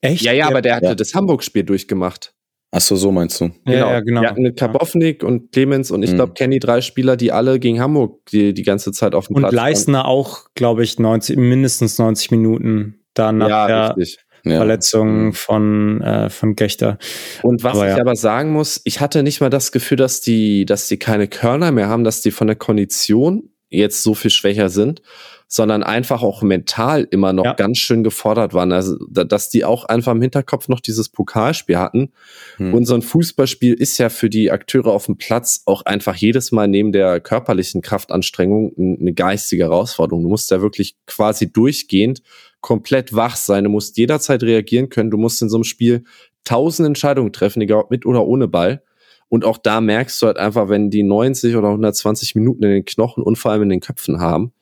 Echt? 0.00 0.22
Ja, 0.22 0.32
ja, 0.32 0.46
aber 0.46 0.62
der 0.62 0.76
hatte 0.76 0.86
ja. 0.86 0.94
das 0.94 1.14
Hamburg-Spiel 1.14 1.64
durchgemacht. 1.64 2.34
Ach 2.72 2.80
so, 2.80 2.94
so 2.94 3.10
meinst 3.10 3.40
du? 3.40 3.48
Genau. 3.48 3.72
Ja, 3.72 3.90
ja 3.90 4.00
genau. 4.00 4.22
Wir 4.22 4.30
hatten 4.30 4.42
mit 4.42 4.56
Kabovnik 4.56 5.24
und 5.24 5.50
Clemens 5.50 5.90
und 5.90 6.04
ich 6.04 6.12
mhm. 6.12 6.16
glaube 6.16 6.34
Kenny 6.34 6.60
drei 6.60 6.80
Spieler, 6.80 7.16
die 7.16 7.32
alle 7.32 7.58
gegen 7.58 7.80
Hamburg 7.80 8.24
die, 8.26 8.54
die 8.54 8.62
ganze 8.62 8.92
Zeit 8.92 9.14
auf 9.16 9.26
dem 9.26 9.36
und 9.36 9.42
Platz 9.42 9.52
Und 9.52 9.56
Leistner 9.56 10.06
auch, 10.06 10.46
glaube 10.54 10.84
ich, 10.84 10.98
90, 10.98 11.36
mindestens 11.36 11.98
90 11.98 12.30
Minuten 12.30 13.00
danach. 13.14 13.48
Ja, 13.48 13.86
richtig 13.88 14.18
ja. 14.44 14.56
Verletzungen 14.56 15.32
von, 15.32 16.00
äh, 16.00 16.30
von 16.30 16.56
Gechter. 16.56 16.98
Und 17.42 17.62
was 17.62 17.76
aber, 17.76 17.88
ich 17.88 17.96
ja. 17.96 18.00
aber 18.00 18.16
sagen 18.16 18.52
muss, 18.52 18.80
ich 18.84 19.00
hatte 19.00 19.22
nicht 19.22 19.40
mal 19.40 19.50
das 19.50 19.72
Gefühl, 19.72 19.96
dass 19.96 20.20
die, 20.20 20.64
dass 20.64 20.88
die 20.88 20.98
keine 20.98 21.28
Körner 21.28 21.72
mehr 21.72 21.88
haben, 21.88 22.04
dass 22.04 22.20
die 22.20 22.30
von 22.30 22.46
der 22.46 22.56
Kondition 22.56 23.50
jetzt 23.70 24.02
so 24.02 24.14
viel 24.14 24.30
schwächer 24.30 24.68
sind, 24.68 25.00
sondern 25.46 25.82
einfach 25.82 26.22
auch 26.22 26.42
mental 26.42 27.08
immer 27.10 27.32
noch 27.32 27.44
ja. 27.44 27.54
ganz 27.54 27.78
schön 27.78 28.04
gefordert 28.04 28.54
waren. 28.54 28.70
Also, 28.72 28.96
dass 29.08 29.50
die 29.50 29.64
auch 29.64 29.84
einfach 29.84 30.12
im 30.12 30.22
Hinterkopf 30.22 30.68
noch 30.68 30.80
dieses 30.80 31.08
Pokalspiel 31.08 31.78
hatten. 31.78 32.12
Hm. 32.56 32.74
Und 32.74 32.84
so 32.86 32.94
ein 32.94 33.02
Fußballspiel 33.02 33.74
ist 33.74 33.98
ja 33.98 34.10
für 34.10 34.30
die 34.30 34.50
Akteure 34.50 34.92
auf 34.92 35.06
dem 35.06 35.16
Platz 35.16 35.62
auch 35.66 35.82
einfach 35.82 36.14
jedes 36.14 36.52
Mal 36.52 36.68
neben 36.68 36.92
der 36.92 37.20
körperlichen 37.20 37.80
Kraftanstrengung 37.80 38.74
eine 39.00 39.12
geistige 39.12 39.64
Herausforderung. 39.64 40.22
Du 40.22 40.28
musst 40.28 40.50
ja 40.50 40.60
wirklich 40.60 40.96
quasi 41.06 41.52
durchgehend 41.52 42.22
komplett 42.60 43.14
wach 43.14 43.36
sein. 43.36 43.64
Du 43.64 43.70
musst 43.70 43.96
jederzeit 43.96 44.42
reagieren 44.42 44.88
können. 44.88 45.10
Du 45.10 45.16
musst 45.16 45.42
in 45.42 45.48
so 45.48 45.56
einem 45.56 45.64
Spiel 45.64 46.04
tausend 46.44 46.86
Entscheidungen 46.86 47.32
treffen, 47.32 47.60
egal 47.60 47.80
ob 47.80 47.90
mit 47.90 48.06
oder 48.06 48.24
ohne 48.24 48.48
Ball. 48.48 48.82
Und 49.30 49.44
auch 49.44 49.56
da 49.58 49.80
merkst 49.80 50.20
du 50.20 50.26
halt 50.26 50.36
einfach, 50.36 50.68
wenn 50.68 50.90
die 50.90 51.04
90 51.04 51.56
oder 51.56 51.68
120 51.68 52.34
Minuten 52.34 52.64
in 52.64 52.70
den 52.70 52.84
Knochen 52.84 53.22
und 53.22 53.36
vor 53.36 53.52
allem 53.52 53.62
in 53.62 53.68
den 53.70 53.80
Köpfen 53.80 54.20
haben, 54.20 54.52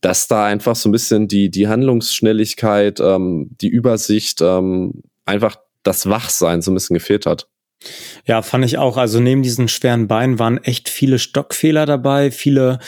dass 0.00 0.28
da 0.28 0.46
einfach 0.46 0.76
so 0.76 0.88
ein 0.88 0.92
bisschen 0.92 1.26
die, 1.28 1.50
die 1.50 1.68
Handlungsschnelligkeit, 1.68 3.00
ähm, 3.00 3.50
die 3.60 3.68
Übersicht, 3.68 4.40
ähm, 4.40 5.02
einfach 5.26 5.56
das 5.82 6.08
Wachsein 6.08 6.62
so 6.62 6.70
ein 6.70 6.74
bisschen 6.74 6.94
gefehlt 6.94 7.26
hat. 7.26 7.48
Ja, 8.24 8.42
fand 8.42 8.64
ich 8.64 8.78
auch. 8.78 8.96
Also 8.96 9.18
neben 9.18 9.42
diesen 9.42 9.66
schweren 9.66 10.06
Beinen 10.06 10.38
waren 10.38 10.62
echt 10.62 10.88
viele 10.88 11.18
Stockfehler 11.18 11.84
dabei, 11.84 12.30
viele 12.30 12.78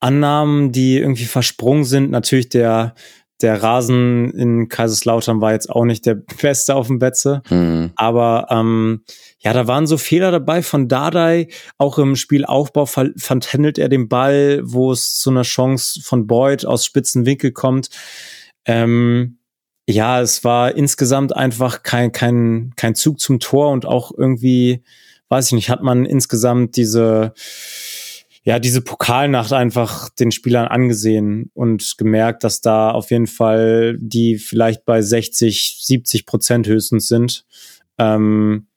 Annahmen, 0.00 0.70
die 0.70 0.98
irgendwie 0.98 1.24
versprungen 1.24 1.84
sind. 1.84 2.10
Natürlich 2.10 2.50
der 2.50 2.94
der 3.40 3.62
Rasen 3.62 4.30
in 4.32 4.68
Kaiserslautern 4.68 5.40
war 5.40 5.52
jetzt 5.52 5.70
auch 5.70 5.84
nicht 5.84 6.06
der 6.06 6.14
beste 6.42 6.74
auf 6.74 6.88
dem 6.88 6.98
Betze. 6.98 7.42
Mhm. 7.48 7.92
Aber 7.96 8.46
ähm, 8.50 9.02
ja, 9.38 9.52
da 9.52 9.66
waren 9.66 9.86
so 9.86 9.96
Fehler 9.96 10.30
dabei 10.30 10.62
von 10.62 10.88
Dardai. 10.88 11.48
Auch 11.76 11.98
im 11.98 12.16
Spielaufbau 12.16 12.86
vertändelt 12.86 13.78
er 13.78 13.88
den 13.88 14.08
Ball, 14.08 14.60
wo 14.64 14.92
es 14.92 15.18
zu 15.18 15.30
einer 15.30 15.42
Chance 15.42 16.00
von 16.02 16.26
Boyd 16.26 16.66
aus 16.66 16.84
spitzen 16.84 17.26
Winkel 17.26 17.52
kommt. 17.52 17.90
Ähm, 18.64 19.38
ja, 19.88 20.20
es 20.20 20.44
war 20.44 20.74
insgesamt 20.74 21.34
einfach 21.34 21.82
kein, 21.82 22.12
kein, 22.12 22.74
kein 22.76 22.94
Zug 22.94 23.20
zum 23.20 23.40
Tor 23.40 23.70
und 23.70 23.86
auch 23.86 24.12
irgendwie, 24.14 24.82
weiß 25.30 25.46
ich 25.46 25.52
nicht, 25.52 25.70
hat 25.70 25.82
man 25.82 26.04
insgesamt 26.04 26.76
diese 26.76 27.32
ja, 28.48 28.58
diese 28.58 28.80
Pokalnacht 28.80 29.52
einfach 29.52 30.08
den 30.08 30.32
Spielern 30.32 30.68
angesehen 30.68 31.50
und 31.52 31.98
gemerkt, 31.98 32.44
dass 32.44 32.62
da 32.62 32.92
auf 32.92 33.10
jeden 33.10 33.26
Fall 33.26 33.98
die 34.00 34.38
vielleicht 34.38 34.86
bei 34.86 35.02
60, 35.02 35.80
70 35.82 36.24
Prozent 36.24 36.66
höchstens 36.66 37.08
sind. 37.08 37.44
Ähm, 37.98 38.68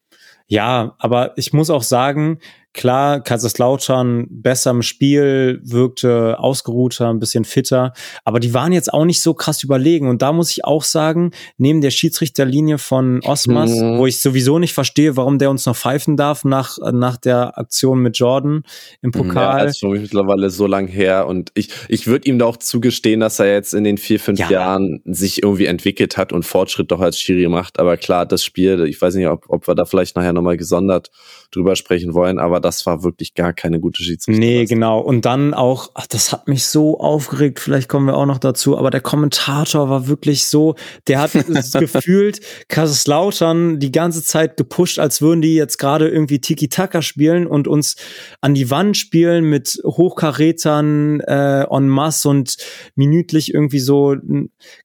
ja, 0.48 0.98
aber 1.00 1.38
ich 1.38 1.54
muss 1.54 1.70
auch 1.70 1.84
sagen, 1.84 2.40
Klar, 2.74 3.22
Kaiserslautern 3.22 4.28
besser 4.30 4.72
im 4.72 4.82
Spiel, 4.82 5.60
wirkte 5.62 6.40
ausgeruhter, 6.40 7.10
ein 7.10 7.20
bisschen 7.20 7.44
fitter, 7.44 7.92
aber 8.24 8.40
die 8.40 8.54
waren 8.54 8.72
jetzt 8.72 8.94
auch 8.94 9.04
nicht 9.04 9.22
so 9.22 9.34
krass 9.34 9.62
überlegen. 9.62 10.08
Und 10.08 10.22
da 10.22 10.32
muss 10.32 10.52
ich 10.52 10.64
auch 10.64 10.84
sagen, 10.84 11.32
neben 11.58 11.82
der 11.82 11.92
Schiedsrichterlinie 11.92 12.78
von 12.78 13.20
Osmas, 13.26 13.72
mhm. 13.72 13.98
wo 13.98 14.08
ich 14.08 14.22
sowieso 14.22 14.58
nicht 14.58 14.74
verstehe, 14.74 15.18
warum 15.18 15.38
der 15.38 15.50
uns 15.50 15.66
noch 15.66 15.76
pfeifen 15.76 16.16
darf 16.16 16.46
nach, 16.46 16.78
nach 16.94 17.18
der 17.18 17.58
Aktion 17.58 18.00
mit 18.00 18.18
Jordan 18.18 18.64
im 19.02 19.12
Pokal. 19.12 19.60
Ja, 19.60 19.64
das 19.66 19.72
ist 19.72 19.80
schon 19.80 19.92
mittlerweile 19.92 20.50
so 20.50 20.66
lang 20.66 20.88
her. 20.88 21.28
Und 21.28 21.52
ich, 21.56 21.72
ich 21.90 22.08
würde 22.08 22.30
ihm 22.30 22.40
da 22.40 22.46
auch 22.46 22.58
zugestehen, 22.58 23.20
dass 23.20 23.40
er 23.40 23.52
jetzt 23.52 23.74
in 23.74 23.84
den 23.84 23.98
vier, 23.98 24.20
fünf 24.20 24.40
ja. 24.40 24.50
Jahren 24.50 25.02
sich 25.04 25.44
irgendwie 25.44 25.66
entwickelt 25.66 26.16
hat 26.16 26.32
und 26.32 26.44
Fortschritt 26.44 26.90
doch 26.90 27.02
als 27.02 27.20
Schiri 27.20 27.50
macht. 27.50 27.80
Aber 27.80 27.98
klar, 27.98 28.26
das 28.26 28.46
Spiel, 28.46 28.86
ich 28.86 29.02
weiß 29.02 29.16
nicht, 29.16 29.28
ob, 29.28 29.50
ob 29.50 29.68
wir 29.68 29.76
da 29.76 29.84
vielleicht 29.84 30.16
nachher 30.16 30.32
nochmal 30.32 30.56
gesondert 30.56 31.12
drüber 31.52 31.76
sprechen 31.76 32.14
wollen, 32.14 32.40
aber 32.40 32.60
das 32.60 32.86
war 32.86 33.04
wirklich 33.04 33.34
gar 33.34 33.54
keine 33.54 33.80
gute 33.80 34.02
Schiedsrichter. 34.04 34.40
Nee, 34.40 34.66
genau. 34.66 35.00
Und 35.00 35.26
dann 35.26 35.54
auch, 35.54 35.92
ach, 35.94 36.08
das 36.08 36.32
hat 36.32 36.48
mich 36.48 36.66
so 36.66 37.00
aufgeregt, 37.00 37.60
vielleicht 37.60 37.90
kommen 37.90 38.08
wir 38.08 38.16
auch 38.16 38.26
noch 38.26 38.40
dazu, 38.40 38.78
aber 38.78 38.90
der 38.90 39.02
Kommentator 39.02 39.90
war 39.90 40.08
wirklich 40.08 40.46
so, 40.46 40.76
der 41.08 41.20
hat 41.20 41.32
gefühlt 41.80 42.40
Kaiserslautern 42.70 43.80
die 43.80 43.92
ganze 43.92 44.24
Zeit 44.24 44.58
gepusht, 44.58 45.00
als 45.00 45.22
würden 45.22 45.42
die 45.42 45.56
jetzt 45.56 45.78
gerade 45.78 46.08
irgendwie 46.08 46.40
Tiki-Taka 46.40 47.02
spielen 47.02 47.48
und 47.48 47.68
uns 47.68 47.96
an 48.40 48.54
die 48.54 48.70
Wand 48.70 48.98
spielen 48.98 49.46
mit 49.46 49.82
Hochkarätern 49.84 51.20
äh, 51.22 51.64
en 51.70 51.90
masse 51.90 52.30
und 52.30 52.58
minütlich 52.96 53.54
irgendwie 53.54 53.80
so, 53.80 54.16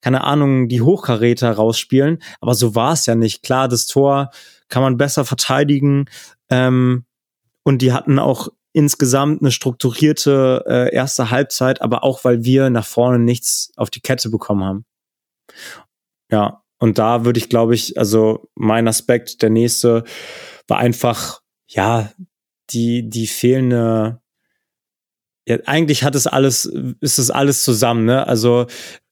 keine 0.01 0.25
Ahnung, 0.25 0.69
die 0.69 0.83
Hochkaräter 0.83 1.53
rausspielen. 1.53 2.19
Aber 2.41 2.55
so 2.55 2.75
war 2.75 2.93
es 2.93 3.07
ja 3.07 3.15
nicht. 3.15 3.43
Klar, 3.43 3.69
das 3.69 3.87
Tor 3.87 4.31
kann 4.69 4.83
man 4.83 4.97
besser 4.97 5.25
verteidigen. 5.25 6.07
Ähm, 6.51 7.05
und 7.63 7.83
die 7.83 7.93
hatten 7.93 8.19
auch 8.19 8.49
insgesamt 8.73 9.41
eine 9.41 9.51
strukturierte 9.51 10.65
äh, 10.67 10.95
erste 10.95 11.31
Halbzeit, 11.31 11.81
aber 11.81 12.05
auch 12.05 12.25
weil 12.25 12.45
wir 12.45 12.71
nach 12.71 12.87
vorne 12.87 13.19
nichts 13.19 13.73
auf 13.77 13.91
die 13.91 14.01
Kette 14.01 14.29
bekommen 14.29 14.65
haben. 14.65 14.85
Ja, 16.31 16.63
und 16.79 16.99
da 16.99 17.25
würde 17.25 17.39
ich, 17.39 17.49
glaube 17.49 17.75
ich, 17.75 17.99
also 17.99 18.49
mein 18.55 18.87
Aspekt, 18.87 19.43
der 19.43 19.51
nächste, 19.51 20.05
war 20.69 20.79
einfach, 20.79 21.41
ja, 21.69 22.13
die, 22.71 23.09
die 23.09 23.27
fehlende 23.27 24.21
ja, 25.49 25.59
eigentlich 25.67 26.03
hat 26.03 26.17
es 26.17 26.27
alles, 26.27 26.65
ist 27.01 27.19
es 27.19 27.31
alles 27.31 27.63
zusammen, 27.63 28.05
ne? 28.05 28.27
Also 28.27 28.67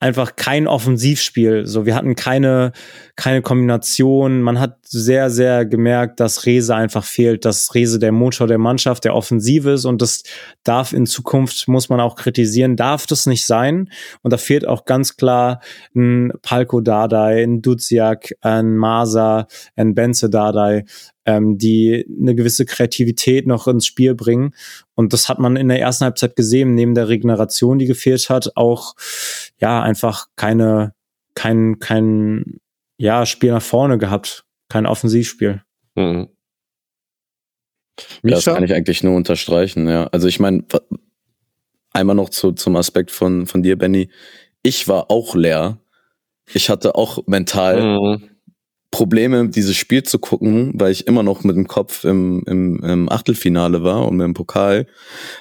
einfach 0.05 0.37
kein 0.37 0.67
Offensivspiel. 0.67 1.65
So, 1.65 1.87
wir 1.87 1.95
hatten 1.95 2.15
keine, 2.15 2.73
keine 3.17 3.41
Kombination. 3.41 4.43
Man 4.43 4.61
hat 4.61 4.77
sehr, 4.83 5.31
sehr 5.31 5.65
gemerkt, 5.65 6.21
dass 6.21 6.45
Rese 6.45 6.75
einfach 6.75 7.05
fehlt, 7.05 7.47
dass 7.47 7.75
Rese 7.75 7.99
der 7.99 8.13
Motor 8.13 8.47
der 8.47 8.59
Mannschaft, 8.59 9.07
der 9.07 9.15
Offensive 9.15 9.71
ist 9.71 9.87
und 9.87 10.03
das 10.03 10.23
darf 10.63 10.93
in 10.93 11.07
Zukunft, 11.07 11.69
muss 11.69 11.89
man 11.89 12.01
auch 12.01 12.17
kritisieren, 12.17 12.77
darf 12.77 13.07
das 13.07 13.25
nicht 13.25 13.47
sein. 13.47 13.89
Und 14.21 14.31
da 14.31 14.37
fehlt 14.37 14.69
auch 14.69 14.85
ganz 14.85 15.17
klar 15.17 15.61
ein 15.97 16.33
Palko 16.43 16.83
Dardai, 16.83 17.43
ein 17.43 17.63
Duziak, 17.63 18.35
ein 18.43 18.77
Masa, 18.77 19.47
ein 19.75 19.95
Benze 19.95 20.29
Dardai, 20.29 20.85
ähm, 21.27 21.57
die 21.57 22.07
eine 22.21 22.35
gewisse 22.35 22.67
Kreativität 22.67 23.47
noch 23.47 23.67
ins 23.67 23.87
Spiel 23.87 24.15
bringen. 24.15 24.55
Und 24.95 25.13
das 25.13 25.29
hat 25.29 25.39
man 25.39 25.57
in 25.57 25.69
der 25.69 25.81
ersten 25.81 26.05
Halbzeit 26.05 26.37
gesehen, 26.37 26.75
neben 26.75 26.95
der 26.95 27.09
Regeneration, 27.09 27.79
die 27.79 27.87
gefehlt 27.87 28.29
hat, 28.29 28.53
auch 28.57 28.95
ja 29.59 29.83
einfach 29.95 30.27
keine, 30.35 30.93
kein, 31.37 31.79
kein 31.79 32.59
ja, 32.99 33.27
Spiel 33.27 33.53
nach 33.53 33.63
vorne 33.63 33.97
gehabt, 33.97 34.45
kein 34.69 34.87
Offensivspiel. 34.87 35.63
Mhm. 35.95 36.29
Das 38.25 38.45
kann 38.45 38.65
ich 38.65 38.75
eigentlich 38.75 39.05
nur 39.05 39.15
unterstreichen, 39.15 39.89
ja. 39.89 40.09
Also 40.09 40.27
ich 40.27 40.41
meine, 40.41 40.65
einmal 41.93 42.17
noch 42.17 42.29
zu, 42.29 42.51
zum 42.51 42.75
Aspekt 42.75 43.13
von, 43.13 43.47
von 43.47 43.63
dir, 43.63 43.79
Benny. 43.79 44.11
Ich 44.63 44.89
war 44.89 45.13
auch 45.13 45.37
leer. 45.37 45.79
Ich 46.53 46.71
hatte 46.71 46.97
auch 46.97 47.25
mental 47.29 47.83
mhm. 47.83 48.31
Probleme, 48.95 49.49
dieses 49.49 49.75
Spiel 49.75 50.05
zu 50.05 50.21
gucken, 50.21 50.71
weil 50.77 50.93
ich 50.93 51.09
immer 51.09 51.25
noch 51.25 51.43
mit 51.43 51.57
dem 51.57 51.67
Kopf 51.67 52.05
im, 52.05 52.45
im, 52.47 52.81
im 52.85 53.09
Achtelfinale 53.09 53.83
war 53.83 54.07
und 54.07 54.21
im 54.21 54.35
Pokal. 54.35 54.87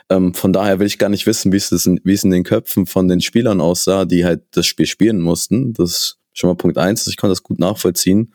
Ähm, 0.10 0.34
von 0.34 0.54
daher 0.54 0.80
will 0.80 0.88
ich 0.88 0.98
gar 0.98 1.10
nicht 1.10 1.28
wissen, 1.28 1.52
wie 1.52 1.58
es, 1.58 1.86
in, 1.86 2.02
wie 2.04 2.14
es 2.14 2.24
in 2.24 2.32
den 2.32 2.44
Köpfen 2.44 2.88
von 2.88 3.08
den 3.08 3.22
Spielern 3.22 3.62
aussah, 3.62 4.06
die 4.06 4.26
halt 4.26 4.42
das 4.52 4.66
Spiel 4.66 4.88
spielen 4.88 5.22
mussten. 5.22 5.74
Das 5.74 5.92
ist 5.92 6.20
schon 6.34 6.50
mal 6.50 6.56
Punkt 6.56 6.80
eins. 6.80 7.06
Ich 7.06 7.16
konnte 7.16 7.34
das 7.34 7.44
gut 7.44 7.60
nachvollziehen. 7.60 8.34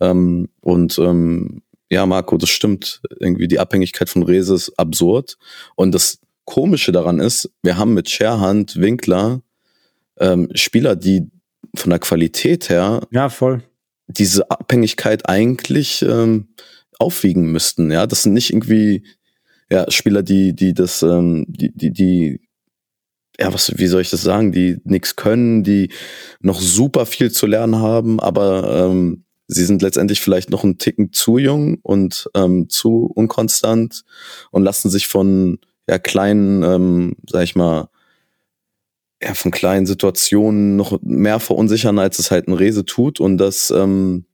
Ähm, 0.00 0.48
und 0.62 0.98
ähm, 1.00 1.60
ja, 1.90 2.06
Marco, 2.06 2.38
das 2.38 2.48
stimmt. 2.48 3.02
Irgendwie 3.20 3.48
die 3.48 3.58
Abhängigkeit 3.58 4.08
von 4.08 4.22
Rese 4.22 4.54
ist 4.54 4.72
absurd. 4.78 5.36
Und 5.74 5.94
das 5.94 6.18
Komische 6.46 6.92
daran 6.92 7.20
ist, 7.20 7.50
wir 7.62 7.76
haben 7.76 7.92
mit 7.92 8.08
Scherhand, 8.08 8.80
Winkler 8.80 9.42
ähm, 10.18 10.48
Spieler, 10.54 10.96
die 10.96 11.30
von 11.74 11.90
der 11.90 11.98
Qualität 11.98 12.70
her 12.70 13.02
ja 13.10 13.28
voll 13.28 13.62
diese 14.08 14.50
Abhängigkeit 14.50 15.28
eigentlich 15.28 16.02
ähm, 16.02 16.48
aufwiegen 16.98 17.50
müssten. 17.52 17.90
Ja, 17.90 18.06
das 18.06 18.22
sind 18.22 18.32
nicht 18.32 18.50
irgendwie 18.50 19.04
ja 19.70 19.90
Spieler, 19.90 20.22
die 20.22 20.54
die 20.54 20.74
das 20.74 21.02
ähm, 21.02 21.44
die 21.48 21.72
die 21.74 21.92
die 21.92 22.40
ja 23.38 23.52
was 23.52 23.76
wie 23.76 23.86
soll 23.86 24.00
ich 24.00 24.10
das 24.10 24.22
sagen, 24.22 24.52
die 24.52 24.78
nichts 24.84 25.16
können, 25.16 25.62
die 25.62 25.90
noch 26.40 26.60
super 26.60 27.06
viel 27.06 27.30
zu 27.30 27.46
lernen 27.46 27.76
haben, 27.76 28.20
aber 28.20 28.88
ähm, 28.90 29.24
sie 29.48 29.64
sind 29.64 29.82
letztendlich 29.82 30.20
vielleicht 30.20 30.50
noch 30.50 30.64
einen 30.64 30.78
Ticken 30.78 31.12
zu 31.12 31.38
jung 31.38 31.78
und 31.82 32.28
ähm, 32.34 32.68
zu 32.68 33.10
unkonstant 33.14 34.04
und 34.50 34.62
lassen 34.62 34.90
sich 34.90 35.06
von 35.06 35.58
ja 35.88 35.98
kleinen, 35.98 36.62
ähm, 36.62 37.16
sag 37.28 37.44
ich 37.44 37.54
mal, 37.54 37.88
ja, 39.22 39.34
von 39.34 39.50
kleinen 39.50 39.86
Situationen 39.86 40.76
noch 40.76 40.98
mehr 41.02 41.40
verunsichern, 41.40 41.98
als 41.98 42.18
es 42.18 42.30
halt 42.30 42.48
ein 42.48 42.52
Rese 42.52 42.84
tut. 42.84 43.18
Und 43.20 43.38
das 43.38 43.70
ähm, 43.70 44.26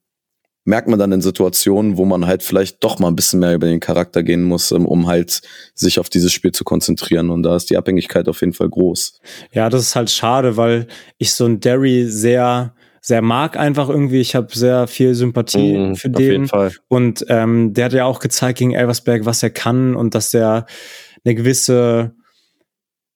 merkt 0.64 0.88
man 0.88 0.98
dann 0.98 1.12
in 1.12 1.20
Situationen, 1.20 1.96
wo 1.96 2.04
man 2.04 2.26
halt 2.26 2.42
vielleicht 2.42 2.82
doch 2.82 2.98
mal 2.98 3.08
ein 3.08 3.16
bisschen 3.16 3.40
mehr 3.40 3.54
über 3.54 3.66
den 3.66 3.80
Charakter 3.80 4.22
gehen 4.22 4.42
muss, 4.42 4.72
ähm, 4.72 4.86
um 4.86 5.06
halt 5.06 5.40
sich 5.74 5.98
auf 5.98 6.08
dieses 6.08 6.32
Spiel 6.32 6.52
zu 6.52 6.64
konzentrieren. 6.64 7.30
Und 7.30 7.42
da 7.44 7.54
ist 7.54 7.70
die 7.70 7.76
Abhängigkeit 7.76 8.28
auf 8.28 8.40
jeden 8.40 8.52
Fall 8.52 8.68
groß. 8.68 9.20
Ja, 9.52 9.68
das 9.68 9.82
ist 9.82 9.96
halt 9.96 10.10
schade, 10.10 10.56
weil 10.56 10.88
ich 11.18 11.34
so 11.34 11.46
ein 11.46 11.60
Derry 11.60 12.06
sehr 12.08 12.74
sehr 13.04 13.20
mag 13.20 13.56
einfach 13.56 13.88
irgendwie. 13.88 14.20
Ich 14.20 14.36
habe 14.36 14.46
sehr 14.54 14.86
viel 14.86 15.14
Sympathie 15.14 15.76
mm, 15.76 15.96
für 15.96 16.08
den. 16.08 16.48
Und 16.86 17.26
ähm, 17.28 17.74
der 17.74 17.86
hat 17.86 17.92
ja 17.92 18.04
auch 18.04 18.20
gezeigt 18.20 18.60
gegen 18.60 18.74
Elversberg, 18.74 19.24
was 19.26 19.42
er 19.42 19.50
kann 19.50 19.96
und 19.96 20.14
dass 20.14 20.32
er 20.32 20.66
eine 21.24 21.34
gewisse 21.34 22.14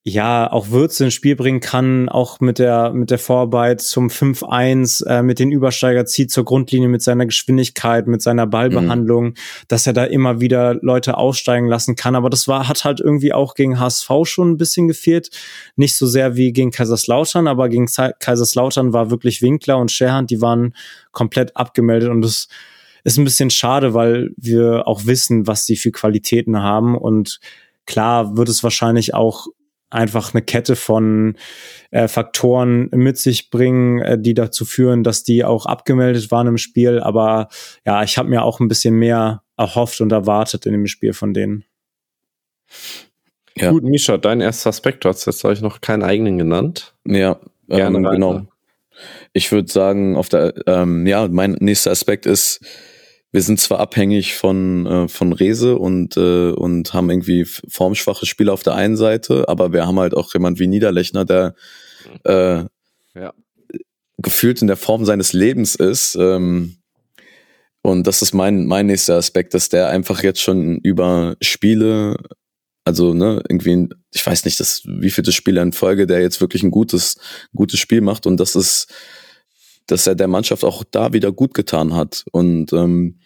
ja, 0.09 0.49
auch 0.53 0.71
Würze 0.71 1.07
ins 1.07 1.15
Spiel 1.15 1.35
bringen 1.35 1.59
kann, 1.59 2.09
auch 2.09 2.39
mit 2.39 2.61
der, 2.61 2.93
mit 2.93 3.11
der 3.11 3.19
Vorarbeit 3.19 3.81
zum 3.81 4.07
5-1, 4.07 5.05
äh, 5.05 5.21
mit 5.25 5.41
den 5.41 5.51
Übersteiger 5.51 6.07
zieht 6.07 6.31
zur 6.31 6.45
Grundlinie 6.45 6.89
mit 6.89 7.03
seiner 7.03 7.27
Geschwindigkeit, 7.27 8.07
mit 8.07 8.23
seiner 8.23 8.47
Ballbehandlung, 8.47 9.25
mhm. 9.25 9.35
dass 9.67 9.85
er 9.85 9.95
da 9.95 10.05
immer 10.05 10.41
wieder 10.41 10.77
Leute 10.81 11.17
aussteigen 11.17 11.67
lassen 11.67 11.97
kann. 11.97 12.15
Aber 12.15 12.31
das 12.31 12.47
war, 12.47 12.69
hat 12.69 12.85
halt 12.85 13.01
irgendwie 13.01 13.33
auch 13.33 13.55
gegen 13.55 13.81
HSV 13.81 14.09
schon 14.23 14.53
ein 14.53 14.57
bisschen 14.59 14.87
gefehlt. 14.87 15.31
Nicht 15.75 15.97
so 15.97 16.07
sehr 16.07 16.37
wie 16.37 16.53
gegen 16.53 16.71
Kaiserslautern, 16.71 17.49
aber 17.49 17.69
gegen 17.69 17.87
Kaiserslautern 17.87 18.93
war 18.93 19.11
wirklich 19.11 19.43
Winkler 19.43 19.77
und 19.79 19.91
Scherhand, 19.91 20.31
die 20.31 20.41
waren 20.41 20.77
komplett 21.11 21.57
abgemeldet 21.57 22.11
und 22.11 22.23
das 22.23 22.47
ist 23.03 23.19
ein 23.19 23.25
bisschen 23.25 23.51
schade, 23.51 23.93
weil 23.93 24.31
wir 24.37 24.87
auch 24.87 25.05
wissen, 25.07 25.49
was 25.49 25.67
die 25.67 25.77
für 25.77 25.91
Qualitäten 25.91 26.59
haben 26.59 26.97
und 26.97 27.41
klar 27.87 28.37
wird 28.37 28.49
es 28.49 28.63
wahrscheinlich 28.63 29.13
auch 29.13 29.49
einfach 29.97 30.35
eine 30.35 30.43
Kette 30.43 30.77
von 30.77 31.37
äh, 31.91 32.09
Faktoren 32.09 32.89
mit 32.93 33.19
sich 33.19 33.51
bringen, 33.51 34.01
äh, 34.01 34.19
die 34.19 34.35
dazu 34.35 34.65
führen, 34.65 35.03
dass 35.03 35.25
die 35.25 35.45
auch 35.45 35.67
abgemeldet 35.67 36.31
waren 36.31 36.47
im 36.47 36.59
Spiel. 36.59 37.01
Aber 37.01 37.49
ja, 37.85 38.03
ich 38.03 38.19
habe 38.19 38.29
mir 38.29 38.43
auch 38.43 38.61
ein 38.61 38.69
bisschen 38.69 38.95
mehr 38.95 39.43
erhofft 39.57 40.01
und 40.01 40.13
erwartet 40.13 40.67
in 40.67 40.73
dem 40.73 40.87
Spiel 40.87 41.13
von 41.13 41.35
denen. 41.35 41.65
Ja. 43.57 43.71
Gut, 43.71 43.85
Misha, 43.85 44.19
dein 44.19 44.41
erster 44.41 44.69
Aspekt, 44.69 45.05
du 45.05 45.09
hast 45.09 45.25
jetzt 45.25 45.45
euch 45.45 45.63
noch 45.63 45.81
keinen 45.81 46.03
eigenen 46.03 46.37
genannt. 46.37 46.95
Ja, 47.07 47.41
Gerne 47.69 47.99
ähm, 47.99 48.05
genau. 48.05 48.47
Ich 49.33 49.53
würde 49.53 49.71
sagen, 49.71 50.17
auf 50.17 50.29
der, 50.29 50.55
ähm, 50.67 51.07
ja, 51.07 51.29
mein 51.29 51.53
nächster 51.61 51.91
Aspekt 51.91 52.27
ist, 52.27 52.61
wir 53.33 53.43
sind 53.43 53.61
zwar 53.61 53.81
abhängig 53.81 54.35
von, 54.35 54.87
äh, 54.87 55.09
von 55.09 55.33
Rese 55.33 55.77
und, 55.77 56.17
äh, 56.17 56.51
und 56.51 56.95
haben 56.95 57.11
irgendwie 57.11 57.45
formschwache 57.45 58.27
Spieler 58.27 58.53
auf 58.53 58.63
der 58.63 58.75
einen 58.75 58.97
Seite, 58.97 59.49
aber 59.49 59.73
wir 59.73 59.87
haben 59.87 59.99
halt 59.99 60.15
auch 60.15 60.33
jemand 60.33 60.59
wie 60.59 60.67
Niederlechner, 60.67 61.25
der 61.25 61.55
äh, 62.25 62.65
ja. 63.15 63.35
gefühlt 64.19 64.63
in 64.63 64.69
der 64.69 64.77
Form 64.77 65.05
seines 65.05 65.33
Lebens 65.33 65.75
ist. 65.75 66.17
Ähm, 66.17 66.77
und 67.83 68.07
das 68.07 68.23
ist 68.23 68.33
mein, 68.33 68.67
mein 68.67 68.87
nächster 68.87 69.17
Aspekt, 69.17 69.55
dass 69.55 69.69
der 69.69 69.89
einfach 69.89 70.23
jetzt 70.23 70.41
schon 70.41 70.79
über 70.79 71.37
Spiele, 71.41 72.17
also 72.85 73.15
ne, 73.15 73.43
irgendwie, 73.49 73.89
ich 74.13 74.27
weiß 74.27 74.45
nicht, 74.45 74.59
das, 74.61 74.83
wie 74.87 75.11
viele 75.11 75.33
Spiele 75.33 75.63
in 75.63 75.73
Folge, 75.73 76.07
der 76.07 76.21
jetzt 76.21 76.41
wirklich 76.41 76.63
ein 76.63 76.71
gutes, 76.71 77.17
gutes 77.55 77.79
Spiel 77.79 78.01
macht 78.01 78.27
und 78.27 78.39
das 78.39 78.57
ist, 78.57 78.93
dass 79.87 80.07
er 80.07 80.15
der 80.15 80.29
Mannschaft 80.29 80.65
auch 80.65 80.85
da 80.91 81.13
wieder 81.13 81.33
gut 81.33 81.55
getan 81.55 81.95
hat. 81.95 82.25
Und 82.33 82.73
ähm, 82.73 83.19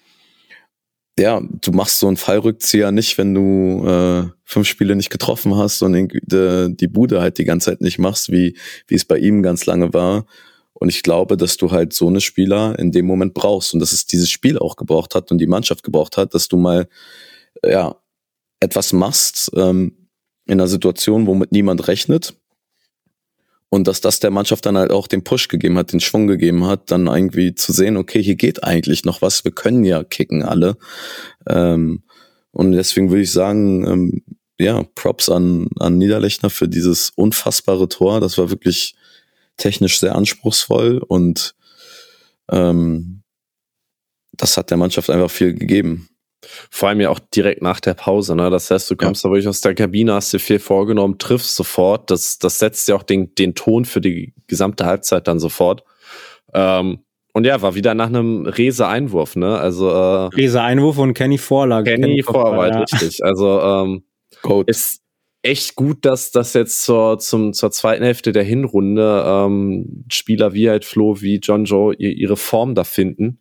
ja, 1.19 1.41
du 1.41 1.73
machst 1.73 1.99
so 1.99 2.07
einen 2.07 2.17
Fallrückzieher 2.17 2.93
nicht, 2.93 3.19
wenn 3.19 3.35
du 3.35 3.87
äh, 3.87 4.29
fünf 4.45 4.69
Spiele 4.69 4.97
nicht 4.97 5.11
getroffen 5.11 5.57
hast 5.57 5.83
und 5.83 5.93
die, 5.93 6.77
die 6.77 6.89
Bude 6.89 7.21
halt 7.21 7.39
die 7.39 7.45
ganze 7.45 7.71
Zeit 7.71 7.81
nicht 7.81 7.99
machst, 7.99 8.31
wie, 8.31 8.57
wie 8.87 8.95
es 8.95 9.05
bei 9.05 9.19
ihm 9.19 9.43
ganz 9.43 9.67
lange 9.67 9.93
war. 9.93 10.27
Und 10.73 10.89
ich 10.89 11.03
glaube, 11.03 11.37
dass 11.37 11.57
du 11.57 11.71
halt 11.71 11.93
so 11.93 12.09
eine 12.09 12.23
Spieler 12.23 12.79
in 12.79 12.91
dem 12.91 13.05
Moment 13.05 13.35
brauchst 13.35 13.75
und 13.75 13.81
dass 13.81 13.93
es 13.93 14.07
dieses 14.07 14.31
Spiel 14.31 14.59
auch 14.59 14.77
gebraucht 14.77 15.15
hat 15.15 15.31
und 15.31 15.39
die 15.39 15.47
Mannschaft 15.47 15.83
gebraucht 15.83 16.17
hat, 16.17 16.35
dass 16.35 16.49
du 16.49 16.57
mal 16.57 16.89
ja 17.63 17.97
etwas 18.61 18.93
machst 18.93 19.51
ähm, 19.57 20.09
in 20.47 20.55
einer 20.55 20.69
Situation, 20.69 21.27
womit 21.27 21.53
niemand 21.53 21.87
rechnet 21.87 22.40
und 23.71 23.87
dass 23.87 24.01
das 24.01 24.21
der 24.21 24.31
Mannschaft 24.31 24.67
dann 24.67 24.77
halt 24.77 24.91
auch 24.91 25.07
den 25.07 25.25
Push 25.25 25.49
gegeben 25.49 25.79
hat, 25.79 25.93
den 25.93 26.01
Schwung 26.01 26.27
gegeben 26.27 26.67
hat, 26.67 26.91
dann 26.91 27.07
irgendwie 27.07 27.55
zu 27.55 27.73
sehen, 27.73 27.97
okay, 27.97 28.23
hier 28.23 28.35
geht 28.35 28.65
eigentlich 28.65 29.05
noch 29.05 29.23
was, 29.23 29.45
wir 29.45 29.53
können 29.53 29.85
ja 29.85 30.05
kicken 30.05 30.43
alle. 30.43 30.77
Ähm, 31.49 32.03
und 32.51 32.73
deswegen 32.73 33.11
würde 33.11 33.23
ich 33.23 33.33
sagen, 33.33 33.87
ähm, 33.87 34.23
ja, 34.59 34.83
Props 34.95 35.31
an, 35.31 35.69
an 35.79 35.97
Niederlechner 35.97 36.51
für 36.51 36.69
dieses 36.69 37.11
unfassbare 37.11 37.89
Tor. 37.89 38.21
Das 38.21 38.37
war 38.37 38.51
wirklich 38.51 38.95
technisch 39.57 40.01
sehr 40.01 40.17
anspruchsvoll 40.17 40.99
und 40.99 41.55
ähm, 42.51 43.23
das 44.33 44.57
hat 44.57 44.71
der 44.71 44.77
Mannschaft 44.77 45.11
einfach 45.11 45.31
viel 45.31 45.55
gegeben. 45.55 46.10
Vor 46.71 46.89
allem 46.89 47.01
ja 47.01 47.11
auch 47.11 47.19
direkt 47.19 47.63
nach 47.63 47.81
der 47.81 47.95
Pause, 47.95 48.35
ne? 48.35 48.51
Das 48.51 48.71
heißt, 48.71 48.91
du 48.91 48.97
kommst 48.97 49.25
ja. 49.25 49.29
da 49.29 49.33
wirklich 49.33 49.49
aus 49.49 49.61
der 49.61 49.75
Kabine, 49.75 50.15
hast 50.15 50.33
dir 50.33 50.39
viel 50.39 50.59
vorgenommen, 50.59 51.19
triffst 51.19 51.57
sofort. 51.57 52.11
Das, 52.11 52.39
das 52.39 52.59
setzt 52.59 52.89
ja 52.89 52.97
auch 52.97 53.03
den, 53.03 53.35
den 53.35 53.55
Ton 53.55 53.85
für 53.85 54.01
die 54.01 54.35
gesamte 54.47 54.87
Halbzeit 54.87 55.29
dann 55.29 55.39
sofort. 55.39 55.85
Ähm, 56.53 57.01
und 57.33 57.45
ja, 57.47 57.63
war 57.63 57.75
wieder 57.75 57.95
nach 57.95 58.09
einem 58.09 58.47
Rese-Einwurf, 58.47 59.37
ne? 59.37 59.59
Also 59.59 59.89
äh, 59.89 60.27
Rese-Einwurf 60.35 60.99
und 60.99 61.15
Kenny 61.15 61.39
Vorlage. 61.39 61.93
Kenny, 61.93 62.07
Kenny 62.07 62.23
Vorarbeit, 62.23 62.75
ja. 62.75 62.81
richtig. 62.81 63.25
Also 63.25 63.61
ähm, 63.61 64.03
ist 64.67 65.01
echt 65.43 65.77
gut, 65.77 66.05
dass 66.05 66.33
das 66.33 66.55
jetzt 66.55 66.83
zur, 66.83 67.19
zum, 67.19 67.53
zur 67.53 67.71
zweiten 67.71 68.05
Hälfte 68.05 68.33
der 68.33 68.43
Hinrunde 68.43 69.25
ähm, 69.27 70.05
Spieler 70.11 70.53
wie 70.53 70.69
halt 70.69 70.85
Flo, 70.85 71.21
wie 71.21 71.37
John 71.37 71.65
Joe 71.65 71.95
ihre 71.95 72.37
Form 72.37 72.75
da 72.75 72.85
finden 72.85 73.39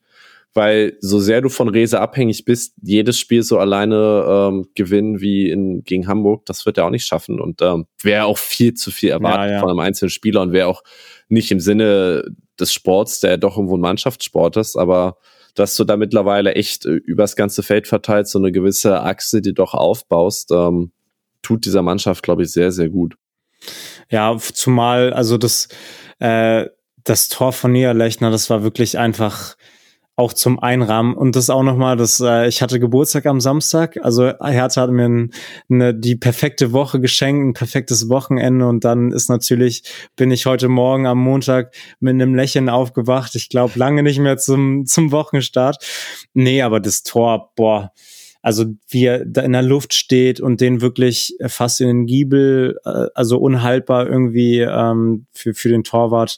weil 0.54 0.98
so 1.00 1.20
sehr 1.20 1.42
du 1.42 1.50
von 1.50 1.70
Rese 1.70 2.00
abhängig 2.00 2.46
bist, 2.46 2.74
jedes 2.82 3.20
Spiel 3.20 3.44
so 3.44 3.60
alleine 3.60 4.26
ähm, 4.28 4.68
gewinnen 4.76 5.22
wie 5.22 5.50
in, 5.50 5.84
gegen 5.84 6.08
Hamburg, 6.08 6.46
das 6.46 6.66
wird 6.66 6.78
er 6.78 6.86
auch 6.86 6.90
nicht 6.90 7.06
schaffen 7.06 7.40
und 7.40 7.62
ähm, 7.62 7.86
wäre 8.02 8.26
auch 8.26 8.38
viel 8.38 8.74
zu 8.74 8.92
viel 8.92 9.10
erwartet 9.10 9.50
ja, 9.50 9.56
ja. 9.56 9.60
von 9.60 9.70
einem 9.70 9.80
einzelnen 9.80 10.10
Spieler 10.10 10.42
und 10.42 10.52
wäre 10.52 10.68
auch 10.68 10.84
nicht 11.28 11.52
im 11.52 11.60
Sinne 11.60 12.24
des 12.60 12.74
Sports, 12.74 13.20
der 13.20 13.38
doch 13.38 13.58
irgendwo 13.58 13.78
ein 13.78 13.82
Mannschaftssport 13.82 14.58
ist, 14.58 14.76
aber 14.76 15.18
dass 15.56 15.76
du 15.76 15.84
da 15.84 15.98
mittlerweile 15.98 16.56
echt 16.56 16.86
äh, 16.86 16.90
übers 16.90 17.36
ganze 17.36 17.64
Feld 17.64 17.88
verteilt 17.88 18.28
so 18.28 18.40
eine 18.40 18.52
gewisse 18.52 19.02
Achse, 19.02 19.42
die 19.42 19.54
doch 19.54 19.74
aufbaust, 19.74 20.52
ähm, 20.52 20.92
tut 21.42 21.66
dieser 21.66 21.82
Mannschaft, 21.82 22.24
glaube 22.24 22.44
ich, 22.44 22.52
sehr, 22.52 22.72
sehr 22.72 22.90
gut. 22.90 23.16
Ja, 24.10 24.38
zumal, 24.38 25.14
also 25.14 25.38
das, 25.38 25.68
äh, 26.20 26.66
das 27.04 27.30
Tor 27.30 27.54
von 27.54 27.72
Niederlechner, 27.72 28.32
das 28.32 28.50
war 28.50 28.64
wirklich 28.64 28.98
einfach 28.98 29.56
auch 30.20 30.34
zum 30.34 30.60
Einrahmen. 30.60 31.16
Und 31.16 31.36
das 31.36 31.50
auch 31.50 31.64
nochmal, 31.64 31.96
das, 31.96 32.20
äh, 32.20 32.48
ich 32.48 32.62
hatte 32.62 32.80
Geburtstag 32.80 33.26
am 33.26 33.40
Samstag. 33.40 33.98
Also 34.04 34.34
Hertha 34.42 34.82
hat 34.82 34.92
mir 34.92 35.30
eine, 35.70 35.96
die 35.96 36.18
perfekte 36.18 36.74
Woche 36.74 37.00
geschenkt, 37.00 37.48
ein 37.48 37.54
perfektes 37.54 38.10
Wochenende. 38.10 38.68
Und 38.68 38.84
dann 38.84 39.12
ist 39.14 39.30
natürlich, 39.30 39.84
bin 40.18 40.30
ich 40.32 40.46
heute 40.46 40.68
Morgen 40.68 41.08
am 41.08 41.20
Montag 41.20 41.74
mit 42.02 42.14
einem 42.14 42.36
Lächeln 42.36 42.68
aufgewacht. 42.68 43.36
Ich 43.36 43.48
glaube 43.48 43.80
lange 43.80 44.04
nicht 44.04 44.20
mehr 44.20 44.38
zum, 44.38 44.86
zum 44.86 45.14
Wochenstart. 45.14 45.78
Nee, 46.34 46.62
aber 46.64 46.82
das 46.82 47.04
Tor, 47.04 47.54
boah, 47.56 47.94
also 48.42 48.66
wie 48.90 49.06
er 49.06 49.26
da 49.26 49.42
in 49.42 49.54
der 49.54 49.62
Luft 49.62 49.94
steht 49.94 50.42
und 50.42 50.60
den 50.60 50.82
wirklich 50.82 51.38
fast 51.48 51.80
in 51.80 51.88
den 51.88 52.06
Giebel, 52.06 52.78
äh, 52.84 53.08
also 53.16 53.38
unhaltbar 53.38 54.08
irgendwie 54.08 54.60
ähm, 54.60 55.28
für, 55.32 55.54
für 55.54 55.70
den 55.70 55.86
Torwart 55.86 56.38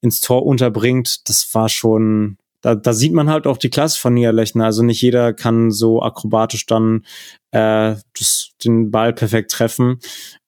ins 0.00 0.20
Tor 0.20 0.44
unterbringt, 0.44 1.28
das 1.28 1.48
war 1.54 1.68
schon, 1.68 2.36
da, 2.60 2.74
da 2.74 2.92
sieht 2.92 3.12
man 3.12 3.30
halt 3.30 3.46
auch 3.46 3.58
die 3.58 3.70
Klasse 3.70 3.98
von 3.98 4.14
Niederlechner. 4.14 4.64
Also 4.64 4.82
nicht 4.82 5.02
jeder 5.02 5.32
kann 5.32 5.70
so 5.70 6.02
akrobatisch 6.02 6.66
dann 6.66 7.04
äh, 7.50 7.96
das, 8.18 8.50
den 8.64 8.90
Ball 8.90 9.12
perfekt 9.12 9.50
treffen. 9.50 10.00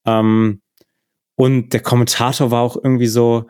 Ähm, 0.04 0.60
und 1.36 1.72
der 1.72 1.80
Kommentator 1.80 2.50
war 2.50 2.62
auch 2.62 2.76
irgendwie 2.76 3.06
so, 3.06 3.46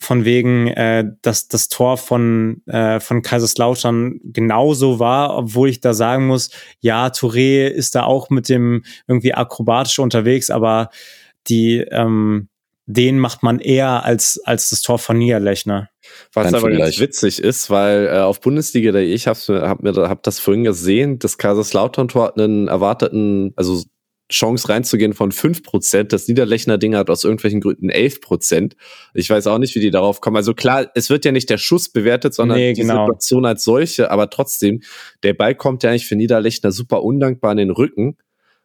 von 0.00 0.24
wegen, 0.24 0.68
äh, 0.68 1.04
dass 1.22 1.48
das 1.48 1.68
Tor 1.68 1.96
von, 1.96 2.62
äh, 2.66 3.00
von 3.00 3.22
Kaiserslautern 3.22 4.20
genauso 4.22 5.00
war, 5.00 5.36
obwohl 5.36 5.68
ich 5.68 5.80
da 5.80 5.92
sagen 5.92 6.28
muss, 6.28 6.50
ja, 6.80 7.08
Touré 7.08 7.66
ist 7.66 7.94
da 7.96 8.04
auch 8.04 8.30
mit 8.30 8.48
dem 8.48 8.84
irgendwie 9.08 9.34
akrobatisch 9.34 9.98
unterwegs, 9.98 10.50
aber 10.50 10.90
die, 11.48 11.78
ähm, 11.90 12.48
den 12.90 13.18
macht 13.18 13.42
man 13.42 13.60
eher 13.60 14.02
als, 14.04 14.40
als 14.44 14.70
das 14.70 14.80
Tor 14.80 14.98
von 14.98 15.18
Niederlechner. 15.18 15.90
Was 16.32 16.50
Dann 16.50 16.54
aber 16.54 16.70
ganz 16.70 16.98
witzig 16.98 17.38
ist, 17.38 17.68
weil 17.68 18.06
äh, 18.06 18.18
auf 18.20 18.40
Bundesliga, 18.40 18.98
ich 18.98 19.26
habe 19.26 19.38
hab 19.68 19.82
mir 19.82 19.94
hab 20.08 20.22
das 20.22 20.38
vorhin 20.38 20.64
gesehen, 20.64 21.18
das 21.18 21.36
Kaiserslautern-Tor 21.36 22.28
hat 22.28 22.38
einen 22.38 22.66
erwarteten, 22.66 23.52
also 23.56 23.82
Chance 24.32 24.70
reinzugehen 24.70 25.12
von 25.12 25.32
fünf 25.32 25.62
Prozent. 25.62 26.14
Das 26.14 26.28
Niederlechner 26.28 26.78
Ding 26.78 26.96
hat 26.96 27.10
aus 27.10 27.24
irgendwelchen 27.24 27.60
Gründen 27.60 27.90
elf 27.90 28.22
Prozent. 28.22 28.74
Ich 29.12 29.28
weiß 29.28 29.46
auch 29.48 29.58
nicht, 29.58 29.74
wie 29.74 29.80
die 29.80 29.90
darauf 29.90 30.22
kommen. 30.22 30.36
Also 30.36 30.54
klar, 30.54 30.90
es 30.94 31.10
wird 31.10 31.26
ja 31.26 31.32
nicht 31.32 31.50
der 31.50 31.58
Schuss 31.58 31.90
bewertet, 31.90 32.32
sondern 32.32 32.56
nee, 32.56 32.72
die 32.72 32.82
genau. 32.82 33.04
Situation 33.04 33.44
als 33.44 33.64
solche. 33.64 34.10
Aber 34.10 34.30
trotzdem, 34.30 34.80
der 35.22 35.34
Ball 35.34 35.54
kommt 35.54 35.82
ja 35.82 35.90
eigentlich 35.90 36.06
für 36.06 36.16
Niederlechner 36.16 36.72
super 36.72 37.02
undankbar 37.02 37.52
in 37.52 37.58
den 37.58 37.70
Rücken. 37.70 38.16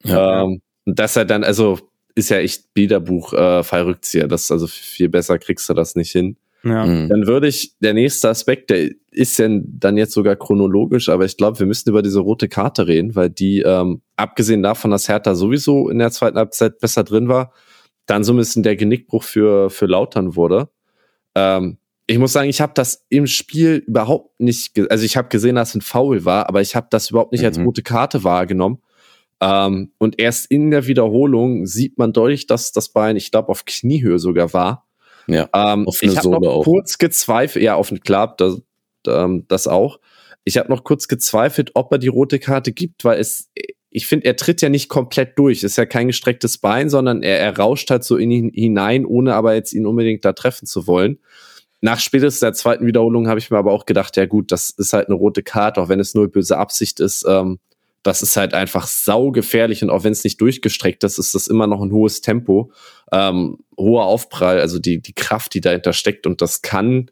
Ja, 0.04 0.44
ähm, 0.44 0.62
und 0.86 1.00
dass 1.00 1.16
er 1.18 1.26
dann, 1.26 1.44
also 1.44 1.80
ist 2.16 2.30
ja 2.30 2.38
echt 2.38 2.74
Bilderbuch 2.74 3.34
äh, 3.34 3.64
Fallrückzieher. 3.64 4.28
Das 4.28 4.52
also 4.52 4.68
viel 4.68 5.10
besser 5.10 5.40
kriegst 5.40 5.68
du 5.70 5.74
das 5.74 5.96
nicht 5.96 6.12
hin. 6.12 6.38
Ja. 6.64 6.86
Mhm. 6.86 7.10
Dann 7.10 7.28
würde 7.28 7.48
ich, 7.48 7.78
der 7.80 7.94
nächste 7.94 8.30
Aspekt, 8.30 8.70
der 8.70 8.92
ist 9.12 9.38
ja 9.38 9.48
dann 9.50 9.98
jetzt 9.98 10.14
sogar 10.14 10.36
chronologisch, 10.36 11.10
aber 11.10 11.26
ich 11.26 11.36
glaube, 11.36 11.60
wir 11.60 11.66
müssen 11.66 11.90
über 11.90 12.02
diese 12.02 12.22
rote 12.22 12.48
Karte 12.48 12.88
reden, 12.88 13.16
weil 13.16 13.30
die, 13.30 13.60
ähm, 13.60 14.02
abgesehen 14.16 14.64
davon, 14.64 14.92
dass 14.92 15.10
Hertha 15.10 15.36
sowieso 15.36 15.90
in 15.90 16.00
der 16.00 16.12
zweiten 16.12 16.38
Halbzeit 16.38 16.80
besser 16.80 17.04
drin 17.04 17.28
war, 17.28 17.52
dann 18.06 18.24
so 18.24 18.34
ein 18.34 18.38
bisschen 18.38 18.64
der 18.64 18.76
Genickbruch 18.76 19.24
für, 19.24 19.70
für 19.70 19.88
Lautern 19.88 20.36
wurde. 20.36 20.70
Ähm, 21.36 21.78
ich 22.08 22.18
muss 22.18 22.34
sagen, 22.34 22.50
ich 22.50 22.62
habe 22.62 22.74
das 22.76 23.06
im 23.10 23.28
Spiel 23.28 23.84
überhaupt 23.88 24.40
nicht, 24.40 24.78
also 24.90 25.06
ich 25.06 25.18
habe 25.18 25.30
gesehen, 25.30 25.56
dass 25.56 25.70
es 25.70 25.76
ein 25.76 25.82
Foul 25.82 26.26
war, 26.26 26.48
aber 26.48 26.62
ich 26.62 26.76
habe 26.76 26.88
das 26.90 27.10
überhaupt 27.10 27.32
nicht 27.32 27.42
mhm. 27.42 27.48
als 27.48 27.60
rote 27.60 27.82
Karte 27.82 28.24
wahrgenommen. 28.24 28.80
Ähm, 29.42 29.92
und 29.98 30.20
erst 30.20 30.50
in 30.50 30.72
der 30.72 30.88
Wiederholung 30.88 31.66
sieht 31.66 31.98
man 31.98 32.14
deutlich, 32.14 32.48
dass 32.48 32.72
das 32.72 32.90
Bein, 32.90 33.16
ich 33.16 33.32
glaube, 33.32 33.50
auf 33.50 33.66
Kniehöhe 33.66 34.20
sogar 34.20 34.54
war. 34.54 34.88
Ja, 35.28 35.50
ähm, 35.54 35.88
auf 35.88 36.02
ich 36.02 36.18
habe 36.18 36.30
noch 36.30 36.42
auch. 36.42 36.64
kurz 36.64 36.98
gezweifelt, 36.98 37.64
ja, 37.64 37.76
auf 37.76 37.90
den 37.90 38.02
Club, 38.02 38.38
das, 38.38 38.62
ähm, 39.08 39.46
das 39.48 39.68
auch. 39.68 40.00
Ich 40.44 40.58
habe 40.58 40.70
noch 40.70 40.84
kurz 40.84 41.08
gezweifelt, 41.08 41.72
ob 41.74 41.92
er 41.92 41.98
die 41.98 42.10
rote 42.10 42.40
Karte 42.40 42.74
gibt, 42.74 43.06
weil 43.06 43.20
es, 43.20 43.50
ich 43.90 44.08
finde, 44.08 44.26
er 44.26 44.36
tritt 44.36 44.62
ja 44.62 44.70
nicht 44.70 44.90
komplett 44.90 45.38
durch. 45.38 45.64
Ist 45.64 45.78
ja 45.78 45.86
kein 45.86 46.08
gestrecktes 46.08 46.58
Bein, 46.58 46.90
sondern 46.90 47.24
er, 47.24 47.40
er 47.40 47.58
rauscht 47.58 47.90
halt 47.90 48.04
so 48.04 48.18
in 48.18 48.32
ihn 48.32 48.52
hinein, 48.54 49.06
ohne 49.06 49.36
aber 49.36 49.54
jetzt 49.54 49.74
ihn 49.74 49.86
unbedingt 49.86 50.26
da 50.26 50.34
treffen 50.34 50.66
zu 50.66 50.88
wollen. 50.88 51.20
Nach 51.80 52.00
spätestens 52.00 52.40
der 52.40 52.54
zweiten 52.54 52.86
Wiederholung 52.86 53.28
habe 53.28 53.40
ich 53.40 53.52
mir 53.52 53.58
aber 53.58 53.72
auch 53.72 53.86
gedacht, 53.86 54.16
ja 54.18 54.26
gut, 54.26 54.52
das 54.52 54.70
ist 54.72 54.94
halt 54.94 55.08
eine 55.08 55.16
rote 55.16 55.44
Karte, 55.44 55.82
auch 55.82 55.90
wenn 55.90 56.00
es 56.00 56.16
nur 56.16 56.30
böse 56.30 56.58
Absicht 56.58 57.00
ist. 57.00 57.26
Ähm, 57.28 57.60
das 58.04 58.22
ist 58.22 58.38
halt 58.38 58.54
einfach 58.54 58.88
saugefährlich 58.88 59.82
und 59.82 59.90
auch 59.90 60.04
wenn 60.04 60.12
es 60.12 60.24
nicht 60.24 60.40
durchgestreckt 60.40 61.04
ist, 61.04 61.18
ist 61.18 61.34
das 61.34 61.48
immer 61.48 61.68
noch 61.68 61.82
ein 61.82 61.92
hohes 61.92 62.22
Tempo, 62.22 62.72
ähm, 63.12 63.60
hoher 63.78 64.06
Aufprall, 64.06 64.60
also 64.60 64.78
die, 64.80 65.02
die 65.02 65.14
Kraft, 65.14 65.54
die 65.54 65.62
dahinter 65.62 65.94
steckt 65.94 66.28
und 66.28 66.42
das 66.42 66.62
kann, 66.62 67.10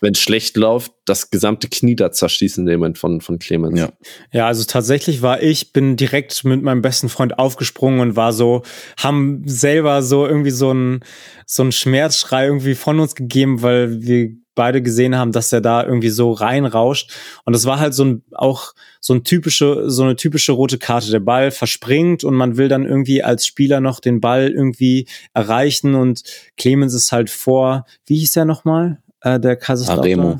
wenn 0.00 0.12
es 0.12 0.20
schlecht 0.20 0.56
läuft, 0.58 0.92
das 1.06 1.30
gesamte 1.30 1.68
Knie 1.68 1.96
da 1.96 2.12
zerschießen 2.12 2.68
in 2.68 2.80
dem 2.80 2.94
von, 2.94 3.22
von 3.22 3.38
Clemens. 3.38 3.80
Ja. 3.80 3.88
ja, 4.30 4.46
also 4.46 4.64
tatsächlich 4.64 5.22
war 5.22 5.42
ich, 5.42 5.72
bin 5.72 5.96
direkt 5.96 6.44
mit 6.44 6.62
meinem 6.62 6.82
besten 6.82 7.08
Freund 7.08 7.38
aufgesprungen 7.38 8.00
und 8.00 8.14
war 8.14 8.34
so, 8.34 8.62
haben 8.98 9.42
selber 9.46 10.02
so 10.02 10.26
irgendwie 10.26 10.50
so 10.50 10.72
ein, 10.72 11.00
so 11.46 11.62
ein 11.62 11.72
Schmerzschrei 11.72 12.46
irgendwie 12.46 12.74
von 12.74 13.00
uns 13.00 13.14
gegeben, 13.14 13.62
weil 13.62 14.02
wir 14.02 14.36
beide 14.56 14.82
gesehen 14.82 15.16
haben, 15.16 15.30
dass 15.30 15.52
er 15.52 15.60
da 15.60 15.84
irgendwie 15.84 16.08
so 16.08 16.32
reinrauscht. 16.32 17.12
Und 17.44 17.52
das 17.52 17.64
war 17.64 17.78
halt 17.78 17.94
so 17.94 18.04
ein, 18.04 18.22
auch 18.32 18.74
so 19.00 19.14
ein 19.14 19.22
typische, 19.22 19.88
so 19.88 20.02
eine 20.02 20.16
typische 20.16 20.50
rote 20.50 20.78
Karte. 20.78 21.12
Der 21.12 21.20
Ball 21.20 21.52
verspringt 21.52 22.24
und 22.24 22.34
man 22.34 22.56
will 22.56 22.68
dann 22.68 22.84
irgendwie 22.84 23.22
als 23.22 23.46
Spieler 23.46 23.80
noch 23.80 24.00
den 24.00 24.20
Ball 24.20 24.48
irgendwie 24.48 25.06
erreichen 25.32 25.94
und 25.94 26.24
Clemens 26.56 26.94
ist 26.94 27.12
halt 27.12 27.30
vor, 27.30 27.86
wie 28.06 28.16
hieß 28.16 28.32
der 28.32 28.44
nochmal? 28.44 28.98
Äh, 29.20 29.38
der 29.38 29.54
Kaiserslautern? 29.54 30.18
Aremu. 30.20 30.38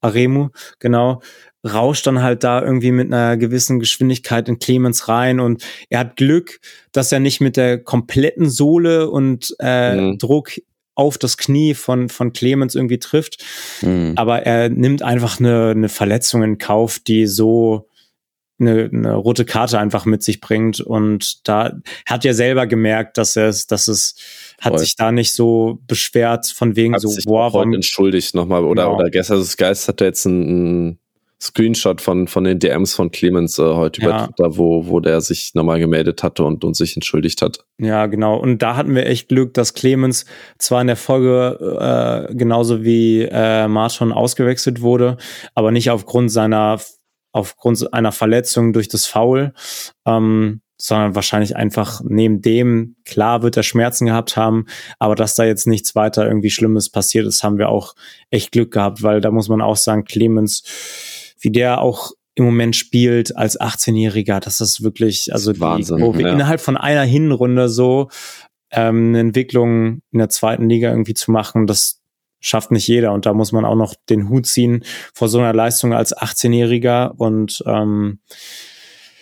Aremu, 0.00 0.48
genau 0.80 1.20
rauscht 1.66 2.06
dann 2.06 2.22
halt 2.22 2.44
da 2.44 2.62
irgendwie 2.62 2.92
mit 2.92 3.12
einer 3.12 3.36
gewissen 3.36 3.80
Geschwindigkeit 3.80 4.48
in 4.48 4.58
Clemens 4.58 5.08
rein 5.08 5.40
und 5.40 5.64
er 5.90 6.00
hat 6.00 6.16
Glück, 6.16 6.60
dass 6.92 7.12
er 7.12 7.20
nicht 7.20 7.40
mit 7.40 7.56
der 7.56 7.82
kompletten 7.82 8.48
Sohle 8.48 9.10
und 9.10 9.54
äh, 9.58 9.96
mhm. 9.96 10.18
Druck 10.18 10.52
auf 10.98 11.16
das 11.16 11.36
Knie 11.36 11.74
von, 11.74 12.08
von 12.08 12.32
Clemens 12.32 12.74
irgendwie 12.74 12.98
trifft. 12.98 13.44
Mhm. 13.82 14.14
Aber 14.16 14.42
er 14.42 14.68
nimmt 14.68 15.02
einfach 15.02 15.38
eine, 15.38 15.70
eine 15.70 15.88
Verletzung 15.88 16.42
in 16.42 16.58
Kauf, 16.58 16.98
die 16.98 17.26
so 17.26 17.88
eine, 18.58 18.90
eine 18.92 19.14
rote 19.14 19.44
Karte 19.44 19.78
einfach 19.78 20.06
mit 20.06 20.24
sich 20.24 20.40
bringt. 20.40 20.80
Und 20.80 21.46
da 21.46 21.78
hat 22.04 22.24
er 22.24 22.34
selber 22.34 22.66
gemerkt, 22.66 23.16
dass 23.16 23.36
er 23.36 23.48
es, 23.48 23.68
dass 23.68 23.86
es 23.86 24.16
hat 24.60 24.72
Voll. 24.72 24.80
sich 24.80 24.96
da 24.96 25.12
nicht 25.12 25.34
so 25.34 25.78
beschwert 25.86 26.48
von 26.48 26.74
wegen 26.74 26.94
hat 26.94 27.02
so, 27.02 27.08
sich 27.08 27.26
boah, 27.26 27.52
warum 27.52 27.74
entschuldigt 27.74 28.34
nochmal 28.34 28.64
oder 28.64 28.86
genau. 28.86 28.96
oder 28.96 29.08
gestern 29.08 29.38
das 29.38 29.56
Geist 29.56 29.86
hat 29.86 30.00
er 30.00 30.08
jetzt 30.08 30.24
ein, 30.24 30.88
ein 30.88 30.98
Screenshot 31.40 32.00
von, 32.00 32.26
von 32.26 32.44
den 32.44 32.58
DMs 32.58 32.94
von 32.94 33.10
Clemens 33.10 33.58
äh, 33.58 33.62
heute 33.62 34.02
ja. 34.02 34.08
über 34.08 34.26
Twitter, 34.26 34.56
wo, 34.56 34.88
wo 34.88 35.00
der 35.00 35.20
sich 35.20 35.54
nochmal 35.54 35.78
gemeldet 35.78 36.22
hatte 36.22 36.44
und, 36.44 36.64
und 36.64 36.74
sich 36.74 36.96
entschuldigt 36.96 37.42
hat. 37.42 37.64
Ja, 37.78 38.06
genau. 38.06 38.36
Und 38.36 38.58
da 38.60 38.76
hatten 38.76 38.94
wir 38.94 39.06
echt 39.06 39.28
Glück, 39.28 39.54
dass 39.54 39.74
Clemens 39.74 40.26
zwar 40.58 40.80
in 40.80 40.88
der 40.88 40.96
Folge 40.96 42.28
äh, 42.30 42.34
genauso 42.34 42.82
wie 42.82 43.22
äh, 43.22 43.68
Marton 43.68 44.12
ausgewechselt 44.12 44.80
wurde, 44.80 45.16
aber 45.54 45.70
nicht 45.70 45.90
aufgrund 45.90 46.32
seiner 46.32 46.80
aufgrund 47.30 47.92
einer 47.92 48.10
Verletzung 48.10 48.72
durch 48.72 48.88
das 48.88 49.06
Foul, 49.06 49.52
ähm, 50.06 50.62
sondern 50.80 51.14
wahrscheinlich 51.14 51.56
einfach 51.56 52.00
neben 52.04 52.40
dem, 52.40 52.96
klar 53.04 53.42
wird 53.42 53.56
er 53.56 53.62
Schmerzen 53.62 54.06
gehabt 54.06 54.36
haben, 54.36 54.66
aber 54.98 55.14
dass 55.14 55.34
da 55.34 55.44
jetzt 55.44 55.66
nichts 55.66 55.94
weiter 55.94 56.26
irgendwie 56.26 56.50
Schlimmes 56.50 56.88
passiert 56.88 57.26
ist, 57.26 57.42
haben 57.42 57.58
wir 57.58 57.68
auch 57.68 57.94
echt 58.30 58.52
Glück 58.52 58.72
gehabt, 58.72 59.02
weil 59.02 59.20
da 59.20 59.30
muss 59.30 59.48
man 59.48 59.60
auch 59.60 59.76
sagen, 59.76 60.04
Clemens 60.04 60.62
wie 61.40 61.50
der 61.50 61.80
auch 61.80 62.12
im 62.34 62.44
Moment 62.44 62.76
spielt 62.76 63.36
als 63.36 63.60
18-Jähriger, 63.60 64.38
das 64.38 64.60
ist 64.60 64.82
wirklich, 64.82 65.32
also 65.32 65.52
die 65.52 65.60
Wahnsinn, 65.60 65.98
Kurve 65.98 66.22
ja. 66.22 66.32
innerhalb 66.32 66.60
von 66.60 66.76
einer 66.76 67.02
Hinrunde 67.02 67.68
so 67.68 68.10
ähm, 68.70 69.08
eine 69.08 69.20
Entwicklung 69.20 70.02
in 70.12 70.18
der 70.18 70.28
zweiten 70.28 70.68
Liga 70.68 70.90
irgendwie 70.90 71.14
zu 71.14 71.32
machen, 71.32 71.66
das 71.66 72.00
schafft 72.40 72.70
nicht 72.70 72.86
jeder. 72.86 73.12
Und 73.12 73.26
da 73.26 73.34
muss 73.34 73.52
man 73.52 73.64
auch 73.64 73.74
noch 73.74 73.94
den 74.08 74.28
Hut 74.28 74.46
ziehen 74.46 74.84
vor 75.12 75.28
so 75.28 75.38
einer 75.38 75.52
Leistung 75.52 75.92
als 75.92 76.16
18-Jähriger. 76.16 77.10
Und 77.16 77.62
ähm, 77.66 78.20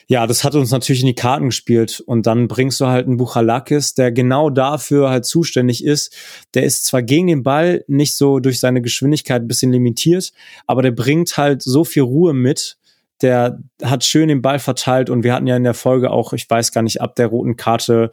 ja, 0.09 0.27
das 0.27 0.45
hat 0.45 0.55
uns 0.55 0.71
natürlich 0.71 1.01
in 1.01 1.09
die 1.09 1.15
Karten 1.15 1.47
gespielt. 1.47 2.01
Und 2.07 2.27
dann 2.27 2.47
bringst 2.47 2.81
du 2.81 2.87
halt 2.87 3.07
einen 3.07 3.17
Buchalakis, 3.17 3.95
der 3.95 4.13
genau 4.13 4.51
dafür 4.51 5.11
halt 5.11 5.25
zuständig 5.25 5.85
ist. 5.85 6.15
Der 6.55 6.63
ist 6.63 6.85
zwar 6.85 7.03
gegen 7.03 7.27
den 7.27 7.43
Ball 7.43 7.85
nicht 7.89 8.17
so 8.17 8.39
durch 8.39 8.61
seine 8.61 8.83
Geschwindigkeit 8.83 9.43
ein 9.43 9.49
bisschen 9.49 9.73
limitiert, 9.73 10.33
aber 10.67 10.83
der 10.83 10.93
bringt 10.93 11.37
halt 11.37 11.63
so 11.63 11.85
viel 11.85 12.03
Ruhe 12.03 12.35
mit. 12.35 12.79
Der 13.21 13.59
hat 13.83 14.05
schön 14.05 14.29
den 14.29 14.43
Ball 14.43 14.59
verteilt 14.59 15.11
und 15.11 15.25
wir 15.25 15.33
hatten 15.33 15.47
ja 15.47 15.57
in 15.57 15.65
der 15.65 15.75
Folge 15.75 16.11
auch, 16.11 16.33
ich 16.35 16.49
weiß 16.49 16.71
gar 16.71 16.83
nicht, 16.83 17.01
ab 17.01 17.17
der 17.17 17.29
roten 17.29 17.57
Karte 17.57 18.11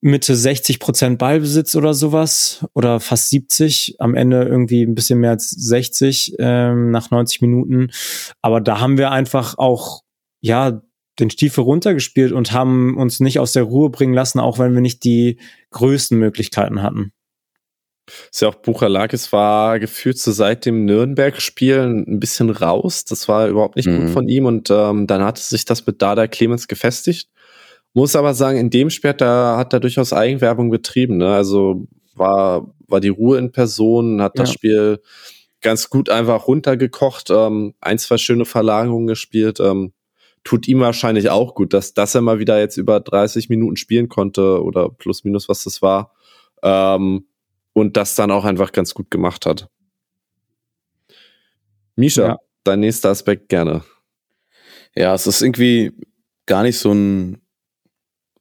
Mitte 0.00 0.36
60 0.36 0.80
Prozent 0.80 1.18
Ballbesitz 1.18 1.76
oder 1.76 1.94
sowas 1.94 2.66
oder 2.74 3.00
fast 3.00 3.30
70, 3.30 3.96
am 4.00 4.14
Ende 4.14 4.42
irgendwie 4.42 4.82
ein 4.82 4.94
bisschen 4.94 5.18
mehr 5.20 5.30
als 5.30 5.48
60 5.48 6.34
ähm, 6.38 6.90
nach 6.90 7.10
90 7.10 7.40
Minuten. 7.40 7.90
Aber 8.42 8.60
da 8.60 8.80
haben 8.80 8.98
wir 8.98 9.12
einfach 9.12 9.56
auch 9.56 10.03
ja, 10.44 10.82
den 11.18 11.30
Stiefel 11.30 11.64
runtergespielt 11.64 12.32
und 12.32 12.52
haben 12.52 12.98
uns 12.98 13.18
nicht 13.18 13.38
aus 13.38 13.52
der 13.52 13.62
Ruhe 13.62 13.88
bringen 13.88 14.12
lassen, 14.12 14.40
auch 14.40 14.58
wenn 14.58 14.74
wir 14.74 14.82
nicht 14.82 15.02
die 15.04 15.38
größten 15.70 16.18
Möglichkeiten 16.18 16.82
hatten. 16.82 17.12
Ist 18.30 18.42
ja 18.42 18.48
auch 18.48 18.56
Buchalakis 18.56 19.32
war 19.32 19.78
gefühlt 19.80 20.18
so 20.18 20.32
seit 20.32 20.66
dem 20.66 20.84
Nürnberg-Spiel 20.84 21.78
ein 21.78 22.20
bisschen 22.20 22.50
raus. 22.50 23.06
Das 23.06 23.26
war 23.26 23.48
überhaupt 23.48 23.76
nicht 23.76 23.88
mhm. 23.88 24.00
gut 24.00 24.10
von 24.10 24.28
ihm 24.28 24.44
und 24.44 24.70
ähm, 24.70 25.06
dann 25.06 25.22
hat 25.22 25.38
sich 25.38 25.64
das 25.64 25.86
mit 25.86 26.02
Dada 26.02 26.26
Clemens 26.26 26.68
gefestigt. 26.68 27.30
Muss 27.94 28.14
aber 28.14 28.34
sagen, 28.34 28.58
in 28.58 28.68
dem 28.68 28.90
Spiel 28.90 29.14
da 29.14 29.56
hat 29.56 29.72
er 29.72 29.80
durchaus 29.80 30.12
Eigenwerbung 30.12 30.68
betrieben. 30.68 31.16
Ne? 31.16 31.32
Also 31.32 31.86
war, 32.14 32.70
war 32.86 33.00
die 33.00 33.08
Ruhe 33.08 33.38
in 33.38 33.50
Person, 33.50 34.20
hat 34.20 34.38
das 34.38 34.52
Spiel 34.52 35.00
ganz 35.62 35.88
gut 35.88 36.10
einfach 36.10 36.46
runtergekocht, 36.46 37.30
ähm, 37.30 37.72
ein, 37.80 37.98
zwei 37.98 38.18
schöne 38.18 38.44
Verlagerungen 38.44 39.06
gespielt. 39.06 39.58
Ähm, 39.60 39.94
tut 40.44 40.68
ihm 40.68 40.80
wahrscheinlich 40.80 41.30
auch 41.30 41.54
gut, 41.54 41.72
dass, 41.72 41.94
dass 41.94 42.14
er 42.14 42.20
mal 42.20 42.38
wieder 42.38 42.58
jetzt 42.60 42.76
über 42.76 43.00
30 43.00 43.48
Minuten 43.48 43.76
spielen 43.76 44.08
konnte 44.08 44.62
oder 44.62 44.90
plus 44.90 45.24
minus 45.24 45.48
was 45.48 45.64
das 45.64 45.82
war. 45.82 46.14
Ähm, 46.62 47.26
und 47.72 47.96
das 47.96 48.14
dann 48.14 48.30
auch 48.30 48.44
einfach 48.44 48.70
ganz 48.70 48.94
gut 48.94 49.10
gemacht 49.10 49.46
hat. 49.46 49.68
Misha, 51.96 52.26
ja. 52.26 52.38
dein 52.62 52.80
nächster 52.80 53.10
Aspekt 53.10 53.48
gerne. 53.48 53.82
Ja, 54.94 55.14
es 55.14 55.26
ist 55.26 55.42
irgendwie 55.42 55.92
gar 56.46 56.62
nicht 56.62 56.78
so 56.78 56.92
ein 56.92 57.40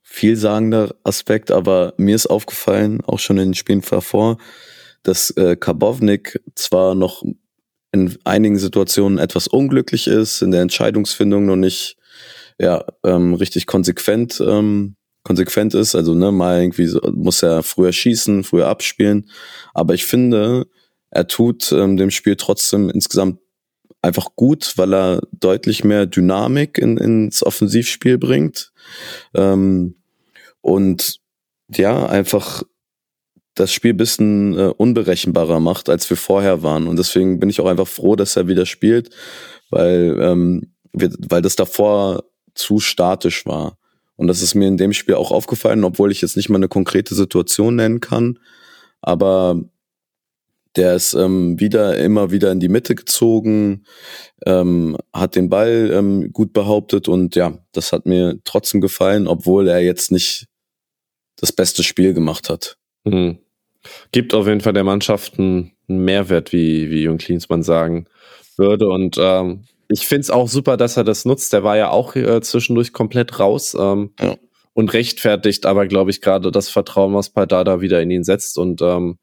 vielsagender 0.02 0.94
Aspekt, 1.04 1.50
aber 1.50 1.96
mir 1.98 2.16
ist 2.16 2.28
aufgefallen, 2.28 3.02
auch 3.06 3.18
schon 3.18 3.38
in 3.40 3.50
den 3.50 3.54
Spielen 3.56 3.82
davor, 3.82 4.38
dass 5.02 5.32
äh, 5.32 5.56
Karbovnik 5.56 6.40
zwar 6.54 6.94
noch 6.94 7.24
in 7.94 8.18
einigen 8.26 8.57
Situationen 8.57 9.20
etwas 9.20 9.48
unglücklich 9.48 10.07
ist, 10.07 10.41
in 10.41 10.52
der 10.52 10.61
Entscheidungsfindung 10.61 11.45
noch 11.45 11.56
nicht 11.56 11.95
ja, 12.60 12.84
ähm, 13.03 13.36
richtig 13.36 13.68
konsequent, 13.68 14.41
ähm, 14.45 14.95
konsequent 15.24 15.76
ist. 15.76 15.95
Also 15.95 16.14
ne, 16.15 16.32
mal 16.32 16.60
irgendwie 16.60 16.88
so, 16.88 16.99
muss 17.14 17.44
er 17.44 17.64
früher 17.64 17.94
schießen, 17.94 18.44
früher 18.44 18.68
abspielen. 18.68 19.30
Aber 19.74 19.94
ich 19.94 20.06
finde, 20.06 20.68
er 21.11 21.28
tut 21.28 21.72
ähm, 21.72 21.95
dem 21.95 22.10
Spiel 22.10 22.36
trotzdem 22.36 22.90
insgesamt 22.90 23.40
einfach 24.02 24.36
gut, 24.36 24.74
weil 24.76 24.94
er 24.94 25.22
deutlich 25.32 25.84
mehr 25.84 26.07
Dynamik 26.07 26.80
in, 26.80 26.98
ins 26.98 27.44
Offensivspiel 27.44 28.18
bringt. 28.18 28.74
Ähm, 29.36 29.95
und 30.61 31.20
ja, 31.70 32.07
einfach 32.07 32.64
das 33.56 33.72
Spiel 33.72 33.94
bisschen 33.94 34.58
äh, 34.58 34.74
unberechenbarer 34.76 35.60
macht, 35.60 35.90
als 35.90 36.10
wir 36.10 36.18
vorher 36.18 36.64
waren. 36.64 36.88
Und 36.88 36.98
deswegen 36.98 37.40
bin 37.40 37.50
ich 37.50 37.62
auch 37.62 37.68
einfach 37.68 37.88
froh, 37.88 38.16
dass 38.16 38.36
er 38.36 38.48
wieder 38.48 38.66
spielt, 38.66 39.10
weil, 39.70 40.18
ähm, 40.20 40.74
wir, 40.92 41.12
weil 41.20 41.42
das 41.42 41.56
davor 41.56 42.24
zu 42.56 42.80
statisch 42.80 43.46
war. 43.46 43.78
Und 44.16 44.28
das 44.28 44.42
ist 44.42 44.56
mir 44.56 44.68
in 44.68 44.78
dem 44.78 44.94
Spiel 44.94 45.16
auch 45.16 45.32
aufgefallen, 45.32 45.84
obwohl 45.84 46.12
ich 46.12 46.22
jetzt 46.22 46.38
nicht 46.38 46.50
mal 46.50 46.58
eine 46.58 46.68
konkrete 46.68 47.16
Situation 47.16 47.76
nennen 47.76 48.00
kann. 48.00 48.40
Aber 49.02 49.60
der 50.76 50.96
ist 50.96 51.14
ähm, 51.14 51.60
wieder 51.60 51.98
immer 51.98 52.32
wieder 52.32 52.52
in 52.52 52.60
die 52.60 52.70
Mitte 52.70 52.96
gezogen, 52.96 53.86
ähm, 54.46 54.98
hat 55.14 55.36
den 55.36 55.50
Ball 55.50 55.92
ähm, 55.94 56.32
gut 56.34 56.54
behauptet 56.54 57.08
und 57.08 57.36
ja, 57.36 57.60
das 57.74 57.92
hat 57.92 58.06
mir 58.06 58.40
trotzdem 58.44 58.82
gefallen, 58.82 59.28
obwohl 59.28 59.68
er 59.68 59.82
jetzt 59.82 60.12
nicht 60.12 60.48
das 61.36 61.52
beste 61.52 61.84
Spiel 61.84 62.14
gemacht 62.14 62.50
hat. 62.50 62.78
Mhm. 63.04 63.40
Gibt 64.12 64.34
auf 64.34 64.48
jeden 64.48 64.62
Fall 64.62 64.74
der 64.74 64.84
Mannschaft 64.84 65.40
einen 65.40 65.74
Mehrwert, 65.88 66.54
wie, 66.54 66.90
wie 66.90 67.04
Jürgen 67.04 67.18
Klinsmann 67.18 67.64
sagen 67.64 68.06
würde. 68.58 68.88
Und 68.88 69.18
ähm, 69.20 69.66
ich 69.90 70.08
finde 70.08 70.22
es 70.22 70.30
auch 70.30 70.48
super, 70.48 70.78
dass 70.78 70.98
er 70.98 71.04
das 71.04 71.26
nutzt. 71.26 71.54
Der 71.54 71.64
war 71.64 71.78
ja 71.78 71.90
auch 71.90 72.16
äh, 72.16 72.42
zwischendurch 72.42 72.94
komplett 72.94 73.40
raus. 73.40 73.76
Ähm, 73.80 74.12
ja. 74.20 74.36
Und 74.74 74.94
rechtfertigt 74.94 75.66
aber, 75.66 75.86
glaube 75.86 76.10
ich, 76.10 76.22
gerade 76.22 76.52
das 76.52 76.70
Vertrauen, 76.70 77.14
was 77.14 77.32
Dada 77.32 77.82
wieder 77.82 78.02
in 78.02 78.10
ihn 78.10 78.24
setzt. 78.24 78.58
Und 78.58 78.82
ähm, 78.82 79.20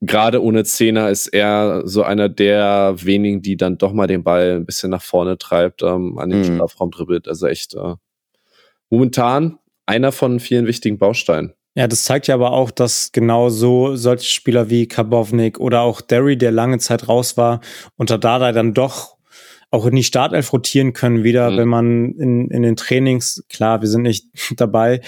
gerade 0.00 0.42
ohne 0.42 0.64
Zehner 0.64 1.08
ist 1.08 1.28
er 1.28 1.82
so 1.86 2.02
einer 2.02 2.28
der 2.28 2.94
wenigen, 2.98 3.40
die 3.40 3.56
dann 3.56 3.78
doch 3.78 3.92
mal 3.92 4.06
den 4.06 4.24
Ball 4.24 4.56
ein 4.56 4.66
bisschen 4.66 4.90
nach 4.90 5.02
vorne 5.02 5.38
treibt, 5.38 5.82
ähm, 5.82 6.18
an 6.18 6.30
den 6.30 6.40
mhm. 6.40 6.56
Strafraum 6.56 6.90
dribbelt. 6.90 7.28
Also 7.28 7.46
echt 7.46 7.74
äh, 7.74 7.94
momentan 8.90 9.58
einer 9.86 10.12
von 10.12 10.38
vielen 10.38 10.66
wichtigen 10.66 10.98
Bausteinen. 10.98 11.54
Ja, 11.78 11.86
das 11.86 12.02
zeigt 12.02 12.26
ja 12.26 12.34
aber 12.34 12.50
auch, 12.50 12.72
dass 12.72 13.12
genau 13.12 13.50
so 13.50 13.94
solche 13.94 14.24
Spieler 14.24 14.68
wie 14.68 14.88
Karbovnik 14.88 15.60
oder 15.60 15.82
auch 15.82 16.00
Derry, 16.00 16.36
der 16.36 16.50
lange 16.50 16.80
Zeit 16.80 17.06
raus 17.06 17.36
war, 17.36 17.60
unter 17.96 18.18
Dada 18.18 18.50
dann 18.50 18.74
doch 18.74 19.16
auch 19.70 19.86
in 19.86 19.94
die 19.94 20.02
Startelf 20.02 20.52
rotieren 20.52 20.92
können 20.92 21.22
wieder, 21.22 21.52
mhm. 21.52 21.56
wenn 21.56 21.68
man 21.68 22.10
in, 22.14 22.50
in 22.50 22.62
den 22.64 22.74
Trainings, 22.74 23.44
klar, 23.48 23.80
wir 23.80 23.88
sind 23.88 24.02
nicht 24.02 24.26
dabei, 24.56 25.02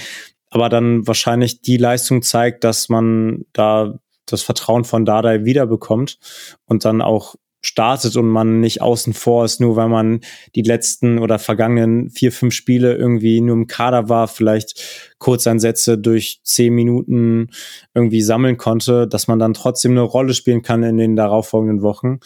aber 0.49 0.69
dann 0.69 1.09
wahrscheinlich 1.09 1.61
die 1.61 1.77
Leistung 1.77 2.23
zeigt, 2.23 2.63
dass 2.63 2.89
man 2.89 3.47
da 3.53 3.99
das 4.27 4.43
Vertrauen 4.43 4.85
von 4.85 5.05
Dardai 5.05 5.45
wiederbekommt 5.45 6.21
und 6.67 6.85
dann 6.85 7.03
auch 7.03 7.35
startet 7.63 8.17
und 8.17 8.29
man 8.29 8.61
nicht 8.61 8.81
außen 8.81 9.13
vor 9.13 9.45
ist, 9.45 9.61
nur 9.61 9.77
weil 9.77 9.89
man 9.89 10.21
die 10.55 10.63
letzten 10.63 11.19
oder 11.19 11.39
vergangenen 11.39 12.11
vier, 12.11 12.33
fünf 12.33 12.55
Spiele 12.55 12.95
irgendwie 12.95 13.41
nur 13.41 13.55
im 13.57 13.67
Kader 13.67 14.09
war, 14.09 14.29
vielleicht 14.29 15.15
Kurzeinsätze 15.19 15.99
durch 15.99 16.41
zehn 16.43 16.75
Minuten 16.75 17.51
irgendwie 17.95 18.23
sammeln 18.23 18.57
konnte, 18.57 19.07
dass 19.07 19.29
man 19.29 19.39
dann 19.39 19.55
trotzdem 19.55 19.93
eine 19.93 20.03
Rolle 20.03 20.35
spielen 20.35 20.63
kann 20.63 20.83
in 20.83 20.97
den 20.97 21.17
darauffolgenden 21.17 21.83
Wochen. 21.83 22.21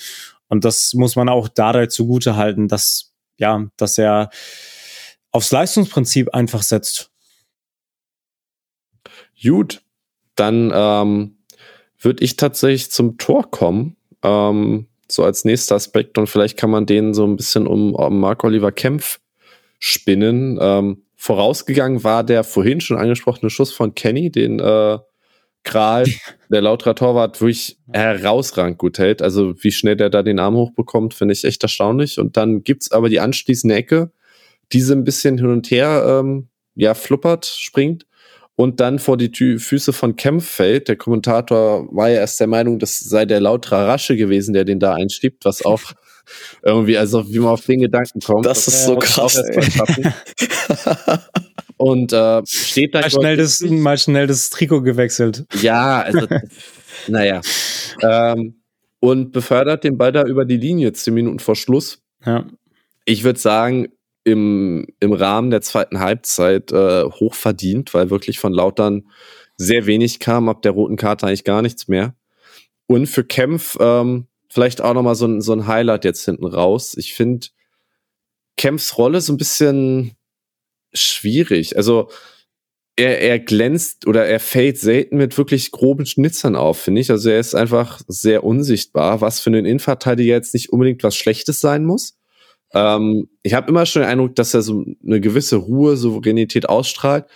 Und 0.48 0.64
das 0.64 0.94
muss 0.94 1.16
man 1.16 1.28
auch 1.28 1.48
Dardai 1.48 1.86
zugute 1.86 2.36
halten, 2.36 2.68
dass, 2.68 3.12
ja, 3.36 3.66
dass 3.76 3.98
er 3.98 4.30
aufs 5.32 5.50
Leistungsprinzip 5.50 6.32
einfach 6.32 6.62
setzt. 6.62 7.10
Gut, 9.42 9.82
dann 10.36 10.70
ähm, 10.72 11.38
würde 11.98 12.22
ich 12.22 12.36
tatsächlich 12.36 12.90
zum 12.92 13.18
Tor 13.18 13.50
kommen. 13.50 13.96
Ähm, 14.22 14.86
so 15.14 15.24
als 15.24 15.44
nächster 15.44 15.76
Aspekt 15.76 16.18
und 16.18 16.28
vielleicht 16.28 16.56
kann 16.56 16.70
man 16.70 16.86
den 16.86 17.14
so 17.14 17.24
ein 17.24 17.36
bisschen 17.36 17.66
um, 17.66 17.94
um 17.94 18.20
Mark 18.20 18.44
Oliver 18.44 18.72
Kempf 18.72 19.20
spinnen. 19.78 20.58
Ähm, 20.60 21.02
vorausgegangen 21.16 22.04
war 22.04 22.24
der 22.24 22.44
vorhin 22.44 22.80
schon 22.80 22.98
angesprochene 22.98 23.50
Schuss 23.50 23.72
von 23.72 23.94
Kenny, 23.94 24.30
den 24.30 24.58
äh, 24.58 24.98
Kral, 25.62 26.04
der 26.50 26.60
Lauterer 26.60 26.94
Torwart, 26.94 27.40
wirklich 27.40 27.78
herausragend 27.92 28.78
gut 28.78 28.98
hält. 28.98 29.22
Also 29.22 29.54
wie 29.62 29.72
schnell 29.72 29.96
der 29.96 30.10
da 30.10 30.22
den 30.22 30.38
Arm 30.38 30.56
hochbekommt, 30.56 31.14
finde 31.14 31.32
ich 31.32 31.44
echt 31.44 31.62
erstaunlich. 31.62 32.18
Und 32.18 32.36
dann 32.36 32.64
gibt's 32.64 32.90
aber 32.90 33.08
die 33.08 33.20
anschließende 33.20 33.74
Ecke, 33.74 34.10
diese 34.72 34.94
ein 34.94 35.04
bisschen 35.04 35.38
hin 35.38 35.46
und 35.46 35.70
her 35.70 36.20
ähm, 36.20 36.48
ja, 36.74 36.94
fluppert, 36.94 37.46
springt 37.46 38.04
und 38.56 38.80
dann 38.80 38.98
vor 38.98 39.16
die 39.16 39.30
Tü 39.30 39.58
Füße 39.58 39.92
von 39.92 40.16
Kempf 40.16 40.48
fällt. 40.48 40.88
Der 40.88 40.96
Kommentator 40.96 41.88
war 41.94 42.08
ja 42.08 42.20
erst 42.20 42.38
der 42.40 42.46
Meinung, 42.46 42.78
das 42.78 43.00
sei 43.00 43.24
der 43.24 43.40
Lauterer 43.40 43.88
Rasche 43.88 44.16
gewesen, 44.16 44.54
der 44.54 44.64
den 44.64 44.78
da 44.78 44.94
einschiebt, 44.94 45.44
was 45.44 45.64
auch 45.64 45.80
irgendwie, 46.62 46.96
also 46.96 47.28
wie 47.28 47.38
man 47.38 47.50
auf 47.50 47.64
den 47.66 47.80
Gedanken 47.80 48.20
kommt. 48.20 48.46
Das, 48.46 48.64
das 48.64 48.74
ist 48.74 48.86
so 48.86 48.96
krass. 48.96 49.42
und 51.76 52.12
äh, 52.12 52.42
steht 52.46 52.94
da 52.94 53.00
mal 53.00 53.10
schnell, 53.10 53.36
das, 53.36 53.60
mal 53.60 53.98
schnell 53.98 54.26
das 54.26 54.50
Trikot 54.50 54.82
gewechselt. 54.82 55.44
Ja, 55.60 56.02
also 56.02 56.26
naja. 57.08 57.40
Ähm, 58.00 58.60
und 59.00 59.32
befördert 59.32 59.84
den 59.84 59.98
Ball 59.98 60.12
da 60.12 60.22
über 60.22 60.44
die 60.44 60.56
Linie 60.56 60.92
zehn 60.92 61.14
Minuten 61.14 61.40
vor 61.40 61.56
Schluss. 61.56 62.02
Ja. 62.24 62.46
Ich 63.04 63.22
würde 63.22 63.38
sagen, 63.38 63.88
im, 64.24 64.86
im 65.00 65.12
Rahmen 65.12 65.50
der 65.50 65.60
zweiten 65.60 66.00
Halbzeit 66.00 66.72
äh, 66.72 67.04
hoch 67.04 67.34
verdient, 67.34 67.94
weil 67.94 68.10
wirklich 68.10 68.38
von 68.38 68.52
Lautern 68.52 69.08
sehr 69.56 69.86
wenig 69.86 70.18
kam, 70.18 70.48
ab 70.48 70.62
der 70.62 70.72
roten 70.72 70.96
Karte 70.96 71.26
eigentlich 71.26 71.44
gar 71.44 71.62
nichts 71.62 71.88
mehr. 71.88 72.16
Und 72.86 73.06
für 73.06 73.24
Kempf 73.24 73.76
ähm, 73.80 74.26
vielleicht 74.48 74.80
auch 74.80 74.94
nochmal 74.94 75.14
so 75.14 75.26
ein, 75.26 75.40
so 75.40 75.52
ein 75.52 75.66
Highlight 75.66 76.04
jetzt 76.04 76.24
hinten 76.24 76.46
raus. 76.46 76.94
Ich 76.96 77.14
finde 77.14 77.48
Kempfs 78.56 78.98
Rolle 78.98 79.20
so 79.20 79.32
ein 79.32 79.36
bisschen 79.36 80.12
schwierig. 80.92 81.76
Also 81.76 82.08
er, 82.96 83.20
er 83.20 83.40
glänzt 83.40 84.06
oder 84.06 84.26
er 84.26 84.38
fällt 84.40 84.78
selten 84.78 85.16
mit 85.16 85.36
wirklich 85.36 85.72
groben 85.72 86.06
Schnitzern 86.06 86.54
auf, 86.56 86.78
finde 86.78 87.00
ich. 87.00 87.10
Also 87.10 87.30
er 87.30 87.40
ist 87.40 87.54
einfach 87.54 88.00
sehr 88.06 88.44
unsichtbar, 88.44 89.20
was 89.20 89.40
für 89.40 89.50
einen 89.50 89.66
Innenverteidiger 89.66 90.34
jetzt 90.34 90.54
nicht 90.54 90.72
unbedingt 90.72 91.02
was 91.02 91.16
Schlechtes 91.16 91.60
sein 91.60 91.84
muss. 91.84 92.16
Ähm, 92.74 93.28
ich 93.42 93.54
habe 93.54 93.68
immer 93.68 93.86
schon 93.86 94.02
den 94.02 94.10
Eindruck, 94.10 94.34
dass 94.34 94.54
er 94.54 94.62
so 94.62 94.84
eine 95.04 95.20
gewisse 95.20 95.56
Ruhe, 95.56 95.96
Souveränität 95.96 96.68
ausstrahlt. 96.68 97.26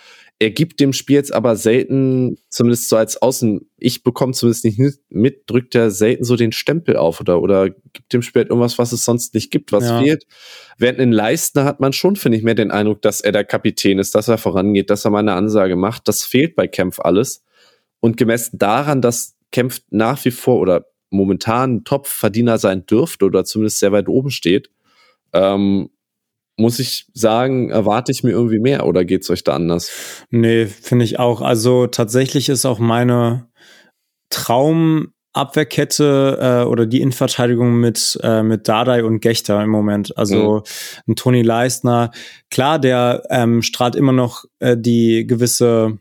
Er 0.41 0.51
gibt 0.51 0.79
dem 0.79 0.93
Spiel 0.93 1.17
jetzt 1.17 1.33
aber 1.33 1.57
selten, 1.57 2.37
zumindest 2.47 2.87
so 2.87 2.95
als 2.95 3.21
Außen, 3.21 3.69
ich 3.77 4.03
bekomme 4.03 4.31
zumindest 4.31 4.63
nicht 4.63 4.79
mit, 5.09 5.49
drückt 5.49 5.75
er 5.75 5.91
selten 5.91 6.23
so 6.23 6.37
den 6.37 6.53
Stempel 6.53 6.95
auf 6.95 7.19
oder, 7.19 7.41
oder 7.41 7.69
gibt 7.69 8.13
dem 8.13 8.21
Spiel 8.21 8.43
halt 8.43 8.49
irgendwas, 8.49 8.77
was 8.77 8.93
es 8.93 9.03
sonst 9.03 9.33
nicht 9.33 9.51
gibt, 9.51 9.73
was 9.73 9.83
ja. 9.83 9.99
fehlt. 9.99 10.25
Während 10.77 10.99
in 10.99 11.11
Leistner 11.11 11.65
hat 11.65 11.81
man 11.81 11.91
schon, 11.91 12.15
finde 12.15 12.37
ich, 12.37 12.43
mehr 12.45 12.55
den 12.55 12.71
Eindruck, 12.71 13.01
dass 13.01 13.19
er 13.19 13.33
der 13.33 13.43
Kapitän 13.43 13.99
ist, 13.99 14.15
dass 14.15 14.29
er 14.29 14.37
vorangeht, 14.37 14.89
dass 14.89 15.03
er 15.03 15.11
mal 15.11 15.19
eine 15.19 15.33
Ansage 15.33 15.75
macht. 15.75 16.07
Das 16.07 16.23
fehlt 16.23 16.55
bei 16.55 16.67
Kempf 16.67 16.99
alles. 17.01 17.43
Und 17.99 18.15
gemessen 18.15 18.57
daran, 18.57 19.01
dass 19.01 19.35
Kempf 19.51 19.81
nach 19.89 20.23
wie 20.23 20.31
vor 20.31 20.59
oder 20.59 20.85
momentan 21.09 21.83
Top-Verdiener 21.83 22.57
sein 22.59 22.85
dürfte 22.85 23.25
oder 23.25 23.43
zumindest 23.43 23.79
sehr 23.79 23.91
weit 23.91 24.07
oben 24.07 24.29
steht, 24.29 24.69
ähm, 25.33 25.89
muss 26.59 26.79
ich 26.79 27.07
sagen, 27.13 27.69
erwarte 27.69 28.11
ich 28.11 28.23
mir 28.23 28.31
irgendwie 28.31 28.59
mehr 28.59 28.85
oder 28.85 29.05
geht's 29.05 29.29
euch 29.29 29.43
da 29.43 29.53
anders? 29.53 30.25
Nee, 30.29 30.65
finde 30.65 31.05
ich 31.05 31.17
auch. 31.17 31.41
Also 31.41 31.87
tatsächlich 31.87 32.49
ist 32.49 32.65
auch 32.65 32.79
meine 32.79 33.47
Traumabwehrkette 34.29 36.37
äh, 36.41 36.65
oder 36.67 36.85
die 36.85 36.99
Innenverteidigung 37.01 37.79
mit, 37.79 38.19
äh, 38.21 38.43
mit 38.43 38.67
Dardai 38.67 39.05
und 39.05 39.21
Gechter 39.21 39.63
im 39.63 39.69
Moment. 39.69 40.17
Also 40.17 40.57
mhm. 40.57 40.63
ein 41.07 41.15
Toni 41.15 41.41
Leistner, 41.41 42.11
klar, 42.51 42.77
der 42.77 43.23
ähm, 43.29 43.61
strahlt 43.61 43.95
immer 43.95 44.11
noch 44.11 44.43
äh, 44.59 44.75
die 44.77 45.25
gewisse 45.25 45.97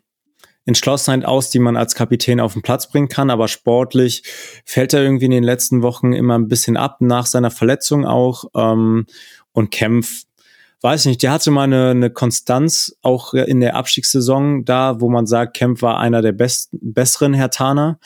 Entschlossenheit 0.69 1.25
aus, 1.25 1.51
die 1.51 1.59
man 1.59 1.77
als 1.77 1.95
Kapitän 1.95 2.41
auf 2.41 2.53
den 2.53 2.63
Platz 2.63 2.91
bringen 2.91 3.09
kann, 3.09 3.31
aber 3.31 3.49
sportlich 3.49 4.23
fällt 4.65 4.93
er 4.93 5.03
irgendwie 5.03 5.25
in 5.25 5.31
den 5.31 5.43
letzten 5.43 5.83
Wochen 5.83 6.13
immer 6.13 6.39
ein 6.39 6.49
bisschen 6.49 6.77
ab, 6.77 6.99
nach 7.01 7.27
seiner 7.27 7.51
Verletzung 7.51 8.05
auch. 8.05 8.45
Ähm, 8.55 9.07
und 9.53 9.71
Kempf 9.71 10.25
weiß 10.83 11.07
nicht, 11.07 11.23
der 11.23 11.33
hatte 11.33 11.51
mal 11.51 11.65
eine, 11.65 11.91
eine 11.91 12.11
Konstanz, 12.11 12.97
auch 13.03 13.35
in 13.35 13.61
der 13.61 13.77
Abstiegssaison 13.77 14.65
da, 14.65 15.01
wo 15.01 15.09
man 15.09 15.27
sagt, 15.27 15.57
Kemp 15.57 15.83
war 15.83 15.99
einer 15.99 16.23
der 16.23 16.33
besten, 16.33 16.79
besseren 16.81 17.35
Hertaner. 17.35 17.99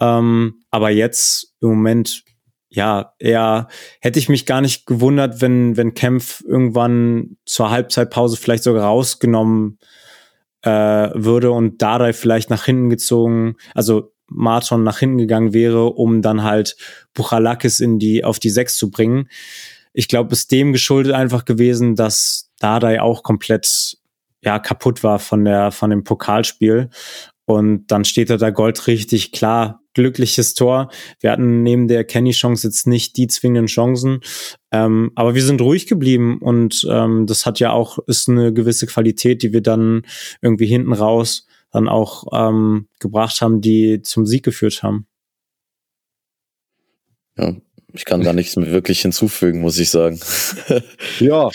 Ähm, 0.00 0.62
aber 0.70 0.90
jetzt 0.90 1.54
im 1.60 1.68
Moment, 1.68 2.24
ja, 2.70 3.12
eher 3.18 3.68
hätte 4.00 4.18
ich 4.18 4.28
mich 4.28 4.46
gar 4.46 4.60
nicht 4.62 4.86
gewundert, 4.86 5.40
wenn, 5.40 5.76
wenn 5.76 5.94
Kempf 5.94 6.42
irgendwann 6.46 7.36
zur 7.44 7.70
Halbzeitpause 7.70 8.36
vielleicht 8.36 8.64
sogar 8.64 8.84
rausgenommen 8.84 9.78
äh, 10.62 10.70
würde 10.70 11.52
und 11.52 11.82
Dardai 11.82 12.12
vielleicht 12.12 12.50
nach 12.50 12.64
hinten 12.64 12.90
gezogen, 12.90 13.56
also 13.74 14.12
Marton 14.26 14.82
nach 14.82 14.98
hinten 14.98 15.18
gegangen 15.18 15.52
wäre, 15.54 15.86
um 15.86 16.20
dann 16.20 16.42
halt 16.42 16.76
Buchalakis 17.14 17.80
in 17.80 17.98
die, 17.98 18.24
auf 18.24 18.38
die 18.38 18.50
Sechs 18.50 18.76
zu 18.76 18.90
bringen. 18.90 19.28
Ich 19.92 20.08
glaube, 20.08 20.32
es 20.34 20.48
dem 20.48 20.72
geschuldet 20.72 21.12
einfach 21.12 21.44
gewesen, 21.44 21.94
dass 21.94 22.50
Dardai 22.60 23.00
auch 23.00 23.22
komplett 23.22 23.96
ja 24.42 24.58
kaputt 24.58 25.02
war 25.02 25.18
von 25.18 25.44
der 25.44 25.72
von 25.72 25.90
dem 25.90 26.04
Pokalspiel 26.04 26.90
und 27.44 27.86
dann 27.86 28.04
steht 28.04 28.30
er 28.30 28.36
da 28.36 28.50
Gold 28.50 28.86
richtig 28.86 29.32
klar. 29.32 29.80
Glückliches 29.98 30.54
Tor. 30.54 30.92
Wir 31.18 31.32
hatten 31.32 31.64
neben 31.64 31.88
der 31.88 32.04
Kenny-Chance 32.04 32.68
jetzt 32.68 32.86
nicht 32.86 33.16
die 33.16 33.26
zwingenden 33.26 33.66
Chancen. 33.66 34.20
Ähm, 34.70 35.10
aber 35.16 35.34
wir 35.34 35.42
sind 35.42 35.60
ruhig 35.60 35.88
geblieben 35.88 36.38
und 36.38 36.86
ähm, 36.88 37.26
das 37.26 37.46
hat 37.46 37.58
ja 37.58 37.72
auch, 37.72 37.98
ist 38.06 38.28
eine 38.28 38.52
gewisse 38.52 38.86
Qualität, 38.86 39.42
die 39.42 39.52
wir 39.52 39.60
dann 39.60 40.02
irgendwie 40.40 40.66
hinten 40.66 40.92
raus 40.92 41.48
dann 41.72 41.88
auch 41.88 42.28
ähm, 42.32 42.86
gebracht 43.00 43.40
haben, 43.40 43.60
die 43.60 44.00
zum 44.02 44.24
Sieg 44.24 44.44
geführt 44.44 44.84
haben. 44.84 45.08
Ja, 47.36 47.56
ich 47.92 48.04
kann 48.04 48.20
da 48.20 48.32
nichts 48.32 48.54
mehr 48.54 48.70
wirklich 48.70 49.00
hinzufügen, 49.00 49.62
muss 49.62 49.80
ich 49.80 49.90
sagen. 49.90 50.20
ja, 51.18 51.50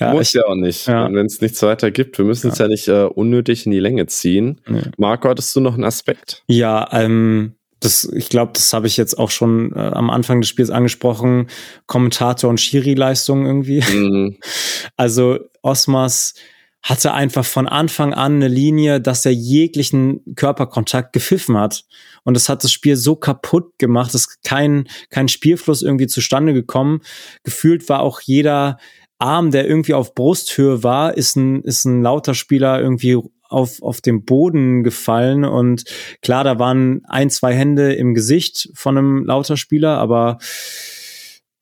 ja, 0.00 0.12
muss 0.12 0.28
ich, 0.30 0.34
ja 0.34 0.46
auch 0.46 0.56
nicht. 0.56 0.88
Ja. 0.88 1.12
Wenn 1.12 1.26
es 1.26 1.40
nichts 1.40 1.62
weiter 1.62 1.92
gibt, 1.92 2.18
wir 2.18 2.24
müssen 2.24 2.50
es 2.50 2.58
ja. 2.58 2.64
ja 2.64 2.68
nicht 2.68 2.88
äh, 2.88 3.04
unnötig 3.04 3.66
in 3.66 3.70
die 3.70 3.78
Länge 3.78 4.06
ziehen. 4.06 4.60
Nee. 4.66 4.82
Marco, 4.96 5.28
hattest 5.28 5.54
du 5.54 5.60
noch 5.60 5.74
einen 5.74 5.84
Aspekt? 5.84 6.42
Ja, 6.48 6.88
ähm, 6.90 7.57
das, 7.80 8.04
ich 8.04 8.28
glaube, 8.28 8.52
das 8.54 8.72
habe 8.72 8.86
ich 8.86 8.96
jetzt 8.96 9.18
auch 9.18 9.30
schon 9.30 9.72
äh, 9.74 9.78
am 9.78 10.10
Anfang 10.10 10.40
des 10.40 10.48
Spiels 10.48 10.70
angesprochen. 10.70 11.48
Kommentator 11.86 12.50
und 12.50 12.60
Schiri-Leistung 12.60 13.46
irgendwie. 13.46 13.82
Mhm. 13.82 14.38
Also 14.96 15.38
Osmas 15.62 16.34
hatte 16.82 17.12
einfach 17.12 17.44
von 17.44 17.68
Anfang 17.68 18.14
an 18.14 18.36
eine 18.36 18.48
Linie, 18.48 19.00
dass 19.00 19.26
er 19.26 19.32
jeglichen 19.32 20.22
Körperkontakt 20.36 21.12
gepfiffen 21.12 21.56
hat. 21.56 21.84
Und 22.24 22.34
das 22.34 22.48
hat 22.48 22.64
das 22.64 22.72
Spiel 22.72 22.96
so 22.96 23.16
kaputt 23.16 23.78
gemacht, 23.78 24.14
dass 24.14 24.40
kein, 24.42 24.88
kein 25.10 25.28
Spielfluss 25.28 25.82
irgendwie 25.82 26.06
zustande 26.06 26.54
gekommen. 26.54 27.00
Gefühlt 27.42 27.88
war 27.88 28.00
auch 28.00 28.20
jeder 28.20 28.78
Arm, 29.18 29.50
der 29.50 29.68
irgendwie 29.68 29.94
auf 29.94 30.14
Brusthöhe 30.14 30.82
war, 30.82 31.16
ist 31.16 31.36
ein, 31.36 31.62
ist 31.62 31.84
ein 31.84 32.02
lauter 32.02 32.34
Spieler 32.34 32.80
irgendwie 32.80 33.18
auf, 33.48 33.82
auf 33.82 34.00
dem 34.00 34.24
Boden 34.24 34.84
gefallen. 34.84 35.44
Und 35.44 35.84
klar, 36.22 36.44
da 36.44 36.58
waren 36.58 37.02
ein, 37.06 37.30
zwei 37.30 37.54
Hände 37.54 37.94
im 37.94 38.14
Gesicht 38.14 38.70
von 38.74 38.96
einem 38.96 39.24
lauter 39.24 39.56
Spieler, 39.56 39.98
aber 39.98 40.38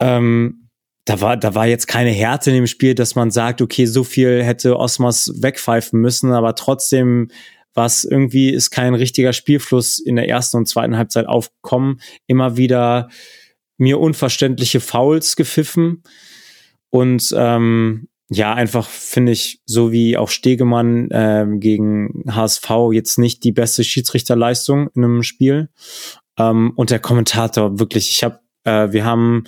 ähm, 0.01 0.69
da 1.05 1.21
war, 1.21 1.37
da 1.37 1.55
war 1.55 1.67
jetzt 1.67 1.87
keine 1.87 2.11
Härte 2.11 2.51
in 2.51 2.57
dem 2.57 2.67
Spiel, 2.67 2.95
dass 2.95 3.15
man 3.15 3.31
sagt, 3.31 3.63
okay, 3.63 3.87
so 3.87 4.03
viel 4.03 4.43
hätte 4.43 4.77
Osmas 4.77 5.33
wegpfeifen 5.41 6.01
müssen, 6.01 6.33
aber 6.33 6.55
trotzdem 6.55 7.29
was 7.77 8.05
irgendwie 8.05 8.51
ist 8.51 8.71
kein 8.71 8.95
richtiger 8.95 9.35
Spielfluss 9.35 9.99
in 9.99 10.17
der 10.17 10.29
ersten 10.29 10.57
und 10.57 10.67
zweiten 10.67 10.97
Halbzeit 10.97 11.27
aufkommen. 11.27 12.01
Immer 12.27 12.57
wieder 12.57 13.11
mir 13.77 14.01
unverständliche 14.01 14.81
Fouls 14.81 15.37
gepfiffen 15.37 16.03
und 16.89 17.35
ähm, 17.37 18.09
ja, 18.29 18.55
einfach 18.55 18.89
finde 18.89 19.33
ich, 19.33 19.61
so 19.67 19.93
wie 19.93 20.17
auch 20.17 20.31
Stegemann 20.31 21.11
äh, 21.11 21.47
gegen 21.59 22.25
HSV 22.29 22.71
jetzt 22.93 23.19
nicht 23.19 23.45
die 23.45 23.53
beste 23.53 23.85
Schiedsrichterleistung 23.85 24.89
in 24.95 25.05
einem 25.05 25.23
Spiel. 25.23 25.69
Ähm, 26.37 26.73
und 26.75 26.91
der 26.91 26.99
Kommentator 26.99 27.79
wirklich, 27.79 28.11
ich 28.11 28.25
habe, 28.25 28.41
äh, 28.65 28.93
wir 28.93 29.05
haben 29.05 29.45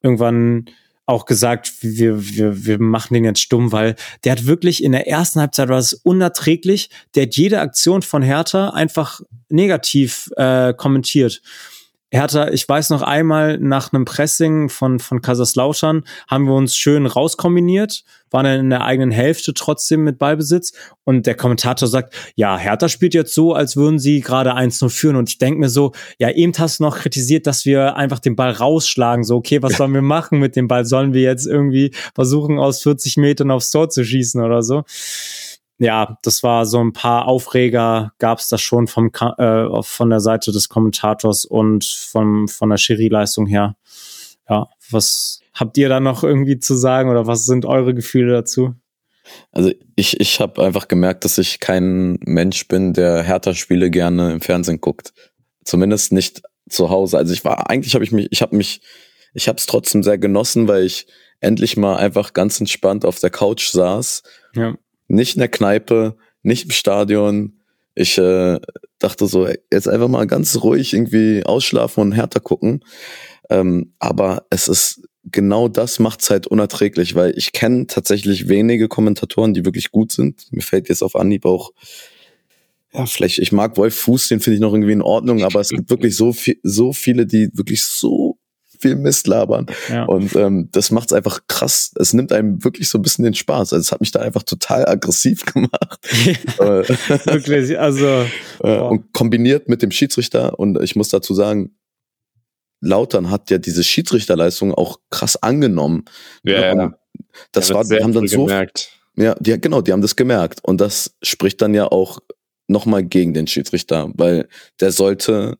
irgendwann 0.00 0.66
auch 1.06 1.26
gesagt, 1.26 1.72
wir, 1.80 2.24
wir, 2.24 2.64
wir 2.64 2.80
machen 2.80 3.14
den 3.14 3.24
jetzt 3.24 3.40
stumm, 3.40 3.72
weil 3.72 3.96
der 4.22 4.32
hat 4.32 4.46
wirklich 4.46 4.84
in 4.84 4.92
der 4.92 5.08
ersten 5.08 5.40
Halbzeit 5.40 5.68
war 5.68 5.78
es 5.78 5.92
unerträglich. 5.92 6.88
Der 7.16 7.24
hat 7.24 7.36
jede 7.36 7.60
Aktion 7.60 8.02
von 8.02 8.22
Hertha 8.22 8.70
einfach 8.70 9.20
negativ 9.48 10.30
äh, 10.36 10.72
kommentiert. 10.72 11.42
Hertha, 12.12 12.48
ich 12.48 12.68
weiß 12.68 12.90
noch 12.90 13.02
einmal 13.02 13.58
nach 13.58 13.92
einem 13.92 14.04
Pressing 14.04 14.68
von, 14.68 14.98
von 14.98 15.22
Kaiserslautern 15.22 16.02
haben 16.26 16.46
wir 16.46 16.54
uns 16.54 16.74
schön 16.74 17.06
rauskombiniert, 17.06 18.02
waren 18.30 18.44
dann 18.46 18.58
in 18.58 18.70
der 18.70 18.84
eigenen 18.84 19.12
Hälfte 19.12 19.54
trotzdem 19.54 20.02
mit 20.02 20.18
Ballbesitz 20.18 20.72
und 21.04 21.26
der 21.26 21.36
Kommentator 21.36 21.86
sagt, 21.86 22.14
ja, 22.34 22.58
Hertha 22.58 22.88
spielt 22.88 23.14
jetzt 23.14 23.32
so, 23.32 23.54
als 23.54 23.76
würden 23.76 24.00
sie 24.00 24.22
gerade 24.22 24.56
1-0 24.56 24.88
führen 24.88 25.14
und 25.14 25.28
ich 25.28 25.38
denke 25.38 25.60
mir 25.60 25.68
so, 25.68 25.92
ja, 26.18 26.30
eben 26.30 26.52
hast 26.58 26.80
du 26.80 26.84
noch 26.84 26.98
kritisiert, 26.98 27.46
dass 27.46 27.64
wir 27.64 27.94
einfach 27.94 28.18
den 28.18 28.34
Ball 28.34 28.50
rausschlagen, 28.50 29.22
so, 29.22 29.36
okay, 29.36 29.62
was 29.62 29.76
sollen 29.76 29.94
wir 29.94 30.02
machen 30.02 30.40
mit 30.40 30.56
dem 30.56 30.66
Ball? 30.66 30.84
Sollen 30.84 31.14
wir 31.14 31.22
jetzt 31.22 31.46
irgendwie 31.46 31.92
versuchen, 32.16 32.58
aus 32.58 32.82
40 32.82 33.18
Metern 33.18 33.52
aufs 33.52 33.70
Tor 33.70 33.88
zu 33.88 34.04
schießen 34.04 34.42
oder 34.42 34.62
so? 34.62 34.82
Ja, 35.80 36.18
das 36.22 36.42
war 36.42 36.66
so 36.66 36.78
ein 36.78 36.92
paar 36.92 37.26
Aufreger 37.26 38.12
gab 38.18 38.38
es 38.38 38.48
da 38.48 38.58
schon 38.58 38.86
vom 38.86 39.10
äh, 39.38 39.82
von 39.82 40.10
der 40.10 40.20
Seite 40.20 40.52
des 40.52 40.68
Kommentators 40.68 41.46
und 41.46 41.84
vom 41.84 42.48
von 42.48 42.68
der 42.68 42.76
Schiri-Leistung 42.76 43.46
her. 43.46 43.76
Ja, 44.48 44.68
was 44.90 45.40
habt 45.54 45.78
ihr 45.78 45.88
da 45.88 45.98
noch 45.98 46.22
irgendwie 46.22 46.58
zu 46.58 46.74
sagen 46.74 47.08
oder 47.08 47.26
was 47.26 47.46
sind 47.46 47.64
eure 47.64 47.94
Gefühle 47.94 48.32
dazu? 48.32 48.74
Also 49.52 49.70
ich, 49.96 50.20
ich 50.20 50.40
habe 50.40 50.62
einfach 50.62 50.86
gemerkt, 50.86 51.24
dass 51.24 51.38
ich 51.38 51.60
kein 51.60 52.18
Mensch 52.26 52.68
bin, 52.68 52.92
der 52.92 53.22
Hertha-Spiele 53.22 53.90
gerne 53.90 54.32
im 54.32 54.42
Fernsehen 54.42 54.82
guckt. 54.82 55.14
Zumindest 55.64 56.12
nicht 56.12 56.42
zu 56.68 56.90
Hause. 56.90 57.16
Also 57.16 57.32
ich 57.32 57.44
war, 57.44 57.70
eigentlich 57.70 57.94
habe 57.94 58.04
ich 58.04 58.12
mich, 58.12 58.28
ich 58.30 58.42
habe 58.42 58.54
mich, 58.54 58.82
ich 59.32 59.48
habe 59.48 59.56
es 59.56 59.66
trotzdem 59.66 60.02
sehr 60.02 60.18
genossen, 60.18 60.68
weil 60.68 60.84
ich 60.84 61.06
endlich 61.38 61.78
mal 61.78 61.96
einfach 61.96 62.34
ganz 62.34 62.60
entspannt 62.60 63.06
auf 63.06 63.18
der 63.18 63.30
Couch 63.30 63.70
saß 63.70 64.22
ja 64.54 64.74
nicht 65.10 65.34
in 65.34 65.40
der 65.40 65.48
Kneipe, 65.48 66.16
nicht 66.42 66.64
im 66.64 66.70
Stadion. 66.70 67.60
Ich 67.94 68.16
äh, 68.18 68.58
dachte 68.98 69.26
so, 69.26 69.48
jetzt 69.72 69.88
einfach 69.88 70.08
mal 70.08 70.26
ganz 70.26 70.62
ruhig 70.62 70.94
irgendwie 70.94 71.44
ausschlafen 71.44 72.02
und 72.02 72.12
härter 72.12 72.40
gucken. 72.40 72.84
Ähm, 73.50 73.92
aber 73.98 74.46
es 74.50 74.68
ist 74.68 75.02
genau 75.24 75.68
das 75.68 75.98
macht's 75.98 76.30
halt 76.30 76.46
unerträglich, 76.46 77.14
weil 77.14 77.36
ich 77.36 77.52
kenne 77.52 77.86
tatsächlich 77.86 78.48
wenige 78.48 78.88
Kommentatoren, 78.88 79.52
die 79.52 79.64
wirklich 79.64 79.90
gut 79.90 80.12
sind. 80.12 80.46
Mir 80.52 80.62
fällt 80.62 80.88
jetzt 80.88 81.02
auf 81.02 81.16
Anhieb 81.16 81.44
auch, 81.44 81.72
ja, 82.92 83.06
vielleicht, 83.06 83.38
ich 83.38 83.52
mag 83.52 83.76
Wolf 83.76 83.94
Fuß, 83.94 84.28
den 84.28 84.40
finde 84.40 84.54
ich 84.56 84.60
noch 84.60 84.72
irgendwie 84.72 84.92
in 84.92 85.02
Ordnung, 85.02 85.44
aber 85.44 85.60
es 85.60 85.68
gibt 85.68 85.90
wirklich 85.90 86.16
so 86.16 86.32
viel, 86.32 86.58
so 86.62 86.92
viele, 86.92 87.26
die 87.26 87.48
wirklich 87.52 87.84
so 87.84 88.39
viel 88.80 88.96
Mist 88.96 89.26
labern. 89.26 89.66
Ja. 89.88 90.04
Und 90.04 90.34
ähm, 90.36 90.68
das 90.72 90.90
macht 90.90 91.10
es 91.10 91.16
einfach 91.16 91.40
krass. 91.46 91.92
Es 91.98 92.12
nimmt 92.12 92.32
einem 92.32 92.64
wirklich 92.64 92.88
so 92.88 92.98
ein 92.98 93.02
bisschen 93.02 93.24
den 93.24 93.34
Spaß. 93.34 93.72
Also 93.72 93.80
es 93.80 93.92
hat 93.92 94.00
mich 94.00 94.10
da 94.10 94.20
einfach 94.20 94.42
total 94.42 94.88
aggressiv 94.88 95.44
gemacht. 95.52 95.98
Äh, 96.58 96.88
wirklich, 97.26 97.78
also. 97.78 98.24
Äh, 98.62 98.78
und 98.78 99.14
kombiniert 99.14 99.68
mit 99.70 99.80
dem 99.80 99.90
Schiedsrichter, 99.90 100.58
und 100.58 100.82
ich 100.82 100.94
muss 100.94 101.08
dazu 101.08 101.32
sagen, 101.32 101.76
Lautern 102.80 103.30
hat 103.30 103.50
ja 103.50 103.56
diese 103.56 103.82
Schiedsrichterleistung 103.82 104.74
auch 104.74 104.98
krass 105.08 105.42
angenommen. 105.42 106.04
Ja, 106.42 106.74
ja. 106.74 106.94
Das 107.52 107.68
ja, 107.68 107.76
war, 107.76 107.84
die 107.84 108.02
haben 108.02 108.12
dann 108.12 108.28
so. 108.28 108.44
Gemerkt. 108.44 108.90
Ja, 109.16 109.34
die, 109.38 109.58
genau, 109.60 109.80
die 109.80 109.92
haben 109.92 110.02
das 110.02 110.16
gemerkt. 110.16 110.60
Und 110.62 110.80
das 110.80 111.16
spricht 111.22 111.62
dann 111.62 111.72
ja 111.72 111.86
auch 111.86 112.20
nochmal 112.68 113.02
gegen 113.02 113.34
den 113.34 113.46
Schiedsrichter, 113.46 114.10
weil 114.14 114.48
der 114.80 114.92
sollte 114.92 115.58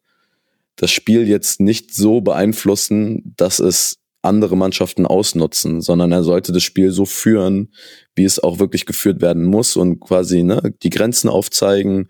das 0.80 0.90
Spiel 0.90 1.28
jetzt 1.28 1.60
nicht 1.60 1.94
so 1.94 2.22
beeinflussen, 2.22 3.34
dass 3.36 3.58
es 3.58 3.98
andere 4.22 4.56
Mannschaften 4.56 5.06
ausnutzen, 5.06 5.82
sondern 5.82 6.10
er 6.10 6.22
sollte 6.22 6.52
das 6.52 6.62
Spiel 6.62 6.90
so 6.90 7.04
führen, 7.04 7.74
wie 8.14 8.24
es 8.24 8.42
auch 8.42 8.58
wirklich 8.58 8.86
geführt 8.86 9.20
werden 9.20 9.44
muss 9.44 9.76
und 9.76 10.00
quasi 10.00 10.42
ne, 10.42 10.74
die 10.82 10.88
Grenzen 10.88 11.28
aufzeigen. 11.28 12.08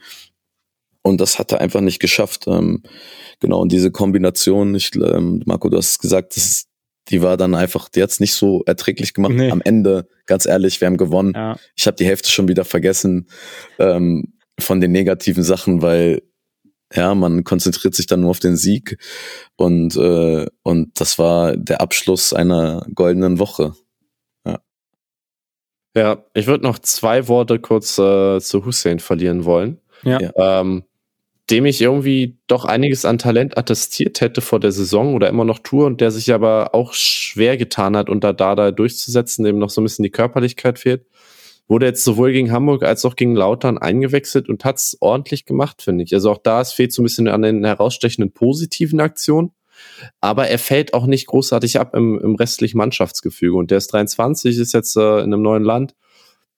Und 1.02 1.20
das 1.20 1.40
hat 1.40 1.50
er 1.50 1.60
einfach 1.60 1.80
nicht 1.80 1.98
geschafft. 1.98 2.44
Ähm, 2.46 2.84
genau, 3.40 3.60
und 3.60 3.72
diese 3.72 3.90
Kombination, 3.90 4.74
ich, 4.76 4.94
ähm, 4.94 5.42
Marco, 5.46 5.68
du 5.68 5.76
hast 5.76 5.90
es 5.90 5.98
gesagt, 5.98 6.36
das 6.36 6.44
ist, 6.44 6.68
die 7.08 7.22
war 7.22 7.36
dann 7.36 7.56
einfach, 7.56 7.88
die 7.88 8.02
hat's 8.02 8.20
nicht 8.20 8.34
so 8.34 8.62
erträglich 8.66 9.14
gemacht. 9.14 9.32
Nee. 9.34 9.50
Am 9.50 9.62
Ende, 9.62 10.06
ganz 10.26 10.46
ehrlich, 10.46 10.80
wir 10.80 10.86
haben 10.86 10.96
gewonnen. 10.96 11.32
Ja. 11.34 11.56
Ich 11.74 11.88
habe 11.88 11.96
die 11.96 12.06
Hälfte 12.06 12.30
schon 12.30 12.46
wieder 12.46 12.64
vergessen 12.64 13.28
ähm, 13.80 14.34
von 14.60 14.80
den 14.80 14.92
negativen 14.92 15.42
Sachen, 15.42 15.82
weil 15.82 16.22
ja, 16.92 17.14
man 17.14 17.44
konzentriert 17.44 17.94
sich 17.94 18.06
dann 18.06 18.20
nur 18.20 18.30
auf 18.30 18.40
den 18.40 18.56
Sieg 18.56 18.98
und, 19.56 19.96
äh, 19.96 20.46
und 20.62 21.00
das 21.00 21.18
war 21.18 21.56
der 21.56 21.80
Abschluss 21.80 22.32
einer 22.32 22.86
goldenen 22.94 23.38
Woche. 23.38 23.74
Ja, 24.44 24.60
ja 25.96 26.24
ich 26.34 26.46
würde 26.46 26.64
noch 26.64 26.78
zwei 26.78 27.28
Worte 27.28 27.58
kurz 27.60 27.98
äh, 27.98 28.40
zu 28.40 28.64
Hussein 28.64 28.98
verlieren 28.98 29.44
wollen. 29.44 29.78
Ja. 30.02 30.18
Ähm, 30.36 30.84
dem 31.50 31.66
ich 31.66 31.80
irgendwie 31.80 32.38
doch 32.46 32.64
einiges 32.64 33.04
an 33.04 33.18
Talent 33.18 33.58
attestiert 33.58 34.20
hätte 34.20 34.40
vor 34.40 34.60
der 34.60 34.72
Saison 34.72 35.14
oder 35.14 35.28
immer 35.28 35.44
noch 35.44 35.58
tue 35.58 35.84
und 35.84 36.00
der 36.00 36.10
sich 36.10 36.32
aber 36.32 36.74
auch 36.74 36.94
schwer 36.94 37.56
getan 37.56 37.96
hat, 37.96 38.08
unter 38.08 38.32
Dada 38.32 38.70
durchzusetzen, 38.70 39.44
dem 39.44 39.58
noch 39.58 39.70
so 39.70 39.80
ein 39.80 39.84
bisschen 39.84 40.04
die 40.04 40.10
Körperlichkeit 40.10 40.78
fehlt. 40.78 41.06
Wurde 41.70 41.86
jetzt 41.86 42.02
sowohl 42.02 42.32
gegen 42.32 42.50
Hamburg 42.50 42.82
als 42.82 43.04
auch 43.04 43.14
gegen 43.14 43.36
Lautern 43.36 43.78
eingewechselt 43.78 44.48
und 44.48 44.64
hat 44.64 44.78
es 44.78 44.96
ordentlich 44.98 45.44
gemacht, 45.44 45.82
finde 45.82 46.02
ich. 46.02 46.12
Also 46.12 46.32
auch 46.32 46.38
da, 46.38 46.60
es 46.60 46.72
fehlt 46.72 46.92
so 46.92 47.00
ein 47.00 47.04
bisschen 47.04 47.28
an 47.28 47.42
den 47.42 47.64
herausstechenden 47.64 48.32
positiven 48.32 48.98
Aktionen. 48.98 49.52
Aber 50.20 50.48
er 50.48 50.58
fällt 50.58 50.94
auch 50.94 51.06
nicht 51.06 51.28
großartig 51.28 51.78
ab 51.78 51.94
im, 51.94 52.18
im 52.18 52.34
restlichen 52.34 52.76
Mannschaftsgefüge. 52.76 53.56
Und 53.56 53.70
der 53.70 53.78
ist 53.78 53.92
23, 53.92 54.58
ist 54.58 54.74
jetzt 54.74 54.96
äh, 54.96 55.18
in 55.18 55.32
einem 55.32 55.42
neuen 55.42 55.62
Land. 55.62 55.94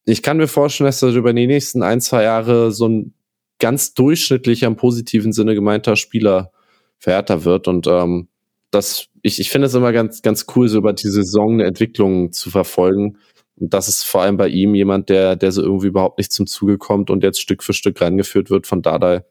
Ich 0.06 0.22
kann 0.22 0.38
mir 0.38 0.48
vorstellen, 0.48 0.88
dass 0.88 1.02
er 1.02 1.10
über 1.10 1.34
die 1.34 1.46
nächsten 1.46 1.82
ein, 1.82 2.00
zwei 2.00 2.22
Jahre 2.22 2.72
so 2.72 2.88
ein 2.88 3.12
ganz 3.58 3.92
durchschnittlicher 3.92 4.66
im 4.66 4.76
positiven 4.76 5.34
Sinne 5.34 5.54
gemeinter 5.54 5.96
Spieler 5.96 6.52
verehrter 6.96 7.44
wird. 7.44 7.68
Und 7.68 7.86
ähm, 7.86 8.28
das, 8.70 9.08
ich, 9.20 9.40
ich 9.40 9.50
finde 9.50 9.66
es 9.66 9.74
immer 9.74 9.92
ganz, 9.92 10.22
ganz 10.22 10.46
cool, 10.56 10.68
so 10.68 10.78
über 10.78 10.94
die 10.94 11.08
Saison 11.08 11.52
eine 11.52 11.66
Entwicklung 11.66 12.32
zu 12.32 12.48
verfolgen. 12.48 13.18
Und 13.56 13.74
das 13.74 13.88
ist 13.88 14.04
vor 14.04 14.22
allem 14.22 14.36
bei 14.36 14.48
ihm 14.48 14.74
jemand, 14.74 15.08
der, 15.08 15.36
der 15.36 15.52
so 15.52 15.62
irgendwie 15.62 15.88
überhaupt 15.88 16.18
nicht 16.18 16.32
zum 16.32 16.46
Zuge 16.46 16.78
kommt 16.78 17.10
und 17.10 17.22
jetzt 17.22 17.40
Stück 17.40 17.62
für 17.62 17.72
Stück 17.72 18.00
reingeführt 18.00 18.50
wird 18.50 18.66
von 18.66 18.82
Dada. 18.82 19.24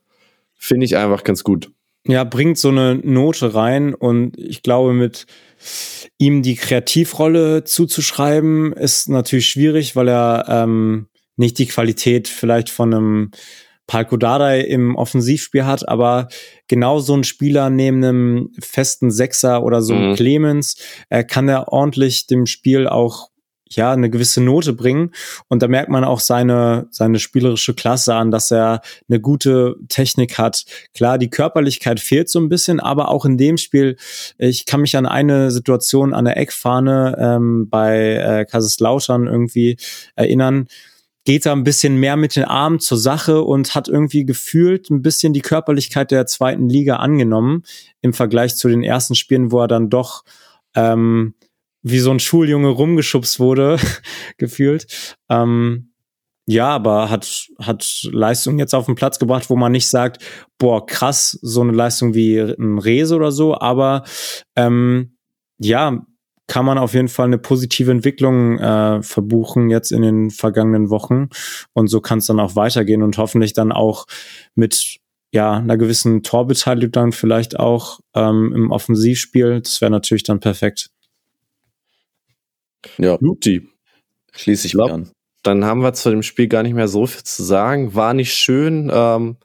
Finde 0.56 0.86
ich 0.86 0.96
einfach 0.96 1.24
ganz 1.24 1.44
gut. 1.44 1.72
Ja, 2.08 2.24
bringt 2.24 2.58
so 2.58 2.70
eine 2.70 2.96
Note 2.96 3.54
rein 3.54 3.94
und 3.94 4.38
ich 4.38 4.64
glaube, 4.64 4.94
mit 4.94 5.28
ihm 6.18 6.42
die 6.42 6.56
Kreativrolle 6.56 7.64
zuzuschreiben, 7.64 8.74
ist 8.74 9.08
natürlich 9.10 9.48
schwierig, 9.48 9.96
weil 9.96 10.08
er 10.08 10.46
ähm, 10.48 11.08
nicht 11.36 11.60
die 11.60 11.68
Qualität 11.68 12.28
vielleicht 12.28 12.70
von 12.70 12.94
einem 12.94 13.32
Palko 13.86 14.16
Dardai 14.16 14.62
im 14.62 14.96
Offensivspiel 14.96 15.66
hat, 15.66 15.88
aber 15.88 16.30
genau 16.68 17.00
so 17.00 17.14
ein 17.14 17.24
Spieler 17.24 17.70
neben 17.70 18.04
einem 18.04 18.50
festen 18.60 19.12
Sechser 19.12 19.64
oder 19.64 19.82
so 19.82 19.94
mhm. 19.94 20.16
Clemens 20.16 20.78
äh, 21.10 21.24
kann 21.24 21.50
er 21.50 21.74
ordentlich 21.74 22.26
dem 22.26 22.46
Spiel 22.46 22.88
auch 22.88 23.31
ja 23.76 23.92
eine 23.92 24.10
gewisse 24.10 24.42
Note 24.42 24.74
bringen 24.74 25.12
und 25.48 25.62
da 25.62 25.68
merkt 25.68 25.90
man 25.90 26.04
auch 26.04 26.20
seine 26.20 26.88
seine 26.92 27.20
spielerische 27.20 27.74
Klasse 27.74 28.16
an, 28.16 28.32
dass 28.32 28.52
er 28.52 28.82
eine 29.10 29.20
gute 29.20 29.76
Technik 29.90 30.38
hat. 30.38 30.66
Klar, 30.94 31.18
die 31.18 31.30
Körperlichkeit 31.30 32.00
fehlt 32.00 32.30
so 32.30 32.40
ein 32.40 32.50
bisschen, 32.50 32.80
aber 32.80 33.10
auch 33.10 33.26
in 33.26 33.38
dem 33.38 33.58
Spiel, 33.58 33.98
ich 34.38 34.66
kann 34.66 34.82
mich 34.82 34.98
an 34.98 35.06
eine 35.06 35.52
Situation 35.52 36.14
an 36.14 36.26
der 36.26 36.38
Eckfahne 36.38 37.18
ähm, 37.20 37.70
bei 37.70 38.16
äh, 38.16 38.46
Kaiserslautern 38.46 39.28
irgendwie 39.28 39.78
erinnern, 40.16 40.68
geht 41.24 41.46
er 41.46 41.54
ein 41.54 41.64
bisschen 41.64 41.98
mehr 41.98 42.16
mit 42.16 42.36
den 42.36 42.46
Armen 42.46 42.80
zur 42.80 42.98
Sache 42.98 43.42
und 43.42 43.76
hat 43.76 43.88
irgendwie 43.88 44.26
gefühlt 44.26 44.90
ein 44.90 45.02
bisschen 45.02 45.34
die 45.34 45.42
Körperlichkeit 45.42 46.12
der 46.12 46.26
zweiten 46.26 46.68
Liga 46.68 46.96
angenommen 46.96 47.64
im 48.02 48.14
Vergleich 48.14 48.56
zu 48.56 48.68
den 48.68 48.84
ersten 48.84 49.16
Spielen, 49.16 49.52
wo 49.52 49.62
er 49.62 49.68
dann 49.68 49.90
doch 49.90 50.24
ähm, 50.76 51.36
wie 51.84 52.00
so 52.00 52.12
ein 52.12 52.20
Schuljunge 52.20 52.70
rumgeschubst 52.70 53.40
wurde, 53.40 53.78
gefühlt. 54.38 55.18
Ähm, 55.30 55.92
ja, 56.48 56.70
aber 56.70 57.10
hat, 57.10 57.48
hat 57.60 58.08
Leistung 58.12 58.60
jetzt 58.60 58.74
auf 58.74 58.86
den 58.88 58.96
Platz 58.96 59.20
gebracht, 59.20 59.50
wo 59.50 59.56
man 59.56 59.72
nicht 59.72 59.88
sagt, 59.88 60.24
boah, 60.58 60.86
krass, 60.86 61.38
so 61.42 61.62
eine 61.62 61.72
Leistung 61.72 62.14
wie 62.14 62.40
ein 62.40 62.80
Rese 62.80 63.16
oder 63.16 63.32
so, 63.32 63.58
aber 63.58 64.04
ähm, 64.56 65.16
ja, 65.60 66.06
kann 66.48 66.66
man 66.66 66.78
auf 66.78 66.94
jeden 66.94 67.08
Fall 67.08 67.28
eine 67.28 67.38
positive 67.38 67.92
Entwicklung 67.92 68.60
äh, 68.60 69.02
verbuchen 69.02 69.70
jetzt 69.70 69.92
in 69.94 70.02
den 70.02 70.32
vergangenen 70.32 70.90
Wochen. 70.90 71.30
Und 71.72 71.88
so 71.88 72.02
kann 72.02 72.20
es 72.20 72.26
dann 72.26 72.42
auch 72.42 72.58
weitergehen 72.58 73.04
und 73.04 73.18
hoffentlich 73.18 73.54
dann 73.54 73.72
auch 73.72 74.06
mit 74.54 74.98
ja, 75.32 75.54
einer 75.54 75.78
gewissen 75.78 76.24
Torbeteiligung 76.24 76.92
dann 76.92 77.12
vielleicht 77.14 77.58
auch 77.58 78.02
ähm, 78.14 78.52
im 78.54 78.72
Offensivspiel. 78.72 79.62
Das 79.62 79.80
wäre 79.80 79.92
natürlich 79.92 80.24
dann 80.24 80.42
perfekt. 80.42 80.90
Ja. 82.98 83.18
Luti. 83.20 83.70
Schließe 84.34 84.68
ich 84.68 84.76
mich 84.76 84.92
an. 84.92 85.10
Dann 85.44 85.66
haben 85.66 85.82
wir 85.82 85.94
zu 85.94 86.10
dem 86.10 86.24
Spiel 86.24 86.48
gar 86.48 86.64
nicht 86.64 86.74
mehr 86.76 86.88
so 86.88 87.06
viel 87.06 87.24
zu 87.24 87.44
sagen. 87.44 87.96
War 87.96 88.14
nicht 88.14 88.34
schön, 88.34 88.92
ähm, 88.94 89.38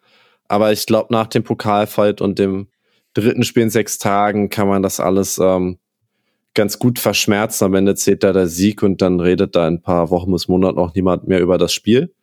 aber 0.46 0.72
ich 0.72 0.86
glaube, 0.86 1.12
nach 1.12 1.26
dem 1.26 1.42
Pokalfight 1.42 2.20
und 2.20 2.38
dem 2.38 2.68
dritten 3.14 3.44
Spiel 3.44 3.64
in 3.64 3.70
sechs 3.70 3.98
Tagen 3.98 4.50
kann 4.50 4.68
man 4.68 4.82
das 4.82 5.00
alles 5.00 5.38
ähm, 5.38 5.78
ganz 6.54 6.78
gut 6.78 6.98
verschmerzen. 6.98 7.64
Am 7.64 7.74
Ende 7.74 7.94
zählt 7.94 8.22
da 8.22 8.32
der 8.32 8.46
Sieg 8.46 8.82
und 8.82 9.00
dann 9.00 9.20
redet 9.20 9.56
da 9.56 9.66
ein 9.66 9.80
paar 9.80 10.10
Wochen 10.10 10.30
bis 10.32 10.48
Monaten 10.48 10.76
noch 10.76 10.94
niemand 10.94 11.26
mehr 11.26 11.40
über 11.40 11.56
das 11.56 11.72
Spiel. 11.72 12.14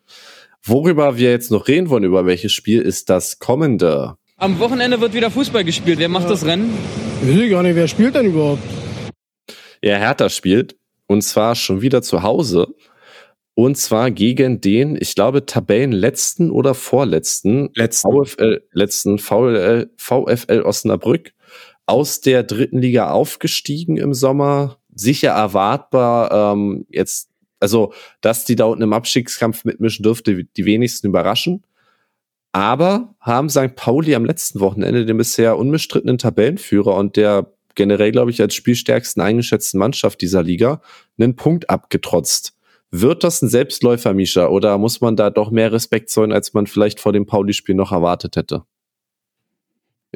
Worüber 0.61 1.18
wir 1.18 1.31
jetzt 1.31 1.52
noch 1.52 1.68
reden 1.68 1.90
wollen, 1.90 2.03
über 2.03 2.26
welches 2.26 2.53
Spiel, 2.53 2.81
ist 2.81 3.10
das 3.10 3.40
kommende. 3.40 4.15
Am 4.38 4.60
Wochenende 4.60 5.02
wird 5.02 5.14
wieder 5.14 5.31
Fußball 5.31 5.64
gespielt. 5.64 5.99
Wer 5.99 6.10
macht 6.10 6.26
ja. 6.26 6.30
das 6.30 6.45
Rennen? 6.45 6.73
Ich 7.22 7.38
weiß 7.38 7.49
gar 7.49 7.64
nicht, 7.64 7.76
wer 7.76 7.88
spielt 7.88 8.15
denn 8.15 8.27
überhaupt? 8.27 8.61
Ja, 9.81 9.98
Hertha 9.98 10.30
spielt. 10.30 10.77
Und 11.07 11.21
zwar 11.21 11.55
schon 11.55 11.81
wieder 11.81 12.01
zu 12.01 12.23
Hause. 12.23 12.73
Und 13.55 13.77
zwar 13.77 14.09
gegen 14.09 14.61
den, 14.61 14.97
ich 14.99 15.13
glaube, 15.13 15.45
Tabellenletzten 15.45 16.49
oder 16.49 16.73
vorletzten 16.73 17.69
letzten. 17.75 18.09
VfL, 18.11 18.63
letzten 18.71 19.19
VfL, 19.19 19.89
VfL 19.95 20.61
Osnabrück 20.63 21.34
aus 21.85 22.21
der 22.21 22.43
dritten 22.43 22.80
Liga 22.80 23.11
aufgestiegen 23.11 23.97
im 23.97 24.13
Sommer. 24.13 24.77
Sicher 24.95 25.31
erwartbar, 25.31 26.53
ähm, 26.53 26.85
jetzt, 26.89 27.30
also, 27.59 27.93
dass 28.21 28.45
die 28.45 28.55
da 28.55 28.65
unten 28.65 28.84
im 28.84 28.93
Abstiegskampf 28.93 29.65
mitmischen 29.65 30.03
dürfte, 30.03 30.45
die 30.45 30.65
wenigsten 30.65 31.07
überraschen. 31.07 31.63
Aber 32.51 33.15
haben 33.19 33.49
St. 33.49 33.75
Pauli 33.75 34.13
am 34.13 34.25
letzten 34.25 34.59
Wochenende 34.59 35.05
den 35.05 35.17
bisher 35.17 35.57
unbestrittenen 35.57 36.19
Tabellenführer 36.19 36.95
und 36.95 37.17
der 37.17 37.51
generell, 37.75 38.11
glaube 38.11 38.31
ich, 38.31 38.41
als 38.41 38.55
spielstärksten 38.55 39.21
eingeschätzten 39.21 39.79
Mannschaft 39.79 40.21
dieser 40.21 40.43
Liga 40.43 40.81
einen 41.17 41.35
Punkt 41.35 41.69
abgetrotzt. 41.69 42.53
Wird 42.91 43.23
das 43.23 43.41
ein 43.41 43.49
Selbstläufer, 43.49 44.13
Misha, 44.13 44.47
oder 44.47 44.77
muss 44.77 45.01
man 45.01 45.15
da 45.15 45.31
doch 45.31 45.49
mehr 45.49 45.71
Respekt 45.71 46.09
zollen, 46.09 46.31
als 46.31 46.53
man 46.53 46.67
vielleicht 46.67 46.99
vor 46.99 47.11
dem 47.11 47.25
Pauli-Spiel 47.25 47.75
noch 47.75 47.91
erwartet 47.91 48.35
hätte? 48.35 48.63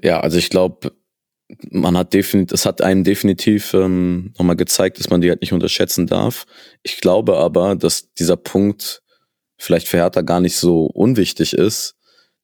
Ja, 0.03 0.19
also 0.19 0.37
ich 0.37 0.49
glaube, 0.51 0.91
man 1.71 1.97
hat 1.97 2.13
definitiv, 2.13 2.53
es 2.53 2.65
hat 2.65 2.81
einem 2.81 3.03
definitiv 3.03 3.73
ähm, 3.73 4.33
nochmal 4.37 4.55
gezeigt, 4.55 4.99
dass 4.99 5.09
man 5.09 5.21
die 5.21 5.29
halt 5.29 5.41
nicht 5.41 5.53
unterschätzen 5.53 6.05
darf. 6.05 6.45
Ich 6.83 7.01
glaube 7.01 7.37
aber, 7.37 7.75
dass 7.75 8.13
dieser 8.13 8.37
Punkt 8.37 9.01
vielleicht 9.57 9.87
für 9.87 9.97
Hertha 9.97 10.21
gar 10.21 10.39
nicht 10.39 10.55
so 10.55 10.85
unwichtig 10.85 11.53
ist, 11.53 11.96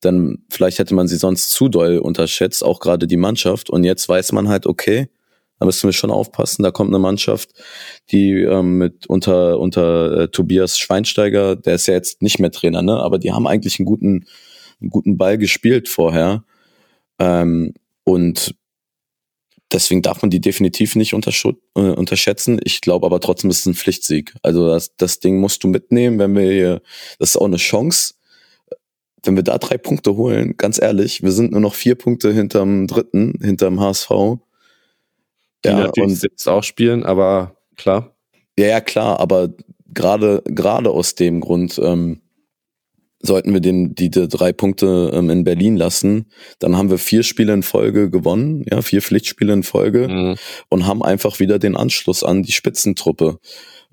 denn 0.04 0.46
vielleicht 0.50 0.80
hätte 0.80 0.94
man 0.96 1.08
sie 1.08 1.18
sonst 1.18 1.52
zu 1.52 1.70
doll 1.70 1.98
unterschätzt, 1.98 2.64
auch 2.64 2.80
gerade 2.80 3.08
die 3.08 3.18
Mannschaft. 3.18 3.70
Und 3.70 3.84
jetzt 3.84 4.08
weiß 4.08 4.32
man 4.32 4.50
halt, 4.50 4.66
okay, 4.66 5.10
da 5.60 5.66
müssen 5.66 5.88
wir 5.88 5.94
schon 5.94 6.12
aufpassen. 6.12 6.64
Da 6.64 6.72
kommt 6.72 6.90
eine 6.90 7.00
Mannschaft, 7.00 7.52
die 8.12 8.42
ähm, 8.42 8.78
mit 8.78 9.08
unter 9.08 9.60
unter 9.60 10.24
äh, 10.24 10.28
Tobias 10.28 10.78
Schweinsteiger, 10.78 11.56
der 11.56 11.76
ist 11.76 11.88
ja 11.88 11.94
jetzt 11.94 12.22
nicht 12.22 12.40
mehr 12.40 12.52
Trainer, 12.52 12.82
ne? 12.82 12.98
Aber 12.98 13.20
die 13.20 13.32
haben 13.32 13.48
eigentlich 13.48 13.80
einen 13.80 13.86
guten 13.86 14.26
einen 14.82 14.90
guten 14.90 15.18
Ball 15.18 15.38
gespielt 15.38 15.88
vorher. 15.88 16.44
Ähm, 17.20 17.74
und 18.04 18.56
deswegen 19.72 20.02
darf 20.02 20.22
man 20.22 20.32
die 20.32 20.42
definitiv 20.42 20.96
nicht 20.96 21.14
äh, 21.14 21.80
unterschätzen. 21.80 22.60
Ich 22.64 22.82
glaube 22.82 23.06
aber 23.06 23.20
trotzdem 23.20 23.50
ist 23.50 23.60
es 23.60 23.66
ein 23.66 23.76
Pflichtsieg. 23.76 24.34
Also 24.42 24.68
das, 24.68 24.96
das 24.98 25.20
Ding 25.20 25.40
musst 25.40 25.64
du 25.64 25.68
mitnehmen, 25.68 26.20
wenn 26.20 26.36
wir 26.36 26.52
hier, 26.52 26.82
das 27.20 27.32
ist 27.32 27.38
auch 27.38 27.46
eine 27.46 27.58
Chance 27.58 28.16
wenn 29.24 29.36
wir 29.36 29.44
da 29.44 29.58
drei 29.58 29.78
Punkte 29.78 30.16
holen, 30.16 30.56
ganz 30.58 30.82
ehrlich, 30.82 31.24
wir 31.24 31.32
sind 31.32 31.52
nur 31.52 31.62
noch 31.62 31.76
vier 31.76 31.96
Punkte 31.96 32.34
hinterm 32.34 32.88
dritten, 32.88 33.40
hinterm 33.42 33.80
HSV. 33.80 34.10
Die 35.66 35.70
ja, 35.70 35.80
natürlich 35.80 36.12
und 36.12 36.24
jetzt 36.24 36.48
auch 36.48 36.64
spielen, 36.64 37.04
aber 37.04 37.56
klar. 37.78 38.16
Ja, 38.58 38.68
ja, 38.68 38.82
klar, 38.82 39.20
aber 39.20 39.50
gerade 39.94 40.44
gerade 40.46 40.90
aus 40.90 41.16
dem 41.16 41.40
Grund 41.40 41.80
ähm, 41.82 42.22
sollten 43.20 43.54
wir 43.54 43.62
den 43.62 43.96
die, 43.96 44.12
die 44.12 44.28
drei 44.28 44.52
Punkte 44.52 45.12
ähm, 45.14 45.30
in 45.30 45.46
Berlin 45.46 45.78
lassen. 45.78 46.28
Dann 46.60 46.76
haben 46.76 46.90
wir 46.90 46.98
vier 46.98 47.24
Spiele 47.24 47.54
in 47.54 47.64
Folge 47.64 48.10
gewonnen, 48.10 48.66
ja, 48.70 48.82
vier 48.82 49.02
Pflichtspiele 49.02 49.54
in 49.54 49.64
Folge 49.64 50.10
mhm. 50.10 50.36
und 50.70 50.86
haben 50.86 51.02
einfach 51.02 51.40
wieder 51.40 51.60
den 51.60 51.78
Anschluss 51.78 52.24
an 52.24 52.44
die 52.44 52.52
Spitzentruppe. 52.52 53.40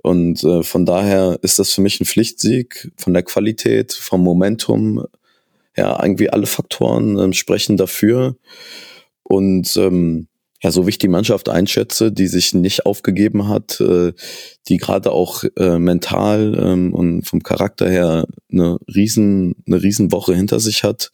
Und 0.02 0.43
äh, 0.44 0.62
von 0.62 0.86
daher 0.86 1.39
ist 1.43 1.59
das 1.59 1.73
für 1.73 1.82
mich 1.82 2.01
ein 2.01 2.07
Pflichtsieg 2.07 2.90
von 2.97 3.12
der 3.12 3.23
Qualität, 3.23 3.93
vom 3.93 4.23
Momentum, 4.23 5.05
ja, 5.76 6.02
irgendwie 6.02 6.30
alle 6.30 6.47
Faktoren 6.47 7.18
ähm, 7.18 7.32
sprechen 7.32 7.76
dafür. 7.76 8.36
Und 9.22 9.76
ähm, 9.76 10.28
ja, 10.62 10.70
so 10.70 10.86
wie 10.86 10.90
ich 10.90 10.98
die 10.98 11.09
Mannschaft 11.09 11.48
einschätze, 11.48 12.12
die 12.12 12.26
sich 12.26 12.52
nicht 12.52 12.84
aufgegeben 12.84 13.48
hat, 13.48 13.80
äh, 13.80 14.12
die 14.68 14.76
gerade 14.76 15.10
auch 15.10 15.44
äh, 15.56 15.78
mental 15.78 16.59
ähm, 16.60 16.92
und 16.92 17.22
vom 17.22 17.42
Charakter 17.42 17.88
her 17.88 18.26
eine 18.52 18.78
riesen, 18.94 19.55
eine 19.66 19.82
riesen 19.82 20.12
Woche 20.12 20.34
hinter 20.34 20.60
sich 20.60 20.84
hat, 20.84 21.12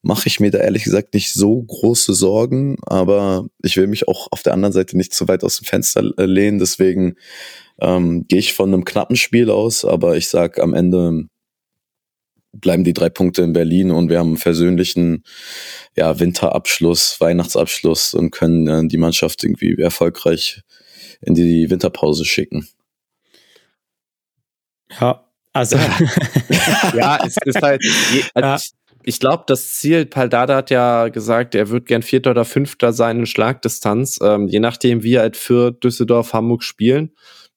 mache 0.00 0.26
ich 0.26 0.40
mir 0.40 0.50
da 0.50 0.58
ehrlich 0.58 0.84
gesagt 0.84 1.14
nicht 1.14 1.32
so 1.32 1.62
große 1.62 2.14
Sorgen, 2.14 2.76
aber 2.86 3.46
ich 3.62 3.76
will 3.76 3.86
mich 3.86 4.08
auch 4.08 4.28
auf 4.30 4.42
der 4.42 4.54
anderen 4.54 4.72
Seite 4.72 4.96
nicht 4.96 5.14
zu 5.14 5.28
weit 5.28 5.44
aus 5.44 5.58
dem 5.58 5.66
Fenster 5.66 6.02
äh, 6.16 6.24
lehnen, 6.24 6.58
deswegen 6.58 7.16
ähm, 7.80 8.26
gehe 8.26 8.38
ich 8.38 8.54
von 8.54 8.72
einem 8.72 8.84
knappen 8.84 9.16
Spiel 9.16 9.50
aus, 9.50 9.84
aber 9.84 10.16
ich 10.16 10.28
sag 10.28 10.58
am 10.58 10.72
Ende 10.72 11.26
bleiben 12.52 12.84
die 12.84 12.92
drei 12.92 13.08
Punkte 13.08 13.42
in 13.42 13.52
Berlin 13.52 13.90
und 13.90 14.10
wir 14.10 14.18
haben 14.18 14.28
einen 14.28 14.36
versöhnlichen 14.36 15.24
ja, 15.96 16.18
Winterabschluss, 16.18 17.20
Weihnachtsabschluss 17.20 18.14
und 18.14 18.30
können 18.30 18.66
äh, 18.66 18.86
die 18.88 18.98
Mannschaft 18.98 19.42
irgendwie 19.42 19.80
erfolgreich 19.80 20.62
in 21.20 21.34
die 21.34 21.70
Winterpause 21.70 22.24
schicken. 22.24 22.68
Ja, 25.00 25.24
also. 25.52 25.76
ja, 26.96 27.18
es 27.24 27.36
ist 27.44 27.62
halt. 27.62 27.82
Also 28.34 28.48
ja. 28.48 28.56
Ich, 28.56 28.72
ich 29.04 29.20
glaube, 29.20 29.44
das 29.46 29.74
Ziel, 29.74 30.06
Paldada 30.06 30.56
hat 30.56 30.70
ja 30.70 31.08
gesagt, 31.08 31.54
er 31.54 31.70
wird 31.70 31.86
gern 31.86 32.02
Vierter 32.02 32.30
oder 32.30 32.44
Fünfter 32.44 32.92
sein 32.92 33.20
in 33.20 33.26
Schlagdistanz. 33.26 34.18
Ähm, 34.22 34.48
je 34.48 34.60
nachdem, 34.60 35.02
wie 35.02 35.18
halt 35.18 35.36
für 35.36 35.72
Düsseldorf, 35.72 36.32
Hamburg 36.32 36.62
spielen, 36.62 37.12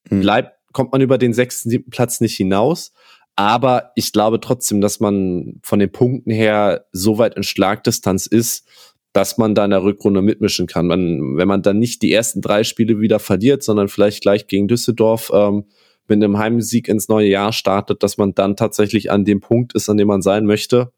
mhm. 0.09 0.21
bleibt, 0.21 0.55
kommt 0.71 0.91
man 0.91 1.01
über 1.01 1.17
den 1.17 1.33
sechsten, 1.33 1.69
siebten 1.69 1.91
Platz 1.91 2.21
nicht 2.21 2.35
hinaus. 2.35 2.91
Aber 3.35 3.91
ich 3.95 4.13
glaube 4.13 4.39
trotzdem, 4.39 4.79
dass 4.81 4.99
man 4.99 5.59
von 5.61 5.79
den 5.79 5.91
Punkten 5.91 6.31
her 6.31 6.85
so 6.91 7.17
weit 7.17 7.35
in 7.35 7.43
Schlagdistanz 7.43 8.27
ist, 8.27 8.67
dass 9.11 9.37
man 9.37 9.55
da 9.55 9.65
in 9.65 9.71
der 9.71 9.83
Rückrunde 9.83 10.21
mitmischen 10.21 10.67
kann. 10.67 10.87
Man, 10.87 11.37
wenn 11.37 11.47
man 11.47 11.61
dann 11.61 11.79
nicht 11.79 12.01
die 12.01 12.11
ersten 12.11 12.41
drei 12.41 12.63
Spiele 12.63 12.99
wieder 12.99 13.19
verliert, 13.19 13.63
sondern 13.63 13.87
vielleicht 13.87 14.21
gleich 14.21 14.47
gegen 14.47 14.67
Düsseldorf 14.67 15.31
ähm, 15.33 15.65
mit 16.07 16.21
einem 16.21 16.37
Heimsieg 16.37 16.87
ins 16.87 17.07
neue 17.07 17.27
Jahr 17.27 17.51
startet, 17.51 18.03
dass 18.03 18.17
man 18.17 18.35
dann 18.35 18.55
tatsächlich 18.55 19.11
an 19.11 19.25
dem 19.25 19.41
Punkt 19.41 19.73
ist, 19.73 19.89
an 19.89 19.97
dem 19.97 20.07
man 20.07 20.21
sein 20.21 20.45
möchte 20.45 20.91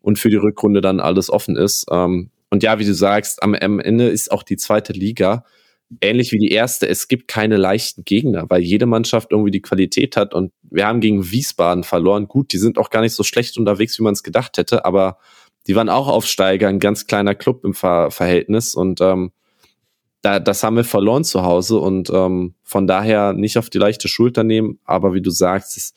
und 0.00 0.18
für 0.18 0.30
die 0.30 0.36
Rückrunde 0.36 0.80
dann 0.80 1.00
alles 1.00 1.30
offen 1.30 1.56
ist. 1.56 1.86
Ähm, 1.90 2.30
und 2.50 2.62
ja, 2.62 2.78
wie 2.78 2.84
du 2.84 2.94
sagst, 2.94 3.42
am, 3.42 3.54
am 3.54 3.80
Ende 3.80 4.08
ist 4.08 4.30
auch 4.30 4.42
die 4.42 4.56
zweite 4.56 4.92
Liga 4.92 5.44
ähnlich 6.00 6.32
wie 6.32 6.38
die 6.38 6.50
erste. 6.50 6.88
Es 6.88 7.08
gibt 7.08 7.28
keine 7.28 7.56
leichten 7.56 8.04
Gegner, 8.04 8.46
weil 8.48 8.62
jede 8.62 8.86
Mannschaft 8.86 9.32
irgendwie 9.32 9.50
die 9.50 9.62
Qualität 9.62 10.16
hat 10.16 10.34
und 10.34 10.52
wir 10.62 10.86
haben 10.86 11.00
gegen 11.00 11.30
Wiesbaden 11.30 11.84
verloren. 11.84 12.28
Gut, 12.28 12.52
die 12.52 12.58
sind 12.58 12.78
auch 12.78 12.90
gar 12.90 13.02
nicht 13.02 13.14
so 13.14 13.22
schlecht 13.22 13.58
unterwegs, 13.58 13.98
wie 13.98 14.02
man 14.02 14.14
es 14.14 14.22
gedacht 14.22 14.56
hätte, 14.58 14.84
aber 14.84 15.18
die 15.66 15.76
waren 15.76 15.88
auch 15.88 16.08
Aufsteiger, 16.08 16.68
ein 16.68 16.80
ganz 16.80 17.06
kleiner 17.06 17.34
Club 17.34 17.64
im 17.64 17.74
Ver 17.74 18.10
Verhältnis 18.10 18.74
und 18.74 19.00
ähm, 19.00 19.32
da, 20.22 20.38
das 20.38 20.62
haben 20.62 20.76
wir 20.76 20.84
verloren 20.84 21.24
zu 21.24 21.42
Hause 21.42 21.78
und 21.78 22.08
ähm, 22.10 22.54
von 22.62 22.86
daher 22.86 23.32
nicht 23.32 23.58
auf 23.58 23.70
die 23.70 23.78
leichte 23.78 24.08
Schulter 24.08 24.44
nehmen, 24.44 24.78
aber 24.84 25.14
wie 25.14 25.20
du 25.20 25.30
sagst, 25.30 25.76
das, 25.76 25.94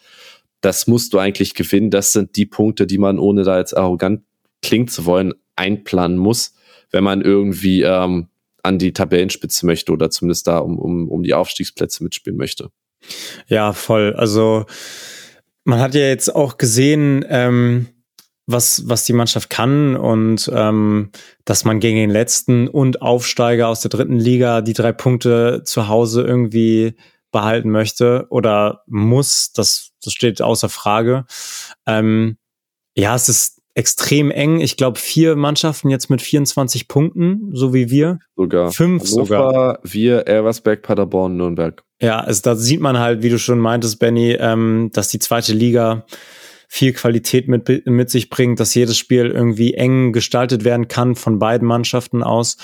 das 0.62 0.88
musst 0.88 1.14
du 1.14 1.20
eigentlich 1.20 1.54
gewinnen. 1.54 1.92
Das 1.92 2.12
sind 2.12 2.36
die 2.36 2.48
Punkte, 2.48 2.88
die 2.88 2.98
man, 2.98 3.20
ohne 3.20 3.44
da 3.44 3.60
jetzt 3.60 3.78
arrogant 3.78 4.24
klingen 4.64 4.88
zu 4.88 5.06
wollen, 5.06 5.36
einplanen 5.56 6.18
muss, 6.18 6.56
wenn 6.92 7.04
man 7.04 7.22
irgendwie 7.22 7.84
ähm, 7.84 8.28
an 8.66 8.80
die 8.80 8.94
Tabellenspitze 8.94 9.66
möchte 9.66 9.92
oder 9.92 10.10
zumindest 10.10 10.48
da 10.48 10.58
um, 10.58 10.78
um, 10.78 11.10
um 11.10 11.24
die 11.24 11.34
Aufstiegsplätze 11.34 12.04
mitspielen 12.04 12.38
möchte. 12.38 12.70
Ja, 13.48 13.74
voll. 13.74 14.14
Also 14.16 14.66
man 15.64 15.80
hat 15.80 15.96
ja 15.96 16.02
jetzt 16.02 16.36
auch 16.36 16.58
gesehen, 16.58 17.26
ähm, 17.30 17.88
was, 18.48 18.88
was 18.88 19.06
die 19.06 19.14
Mannschaft 19.14 19.50
kann 19.50 19.96
und 19.96 20.52
ähm, 20.54 21.12
dass 21.46 21.66
man 21.66 21.80
gegen 21.80 21.98
den 21.98 22.12
letzten 22.12 22.68
und 22.68 23.02
Aufsteiger 23.02 23.68
aus 23.68 23.82
der 23.82 23.90
dritten 23.90 24.20
Liga 24.20 24.62
die 24.62 24.74
drei 24.74 24.92
Punkte 24.92 25.64
zu 25.66 25.88
Hause 25.88 26.22
irgendwie 26.22 26.96
behalten 27.32 27.72
möchte 27.72 28.28
oder 28.30 28.84
muss, 28.86 29.52
das, 29.52 29.92
das 30.04 30.14
steht 30.14 30.42
außer 30.42 30.70
Frage. 30.70 31.26
Ähm, 31.88 32.38
ja, 32.96 33.16
es 33.16 33.28
ist 33.28 33.55
extrem 33.76 34.32
eng. 34.32 34.62
Ich 34.62 34.78
glaube, 34.78 34.98
vier 34.98 35.36
Mannschaften 35.36 35.90
jetzt 35.90 36.10
mit 36.10 36.22
24 36.22 36.88
Punkten, 36.88 37.50
so 37.54 37.74
wie 37.74 37.90
wir. 37.90 38.20
Sogar. 38.36 38.72
Fünf 38.72 39.04
Hannover, 39.04 39.26
sogar. 39.26 39.80
Wir, 39.84 40.28
Elversberg, 40.28 40.82
Paderborn, 40.82 41.36
Nürnberg. 41.36 41.84
Ja, 42.02 42.20
also 42.20 42.42
da 42.42 42.56
sieht 42.56 42.80
man 42.80 42.98
halt, 42.98 43.22
wie 43.22 43.30
du 43.30 43.38
schon 43.38 43.60
meintest, 43.60 44.00
Benny, 44.00 44.32
ähm, 44.32 44.90
dass 44.94 45.10
die 45.10 45.20
zweite 45.20 45.54
Liga 45.54 46.06
viel 46.68 46.94
Qualität 46.94 47.48
mit, 47.48 47.86
mit 47.86 48.10
sich 48.10 48.30
bringt, 48.30 48.60
dass 48.60 48.74
jedes 48.74 48.98
Spiel 48.98 49.28
irgendwie 49.28 49.76
eng 49.76 50.14
gestaltet 50.14 50.64
werden 50.64 50.88
kann 50.88 51.16
von 51.16 51.38
beiden 51.38 51.68
Mannschaften 51.68 52.24
aus. 52.24 52.58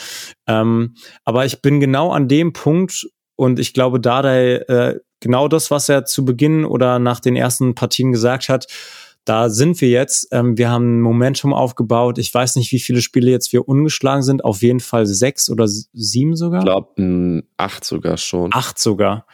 Ähm, 0.47 0.95
aber 1.23 1.45
ich 1.45 1.61
bin 1.61 1.79
genau 1.79 2.11
an 2.11 2.27
dem 2.27 2.53
Punkt 2.53 3.07
und 3.35 3.59
ich 3.59 3.73
glaube, 3.73 3.99
da 3.99 4.23
äh, 4.33 4.99
genau 5.19 5.47
das, 5.47 5.71
was 5.71 5.87
er 5.87 6.05
zu 6.05 6.25
Beginn 6.25 6.65
oder 6.65 6.99
nach 6.99 7.19
den 7.19 7.35
ersten 7.35 7.75
Partien 7.75 8.11
gesagt 8.11 8.49
hat, 8.49 8.67
da 9.25 9.49
sind 9.49 9.79
wir 9.81 9.89
jetzt. 9.89 10.27
Ähm, 10.31 10.57
wir 10.57 10.69
haben 10.69 11.01
Momentum 11.01 11.53
aufgebaut. 11.53 12.17
Ich 12.17 12.33
weiß 12.33 12.55
nicht, 12.55 12.71
wie 12.71 12.79
viele 12.79 13.01
Spiele 13.01 13.29
jetzt 13.29 13.53
wir 13.53 13.67
ungeschlagen 13.67 14.23
sind. 14.23 14.43
Auf 14.43 14.61
jeden 14.61 14.79
Fall 14.79 15.05
sechs 15.05 15.49
oder 15.49 15.67
sieben 15.67 16.35
sogar. 16.35 16.59
Ich 16.59 16.65
glaube, 16.65 17.43
acht 17.57 17.85
sogar 17.85 18.17
schon. 18.17 18.49
Acht 18.53 18.79
sogar. 18.79 19.25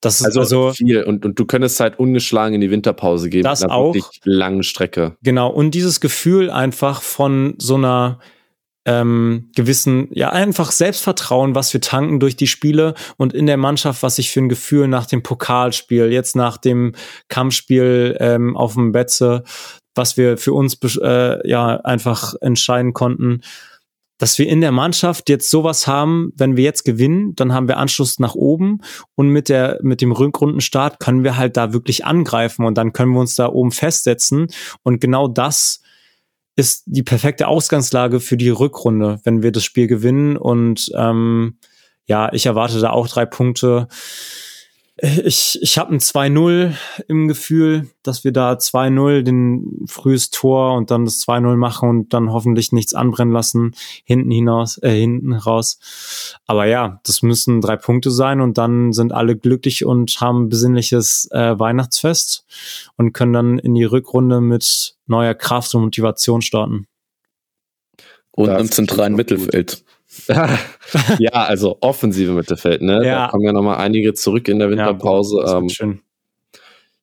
Das 0.00 0.20
ist 0.20 0.26
also, 0.26 0.40
also 0.40 0.72
viel. 0.72 1.02
Und, 1.02 1.24
und 1.24 1.38
du 1.38 1.46
könntest 1.46 1.80
halt 1.80 1.98
ungeschlagen 1.98 2.54
in 2.54 2.60
die 2.60 2.70
Winterpause 2.70 3.30
gehen. 3.30 3.42
Das 3.42 3.64
auch. 3.64 3.96
Lange 4.24 4.62
Strecke. 4.62 5.16
Genau. 5.22 5.50
Und 5.50 5.72
dieses 5.72 6.00
Gefühl 6.00 6.50
einfach 6.50 7.00
von 7.00 7.54
so 7.58 7.76
einer 7.76 8.18
ähm, 8.86 9.50
gewissen, 9.54 10.08
ja, 10.10 10.30
einfach 10.30 10.70
Selbstvertrauen, 10.70 11.54
was 11.54 11.72
wir 11.72 11.80
tanken 11.80 12.20
durch 12.20 12.36
die 12.36 12.46
Spiele 12.46 12.94
und 13.16 13.32
in 13.32 13.46
der 13.46 13.56
Mannschaft, 13.56 14.02
was 14.02 14.18
ich 14.18 14.30
für 14.30 14.40
ein 14.40 14.48
Gefühl 14.48 14.88
nach 14.88 15.06
dem 15.06 15.22
Pokalspiel, 15.22 16.12
jetzt 16.12 16.36
nach 16.36 16.58
dem 16.58 16.94
Kampfspiel 17.28 18.16
ähm, 18.20 18.56
auf 18.56 18.74
dem 18.74 18.92
Betze, 18.92 19.44
was 19.94 20.16
wir 20.16 20.36
für 20.36 20.52
uns 20.52 20.78
äh, 21.00 21.48
ja 21.48 21.76
einfach 21.76 22.34
entscheiden 22.40 22.92
konnten. 22.92 23.40
Dass 24.18 24.38
wir 24.38 24.48
in 24.48 24.60
der 24.60 24.70
Mannschaft 24.70 25.28
jetzt 25.28 25.50
sowas 25.50 25.86
haben, 25.86 26.32
wenn 26.36 26.56
wir 26.56 26.62
jetzt 26.62 26.84
gewinnen, 26.84 27.34
dann 27.34 27.52
haben 27.52 27.66
wir 27.66 27.78
Anschluss 27.78 28.20
nach 28.20 28.34
oben 28.34 28.80
und 29.16 29.28
mit 29.28 29.48
der, 29.48 29.78
mit 29.82 30.00
dem 30.00 30.12
Rückrundenstart 30.12 31.00
können 31.00 31.24
wir 31.24 31.36
halt 31.36 31.56
da 31.56 31.72
wirklich 31.72 32.04
angreifen 32.04 32.64
und 32.64 32.78
dann 32.78 32.92
können 32.92 33.12
wir 33.12 33.20
uns 33.20 33.34
da 33.34 33.48
oben 33.48 33.72
festsetzen 33.72 34.48
und 34.82 35.00
genau 35.00 35.26
das 35.26 35.80
ist 36.56 36.84
die 36.86 37.02
perfekte 37.02 37.48
Ausgangslage 37.48 38.20
für 38.20 38.36
die 38.36 38.50
Rückrunde, 38.50 39.20
wenn 39.24 39.42
wir 39.42 39.52
das 39.52 39.64
Spiel 39.64 39.86
gewinnen 39.86 40.36
und 40.36 40.90
ähm, 40.96 41.58
ja, 42.06 42.32
ich 42.32 42.46
erwarte 42.46 42.80
da 42.80 42.90
auch 42.90 43.08
drei 43.08 43.24
Punkte. 43.24 43.88
Ich, 44.96 45.58
ich 45.60 45.76
habe 45.76 45.92
ein 45.92 45.98
2-0 45.98 46.72
im 47.08 47.26
Gefühl, 47.26 47.90
dass 48.04 48.22
wir 48.22 48.30
da 48.30 48.52
2-0 48.52 49.22
den 49.22 49.84
frühes 49.86 50.30
Tor 50.30 50.76
und 50.76 50.92
dann 50.92 51.04
das 51.04 51.20
2-0 51.26 51.56
machen 51.56 51.88
und 51.88 52.14
dann 52.14 52.32
hoffentlich 52.32 52.70
nichts 52.70 52.94
anbrennen 52.94 53.34
lassen, 53.34 53.74
hinten 54.04 54.30
hinaus, 54.30 54.78
äh, 54.78 54.92
hinten 54.92 55.32
raus. 55.32 55.80
Aber 56.46 56.66
ja, 56.66 57.00
das 57.04 57.22
müssen 57.22 57.60
drei 57.60 57.74
Punkte 57.74 58.12
sein 58.12 58.40
und 58.40 58.56
dann 58.56 58.92
sind 58.92 59.12
alle 59.12 59.36
glücklich 59.36 59.84
und 59.84 60.20
haben 60.20 60.48
besinnliches 60.48 61.28
äh, 61.32 61.58
Weihnachtsfest 61.58 62.44
und 62.96 63.12
können 63.12 63.32
dann 63.32 63.58
in 63.58 63.74
die 63.74 63.84
Rückrunde 63.84 64.40
mit 64.40 64.94
neuer 65.06 65.34
Kraft 65.34 65.74
und 65.74 65.82
Motivation 65.82 66.40
starten. 66.40 66.86
Und 68.30 68.48
im 68.48 68.70
zentralen 68.70 69.14
Mittelfeld. 69.14 69.84
ja, 71.18 71.32
also 71.32 71.78
offensive 71.80 72.32
Mittelfeld, 72.32 72.82
ne? 72.82 73.04
Ja. 73.04 73.26
Da 73.26 73.28
kommen 73.28 73.44
ja 73.44 73.52
nochmal 73.52 73.78
einige 73.78 74.14
zurück 74.14 74.48
in 74.48 74.58
der 74.58 74.70
Winterpause. 74.70 75.42
Ja, 75.44 75.58
ähm, 75.58 75.68
schön. 75.68 76.00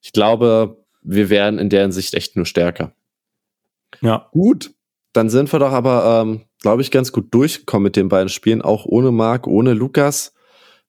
Ich 0.02 0.14
glaube, 0.14 0.78
wir 1.02 1.30
werden 1.30 1.60
in 1.60 1.70
der 1.70 1.82
Hinsicht 1.82 2.14
echt 2.14 2.36
nur 2.36 2.46
stärker. 2.46 2.94
Ja. 4.02 4.30
Gut. 4.32 4.72
Dann 5.14 5.30
sind 5.30 5.52
wir 5.52 5.60
doch 5.60 5.72
aber, 5.72 6.22
ähm, 6.24 6.42
glaube 6.62 6.82
ich, 6.82 6.92
ganz 6.92 7.12
gut 7.12 7.34
durchgekommen 7.34 7.84
mit 7.84 7.96
den 7.96 8.08
beiden 8.08 8.30
Spielen, 8.30 8.62
auch 8.62 8.86
ohne 8.86 9.12
Marc, 9.12 9.46
ohne 9.46 9.74
Lukas. 9.74 10.34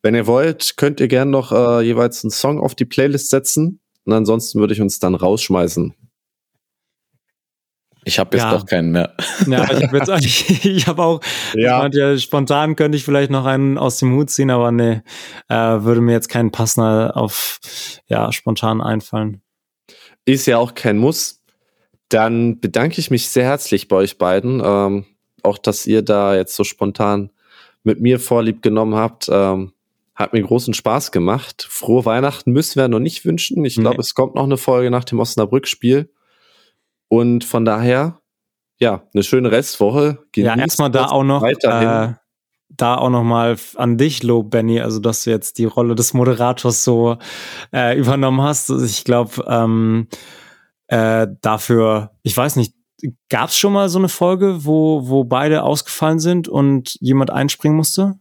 Wenn 0.03 0.15
ihr 0.15 0.27
wollt, 0.27 0.77
könnt 0.77 1.01
ihr 1.01 1.09
gerne 1.09 1.31
noch 1.31 1.53
äh, 1.53 1.83
jeweils 1.83 2.25
einen 2.25 2.31
Song 2.31 2.61
auf 2.61 2.75
die 2.75 2.85
Playlist 2.85 3.31
setzen. 3.31 3.81
Und 4.05 4.13
ansonsten 4.13 4.61
würde 4.61 4.75
ich 4.75 4.81
uns 4.81 4.99
dann 4.99 5.15
rausschmeißen. 5.15 5.95
Ich 8.05 8.19
habe 8.19 8.37
jetzt 8.37 8.45
ja. 8.45 8.53
doch 8.53 8.67
keinen 8.67 8.93
mehr. 8.93 9.15
Ja, 9.47 9.65
ich 9.71 9.83
habe 9.83 9.99
jetzt 9.99 10.09
ich, 10.25 10.65
ich 10.65 10.87
habe 10.87 11.03
auch 11.03 11.21
ja. 11.55 11.77
Ich 11.77 11.83
meinte, 11.83 11.99
ja, 11.99 12.19
spontan 12.19 12.77
könnte 12.77 12.97
ich 12.97 13.05
vielleicht 13.05 13.31
noch 13.31 13.45
einen 13.45 13.79
aus 13.79 13.99
dem 13.99 14.15
Hut 14.15 14.31
ziehen, 14.31 14.51
aber 14.51 14.73
nee, 14.73 15.03
äh, 15.49 15.55
würde 15.55 16.01
mir 16.01 16.13
jetzt 16.13 16.29
keinen 16.29 16.51
passender 16.51 17.17
auf 17.17 17.61
ja, 18.09 18.33
spontan 18.33 18.81
einfallen. 18.81 19.43
Ist 20.25 20.47
ja 20.47 20.59
auch 20.59 20.75
kein 20.75 20.99
Muss. 20.99 21.43
Dann 22.09 22.61
bedanke 22.61 23.01
ich 23.01 23.11
mich 23.11 23.29
sehr 23.31 23.45
herzlich 23.45 23.89
bei 23.89 23.97
euch 23.97 24.19
beiden. 24.19 24.63
Ähm, 24.65 25.07
auch, 25.43 25.59
dass 25.59 25.87
ihr 25.87 26.03
da 26.03 26.37
jetzt 26.37 26.55
so 26.55 26.65
spontan 26.65 27.31
mit 27.85 28.01
mir 28.01 28.21
Vorlieb 28.21 28.63
genommen 28.63 28.95
habt. 28.95 29.29
Ähm, 29.31 29.73
hat 30.15 30.33
mir 30.33 30.43
großen 30.43 30.75
Spaß 30.75 31.11
gemacht. 31.11 31.67
Frohe 31.69 32.05
Weihnachten 32.05 32.53
müssen 32.53 32.77
wir 32.77 32.89
noch 32.89 33.01
nicht 33.01 33.25
wünschen. 33.25 33.65
Ich 33.65 33.77
glaube, 33.77 33.97
nee. 33.97 34.01
es 34.01 34.15
kommt 34.15 34.35
noch 34.35 34.45
eine 34.45 34.59
Folge 34.59 34.91
nach 34.91 35.05
dem 35.05 35.21
Osnabrück-Spiel. 35.21 36.11
Und 37.13 37.45
von 37.45 37.67
daher, 37.67 38.23
ja, 38.79 39.03
eine 39.13 39.23
schöne 39.23 39.53
Restwoche. 39.53 40.21
Genießt 40.33 40.57
ja, 40.57 40.63
erstmal 40.63 40.91
da 40.91 41.09
auch 41.09 41.25
noch, 41.25 41.43
äh, 41.43 42.15
da 42.71 42.97
auch 42.97 43.11
noch 43.11 43.23
mal 43.23 43.59
an 43.77 43.99
dich 43.99 44.23
Lob, 44.23 44.51
Benny, 44.51 44.81
also 44.81 44.99
dass 44.99 45.25
du 45.25 45.31
jetzt 45.31 45.59
die 45.59 45.67
Rolle 45.67 45.95
des 45.95 46.15
Moderators 46.15 46.85
so 46.85 47.19
äh, 47.71 47.99
übernommen 47.99 48.41
hast. 48.41 48.71
Also 48.71 48.87
ich 48.87 49.05
glaube, 49.05 49.45
ähm, 49.47 50.09
äh, 50.87 51.27
dafür, 51.43 52.13
ich 52.23 52.35
weiß 52.35 52.57
nicht, 52.57 52.73
gab 53.29 53.51
es 53.51 53.59
schon 53.59 53.75
mal 53.75 53.91
so 53.91 53.99
eine 53.99 54.09
Folge, 54.09 54.65
wo, 54.65 55.07
wo 55.07 55.25
beide 55.25 55.65
ausgefallen 55.65 56.19
sind 56.19 56.49
und 56.49 56.97
jemand 56.99 57.31
einspringen 57.31 57.77
musste? 57.77 58.15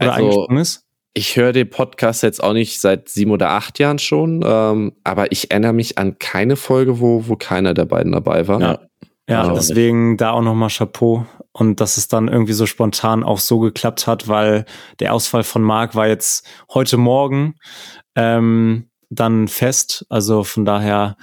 Oder 0.00 0.12
also, 0.12 0.24
eingesprungen 0.24 0.58
ist? 0.58 0.83
Ich 1.14 1.36
höre 1.36 1.52
den 1.52 1.70
Podcast 1.70 2.24
jetzt 2.24 2.42
auch 2.42 2.52
nicht 2.52 2.80
seit 2.80 3.08
sieben 3.08 3.30
oder 3.30 3.50
acht 3.50 3.78
Jahren 3.78 4.00
schon, 4.00 4.42
ähm, 4.44 4.92
aber 5.04 5.30
ich 5.30 5.50
erinnere 5.52 5.72
mich 5.72 5.96
an 5.96 6.18
keine 6.18 6.56
Folge, 6.56 6.98
wo, 6.98 7.28
wo 7.28 7.36
keiner 7.36 7.72
der 7.72 7.84
beiden 7.84 8.12
dabei 8.12 8.48
war. 8.48 8.60
Ja, 8.60 8.78
ja 9.28 9.42
also 9.42 9.54
deswegen 9.54 10.16
da 10.16 10.32
auch 10.32 10.42
nochmal 10.42 10.70
Chapeau. 10.70 11.24
Und 11.52 11.80
dass 11.80 11.98
es 11.98 12.08
dann 12.08 12.26
irgendwie 12.26 12.52
so 12.52 12.66
spontan 12.66 13.22
auch 13.22 13.38
so 13.38 13.60
geklappt 13.60 14.08
hat, 14.08 14.26
weil 14.26 14.64
der 14.98 15.14
Ausfall 15.14 15.44
von 15.44 15.62
Marc 15.62 15.94
war 15.94 16.08
jetzt 16.08 16.44
heute 16.68 16.96
Morgen 16.96 17.54
ähm, 18.16 18.90
dann 19.08 19.46
fest. 19.46 20.04
Also 20.08 20.42
von 20.42 20.64
daher 20.64 21.16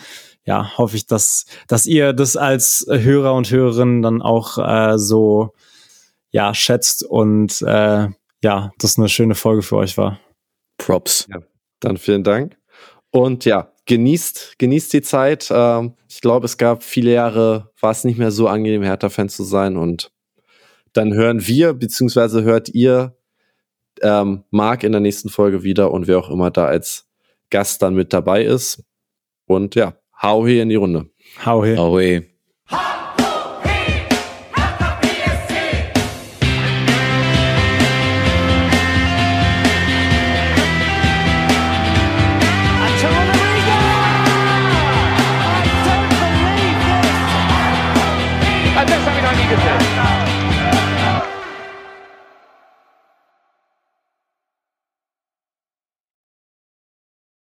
ja, 0.46 0.78
hoffe 0.78 0.96
ich, 0.96 1.06
dass, 1.06 1.46
dass 1.68 1.86
ihr 1.86 2.14
das 2.14 2.38
als 2.38 2.88
Hörer 2.90 3.34
und 3.34 3.52
Hörerin 3.52 4.02
dann 4.02 4.22
auch 4.22 4.58
äh, 4.58 4.98
so 4.98 5.54
ja, 6.30 6.54
schätzt 6.54 7.04
und 7.04 7.62
äh, 7.62 8.08
ja, 8.44 8.72
das 8.78 8.98
eine 8.98 9.10
schöne 9.10 9.36
Folge 9.36 9.62
für 9.62 9.78
euch 9.78 9.98
war. 9.98 10.20
Props. 10.78 11.28
Ja, 11.30 11.42
dann 11.80 11.98
vielen 11.98 12.24
Dank. 12.24 12.58
Und 13.12 13.46
ja, 13.46 13.72
genießt, 13.86 14.56
genießt 14.58 14.94
die 14.94 15.02
Zeit. 15.02 15.50
Ähm, 15.52 15.96
ich 16.10 16.22
glaube, 16.22 16.46
es 16.46 16.58
gab 16.58 16.84
viele 16.84 17.12
Jahre, 17.12 17.72
war 17.80 17.92
es 17.92 18.04
nicht 18.04 18.18
mehr 18.18 18.32
so 18.32 18.48
angenehm, 18.48 18.84
Hertha-Fan 18.84 19.30
zu 19.30 19.44
sein. 19.44 19.78
Und 19.78 20.12
dann 20.94 21.14
hören 21.14 21.46
wir, 21.46 21.74
beziehungsweise 21.74 22.44
hört 22.44 22.70
ihr 22.70 23.16
ähm, 24.02 24.44
Marc 24.50 24.84
in 24.84 24.92
der 24.92 25.02
nächsten 25.02 25.30
Folge 25.30 25.64
wieder 25.64 25.92
und 25.92 26.08
wer 26.08 26.18
auch 26.18 26.30
immer 26.30 26.52
da 26.52 26.66
als 26.66 27.10
Gast 27.50 27.82
dann 27.82 27.94
mit 27.94 28.14
dabei 28.14 28.44
ist. 28.44 28.84
Und 29.46 29.76
ja, 29.76 29.96
hau 30.22 30.48
hier 30.48 30.64
in 30.64 30.70
die 30.70 30.76
Runde. 30.76 31.10
Hau 31.46 31.66
hier. 31.66 31.78
Hau 31.78 32.00
hier. 32.00 32.31